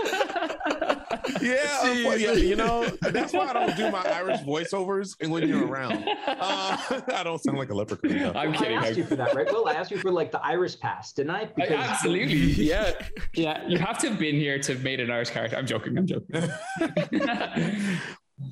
yeah, 1.41 1.83
well, 2.05 2.19
yeah, 2.19 2.33
you 2.33 2.57
know 2.57 2.87
that's 3.01 3.33
why 3.33 3.47
I 3.49 3.53
don't 3.53 3.77
do 3.77 3.91
my 3.91 4.03
Irish 4.03 4.41
voiceovers 4.41 5.15
and 5.21 5.31
when 5.31 5.47
you're 5.49 5.67
around. 5.67 6.05
Uh, 6.27 6.77
I 7.15 7.23
don't 7.23 7.41
sound 7.43 7.59
like 7.59 7.71
a 7.71 7.75
leprechaun. 7.75 8.19
though. 8.19 8.33
I'm 8.39 8.53
kidding. 8.53 8.79
I 8.79 8.83
kidding. 8.83 8.89
asked 8.91 8.97
you 8.99 9.05
for 9.05 9.17
that 9.17 9.35
right 9.35 9.47
well 9.53 9.69
i 9.69 9.73
asked 9.73 9.91
you 9.91 9.99
for 9.99 10.11
like 10.11 10.31
the 10.33 10.45
irish 10.45 10.79
pass 10.79 11.13
didn't 11.13 11.31
i 11.31 11.51
I- 11.59 11.67
absolutely. 11.69 12.35
Yeah. 12.73 12.93
Yeah. 13.35 13.67
You 13.69 13.79
have 13.79 13.99
to 13.99 14.09
have 14.11 14.19
been 14.19 14.35
here 14.37 14.59
to 14.59 14.73
have 14.75 14.83
made 14.83 15.01
an 15.01 15.11
Irish 15.11 15.31
character. 15.31 15.57
I'm 15.57 15.67
joking. 15.67 15.97
I'm 15.99 16.07
joking. 16.07 16.49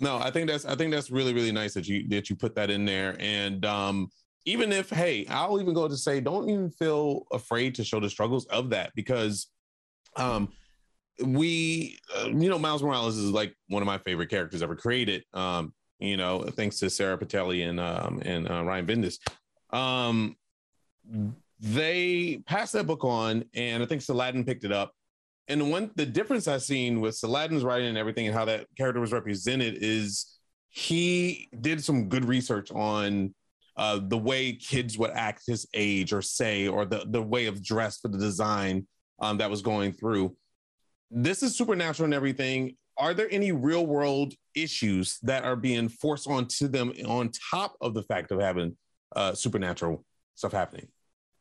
No, 0.01 0.18
I 0.18 0.30
think 0.30 0.49
that's 0.49 0.64
I 0.64 0.74
think 0.74 0.93
that's 0.93 1.11
really 1.11 1.34
really 1.34 1.53
nice 1.53 1.74
that 1.74 1.88
you 1.88 2.07
that 2.09 2.30
you 2.30 2.36
put 2.36 2.55
that 2.55 2.70
in 2.70 2.84
there. 2.84 3.16
And 3.18 3.64
um, 3.64 4.11
even 4.45 4.72
if 4.72 4.91
hey, 4.91 5.26
I'll 5.28 5.61
even 5.61 5.74
go 5.74 5.88
to 5.88 5.97
say, 5.97 6.20
don't 6.20 6.49
even 6.49 6.70
feel 6.70 7.24
afraid 7.32 7.74
to 7.76 7.84
show 7.84 8.01
the 8.01 8.11
struggles 8.11 8.47
of 8.47 8.70
that 8.70 8.93
because 8.95 9.49
um, 10.16 10.53
we 11.24 11.99
uh, 12.16 12.28
you 12.28 12.49
know 12.49 12.59
Miles 12.59 12.82
Morales 12.82 13.16
is 13.16 13.30
like 13.30 13.55
one 13.68 13.82
of 13.82 13.86
my 13.86 13.99
favorite 13.99 14.30
characters 14.30 14.62
ever 14.62 14.76
created. 14.76 15.24
Um, 15.32 15.74
you 15.99 16.16
know, 16.16 16.43
thanks 16.43 16.78
to 16.78 16.91
Sara 16.91 17.18
Pichelli 17.18 17.68
and 17.68 17.78
um, 17.78 18.22
and 18.24 18.49
uh, 18.49 18.62
Brian 18.62 18.86
Bendis. 18.86 19.18
Um, 19.70 20.36
they 21.61 22.43
passed 22.47 22.72
that 22.72 22.86
book 22.86 23.05
on, 23.05 23.45
and 23.55 23.82
I 23.82 23.86
think 23.86 24.03
Saladin 24.03 24.45
picked 24.45 24.64
it 24.64 24.72
up. 24.72 24.95
And 25.51 25.69
one 25.69 25.91
the 25.97 26.07
difference 26.07 26.47
I've 26.47 26.63
seen 26.63 27.01
with 27.01 27.17
Saladin's 27.17 27.65
writing 27.65 27.89
and 27.89 27.99
everything 27.99 28.29
and 28.29 28.35
how 28.35 28.45
that 28.45 28.67
character 28.77 29.01
was 29.01 29.13
represented 29.13 29.79
is 29.81 30.39
he 30.69 31.49
did 31.61 31.83
some 31.83 32.09
good 32.09 32.25
research 32.25 32.71
on 32.71 33.35
uh, 33.77 33.99
the 34.01 34.17
way 34.17 34.53
kids 34.53 34.97
would 34.97 35.11
act 35.11 35.43
his 35.45 35.67
age 35.75 36.13
or 36.13 36.23
say, 36.23 36.69
or 36.69 36.85
the, 36.85 37.05
the 37.09 37.21
way 37.21 37.47
of 37.47 37.65
dress 37.65 37.99
for 37.99 38.07
the 38.07 38.19
design 38.19 38.87
um, 39.19 39.39
that 39.39 39.51
was 39.51 39.61
going 39.61 39.91
through. 39.91 40.37
This 41.11 41.43
is 41.43 41.57
supernatural 41.57 42.05
and 42.05 42.15
everything. 42.15 42.77
Are 42.97 43.13
there 43.13 43.29
any 43.33 43.51
real 43.51 43.87
world 43.87 44.35
issues 44.55 45.19
that 45.23 45.45
are 45.45 45.57
being 45.57 45.89
forced 45.89 46.29
onto 46.29 46.69
them 46.69 46.93
on 47.09 47.33
top 47.51 47.75
of 47.81 47.95
the 47.95 48.05
fact 48.05 48.31
of 48.31 48.41
having 48.41 48.77
uh, 49.17 49.35
supernatural 49.35 50.05
stuff 50.37 50.53
happening? 50.53 50.87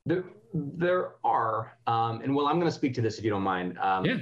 There, 0.05 0.23
there 0.53 1.11
are, 1.23 1.77
um, 1.87 2.21
and 2.21 2.35
well, 2.35 2.47
I'm 2.47 2.59
going 2.59 2.71
to 2.71 2.75
speak 2.75 2.93
to 2.95 3.01
this 3.01 3.17
if 3.17 3.23
you 3.23 3.29
don't 3.29 3.43
mind. 3.43 3.77
Um, 3.79 4.05
Yeah. 4.05 4.17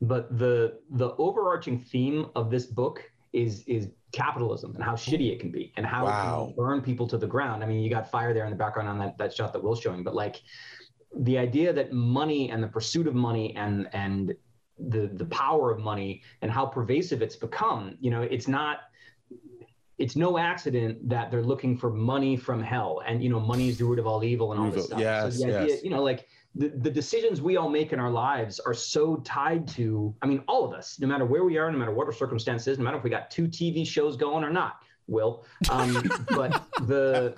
But 0.00 0.38
the 0.38 0.80
the 0.90 1.14
overarching 1.16 1.78
theme 1.78 2.26
of 2.34 2.50
this 2.50 2.66
book 2.66 3.00
is 3.32 3.62
is 3.66 3.88
capitalism 4.12 4.74
and 4.74 4.84
how 4.84 4.94
shitty 4.94 5.32
it 5.32 5.40
can 5.40 5.50
be, 5.50 5.72
and 5.76 5.86
how 5.86 6.06
it 6.06 6.10
can 6.10 6.54
burn 6.56 6.82
people 6.82 7.06
to 7.08 7.16
the 7.16 7.26
ground. 7.26 7.62
I 7.64 7.66
mean, 7.66 7.80
you 7.80 7.88
got 7.88 8.10
fire 8.10 8.34
there 8.34 8.44
in 8.44 8.50
the 8.50 8.56
background 8.56 8.88
on 8.88 8.98
that 8.98 9.16
that 9.18 9.32
shot 9.34 9.52
that 9.54 9.62
Will's 9.62 9.80
showing, 9.80 10.02
but 10.04 10.14
like 10.14 10.42
the 11.16 11.38
idea 11.38 11.72
that 11.72 11.92
money 11.92 12.50
and 12.50 12.62
the 12.62 12.68
pursuit 12.68 13.06
of 13.06 13.14
money 13.14 13.54
and 13.56 13.88
and 13.94 14.34
the 14.78 15.06
the 15.14 15.26
power 15.26 15.70
of 15.70 15.78
money 15.78 16.22
and 16.42 16.50
how 16.50 16.66
pervasive 16.66 17.22
it's 17.22 17.36
become. 17.36 17.96
You 18.00 18.10
know, 18.10 18.22
it's 18.22 18.48
not 18.48 18.80
it's 19.98 20.16
no 20.16 20.38
accident 20.38 21.08
that 21.08 21.30
they're 21.30 21.42
looking 21.42 21.76
for 21.76 21.90
money 21.90 22.36
from 22.36 22.62
hell 22.62 23.02
and 23.06 23.22
you 23.22 23.28
know 23.28 23.40
money 23.40 23.68
is 23.68 23.78
the 23.78 23.84
root 23.84 23.98
of 23.98 24.06
all 24.06 24.24
evil 24.24 24.52
and 24.52 24.60
all 24.60 24.70
this 24.70 24.86
stuff 24.86 24.98
yes, 24.98 25.38
so 25.38 25.46
the 25.46 25.56
idea 25.56 25.74
yes. 25.74 25.84
you 25.84 25.90
know 25.90 26.02
like 26.02 26.28
the, 26.56 26.68
the 26.68 26.90
decisions 26.90 27.40
we 27.40 27.56
all 27.56 27.68
make 27.68 27.92
in 27.92 28.00
our 28.00 28.10
lives 28.10 28.60
are 28.60 28.74
so 28.74 29.16
tied 29.18 29.66
to 29.68 30.14
i 30.22 30.26
mean 30.26 30.42
all 30.48 30.64
of 30.64 30.72
us 30.72 30.98
no 31.00 31.06
matter 31.06 31.24
where 31.24 31.44
we 31.44 31.56
are 31.58 31.70
no 31.70 31.78
matter 31.78 31.92
what 31.92 32.06
our 32.06 32.12
circumstances 32.12 32.78
no 32.78 32.84
matter 32.84 32.96
if 32.96 33.04
we 33.04 33.10
got 33.10 33.30
two 33.30 33.46
tv 33.46 33.86
shows 33.86 34.16
going 34.16 34.44
or 34.44 34.50
not 34.50 34.80
will 35.06 35.44
um, 35.70 36.02
but 36.30 36.64
the 36.86 37.34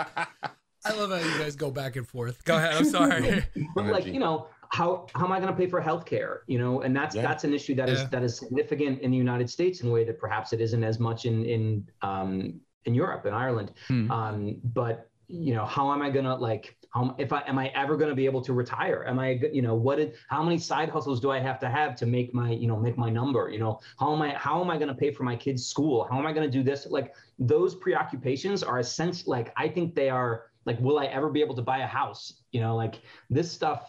I 0.87 0.93
love 0.93 1.11
how 1.11 1.17
you 1.17 1.39
guys 1.39 1.57
go 1.57 1.73
back 1.73 1.97
and 1.97 2.07
forth. 2.07 2.45
Go 2.45 2.57
ahead. 2.57 2.75
I'm 2.75 2.85
sorry. 2.85 3.45
but 3.75 3.87
like 3.87 4.07
you 4.07 4.21
know 4.21 4.47
how 4.77 4.89
how 5.19 5.25
am 5.29 5.33
i 5.37 5.39
going 5.43 5.53
to 5.55 5.59
pay 5.63 5.69
for 5.75 5.81
healthcare 5.91 6.33
you 6.53 6.59
know? 6.63 6.73
And 6.85 6.93
that's 6.99 7.15
Yeah. 7.17 7.23
that's 7.27 7.45
an 7.49 7.53
issue 7.59 7.75
that 7.81 7.89
is 7.95 8.01
Yeah. 8.01 8.09
that 8.15 8.23
is 8.29 8.33
significant 8.43 8.95
in 9.05 9.11
the 9.15 9.21
united 9.27 9.49
states 9.57 9.77
in 9.83 9.87
a 9.91 9.93
way 9.97 10.05
that 10.09 10.19
perhaps 10.25 10.49
it 10.55 10.61
isn't 10.67 10.85
as 10.93 10.97
much 11.09 11.21
in 11.31 11.37
in 11.55 11.63
um 12.11 12.31
in 12.89 12.93
europe 13.03 13.23
and 13.29 13.35
ireland. 13.45 13.69
Hmm. 13.91 14.07
um 14.19 14.39
but 14.81 14.97
you 15.29 15.55
know 15.57 15.67
how 15.77 15.85
am 15.95 16.01
i 16.07 16.09
going 16.17 16.29
to 16.33 16.37
like 16.51 16.65
how, 16.95 17.03
if 17.25 17.31
i 17.39 17.41
am 17.51 17.59
i 17.65 17.67
ever 17.83 17.95
going 18.01 18.13
to 18.15 18.19
be 18.23 18.27
able 18.33 18.43
to 18.49 18.53
retire? 18.63 19.01
Am 19.11 19.19
i 19.27 19.29
you 19.59 19.63
know 19.67 19.77
what 19.87 19.97
did 20.01 20.09
how 20.35 20.41
many 20.47 20.59
side 20.71 20.89
hustles 20.97 21.19
do 21.25 21.29
i 21.37 21.41
have 21.49 21.59
to 21.65 21.69
have 21.79 21.93
to 22.01 22.07
make 22.17 22.29
my 22.41 22.51
you 22.63 22.69
know 22.71 22.79
make 22.87 22.97
my 23.05 23.11
number 23.21 23.43
you 23.55 23.61
know? 23.65 23.73
How 24.01 24.09
am 24.15 24.21
i 24.29 24.31
how 24.47 24.57
am 24.65 24.69
i 24.75 24.77
going 24.83 24.93
to 24.95 25.01
pay 25.05 25.11
for 25.17 25.25
my 25.31 25.37
kids 25.45 25.61
school? 25.73 25.99
How 26.11 26.17
am 26.21 26.27
i 26.31 26.33
going 26.37 26.49
to 26.51 26.57
do 26.59 26.63
this? 26.71 26.81
Like 26.99 27.09
those 27.55 27.73
preoccupations 27.85 28.59
are 28.71 28.79
essential 28.87 29.27
like 29.37 29.49
i 29.65 29.67
think 29.75 29.87
they 30.01 30.11
are 30.21 30.33
like 30.69 30.79
will 30.87 30.99
i 31.05 31.07
ever 31.19 31.29
be 31.37 31.41
able 31.47 31.57
to 31.63 31.67
buy 31.73 31.79
a 31.89 31.91
house? 32.01 32.21
You 32.55 32.61
know 32.65 32.75
like 32.85 32.95
this 33.37 33.49
stuff 33.59 33.81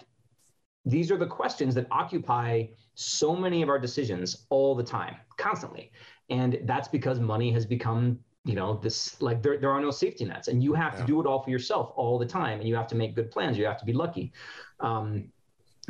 these 0.95 1.11
are 1.11 1.17
the 1.17 1.27
questions 1.27 1.75
that 1.75 1.85
occupy 1.91 2.65
so 2.95 3.35
many 3.35 3.61
of 3.61 3.69
our 3.69 3.79
decisions 3.88 4.45
all 4.49 4.73
the 4.81 4.83
time 4.83 5.15
constantly. 5.38 5.91
And 6.29 6.59
that's 6.63 6.88
because 6.88 7.19
money 7.19 7.51
has 7.51 7.65
become 7.65 8.19
you 8.45 8.55
know 8.55 8.79
this 8.81 9.21
like 9.21 9.43
there, 9.43 9.57
there 9.57 9.71
are 9.71 9.81
no 9.81 9.91
safety 9.91 10.23
nets. 10.25 10.47
And 10.47 10.63
you 10.63 10.73
have 10.73 10.93
Yeah. 10.93 11.01
to 11.01 11.05
do 11.05 11.19
it 11.21 11.25
all 11.27 11.41
for 11.43 11.49
yourself 11.49 11.91
all 11.95 12.17
the 12.17 12.25
time. 12.25 12.59
And 12.59 12.67
you 12.69 12.75
have 12.75 12.88
to 12.88 12.95
make 12.95 13.13
good 13.13 13.29
plans. 13.29 13.57
You 13.57 13.65
have 13.65 13.79
to 13.79 13.85
be 13.85 13.93
lucky. 13.93 14.31
Um, 14.79 15.07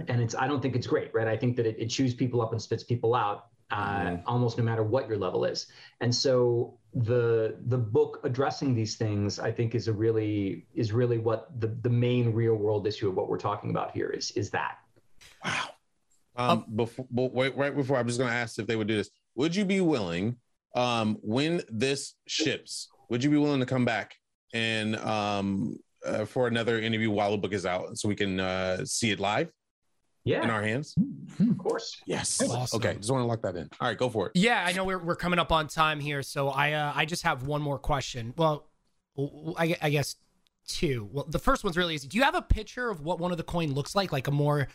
and 0.08 0.22
it's 0.22 0.36
i 0.36 0.46
don't 0.48 0.62
think 0.62 0.76
it's 0.76 0.86
great 0.96 1.10
right? 1.18 1.28
I 1.28 1.38
think 1.42 1.56
that 1.58 1.66
it, 1.66 1.76
it 1.80 1.88
chews 1.88 2.14
people 2.14 2.40
up 2.42 2.52
and 2.52 2.62
spits 2.62 2.84
people 2.84 3.14
out 3.16 3.40
uh, 3.70 4.00
Mhm. 4.00 4.24
almost 4.26 4.58
no 4.58 4.64
matter 4.64 4.84
what 4.94 5.08
your 5.10 5.18
level 5.18 5.44
is. 5.54 5.68
And 6.02 6.14
so 6.24 6.78
the 6.94 7.58
the 7.68 7.78
book 7.78 8.12
addressing 8.24 8.74
these 8.74 8.96
things, 9.04 9.40
I 9.40 9.52
think, 9.52 9.76
is 9.76 9.88
a 9.88 9.94
really 9.94 10.66
is 10.74 10.94
really 10.94 11.18
what 11.18 11.40
the 11.60 11.68
the 11.68 11.90
main 12.08 12.26
real 12.34 12.56
world 12.56 12.88
issue 12.88 13.10
of 13.10 13.16
what 13.16 13.28
we're 13.30 13.38
talking 13.50 13.70
about 13.70 13.92
here 13.92 14.10
is 14.10 14.32
is 14.32 14.50
that. 14.52 14.76
Wow. 15.44 15.70
Um, 16.36 16.66
before, 16.76 17.08
wait, 17.10 17.56
right 17.58 17.76
before, 17.76 17.98
I'm 17.98 18.08
just 18.08 18.20
going 18.20 18.30
to 18.30 18.36
ask 18.36 18.60
if 18.60 18.68
they 18.68 18.76
would 18.76 18.88
do 18.88 18.96
this. 18.96 19.10
Would 19.36 19.56
you 19.56 19.66
be 19.66 19.82
willing, 19.82 20.36
um, 20.76 21.18
when 21.22 21.62
this 21.70 22.14
ships, 22.28 22.90
would 23.10 23.24
you 23.24 23.30
be 23.30 23.38
willing 23.38 23.60
to 23.60 23.66
come 23.66 23.86
back 23.86 24.16
and 24.54 24.96
um, 24.98 25.78
uh, 26.06 26.26
for 26.26 26.48
another 26.48 26.80
interview 26.80 27.10
while 27.10 27.32
the 27.32 27.38
book 27.38 27.54
is 27.54 27.66
out, 27.66 27.98
so 27.98 28.08
we 28.08 28.16
can 28.16 28.40
uh, 28.40 28.86
see 28.86 29.12
it 29.12 29.20
live? 29.20 29.52
Yeah, 30.24 30.44
in 30.44 30.50
our 30.50 30.62
hands. 30.62 30.94
Of 31.40 31.58
course. 31.58 32.02
Yes. 32.06 32.42
Awesome. 32.42 32.78
Okay. 32.78 32.96
Just 32.96 33.10
want 33.10 33.22
to 33.22 33.26
lock 33.26 33.42
that 33.44 33.56
in. 33.56 33.70
All 33.80 33.88
right, 33.88 33.98
go 33.98 34.10
for 34.10 34.28
it. 34.28 34.34
Yeah, 34.36 34.62
I 34.68 34.74
know 34.74 34.84
we're, 34.84 35.00
we're 35.00 35.16
coming 35.16 35.40
up 35.40 35.54
on 35.54 35.68
time 35.70 36.02
here, 36.02 36.22
so 36.22 36.50
I 36.50 36.74
uh, 36.74 36.92
I 36.94 37.06
just 37.06 37.24
have 37.24 37.48
one 37.48 37.62
more 37.62 37.80
question. 37.80 38.34
Well, 38.36 38.68
I, 39.58 39.78
I 39.82 39.90
guess 39.90 40.18
two. 40.68 41.10
Well, 41.14 41.26
the 41.30 41.40
first 41.40 41.64
one's 41.64 41.78
really 41.78 41.96
easy. 41.96 42.10
Do 42.10 42.18
you 42.18 42.24
have 42.24 42.36
a 42.36 42.42
picture 42.42 42.90
of 42.90 43.00
what 43.00 43.20
one 43.20 43.32
of 43.32 43.38
the 43.38 43.44
coin 43.44 43.74
looks 43.74 43.96
like, 43.96 44.12
like 44.12 44.28
a 44.28 44.32
more 44.32 44.68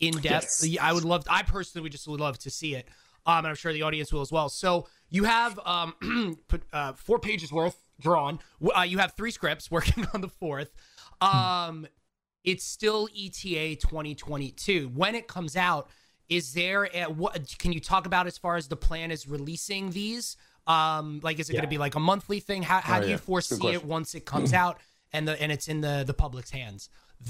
in 0.00 0.14
depth? 0.14 0.64
Yes. 0.64 0.76
I 0.80 0.92
would 0.92 1.04
love. 1.04 1.24
I 1.28 1.42
personally 1.42 1.82
would 1.82 1.92
just 1.92 2.08
would 2.08 2.20
love 2.20 2.38
to 2.38 2.50
see 2.50 2.74
it. 2.74 2.88
Um, 3.26 3.38
and 3.38 3.48
I'm 3.48 3.54
sure 3.54 3.72
the 3.72 3.82
audience 3.82 4.12
will 4.12 4.22
as 4.22 4.32
well. 4.32 4.48
So 4.48 4.88
you 5.10 5.24
have 5.24 5.58
um, 5.64 6.36
put 6.48 6.62
uh, 6.72 6.94
four 6.94 7.18
pages 7.18 7.52
worth 7.52 7.76
drawn. 8.00 8.38
Uh, 8.76 8.80
you 8.82 8.98
have 8.98 9.12
three 9.12 9.30
scripts 9.30 9.70
working 9.70 10.06
on 10.14 10.20
the 10.22 10.28
fourth. 10.28 10.70
Um, 11.20 11.86
it's 12.44 12.64
still 12.64 13.08
ETA 13.14 13.76
2022. 13.76 14.88
When 14.94 15.14
it 15.14 15.28
comes 15.28 15.56
out, 15.56 15.90
is 16.28 16.54
there 16.54 16.88
a, 16.94 17.04
what 17.04 17.56
can 17.58 17.72
you 17.72 17.80
talk 17.80 18.06
about 18.06 18.26
as 18.26 18.38
far 18.38 18.56
as 18.56 18.68
the 18.68 18.76
plan 18.76 19.10
is 19.10 19.28
releasing 19.28 19.90
these? 19.90 20.36
Um, 20.66 21.20
like, 21.22 21.38
is 21.38 21.50
it 21.50 21.54
going 21.54 21.64
to 21.64 21.68
be 21.68 21.78
like 21.78 21.96
a 21.96 22.00
monthly 22.00 22.40
thing? 22.40 22.62
How, 22.62 22.80
how 22.80 22.98
Oh, 22.98 23.00
do 23.02 23.08
you 23.08 23.14
Good 23.16 23.20
foresee 23.20 23.68
it 23.68 23.84
once 23.84 24.14
it 24.14 24.24
comes 24.24 24.52
out 24.54 24.78
and 25.12 25.26
the 25.28 25.40
and 25.42 25.50
it's 25.50 25.68
in 25.68 25.80
the 25.80 26.04
the 26.06 26.14
public's 26.14 26.50
hands? 26.50 26.88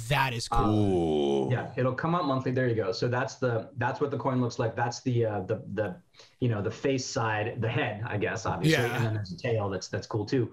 That 0.09 0.33
is 0.33 0.47
cool. 0.47 1.49
Ooh. 1.49 1.51
Yeah, 1.51 1.71
it'll 1.77 1.95
come 1.95 2.15
out 2.15 2.25
monthly. 2.27 2.53
There 2.53 2.69
you 2.69 2.77
go. 2.77 2.93
So 2.93 3.09
that's 3.09 3.37
the 3.37 3.71
that's 3.77 4.01
what 4.01 4.11
the 4.13 4.19
coin 4.19 4.41
looks 4.41 4.59
like. 4.59 4.77
That's 4.77 5.01
the 5.01 5.27
uh, 5.27 5.41
the 5.41 5.63
the 5.75 5.97
you 6.39 6.49
know 6.49 6.63
the 6.63 6.71
face 6.71 7.05
side, 7.05 7.61
the 7.61 7.69
head, 7.69 8.05
I 8.07 8.17
guess, 8.17 8.47
obviously, 8.47 8.85
Yeah. 8.85 8.95
and 8.97 9.05
then 9.05 9.15
there's 9.15 9.33
a 9.33 9.37
tail. 9.37 9.69
That's 9.69 9.89
that's 9.89 10.07
cool 10.07 10.25
too. 10.25 10.53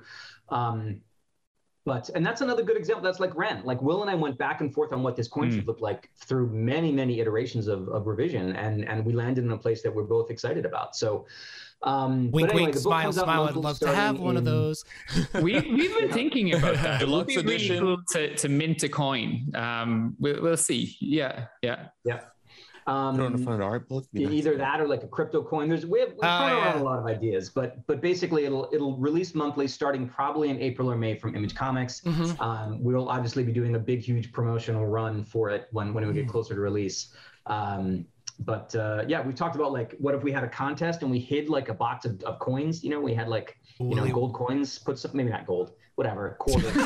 Um, 0.49 1.01
but 1.88 2.09
and 2.15 2.23
that's 2.25 2.41
another 2.41 2.63
good 2.63 2.75
example. 2.75 3.01
That's 3.01 3.21
like 3.21 3.33
Ren. 3.33 3.61
Like 3.63 3.81
Will 3.81 4.01
and 4.01 4.11
I 4.11 4.15
went 4.15 4.38
back 4.38 4.59
and 4.59 4.71
forth 4.73 4.91
on 4.91 5.03
what 5.03 5.15
this 5.15 5.29
coin 5.29 5.49
Mm. 5.49 5.55
should 5.55 5.67
look 5.67 5.79
like 5.79 6.09
through 6.17 6.49
many 6.49 6.91
many 6.91 7.21
iterations 7.21 7.67
of, 7.69 7.88
of 7.88 8.07
revision, 8.07 8.55
and 8.57 8.83
and 8.85 9.05
we 9.05 9.13
landed 9.13 9.45
in 9.45 9.51
a 9.51 9.57
place 9.57 9.81
that 9.83 9.95
we're 9.95 10.03
both 10.03 10.29
excited 10.29 10.65
about. 10.65 10.95
So. 10.95 11.25
Um, 11.83 12.31
Wink, 12.31 12.47
but 12.47 12.55
anyway, 12.55 12.71
wink, 12.71 12.75
smile, 12.75 13.13
smile. 13.13 13.43
I'd 13.43 13.55
love 13.55 13.77
to 13.79 13.85
have 13.85 13.95
starting 14.15 14.23
one 14.23 14.35
of 14.35 14.45
those. 14.45 14.83
we, 15.35 15.61
we've 15.61 15.95
been 15.95 16.11
thinking 16.11 16.55
about 16.55 16.73
that. 16.77 17.03
It 17.03 17.07
would 17.07 17.27
Deluxe 17.27 17.35
be 17.35 17.41
really 17.43 17.79
cool 17.79 17.97
to, 18.13 18.35
to 18.35 18.49
mint 18.49 18.81
a 18.81 18.89
coin. 18.89 19.51
Um, 19.53 20.15
we'll, 20.17 20.41
we'll 20.41 20.57
see. 20.57 20.97
Yeah, 20.99 21.45
yeah. 21.61 21.89
Yeah. 22.03 22.21
Um, 22.88 23.17
Put 23.17 23.23
it 23.23 23.25
on 23.25 23.31
the 23.33 23.43
front 23.43 23.61
of 23.61 23.67
art 23.67 23.89
book. 23.89 24.05
Nice. 24.13 24.31
either 24.31 24.55
that 24.57 24.79
or 24.79 24.88
like 24.88 25.03
a 25.03 25.07
crypto 25.07 25.43
coin. 25.43 25.67
There's 25.67 25.85
we 25.85 25.99
have 25.99 26.09
we've 26.11 26.19
Oh, 26.23 26.47
yeah. 26.47 26.81
a 26.81 26.83
lot 26.83 26.97
of 26.99 27.05
ideas, 27.05 27.49
but 27.49 27.85
but 27.85 27.99
basically 28.01 28.45
it'll 28.45 28.69
it'll 28.71 28.95
release 28.97 29.35
monthly 29.35 29.67
starting 29.67 30.07
probably 30.07 30.49
in 30.49 30.59
April 30.61 30.89
or 30.89 30.95
May 30.95 31.15
from 31.15 31.35
Image 31.35 31.53
Comics. 31.53 31.99
Mhm. 32.01 32.39
Um, 32.39 32.81
we'll 32.81 33.09
obviously 33.09 33.43
be 33.43 33.51
doing 33.51 33.75
a 33.75 33.79
big 33.79 33.99
huge 34.01 34.31
promotional 34.31 34.85
run 34.85 35.25
for 35.25 35.49
it 35.49 35.67
when 35.71 35.93
when 35.93 36.07
we 36.07 36.13
get 36.13 36.29
closer 36.29 36.55
to 36.55 36.61
release. 36.61 37.13
Um, 37.45 38.05
but 38.39 38.73
uh, 38.75 39.03
yeah, 39.07 39.25
we 39.25 39.33
talked 39.33 39.55
about 39.55 39.73
like 39.73 39.95
what 39.99 40.13
if 40.15 40.23
we 40.23 40.31
had 40.31 40.43
a 40.43 40.49
contest 40.49 41.01
and 41.01 41.09
we 41.11 41.19
hid 41.19 41.49
like 41.49 41.69
a 41.69 41.73
box 41.73 42.05
of, 42.05 42.21
of 42.23 42.39
coins. 42.39 42.83
You 42.83 42.91
know, 42.91 43.01
we 43.01 43.13
had 43.13 43.27
like 43.27 43.57
you 43.79 43.95
know 43.95 44.07
gold 44.07 44.33
coins. 44.33 44.79
Put 44.79 44.97
some 44.97 45.11
maybe 45.13 45.29
not 45.31 45.45
gold, 45.45 45.71
whatever 45.97 46.35
quarter. 46.39 46.67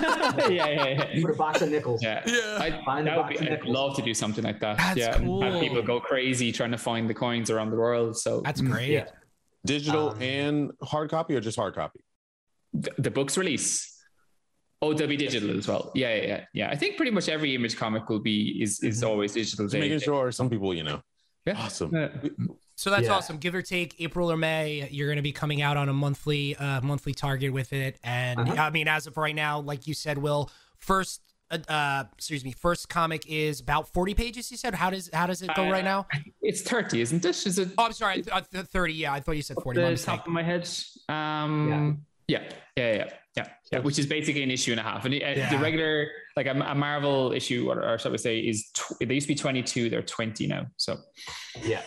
yeah, 0.52 0.70
yeah, 0.70 0.88
yeah. 0.88 1.22
Put 1.22 1.32
a 1.32 1.36
box 1.36 1.62
of 1.62 1.70
nickels. 1.70 2.02
Yeah, 2.02 2.24
I, 2.60 2.82
Find 2.86 3.06
the 3.06 3.12
that 3.12 3.18
would 3.18 3.24
box 3.24 3.40
be, 3.42 3.48
of 3.48 3.60
I'd 3.60 3.66
love 3.66 3.96
to 3.98 4.02
do 4.02 4.14
something 4.14 4.44
like 4.44 4.60
that. 4.62 4.78
That's 4.78 4.98
yeah, 4.98 5.16
and 5.16 5.26
cool. 5.26 5.42
have 5.42 5.60
people 5.60 5.82
go 5.82 6.00
crazy 6.00 6.52
trying 6.52 6.72
to 6.72 6.78
find 6.78 7.10
the 7.10 7.14
coins 7.14 7.50
around 7.50 7.72
the 7.72 7.78
world. 7.78 8.18
So 8.18 8.42
That's 8.42 8.62
mm, 8.62 8.72
great. 8.72 8.90
Yeah. 8.90 9.06
Digital 9.66 10.10
Um, 10.12 10.22
and 10.22 10.72
hard 10.82 11.12
copy 11.12 11.36
or 11.36 11.42
just 11.42 11.58
hard 11.58 11.76
copy? 11.76 12.00
the, 12.74 12.92
the 12.98 13.12
book's 13.12 13.38
release. 13.38 13.88
Oh, 14.82 14.94
they'll 14.94 15.08
be 15.08 15.18
digital 15.18 15.56
as 15.58 15.68
well. 15.68 15.92
Yeah, 15.94 16.16
yeah, 16.16 16.26
yeah. 16.26 16.46
yeah. 16.54 16.70
I 16.70 16.76
think 16.76 16.98
pretty 16.98 17.12
much 17.12 17.30
every 17.30 17.54
image 17.54 17.78
comic 17.78 18.10
will 18.10 18.20
be 18.20 18.62
is 18.64 18.82
is 18.82 19.04
always 19.04 19.34
digital. 19.34 19.66
Just 19.66 19.78
making 19.78 20.00
sure 20.00 20.32
some 20.32 20.50
people, 20.50 20.74
you 20.74 20.84
know. 20.84 21.02
Yeah. 21.46 21.58
Awesome. 21.58 21.94
Yeah. 21.94 22.08
So 22.82 22.90
that's 22.90 23.04
Yeah. 23.06 23.14
awesome. 23.14 23.38
Give 23.38 23.54
or 23.54 23.62
take 23.62 23.94
April 24.02 24.32
or 24.32 24.38
May, 24.38 24.88
you're 24.90 25.06
going 25.08 25.18
to 25.18 25.22
be 25.22 25.32
coming 25.32 25.62
out 25.62 25.78
on 25.78 25.88
a 25.88 25.94
monthly 25.94 26.56
uh 26.56 26.82
monthly 26.82 27.14
target 27.14 27.54
with 27.54 27.74
it 27.74 28.00
and 28.04 28.40
Uh-huh. 28.40 28.56
I 28.60 28.70
mean 28.72 28.88
as 28.88 29.06
of 29.06 29.18
right 29.18 29.36
now, 29.36 29.60
like 29.60 29.86
you 29.86 29.94
said, 29.94 30.18
Will, 30.18 30.50
first 30.80 31.22
uh, 31.52 31.60
uh 31.70 32.06
excuse 32.18 32.44
me, 32.44 32.54
first 32.54 32.90
comic 32.90 33.24
is 33.28 33.60
about 33.60 33.94
40 33.94 34.16
pages 34.16 34.50
you 34.50 34.58
said. 34.58 34.74
How 34.74 34.90
does 34.90 35.12
how 35.14 35.28
does 35.28 35.44
it 35.44 35.52
go 35.54 35.68
Uh, 35.68 35.72
right 35.72 35.84
now? 35.84 36.08
It's 36.42 36.62
thirty, 36.64 37.02
isn't 37.02 37.24
it? 37.24 37.46
Is 37.46 37.60
it 37.60 37.70
Oh, 37.78 37.86
I'm 37.86 37.94
sorry. 37.94 38.24
I 38.34 38.40
th- 38.42 38.64
uh, 38.64 38.64
30. 38.64 38.94
Yeah, 38.94 39.14
I 39.14 39.20
thought 39.20 39.34
you 39.34 39.44
said 39.44 39.58
40. 39.62 39.80
The 39.80 39.96
top 39.98 40.26
of 40.26 40.34
my 40.34 40.42
head. 40.42 40.68
Um, 41.08 42.04
yeah, 42.28 42.40
yeah, 42.78 42.94
yeah, 42.96 43.10
yeah, 43.38 43.48
yeah. 43.72 43.80
Which 43.80 44.00
is 44.00 44.08
basically 44.08 44.42
an 44.42 44.50
issue 44.50 44.72
and 44.72 44.80
a 44.80 44.84
half. 44.84 45.06
And 45.06 45.14
uh, 45.14 45.18
Yeah. 45.18 45.52
the 45.52 45.60
regular, 45.60 46.08
like 46.36 46.48
a, 46.48 46.52
a 46.60 46.74
Marvel 46.74 47.32
issue, 47.32 47.70
or, 47.70 47.78
or 47.88 48.00
shall 48.00 48.12
we 48.12 48.18
say, 48.18 48.40
is 48.40 48.72
tw- 48.74 48.98
they 49.08 49.14
used 49.14 49.28
to 49.28 49.34
be 49.36 49.40
twenty 49.40 49.62
two. 49.62 49.88
They're 49.92 50.02
twenty 50.02 50.48
now. 50.48 50.66
So 50.78 50.98
Yeah. 51.64 51.84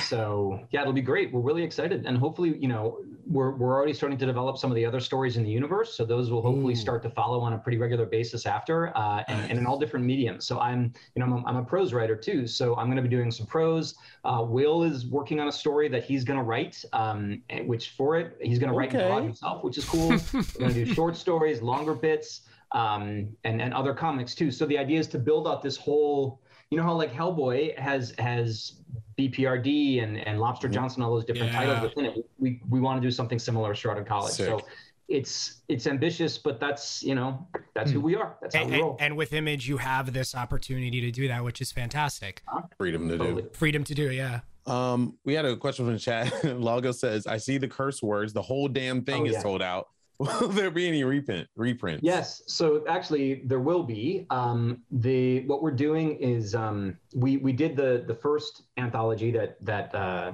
So 0.00 0.60
yeah, 0.70 0.82
it'll 0.82 0.92
be 0.92 1.02
great. 1.02 1.32
We're 1.32 1.40
really 1.40 1.62
excited, 1.62 2.06
and 2.06 2.16
hopefully, 2.16 2.56
you 2.58 2.68
know, 2.68 2.98
we're 3.26 3.52
we're 3.52 3.74
already 3.74 3.92
starting 3.92 4.18
to 4.18 4.26
develop 4.26 4.58
some 4.58 4.70
of 4.70 4.74
the 4.74 4.84
other 4.84 5.00
stories 5.00 5.36
in 5.36 5.42
the 5.42 5.50
universe. 5.50 5.94
So 5.94 6.04
those 6.04 6.30
will 6.30 6.42
hopefully 6.42 6.74
Ooh. 6.74 6.76
start 6.76 7.02
to 7.04 7.10
follow 7.10 7.40
on 7.40 7.54
a 7.54 7.58
pretty 7.58 7.78
regular 7.78 8.06
basis 8.06 8.46
after, 8.46 8.96
uh, 8.96 9.24
and, 9.28 9.50
and 9.50 9.58
in 9.58 9.66
all 9.66 9.78
different 9.78 10.04
mediums. 10.04 10.46
So 10.46 10.60
I'm, 10.60 10.92
you 11.14 11.20
know, 11.20 11.26
I'm 11.26 11.32
a, 11.32 11.46
I'm 11.46 11.56
a 11.56 11.64
prose 11.64 11.92
writer 11.92 12.16
too. 12.16 12.46
So 12.46 12.76
I'm 12.76 12.86
going 12.86 12.96
to 12.96 13.02
be 13.02 13.08
doing 13.08 13.30
some 13.30 13.46
prose. 13.46 13.94
Uh, 14.24 14.44
Will 14.46 14.82
is 14.82 15.06
working 15.06 15.40
on 15.40 15.48
a 15.48 15.52
story 15.52 15.88
that 15.88 16.04
he's 16.04 16.22
going 16.24 16.38
to 16.38 16.44
write, 16.44 16.84
um, 16.92 17.42
which 17.64 17.90
for 17.90 18.16
it 18.16 18.36
he's 18.40 18.58
going 18.58 18.70
to 18.70 18.76
write 18.78 18.94
Okay. 18.94 19.10
and 19.10 19.24
himself, 19.24 19.64
which 19.64 19.78
is 19.78 19.84
cool. 19.84 20.10
We're 20.10 20.42
going 20.58 20.74
to 20.74 20.84
do 20.84 20.94
short 20.94 21.16
stories, 21.16 21.62
longer 21.62 21.94
bits, 21.94 22.42
um, 22.72 23.28
and 23.44 23.62
and 23.62 23.72
other 23.72 23.94
comics 23.94 24.34
too. 24.34 24.50
So 24.50 24.66
the 24.66 24.78
idea 24.78 24.98
is 25.00 25.06
to 25.08 25.18
build 25.18 25.48
out 25.48 25.62
this 25.62 25.76
whole. 25.76 26.40
You 26.70 26.78
know 26.78 26.84
how 26.84 26.94
like 26.94 27.12
Hellboy 27.12 27.78
has 27.78 28.14
has 28.18 28.80
BPRD 29.18 30.02
and 30.02 30.18
and 30.18 30.40
Lobster 30.40 30.68
Johnson, 30.68 31.02
all 31.02 31.14
those 31.14 31.24
different 31.24 31.52
Yeah. 31.52 31.58
titles 31.64 31.82
within 31.94 32.04
it. 32.06 32.26
We 32.38 32.60
we 32.68 32.80
want 32.80 33.00
to 33.00 33.06
do 33.06 33.10
something 33.10 33.38
similar 33.38 33.70
at 33.70 33.76
Shrouded 33.76 34.06
College. 34.06 34.32
So 34.32 34.60
it's 35.08 35.60
it's 35.68 35.86
ambitious, 35.86 36.38
but 36.38 36.58
that's 36.60 37.02
you 37.02 37.14
know 37.14 37.46
that's 37.74 37.90
who 37.90 38.00
we 38.00 38.16
are. 38.16 38.36
That's 38.40 38.54
how 38.54 38.62
And, 38.62 38.70
we 38.70 38.76
and, 38.76 38.82
roll. 38.84 38.96
and 39.00 39.16
with 39.16 39.32
Image, 39.32 39.68
you 39.68 39.76
have 39.76 40.12
this 40.12 40.34
opportunity 40.34 41.00
to 41.02 41.10
do 41.10 41.28
that, 41.28 41.44
which 41.44 41.60
is 41.60 41.70
fantastic. 41.72 42.42
Freedom 42.78 43.08
to 43.08 43.18
Totally. 43.18 43.42
do. 43.42 43.50
Freedom 43.52 43.84
to 43.84 43.94
do, 43.94 44.08
it, 44.08 44.14
yeah. 44.14 44.40
Um, 44.66 45.18
we 45.26 45.34
had 45.34 45.44
a 45.44 45.56
question 45.56 45.84
from 45.84 45.92
the 45.92 46.00
chat. 46.00 46.32
Lago 46.58 46.90
says, 46.90 47.26
I 47.26 47.36
see 47.36 47.58
the 47.58 47.68
curse 47.68 48.02
words. 48.02 48.32
The 48.32 48.40
whole 48.40 48.66
damn 48.66 49.02
thing 49.04 49.22
Oh, 49.22 49.26
is 49.26 49.32
yeah. 49.34 49.40
sold 49.42 49.60
out. 49.60 49.88
Will 50.18 50.48
there 50.48 50.70
be 50.70 50.86
any 50.86 51.02
reprint 51.02 51.48
reprints? 51.56 52.04
Yes. 52.04 52.42
So 52.46 52.84
actually, 52.88 53.42
there 53.46 53.58
will 53.58 53.82
be. 53.82 54.26
Um, 54.30 54.82
the 54.92 55.40
what 55.46 55.60
we're 55.60 55.72
doing 55.72 56.16
is 56.16 56.54
um, 56.54 56.96
we 57.14 57.38
we 57.38 57.52
did 57.52 57.76
the 57.76 58.04
the 58.06 58.14
first 58.14 58.62
anthology 58.76 59.32
that 59.32 59.56
that 59.64 59.92
uh, 59.92 60.32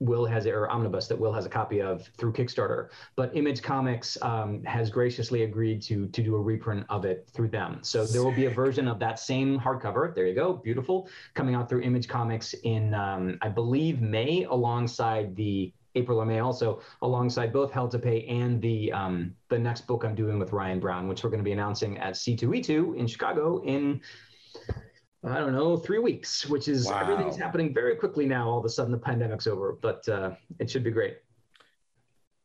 Will 0.00 0.26
has 0.26 0.46
or 0.46 0.68
omnibus 0.68 1.06
that 1.06 1.18
Will 1.18 1.32
has 1.32 1.46
a 1.46 1.48
copy 1.48 1.80
of 1.80 2.06
through 2.18 2.34
Kickstarter, 2.34 2.90
but 3.14 3.34
Image 3.34 3.62
Comics 3.62 4.18
um, 4.20 4.62
has 4.64 4.90
graciously 4.90 5.44
agreed 5.44 5.80
to 5.82 6.08
to 6.08 6.22
do 6.22 6.36
a 6.36 6.40
reprint 6.40 6.84
of 6.90 7.06
it 7.06 7.26
through 7.32 7.48
them. 7.48 7.78
So 7.80 8.04
there 8.04 8.22
will 8.22 8.34
be 8.34 8.44
a 8.44 8.50
version 8.50 8.86
of 8.86 8.98
that 8.98 9.18
same 9.18 9.58
hardcover. 9.58 10.14
There 10.14 10.26
you 10.26 10.34
go, 10.34 10.52
beautiful, 10.52 11.08
coming 11.32 11.54
out 11.54 11.70
through 11.70 11.80
Image 11.80 12.08
Comics 12.08 12.54
in 12.64 12.92
um, 12.92 13.38
I 13.40 13.48
believe 13.48 14.02
May, 14.02 14.44
alongside 14.44 15.34
the 15.34 15.72
April 15.96 16.18
or 16.20 16.26
May, 16.26 16.38
also 16.40 16.80
alongside 17.02 17.52
both 17.52 17.72
Hell 17.72 17.88
to 17.88 17.98
Pay 17.98 18.24
and 18.26 18.60
the 18.60 18.92
um, 18.92 19.34
the 19.48 19.58
next 19.58 19.86
book 19.86 20.04
I'm 20.04 20.14
doing 20.14 20.38
with 20.38 20.52
Ryan 20.52 20.78
Browne, 20.78 21.08
which 21.08 21.24
we're 21.24 21.30
going 21.30 21.40
to 21.40 21.44
be 21.44 21.52
announcing 21.52 21.98
at 21.98 22.14
C2E2 22.14 22.96
in 22.96 23.06
Chicago 23.06 23.62
in 23.64 24.00
I 25.24 25.38
don't 25.40 25.54
know 25.54 25.76
three 25.76 25.98
weeks, 25.98 26.46
which 26.46 26.68
is 26.68 26.86
Wow. 26.86 27.00
everything's 27.00 27.36
happening 27.36 27.74
very 27.74 27.96
quickly 27.96 28.26
now. 28.26 28.48
All 28.48 28.58
of 28.58 28.64
a 28.64 28.68
sudden, 28.68 28.92
the 28.92 28.98
pandemic's 28.98 29.46
over, 29.48 29.76
but 29.80 30.06
uh, 30.08 30.30
it 30.60 30.70
should 30.70 30.84
be 30.84 30.90
great. 30.92 31.16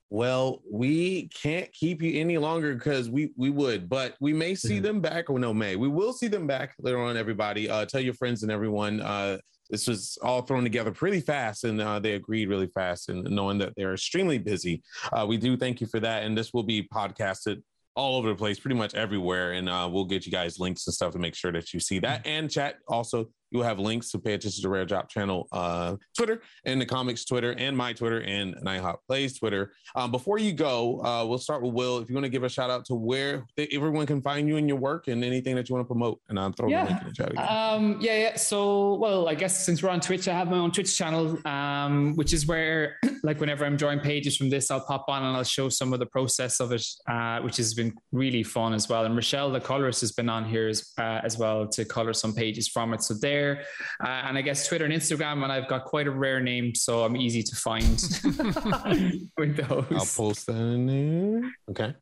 Well, 0.10 0.62
we 0.70 1.30
can't 1.30 1.72
keep 1.72 2.02
you 2.02 2.20
any 2.20 2.38
longer 2.38 2.74
because 2.74 3.10
we 3.10 3.32
we 3.38 3.49
would, 3.49 3.88
but 3.89 4.16
we 4.20 4.34
may 4.34 4.56
see 4.56 4.80
Mhm. 4.80 4.84
them 4.84 5.02
back. 5.02 5.30
Or 5.30 5.39
no, 5.39 5.54
may 5.54 5.76
we 5.76 5.88
will 5.89 6.14
see 6.14 6.28
them 6.28 6.47
back 6.47 6.74
later 6.80 6.99
on. 6.99 7.18
Everybody, 7.18 7.70
uh, 7.70 7.86
tell 7.86 8.02
your 8.02 8.14
friends 8.14 8.43
and 8.43 8.52
everyone. 8.52 8.99
Uh, 9.02 9.38
this 9.72 9.88
was 9.88 10.17
all 10.22 10.41
thrown 10.41 10.63
together 10.63 10.91
pretty 10.91 11.22
fast, 11.22 11.63
and 11.63 11.82
uh, 11.82 11.97
they 11.97 12.13
agreed 12.13 12.49
really 12.49 12.67
fast. 12.67 13.09
And 13.09 13.24
knowing 13.24 13.57
that 13.59 13.74
they're 13.76 13.93
extremely 13.93 14.38
busy, 14.38 14.84
uh, 15.13 15.26
we 15.28 15.38
do 15.38 15.57
thank 15.57 15.80
you 15.82 15.88
for 15.88 15.99
that. 16.01 16.24
And 16.24 16.38
this 16.38 16.53
will 16.53 16.63
be 16.63 16.88
podcasted 16.93 17.63
all 17.95 18.18
over 18.18 18.30
the 18.30 18.35
place, 18.35 18.60
pretty 18.60 18.76
much 18.76 18.93
everywhere. 18.93 19.53
And 19.53 19.69
uh, 19.69 19.89
we'll 19.91 20.06
get 20.06 20.26
you 20.26 20.31
guys 20.31 20.60
links 20.60 20.85
and 20.88 20.93
stuff 20.93 21.14
to 21.14 21.19
make 21.19 21.35
sure 21.35 21.52
that 21.53 21.73
you 21.73 21.80
see 21.80 21.99
that. 21.99 22.27
And 22.27 22.52
chat 22.52 22.76
also, 22.88 23.30
You'll 23.52 23.64
have 23.64 23.80
links 23.80 24.11
to 24.11 24.19
pay 24.19 24.34
attention 24.34 24.61
to 24.64 24.69
Rare 24.69 24.86
Drop 24.86 25.10
channel, 25.10 25.48
uh, 25.52 25.98
Twitter, 26.18 26.41
and 26.65 26.80
the 26.80 26.86
comics 26.86 27.26
Twitter, 27.26 27.53
and 27.57 27.76
my 27.76 27.91
Twitter, 27.91 28.22
and 28.22 28.56
NightHawkPlayz 28.56 29.38
Twitter. 29.40 29.73
Um, 29.94 30.10
before 30.10 30.38
you 30.40 30.53
go, 30.53 31.03
uh, 31.03 31.26
we'll 31.26 31.38
start 31.38 31.61
with 31.61 31.73
Will. 31.73 31.98
If 31.99 32.07
you 32.10 32.15
want 32.15 32.23
to 32.23 32.30
give 32.30 32.44
a 32.44 32.49
shout 32.49 32.69
out 32.69 32.86
to 32.86 32.95
where 32.95 33.45
everyone 33.57 34.06
can 34.06 34.22
find 34.22 34.48
you 34.48 34.56
and 34.56 34.69
your 34.69 34.78
work 34.78 35.10
and 35.10 35.22
anything 35.26 35.56
that 35.57 35.68
you 35.68 35.76
want 35.76 35.86
to 35.86 35.88
promote, 35.88 36.22
and 36.30 36.40
I'll 36.40 36.53
throw 36.53 36.69
Yeah. 36.69 36.86
the 36.86 36.90
link 36.91 37.02
in 37.02 37.07
the 37.10 37.14
chat 37.14 37.32
again. 37.34 37.45
Um, 37.49 37.98
yeah, 37.99 38.18
yeah. 38.18 38.36
So, 38.38 38.95
well, 38.95 39.28
I 39.28 39.36
guess 39.36 39.65
since 39.65 39.84
we're 39.84 39.90
on 39.90 39.99
Twitch, 39.99 40.30
I 40.30 40.34
have 40.34 40.48
my 40.49 40.57
own 40.57 40.72
Twitch 40.72 40.98
channel, 40.98 41.38
um, 41.45 42.15
which 42.15 42.32
is 42.32 42.48
where, 42.48 42.95
like, 43.23 43.41
whenever 43.41 43.65
I'm 43.65 43.76
drawing 43.76 43.99
pages 43.99 44.38
from 44.38 44.49
this, 44.49 44.72
I'll 44.72 44.86
pop 44.86 45.03
on 45.10 45.23
and 45.23 45.36
I'll 45.36 45.44
show 45.44 45.68
some 45.68 45.91
of 45.91 45.99
the 45.99 46.06
process 46.06 46.61
of 46.61 46.72
it, 46.72 46.86
uh, 47.10 47.40
which 47.41 47.57
has 47.57 47.73
been 47.73 47.94
really 48.14 48.44
fun 48.44 48.73
as 48.73 48.88
well. 48.88 49.03
And 49.03 49.18
Rachelle, 49.18 49.52
the 49.52 49.60
colorist, 49.60 49.99
has 50.02 50.14
been 50.14 50.30
on 50.30 50.45
here 50.45 50.69
as, 50.69 50.94
uh, 50.98 51.19
as 51.26 51.38
well 51.38 51.68
to 51.68 51.84
color 51.84 52.14
some 52.14 52.34
pages 52.34 52.69
from 52.69 52.94
it. 52.94 53.03
So 53.03 53.14
there, 53.15 53.40
uh, 53.49 54.07
and 54.07 54.38
I 54.38 54.41
guess 54.41 54.68
Twitter 54.68 54.85
and 54.85 54.93
Instagram, 54.93 55.43
and 55.43 55.51
I've 55.51 55.68
got 55.68 55.85
quite 55.85 56.07
a 56.07 56.11
rare 56.11 56.39
name, 56.39 56.73
so 56.76 57.03
I'm 57.03 57.15
easy 57.18 57.43
to 57.43 57.55
find 57.55 57.84
with 59.38 59.57
those. 59.57 59.85
I'll 59.91 60.05
post 60.05 60.47
that 60.47 60.55
in 60.55 60.85
there. 60.88 61.51
Okay. 61.69 61.95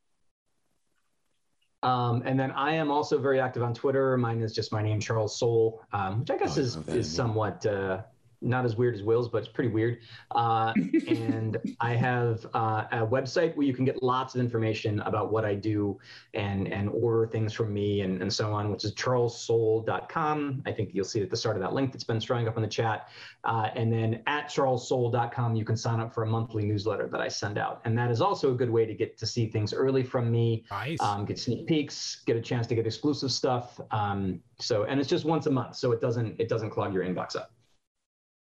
Um, 1.81 2.23
and 2.25 2.37
then 2.37 2.51
I 2.51 2.73
am 2.73 2.91
also 2.91 3.19
very 3.19 3.39
active 3.39 3.63
on 3.63 3.73
Twitter. 3.73 4.17
Mine 4.17 4.41
is 4.41 4.53
just 4.53 4.71
my 4.73 4.81
name, 4.81 4.99
Charles 4.99 5.39
Soule, 5.39 5.81
um, 5.93 6.19
which 6.19 6.29
I 6.29 6.37
guess 6.37 6.57
Oh, 6.57 6.61
I 6.61 6.63
is 6.63 6.75
love 6.75 6.85
that 6.87 6.97
is 6.97 7.15
somewhat 7.15 7.65
uh, 7.65 8.01
not 8.41 8.65
as 8.65 8.75
weird 8.75 8.95
as 8.95 9.03
Will's, 9.03 9.27
but 9.27 9.39
it's 9.39 9.47
pretty 9.47 9.69
weird. 9.69 9.99
Uh, 10.31 10.73
and 11.07 11.57
I 11.79 11.93
have 11.95 12.45
uh, 12.53 12.85
a 12.91 13.05
website 13.05 13.55
where 13.55 13.65
you 13.65 13.73
can 13.73 13.85
get 13.85 14.01
lots 14.01 14.35
of 14.35 14.41
information 14.41 14.99
about 15.01 15.31
what 15.31 15.45
I 15.45 15.55
do 15.55 15.99
and 16.33 16.67
and 16.71 16.89
order 16.89 17.27
things 17.27 17.53
from 17.53 17.73
me 17.73 18.01
and, 18.01 18.21
and 18.21 18.31
so 18.31 18.53
on, 18.53 18.71
which 18.71 18.85
is 18.85 18.93
charlessoule.com. 18.93 20.63
I 20.65 20.71
think 20.71 20.91
you'll 20.93 21.05
see 21.05 21.21
at 21.21 21.29
the 21.29 21.37
start 21.37 21.55
of 21.55 21.61
that 21.61 21.73
link 21.73 21.91
that's 21.91 22.03
been 22.03 22.19
showing 22.19 22.47
up 22.47 22.55
in 22.55 22.61
the 22.61 22.67
chat. 22.67 23.09
Uh, 23.43 23.69
and 23.75 23.91
then 23.91 24.21
at 24.27 24.49
charlessoule.com, 24.49 25.55
you 25.55 25.65
can 25.65 25.77
sign 25.77 25.99
up 25.99 26.13
for 26.13 26.23
a 26.23 26.27
monthly 26.27 26.63
newsletter 26.65 27.07
that 27.07 27.21
I 27.21 27.27
send 27.27 27.57
out. 27.57 27.81
And 27.85 27.97
that 27.97 28.11
is 28.11 28.21
also 28.21 28.51
a 28.51 28.55
good 28.55 28.69
way 28.69 28.85
to 28.85 28.93
get 28.93 29.17
to 29.17 29.25
see 29.25 29.47
things 29.47 29.73
early 29.73 30.03
from 30.03 30.31
me 30.31 30.65
Nice. 30.71 30.97
um, 31.01 31.25
get 31.25 31.39
sneak 31.39 31.67
peeks, 31.67 32.21
get 32.25 32.35
a 32.35 32.41
chance 32.41 32.67
to 32.67 32.75
get 32.75 32.85
exclusive 32.85 33.31
stuff. 33.31 33.79
Um, 33.91 34.41
so, 34.59 34.83
and 34.83 34.99
it's 34.99 35.09
just 35.09 35.25
once 35.25 35.45
a 35.45 35.51
month, 35.51 35.75
so 35.75 35.91
it 35.91 36.01
doesn't 36.01 36.39
it 36.39 36.49
doesn't 36.49 36.69
clog 36.69 36.93
your 36.93 37.03
inbox 37.03 37.35
up. 37.35 37.51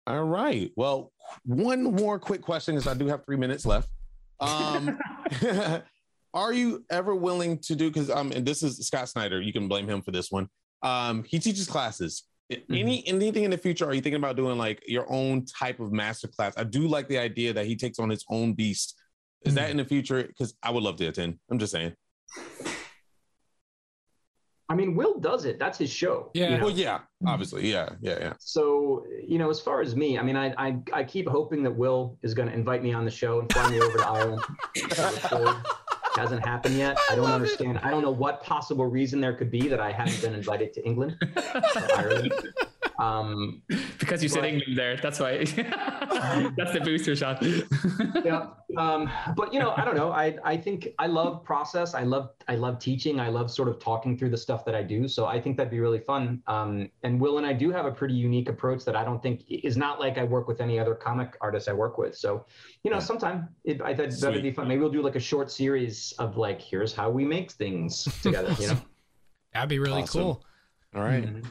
All 0.07 0.24
right. 0.24 0.70
Well, 0.77 1.12
one 1.45 1.85
more 1.85 2.19
quick 2.19 2.43
question 2.43 2.74
because 2.74 2.89
I 2.89 2.95
do 2.95 3.07
have 3.07 3.24
three 3.24 3.37
minutes 3.37 3.65
left. 3.65 3.89
Um, 4.41 4.99
are 6.35 6.53
you 6.53 6.85
ever 6.91 7.15
willing 7.15 7.59
to 7.59 7.77
do? 7.77 7.91
Because 7.91 8.11
um, 8.11 8.33
and 8.33 8.45
this 8.45 8.62
is 8.62 8.79
Scott 8.87 9.09
Snyder. 9.09 9.41
You 9.41 9.53
can 9.53 9.69
blame 9.69 9.89
him 9.89 10.03
for 10.03 10.11
this 10.11 10.31
one. 10.31 10.49
Um, 10.83 11.23
he 11.24 11.39
teaches 11.39 11.66
classes. 11.66 12.24
Any 12.69 13.07
anything 13.07 13.45
in 13.45 13.51
the 13.51 13.57
future? 13.57 13.87
Are 13.87 13.95
you 13.95 14.03
thinking 14.03 14.19
about 14.19 14.37
doing 14.37 14.59
like 14.59 14.83
your 14.87 15.11
own 15.11 15.47
type 15.47 15.81
of 15.81 15.93
master 15.93 16.29
class? 16.29 16.53
I 16.57 16.65
do 16.65 16.87
like 16.87 17.09
the 17.09 17.19
idea 17.19 17.53
that 17.53 17.66
he 17.66 17.77
takes 17.77 17.99
on 17.99 18.11
his 18.11 18.24
own 18.29 18.53
beast. 18.53 19.01
Is 19.45 19.55
that 19.55 19.70
in 19.70 19.77
the 19.77 19.85
future? 19.85 20.23
Because 20.23 20.55
I 20.62 20.70
would 20.70 20.83
love 20.83 20.97
to 20.97 21.07
attend. 21.07 21.39
I'm 21.51 21.59
just 21.59 21.73
saying. 21.73 21.95
I 24.73 24.74
mean, 24.74 24.94
Will 24.94 25.19
does 25.20 25.44
it. 25.44 25.59
That's 25.59 25.77
his 25.77 25.90
show. 25.90 26.31
you 26.32 26.44
Yeah. 26.44 26.57
know? 26.57 26.65
Well, 26.65 26.74
yeah, 26.74 27.01
obviously, 27.27 27.70
yeah, 27.70 27.90
yeah, 28.01 28.16
yeah. 28.20 28.32
So, 28.39 29.05
you 29.23 29.36
know, 29.36 29.51
as 29.51 29.61
far 29.61 29.82
as 29.82 29.94
me, 29.94 30.19
I 30.19 30.23
mean, 30.23 30.35
I 30.36 30.55
I, 30.57 30.78
I 30.94 31.05
keep 31.05 31.28
hoping 31.28 31.62
that 31.65 31.70
Will 31.77 32.16
is 32.23 32.32
going 32.32 32.49
to 32.49 32.55
invite 32.55 32.82
me 32.82 32.94
on 32.94 33.05
the 33.05 33.11
show 33.11 33.40
and 33.40 33.53
fly 33.53 33.69
me 33.70 33.81
over 33.82 33.99
to 33.99 34.09
Ireland. 34.09 34.43
to 34.74 35.20
record. 35.23 35.57
Hasn't 36.16 36.44
happened 36.47 36.77
yet. 36.77 36.97
I 37.11 37.15
don't 37.16 37.31
understand. 37.31 37.81
I 37.82 37.90
don't 37.90 38.03
know 38.03 38.11
what 38.11 38.43
possible 38.43 38.86
reason 38.86 39.20
there 39.20 39.35
could 39.35 39.51
be 39.51 39.69
that 39.69 39.81
I 39.81 39.93
haven't 39.93 40.20
been 40.23 40.35
invited 40.35 40.73
to 40.74 40.85
England 40.86 41.16
or 41.20 41.94
Ireland. 41.97 42.32
Um, 42.98 43.62
because 43.98 44.23
you 44.23 44.28
said 44.28 44.43
Right. 44.43 44.55
England 44.55 44.77
there. 44.78 44.97
That's 44.97 45.19
why. 45.20 45.39
That's 46.56 46.73
the 46.73 46.81
booster 46.85 47.14
shot. 47.16 47.43
yeah. 48.24 48.47
Um, 48.78 49.10
but 49.36 49.52
you 49.52 49.60
know, 49.60 49.74
I 49.77 49.85
don't 49.85 49.97
know. 49.97 50.12
I 50.12 50.35
I 50.47 50.56
think 50.56 50.89
I 50.98 51.06
love 51.06 51.44
process. 51.44 51.93
I 51.94 52.05
love 52.05 52.31
I 52.48 52.55
love 52.55 52.78
teaching. 52.78 53.20
I 53.20 53.28
love 53.28 53.51
sort 53.51 53.69
of 53.69 53.78
talking 53.78 54.16
through 54.16 54.31
the 54.31 54.39
stuff 54.39 54.64
that 54.64 54.74
I 54.74 54.82
do. 54.82 55.06
So 55.09 55.27
I 55.27 55.39
think 55.39 55.59
that'd 55.59 55.70
be 55.70 55.78
really 55.78 55.98
fun. 55.98 56.43
Um, 56.47 56.89
and 57.02 57.20
Will 57.20 57.36
and 57.36 57.47
I 57.47 57.52
do 57.52 57.70
have 57.70 57.85
a 57.85 57.90
pretty 57.93 58.14
unique 58.14 58.48
approach 58.48 58.86
that 58.86 58.97
I 58.97 59.05
don't 59.05 59.23
think 59.23 59.43
is 59.51 59.77
not 59.77 60.01
like 60.01 60.16
I 60.16 60.24
work 60.24 60.48
with 60.48 60.62
any 60.62 60.78
other 60.78 60.94
comic 60.94 61.36
artists 61.43 61.69
I 61.69 61.74
work 61.74 61.98
with. 61.98 62.16
So 62.16 62.47
you 62.82 62.90
know, 62.90 62.97
Yeah. 62.97 63.01
sometime 63.02 63.48
it, 63.64 63.82
I 63.82 63.94
thought 63.94 64.10
Sweet. 64.10 64.20
that'd 64.23 64.43
be 64.43 64.52
fun. 64.52 64.69
Maybe 64.69 64.81
we'll 64.81 64.89
do 64.90 65.02
like 65.02 65.16
a 65.16 65.20
short 65.20 65.51
series 65.51 66.14
of 66.19 66.39
like, 66.39 66.59
here's 66.62 66.94
how 66.94 67.10
we 67.10 67.27
make 67.27 67.51
things 67.52 68.05
together. 68.23 68.56
You 68.59 68.69
know. 68.69 68.78
That'd 69.52 69.69
be 69.69 69.81
really 69.81 70.01
Awesome. 70.01 70.23
cool. 70.23 70.44
All 70.94 71.02
right. 71.02 71.24
Mhm. 71.27 71.44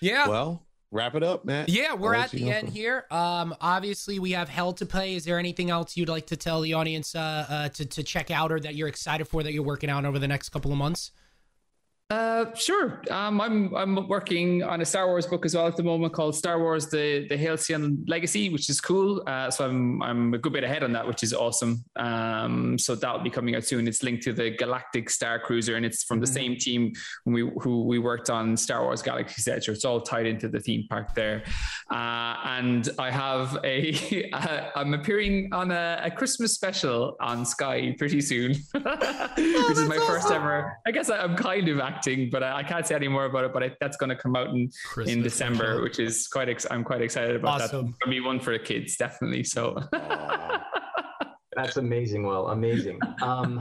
Yeah. 0.00 0.28
Well, 0.28 0.66
wrap 0.90 1.14
it 1.14 1.22
up, 1.22 1.44
Matt. 1.44 1.68
Yeah, 1.68 1.94
we're 1.94 2.14
I'll 2.14 2.22
at 2.22 2.30
the 2.30 2.50
end 2.50 2.68
here. 2.68 3.04
Um, 3.10 3.54
obviously, 3.60 4.18
we 4.18 4.32
have 4.32 4.48
Hell 4.48 4.72
to 4.74 4.86
play. 4.86 5.14
Is 5.14 5.24
there 5.24 5.38
anything 5.38 5.70
else 5.70 5.96
you'd 5.96 6.08
like 6.08 6.26
to 6.28 6.36
tell 6.36 6.60
the 6.60 6.74
audience 6.74 7.14
uh, 7.14 7.46
uh, 7.48 7.68
to 7.70 7.84
to 7.86 8.02
check 8.02 8.30
out 8.30 8.52
or 8.52 8.60
that 8.60 8.74
you're 8.74 8.88
excited 8.88 9.26
for 9.26 9.42
that 9.42 9.52
you're 9.52 9.62
working 9.62 9.90
on 9.90 10.06
over 10.06 10.18
the 10.18 10.28
next 10.28 10.50
couple 10.50 10.72
of 10.72 10.78
months? 10.78 11.12
Uh, 12.10 12.46
sure. 12.54 13.02
Um, 13.10 13.38
I'm 13.38 13.74
I'm 13.74 14.08
working 14.08 14.62
on 14.62 14.80
a 14.80 14.84
Star 14.86 15.08
Wars 15.08 15.26
book 15.26 15.44
as 15.44 15.54
well 15.54 15.66
at 15.66 15.76
the 15.76 15.82
moment 15.82 16.14
called 16.14 16.34
Star 16.34 16.58
Wars: 16.58 16.86
The 16.86 17.26
the 17.28 17.36
Halcyon 17.36 18.02
Legacy, 18.08 18.48
which 18.48 18.70
is 18.70 18.80
cool. 18.80 19.22
Uh, 19.26 19.50
so 19.50 19.66
I'm 19.66 20.02
I'm 20.02 20.32
a 20.32 20.38
good 20.38 20.54
bit 20.54 20.64
ahead 20.64 20.82
on 20.82 20.92
that, 20.92 21.06
which 21.06 21.22
is 21.22 21.34
awesome. 21.34 21.84
Um, 21.96 22.78
so 22.78 22.94
that'll 22.94 23.20
be 23.20 23.28
coming 23.28 23.56
out 23.56 23.64
soon. 23.64 23.86
It's 23.86 24.02
linked 24.02 24.22
to 24.22 24.32
the 24.32 24.48
Galactic 24.48 25.10
Star 25.10 25.38
Cruiser, 25.38 25.76
and 25.76 25.84
it's 25.84 26.02
from 26.02 26.18
the 26.18 26.26
same 26.26 26.56
team 26.56 26.94
when 27.24 27.34
we 27.34 27.52
who 27.60 27.84
we 27.84 27.98
worked 27.98 28.30
on 28.30 28.56
Star 28.56 28.84
Wars 28.84 29.02
Galaxy 29.02 29.50
Edge. 29.50 29.66
So 29.66 29.72
it's 29.72 29.84
all 29.84 30.00
tied 30.00 30.24
into 30.24 30.48
the 30.48 30.60
theme 30.60 30.86
park 30.88 31.14
there. 31.14 31.42
Uh, 31.90 32.36
and 32.46 32.88
I 32.98 33.10
have 33.10 33.58
a 33.64 34.30
I'm 34.74 34.94
appearing 34.94 35.52
on 35.52 35.70
a, 35.72 36.00
a 36.04 36.10
Christmas 36.10 36.54
special 36.54 37.18
on 37.20 37.44
Sky 37.44 37.94
pretty 37.98 38.22
soon, 38.22 38.52
which 38.72 39.78
is 39.78 39.86
my 39.86 39.98
first 40.06 40.30
ever. 40.30 40.78
I 40.86 40.90
guess 40.90 41.10
I, 41.10 41.18
I'm 41.18 41.36
kind 41.36 41.68
of 41.68 41.80
acting, 41.80 41.97
but 42.30 42.42
I, 42.42 42.58
I 42.58 42.62
can't 42.62 42.86
say 42.86 42.94
any 42.94 43.08
more 43.08 43.24
about 43.24 43.44
it. 43.44 43.52
But 43.52 43.62
I, 43.62 43.76
that's 43.80 43.96
going 43.96 44.10
to 44.10 44.16
come 44.16 44.36
out 44.36 44.48
in 44.48 44.70
in 45.06 45.22
December, 45.22 45.64
special. 45.64 45.82
which 45.82 45.98
is 45.98 46.26
quite. 46.28 46.48
Ex- 46.48 46.66
I'm 46.70 46.84
quite 46.84 47.02
excited 47.02 47.36
about 47.36 47.58
that. 47.58 47.64
Awesome. 47.66 47.88
It's 47.88 47.98
gonna 47.98 48.10
be 48.10 48.20
one 48.20 48.40
for 48.40 48.52
the 48.52 48.58
kids, 48.58 48.96
definitely. 48.96 49.44
So. 49.44 49.76
That's 51.56 51.76
amazing, 51.76 52.22
Well, 52.24 52.48
Amazing. 52.50 53.00
Um, 53.20 53.60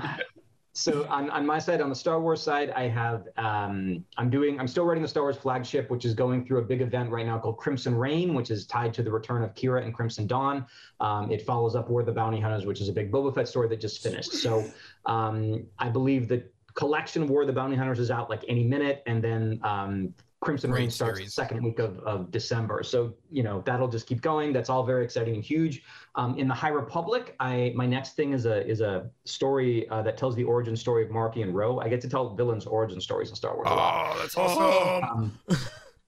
so 0.77 1.07
on, 1.09 1.31
on 1.31 1.43
my 1.43 1.57
side, 1.57 1.81
on 1.81 1.89
the 1.89 1.95
Star 1.95 2.21
Wars 2.21 2.39
side, 2.39 2.69
I 2.75 2.87
have 2.87 3.27
um, 3.37 4.05
I'm 4.17 4.29
doing 4.29 4.59
I'm 4.59 4.67
still 4.67 4.85
writing 4.85 5.01
the 5.01 5.07
Star 5.07 5.23
Wars 5.23 5.35
flagship, 5.35 5.89
which 5.89 6.05
is 6.05 6.13
going 6.13 6.45
through 6.45 6.59
a 6.59 6.61
big 6.61 6.83
event 6.83 7.09
right 7.09 7.25
now 7.25 7.39
called 7.39 7.57
Crimson 7.57 7.95
Reign 7.95 8.35
which 8.35 8.51
is 8.51 8.67
tied 8.67 8.93
to 8.93 9.01
the 9.01 9.09
return 9.09 9.43
of 9.43 9.55
Qi'ra 9.55 9.83
and 9.83 9.91
Crimson 9.91 10.27
Dawn. 10.27 10.67
Um, 10.99 11.31
it 11.31 11.41
follows 11.41 11.73
up 11.75 11.89
War 11.89 12.01
of 12.01 12.05
the 12.05 12.11
Bounty 12.11 12.39
Hunters, 12.39 12.67
which 12.67 12.79
is 12.79 12.89
a 12.89 12.93
big 12.93 13.11
Boba 13.11 13.33
Fett 13.33 13.47
story 13.47 13.67
that 13.69 13.81
just 13.81 14.03
finished. 14.03 14.33
So 14.33 14.63
um, 15.07 15.65
I 15.79 15.89
believe 15.89 16.27
the 16.27 16.43
collection 16.77 17.27
War 17.27 17.41
of 17.41 17.47
the 17.47 17.53
Bounty 17.53 17.75
Hunters 17.75 17.99
is 17.99 18.11
out 18.11 18.29
like 18.29 18.45
any 18.47 18.63
minute, 18.63 19.01
and 19.07 19.21
then 19.21 19.59
um, 19.63 20.13
Crimson 20.41 20.69
Great 20.69 20.81
Reign 20.81 20.91
starts 20.91 21.17
series. 21.17 21.29
the 21.29 21.41
second 21.41 21.63
week 21.63 21.79
of, 21.79 21.97
of 22.01 22.29
December. 22.29 22.83
So 22.83 23.15
you 23.31 23.41
know 23.41 23.63
that'll 23.65 23.87
just 23.87 24.05
keep 24.05 24.21
going. 24.21 24.53
That's 24.53 24.69
all 24.69 24.83
very 24.85 25.03
exciting 25.03 25.33
and 25.33 25.43
huge. 25.43 25.81
Um, 26.15 26.37
in 26.37 26.47
the 26.47 26.53
High 26.53 26.69
Republic, 26.69 27.35
I 27.39 27.73
my 27.75 27.87
next 27.87 28.15
thing 28.15 28.31
is 28.31 28.45
a 28.45 28.65
is 28.65 28.79
a 28.81 29.09
story 29.25 29.89
uh, 29.89 30.03
that 30.03 30.17
tells 30.17 30.35
the 30.35 30.43
origin 30.43 30.77
story 30.77 31.03
of 31.03 31.09
Marchion 31.09 31.51
Ro. 31.51 31.79
I 31.79 31.89
get 31.89 31.99
to 32.01 32.09
tell 32.09 32.35
villains' 32.35 32.67
origin 32.67 33.01
stories 33.01 33.29
in 33.29 33.35
Star 33.35 33.55
Wars. 33.55 33.67
a. 33.67 33.71
Oh, 33.71 34.17
that's 34.21 34.37
awesome. 34.37 35.03
Um, 35.49 35.59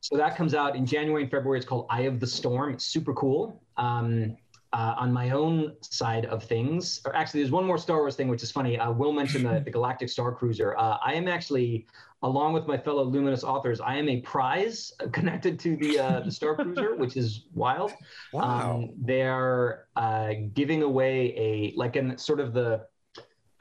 so 0.01 0.15
that 0.17 0.37
comes 0.37 0.53
out 0.53 0.75
in 0.75 0.85
January 0.85 1.23
and 1.23 1.31
February. 1.31 1.57
It's 1.57 1.67
called 1.67 1.87
Eye 1.89 2.01
of 2.01 2.19
the 2.19 2.27
Storm. 2.27 2.73
It's 2.73 2.85
super 2.85 3.13
cool. 3.15 3.61
Um, 3.75 4.37
uh, 4.71 4.95
on 4.97 5.11
my 5.11 5.31
own 5.31 5.73
side 5.81 6.25
of 6.25 6.43
things, 6.43 7.01
or 7.05 7.15
actually, 7.15 7.41
there's 7.41 7.51
one 7.51 7.65
more 7.65 7.77
Star 7.77 7.97
Wars 7.97 8.15
thing, 8.15 8.27
which 8.27 8.43
is 8.43 8.51
funny. 8.51 8.77
I 8.77 8.89
Will 8.89 9.11
mention 9.11 9.43
the, 9.43 9.59
the 9.65 9.71
Galactic 9.71 10.09
Star 10.09 10.31
Cruiser. 10.31 10.77
Uh, 10.77 10.97
I 11.03 11.13
am 11.13 11.27
actually, 11.27 11.87
along 12.21 12.53
with 12.53 12.67
my 12.67 12.77
fellow 12.77 13.03
Luminous 13.03 13.43
authors, 13.43 13.81
I 13.81 13.95
am 13.95 14.07
a 14.09 14.21
prize 14.21 14.91
connected 15.11 15.59
to 15.61 15.75
the 15.77 15.99
uh, 15.99 16.19
the 16.21 16.31
Star 16.31 16.55
Cruiser, 16.55 16.95
which 16.95 17.17
is 17.17 17.45
wild. 17.53 17.91
Um, 18.33 18.91
they're 18.97 19.87
uh, 19.95 20.33
giving 20.53 20.83
away 20.83 21.33
a 21.35 21.73
like 21.75 21.95
in 21.95 22.17
sort 22.17 22.39
of 22.39 22.53
the 22.53 22.85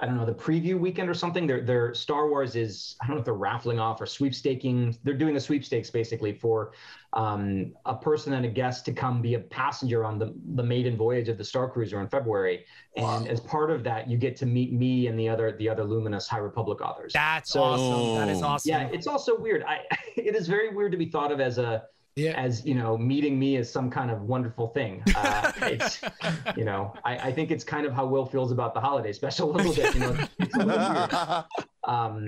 I 0.00 0.06
don't 0.06 0.16
know 0.16 0.24
the 0.24 0.32
preview 0.34 0.78
weekend 0.78 1.10
or 1.10 1.14
something. 1.14 1.44
Their 1.46 1.60
their 1.62 1.92
Star 1.92 2.28
Wars 2.28 2.54
is 2.54 2.94
I 3.02 3.06
don't 3.06 3.16
know 3.16 3.20
if 3.20 3.24
they're 3.24 3.34
raffling 3.34 3.80
off 3.80 4.00
or 4.00 4.06
sweepstaking. 4.06 4.96
They're 5.02 5.14
doing 5.14 5.36
a 5.36 5.40
sweepstakes 5.40 5.90
basically 5.90 6.32
for 6.34 6.70
um, 7.14 7.72
a 7.84 7.96
person 7.96 8.32
and 8.34 8.46
a 8.46 8.48
guest 8.48 8.84
to 8.84 8.92
come 8.92 9.20
be 9.20 9.34
a 9.34 9.40
passenger 9.40 10.04
on 10.04 10.18
the 10.20 10.32
the 10.54 10.62
maiden 10.62 10.96
voyage 10.96 11.28
of 11.28 11.36
the 11.36 11.42
Star 11.44 11.68
Cruiser 11.68 12.00
in 12.00 12.08
February. 12.08 12.64
And 12.96 13.26
as 13.26 13.40
part 13.40 13.72
of 13.72 13.82
that, 13.84 14.08
you 14.08 14.16
get 14.16 14.36
to 14.36 14.46
meet 14.46 14.72
me 14.72 15.08
and 15.08 15.18
the 15.18 15.28
other 15.28 15.56
the 15.58 15.68
other 15.68 15.82
luminous 15.82 16.28
High 16.28 16.38
Republic 16.38 16.80
authors. 16.80 17.12
That's 17.12 17.50
So- 17.50 17.62
awesome. 17.62 18.18
That 18.18 18.28
is 18.28 18.42
awesome. 18.42 18.70
yeah, 18.70 18.88
it's 18.92 19.08
also 19.08 19.36
weird. 19.36 19.64
I 19.64 19.80
it 20.16 20.36
is 20.36 20.46
very 20.46 20.72
weird 20.72 20.92
to 20.92 20.98
be 20.98 21.06
thought 21.06 21.32
of 21.32 21.40
as 21.40 21.58
a 21.58 21.84
Yeah. 22.18 22.32
as 22.32 22.64
you 22.66 22.74
know 22.74 22.98
meeting 22.98 23.38
me 23.38 23.56
as 23.56 23.70
some 23.70 23.90
kind 23.90 24.10
of 24.10 24.22
wonderful 24.22 24.68
thing 24.68 25.02
uh, 25.14 25.52
it's 25.62 26.00
you 26.56 26.64
know 26.64 26.92
I, 27.04 27.16
I 27.28 27.32
think 27.32 27.50
it's 27.50 27.64
kind 27.64 27.86
of 27.86 27.92
how 27.92 28.06
will 28.06 28.26
feels 28.26 28.52
about 28.52 28.74
the 28.74 28.80
holiday 28.80 29.12
special 29.12 29.50
a 29.50 29.54
little 29.56 29.74
bit 29.74 29.94
you 29.94 30.00
know 30.00 30.16
it's 30.38 30.54
a 30.54 30.58
little 30.58 30.88
weird. 30.88 31.44
um, 31.84 32.26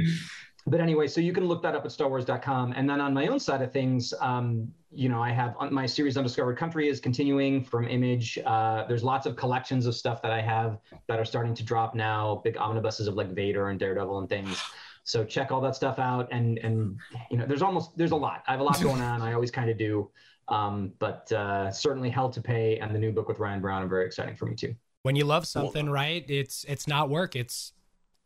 but 0.67 0.81
anyway 0.81 1.07
so 1.07 1.21
you 1.21 1.33
can 1.33 1.45
look 1.47 1.63
that 1.63 1.75
up 1.75 1.85
at 1.85 1.91
starwars.com 1.91 2.73
and 2.77 2.89
then 2.89 3.01
on 3.01 3.13
my 3.13 3.27
own 3.27 3.41
side 3.41 3.63
of 3.63 3.73
things 3.73 4.15
um, 4.21 4.73
you 4.93 5.09
know, 5.09 5.23
I 5.23 5.31
have 5.31 5.55
my 5.71 5.87
series 5.87 6.17
Undiscovered 6.17 6.59
Country 6.59 6.89
is 6.89 6.99
continuing 6.99 7.63
from 7.63 7.87
Image. 7.87 8.39
Uh, 8.45 8.85
there's 8.89 9.05
lots 9.05 9.25
of 9.25 9.37
collections 9.37 9.87
of 9.87 9.95
stuff 9.95 10.21
that 10.23 10.33
I 10.33 10.41
have 10.41 10.79
that 11.07 11.21
are 11.21 11.25
starting 11.25 11.55
to 11.55 11.63
drop 11.63 11.95
now. 11.95 12.41
Big 12.43 12.57
omnibuses 12.57 13.07
of 13.07 13.15
like 13.15 13.31
Vader 13.31 13.69
and 13.69 13.79
Daredevil 13.79 14.19
and 14.19 14.29
things. 14.29 14.61
So 15.05 15.25
check 15.25 15.51
all 15.51 15.61
that 15.63 15.75
stuff 15.75 15.99
out. 15.99 16.29
And 16.31 16.59
and 16.59 16.97
you 17.31 17.37
know, 17.37 17.47
there's 17.47 17.63
almost 17.63 17.97
there's 17.97 18.13
a 18.13 18.17
lot. 18.17 18.43
I 18.47 18.53
have 18.53 18.61
a 18.61 18.65
lot 18.65 18.81
going 18.81 19.01
on. 19.01 19.23
I 19.23 19.33
always 19.33 19.51
kind 19.51 19.71
of 19.71 19.79
do. 19.79 20.11
Um, 20.49 20.93
but 20.99 21.31
uh, 21.33 21.71
certainly 21.71 22.11
Hell 22.11 22.31
to 22.31 22.41
Pay 22.41 22.79
and 22.79 22.95
the 22.95 22.99
new 22.99 23.13
book 23.13 23.29
with 23.29 23.39
Ryan 23.39 23.61
Browne 23.61 23.83
are 23.85 23.89
very 23.89 24.05
exciting 24.05 24.37
for 24.37 24.47
me 24.47 24.57
too. 24.57 24.75
When 25.03 25.17
you 25.17 25.25
love 25.25 25.47
something, 25.47 25.89
right? 25.89 26.25
It's 26.29 26.65
it's 26.69 26.87
not 26.87 27.09
work. 27.09 27.37
It's 27.37 27.73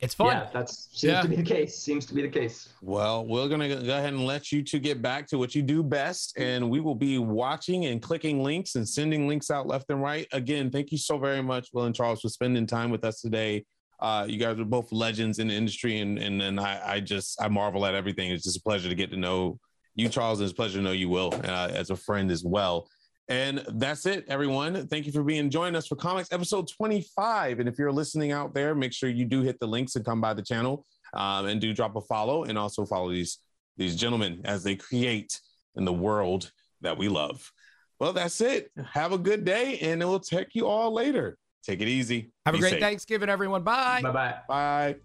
it's 0.00 0.14
fun. 0.14 0.26
Yeah, 0.28 0.48
that's 0.52 0.88
seems 0.90 1.12
yeah. 1.12 1.22
to 1.22 1.28
be 1.28 1.36
the 1.36 1.42
case. 1.42 1.78
Seems 1.78 2.04
to 2.06 2.14
be 2.14 2.22
the 2.22 2.28
case. 2.28 2.70
Well, 2.82 3.24
we're 3.26 3.48
gonna 3.48 3.68
go 3.68 3.96
ahead 3.96 4.12
and 4.12 4.26
let 4.26 4.50
you 4.50 4.62
two 4.62 4.80
get 4.80 5.00
back 5.00 5.28
to 5.28 5.38
what 5.38 5.54
you 5.54 5.62
do 5.62 5.82
best, 5.82 6.36
and 6.36 6.68
we 6.68 6.80
will 6.80 6.96
be 6.96 7.18
watching 7.18 7.86
and 7.86 8.02
clicking 8.02 8.42
links 8.42 8.74
and 8.74 8.88
sending 8.88 9.28
links 9.28 9.50
out 9.50 9.66
left 9.66 9.90
and 9.90 10.02
right. 10.02 10.26
Again, 10.32 10.70
thank 10.70 10.90
you 10.90 10.98
so 10.98 11.16
very 11.16 11.42
much, 11.42 11.68
Will 11.72 11.84
and 11.84 11.94
Charles, 11.94 12.22
for 12.22 12.28
spending 12.28 12.66
time 12.66 12.90
with 12.90 13.04
us 13.04 13.20
today. 13.20 13.64
Uh, 14.00 14.26
you 14.28 14.38
guys 14.38 14.58
are 14.58 14.64
both 14.64 14.92
legends 14.92 15.38
in 15.38 15.48
the 15.48 15.54
industry, 15.54 15.98
and 15.98 16.18
and 16.18 16.42
and 16.42 16.60
I, 16.60 16.80
I 16.84 17.00
just 17.00 17.40
I 17.40 17.48
marvel 17.48 17.86
at 17.86 17.94
everything. 17.94 18.30
It's 18.30 18.44
just 18.44 18.58
a 18.58 18.62
pleasure 18.62 18.88
to 18.88 18.94
get 18.94 19.10
to 19.10 19.16
know 19.16 19.58
you, 19.94 20.08
Charles, 20.08 20.40
and 20.40 20.44
it's 20.44 20.52
a 20.52 20.56
pleasure 20.56 20.78
to 20.78 20.84
know 20.84 20.92
you, 20.92 21.08
Will, 21.08 21.32
uh, 21.44 21.70
as 21.72 21.90
a 21.90 21.96
friend 21.96 22.30
as 22.30 22.44
well. 22.44 22.88
And 23.28 23.64
that's 23.74 24.04
it, 24.04 24.26
everyone. 24.28 24.86
Thank 24.88 25.06
you 25.06 25.12
for 25.12 25.22
being 25.22 25.48
joining 25.48 25.76
us 25.76 25.86
for 25.86 25.96
Commix 25.96 26.30
episode 26.30 26.68
25. 26.68 27.60
And 27.60 27.68
if 27.68 27.78
you're 27.78 27.92
listening 27.92 28.32
out 28.32 28.52
there, 28.52 28.74
make 28.74 28.92
sure 28.92 29.08
you 29.08 29.24
do 29.24 29.40
hit 29.40 29.58
the 29.60 29.66
links 29.66 29.96
and 29.96 30.04
come 30.04 30.20
by 30.20 30.34
the 30.34 30.42
channel 30.42 30.84
um, 31.14 31.46
and 31.46 31.58
do 31.58 31.72
drop 31.72 31.96
a 31.96 32.02
follow 32.02 32.44
and 32.44 32.58
also 32.58 32.84
follow 32.84 33.10
these 33.10 33.38
these 33.76 33.96
gentlemen 33.96 34.40
as 34.44 34.62
they 34.62 34.76
create 34.76 35.40
in 35.76 35.84
the 35.84 35.92
world 35.92 36.52
that 36.82 36.96
we 36.96 37.08
love. 37.08 37.50
Well, 37.98 38.12
that's 38.12 38.40
it. 38.40 38.70
Have 38.92 39.12
a 39.12 39.18
good 39.18 39.44
day, 39.44 39.78
and 39.78 40.00
we'll 40.00 40.20
check 40.20 40.48
you 40.52 40.66
all 40.66 40.92
later. 40.92 41.38
Take 41.64 41.80
it 41.80 41.88
easy. 41.88 42.30
Have 42.44 42.52
Be 42.52 42.58
a 42.58 42.60
great 42.60 42.70
safe. 42.72 42.80
Thanksgiving, 42.80 43.30
everyone. 43.30 43.62
Bye. 43.62 44.02
Bye-bye. 44.02 44.34
Bye. 44.46 44.96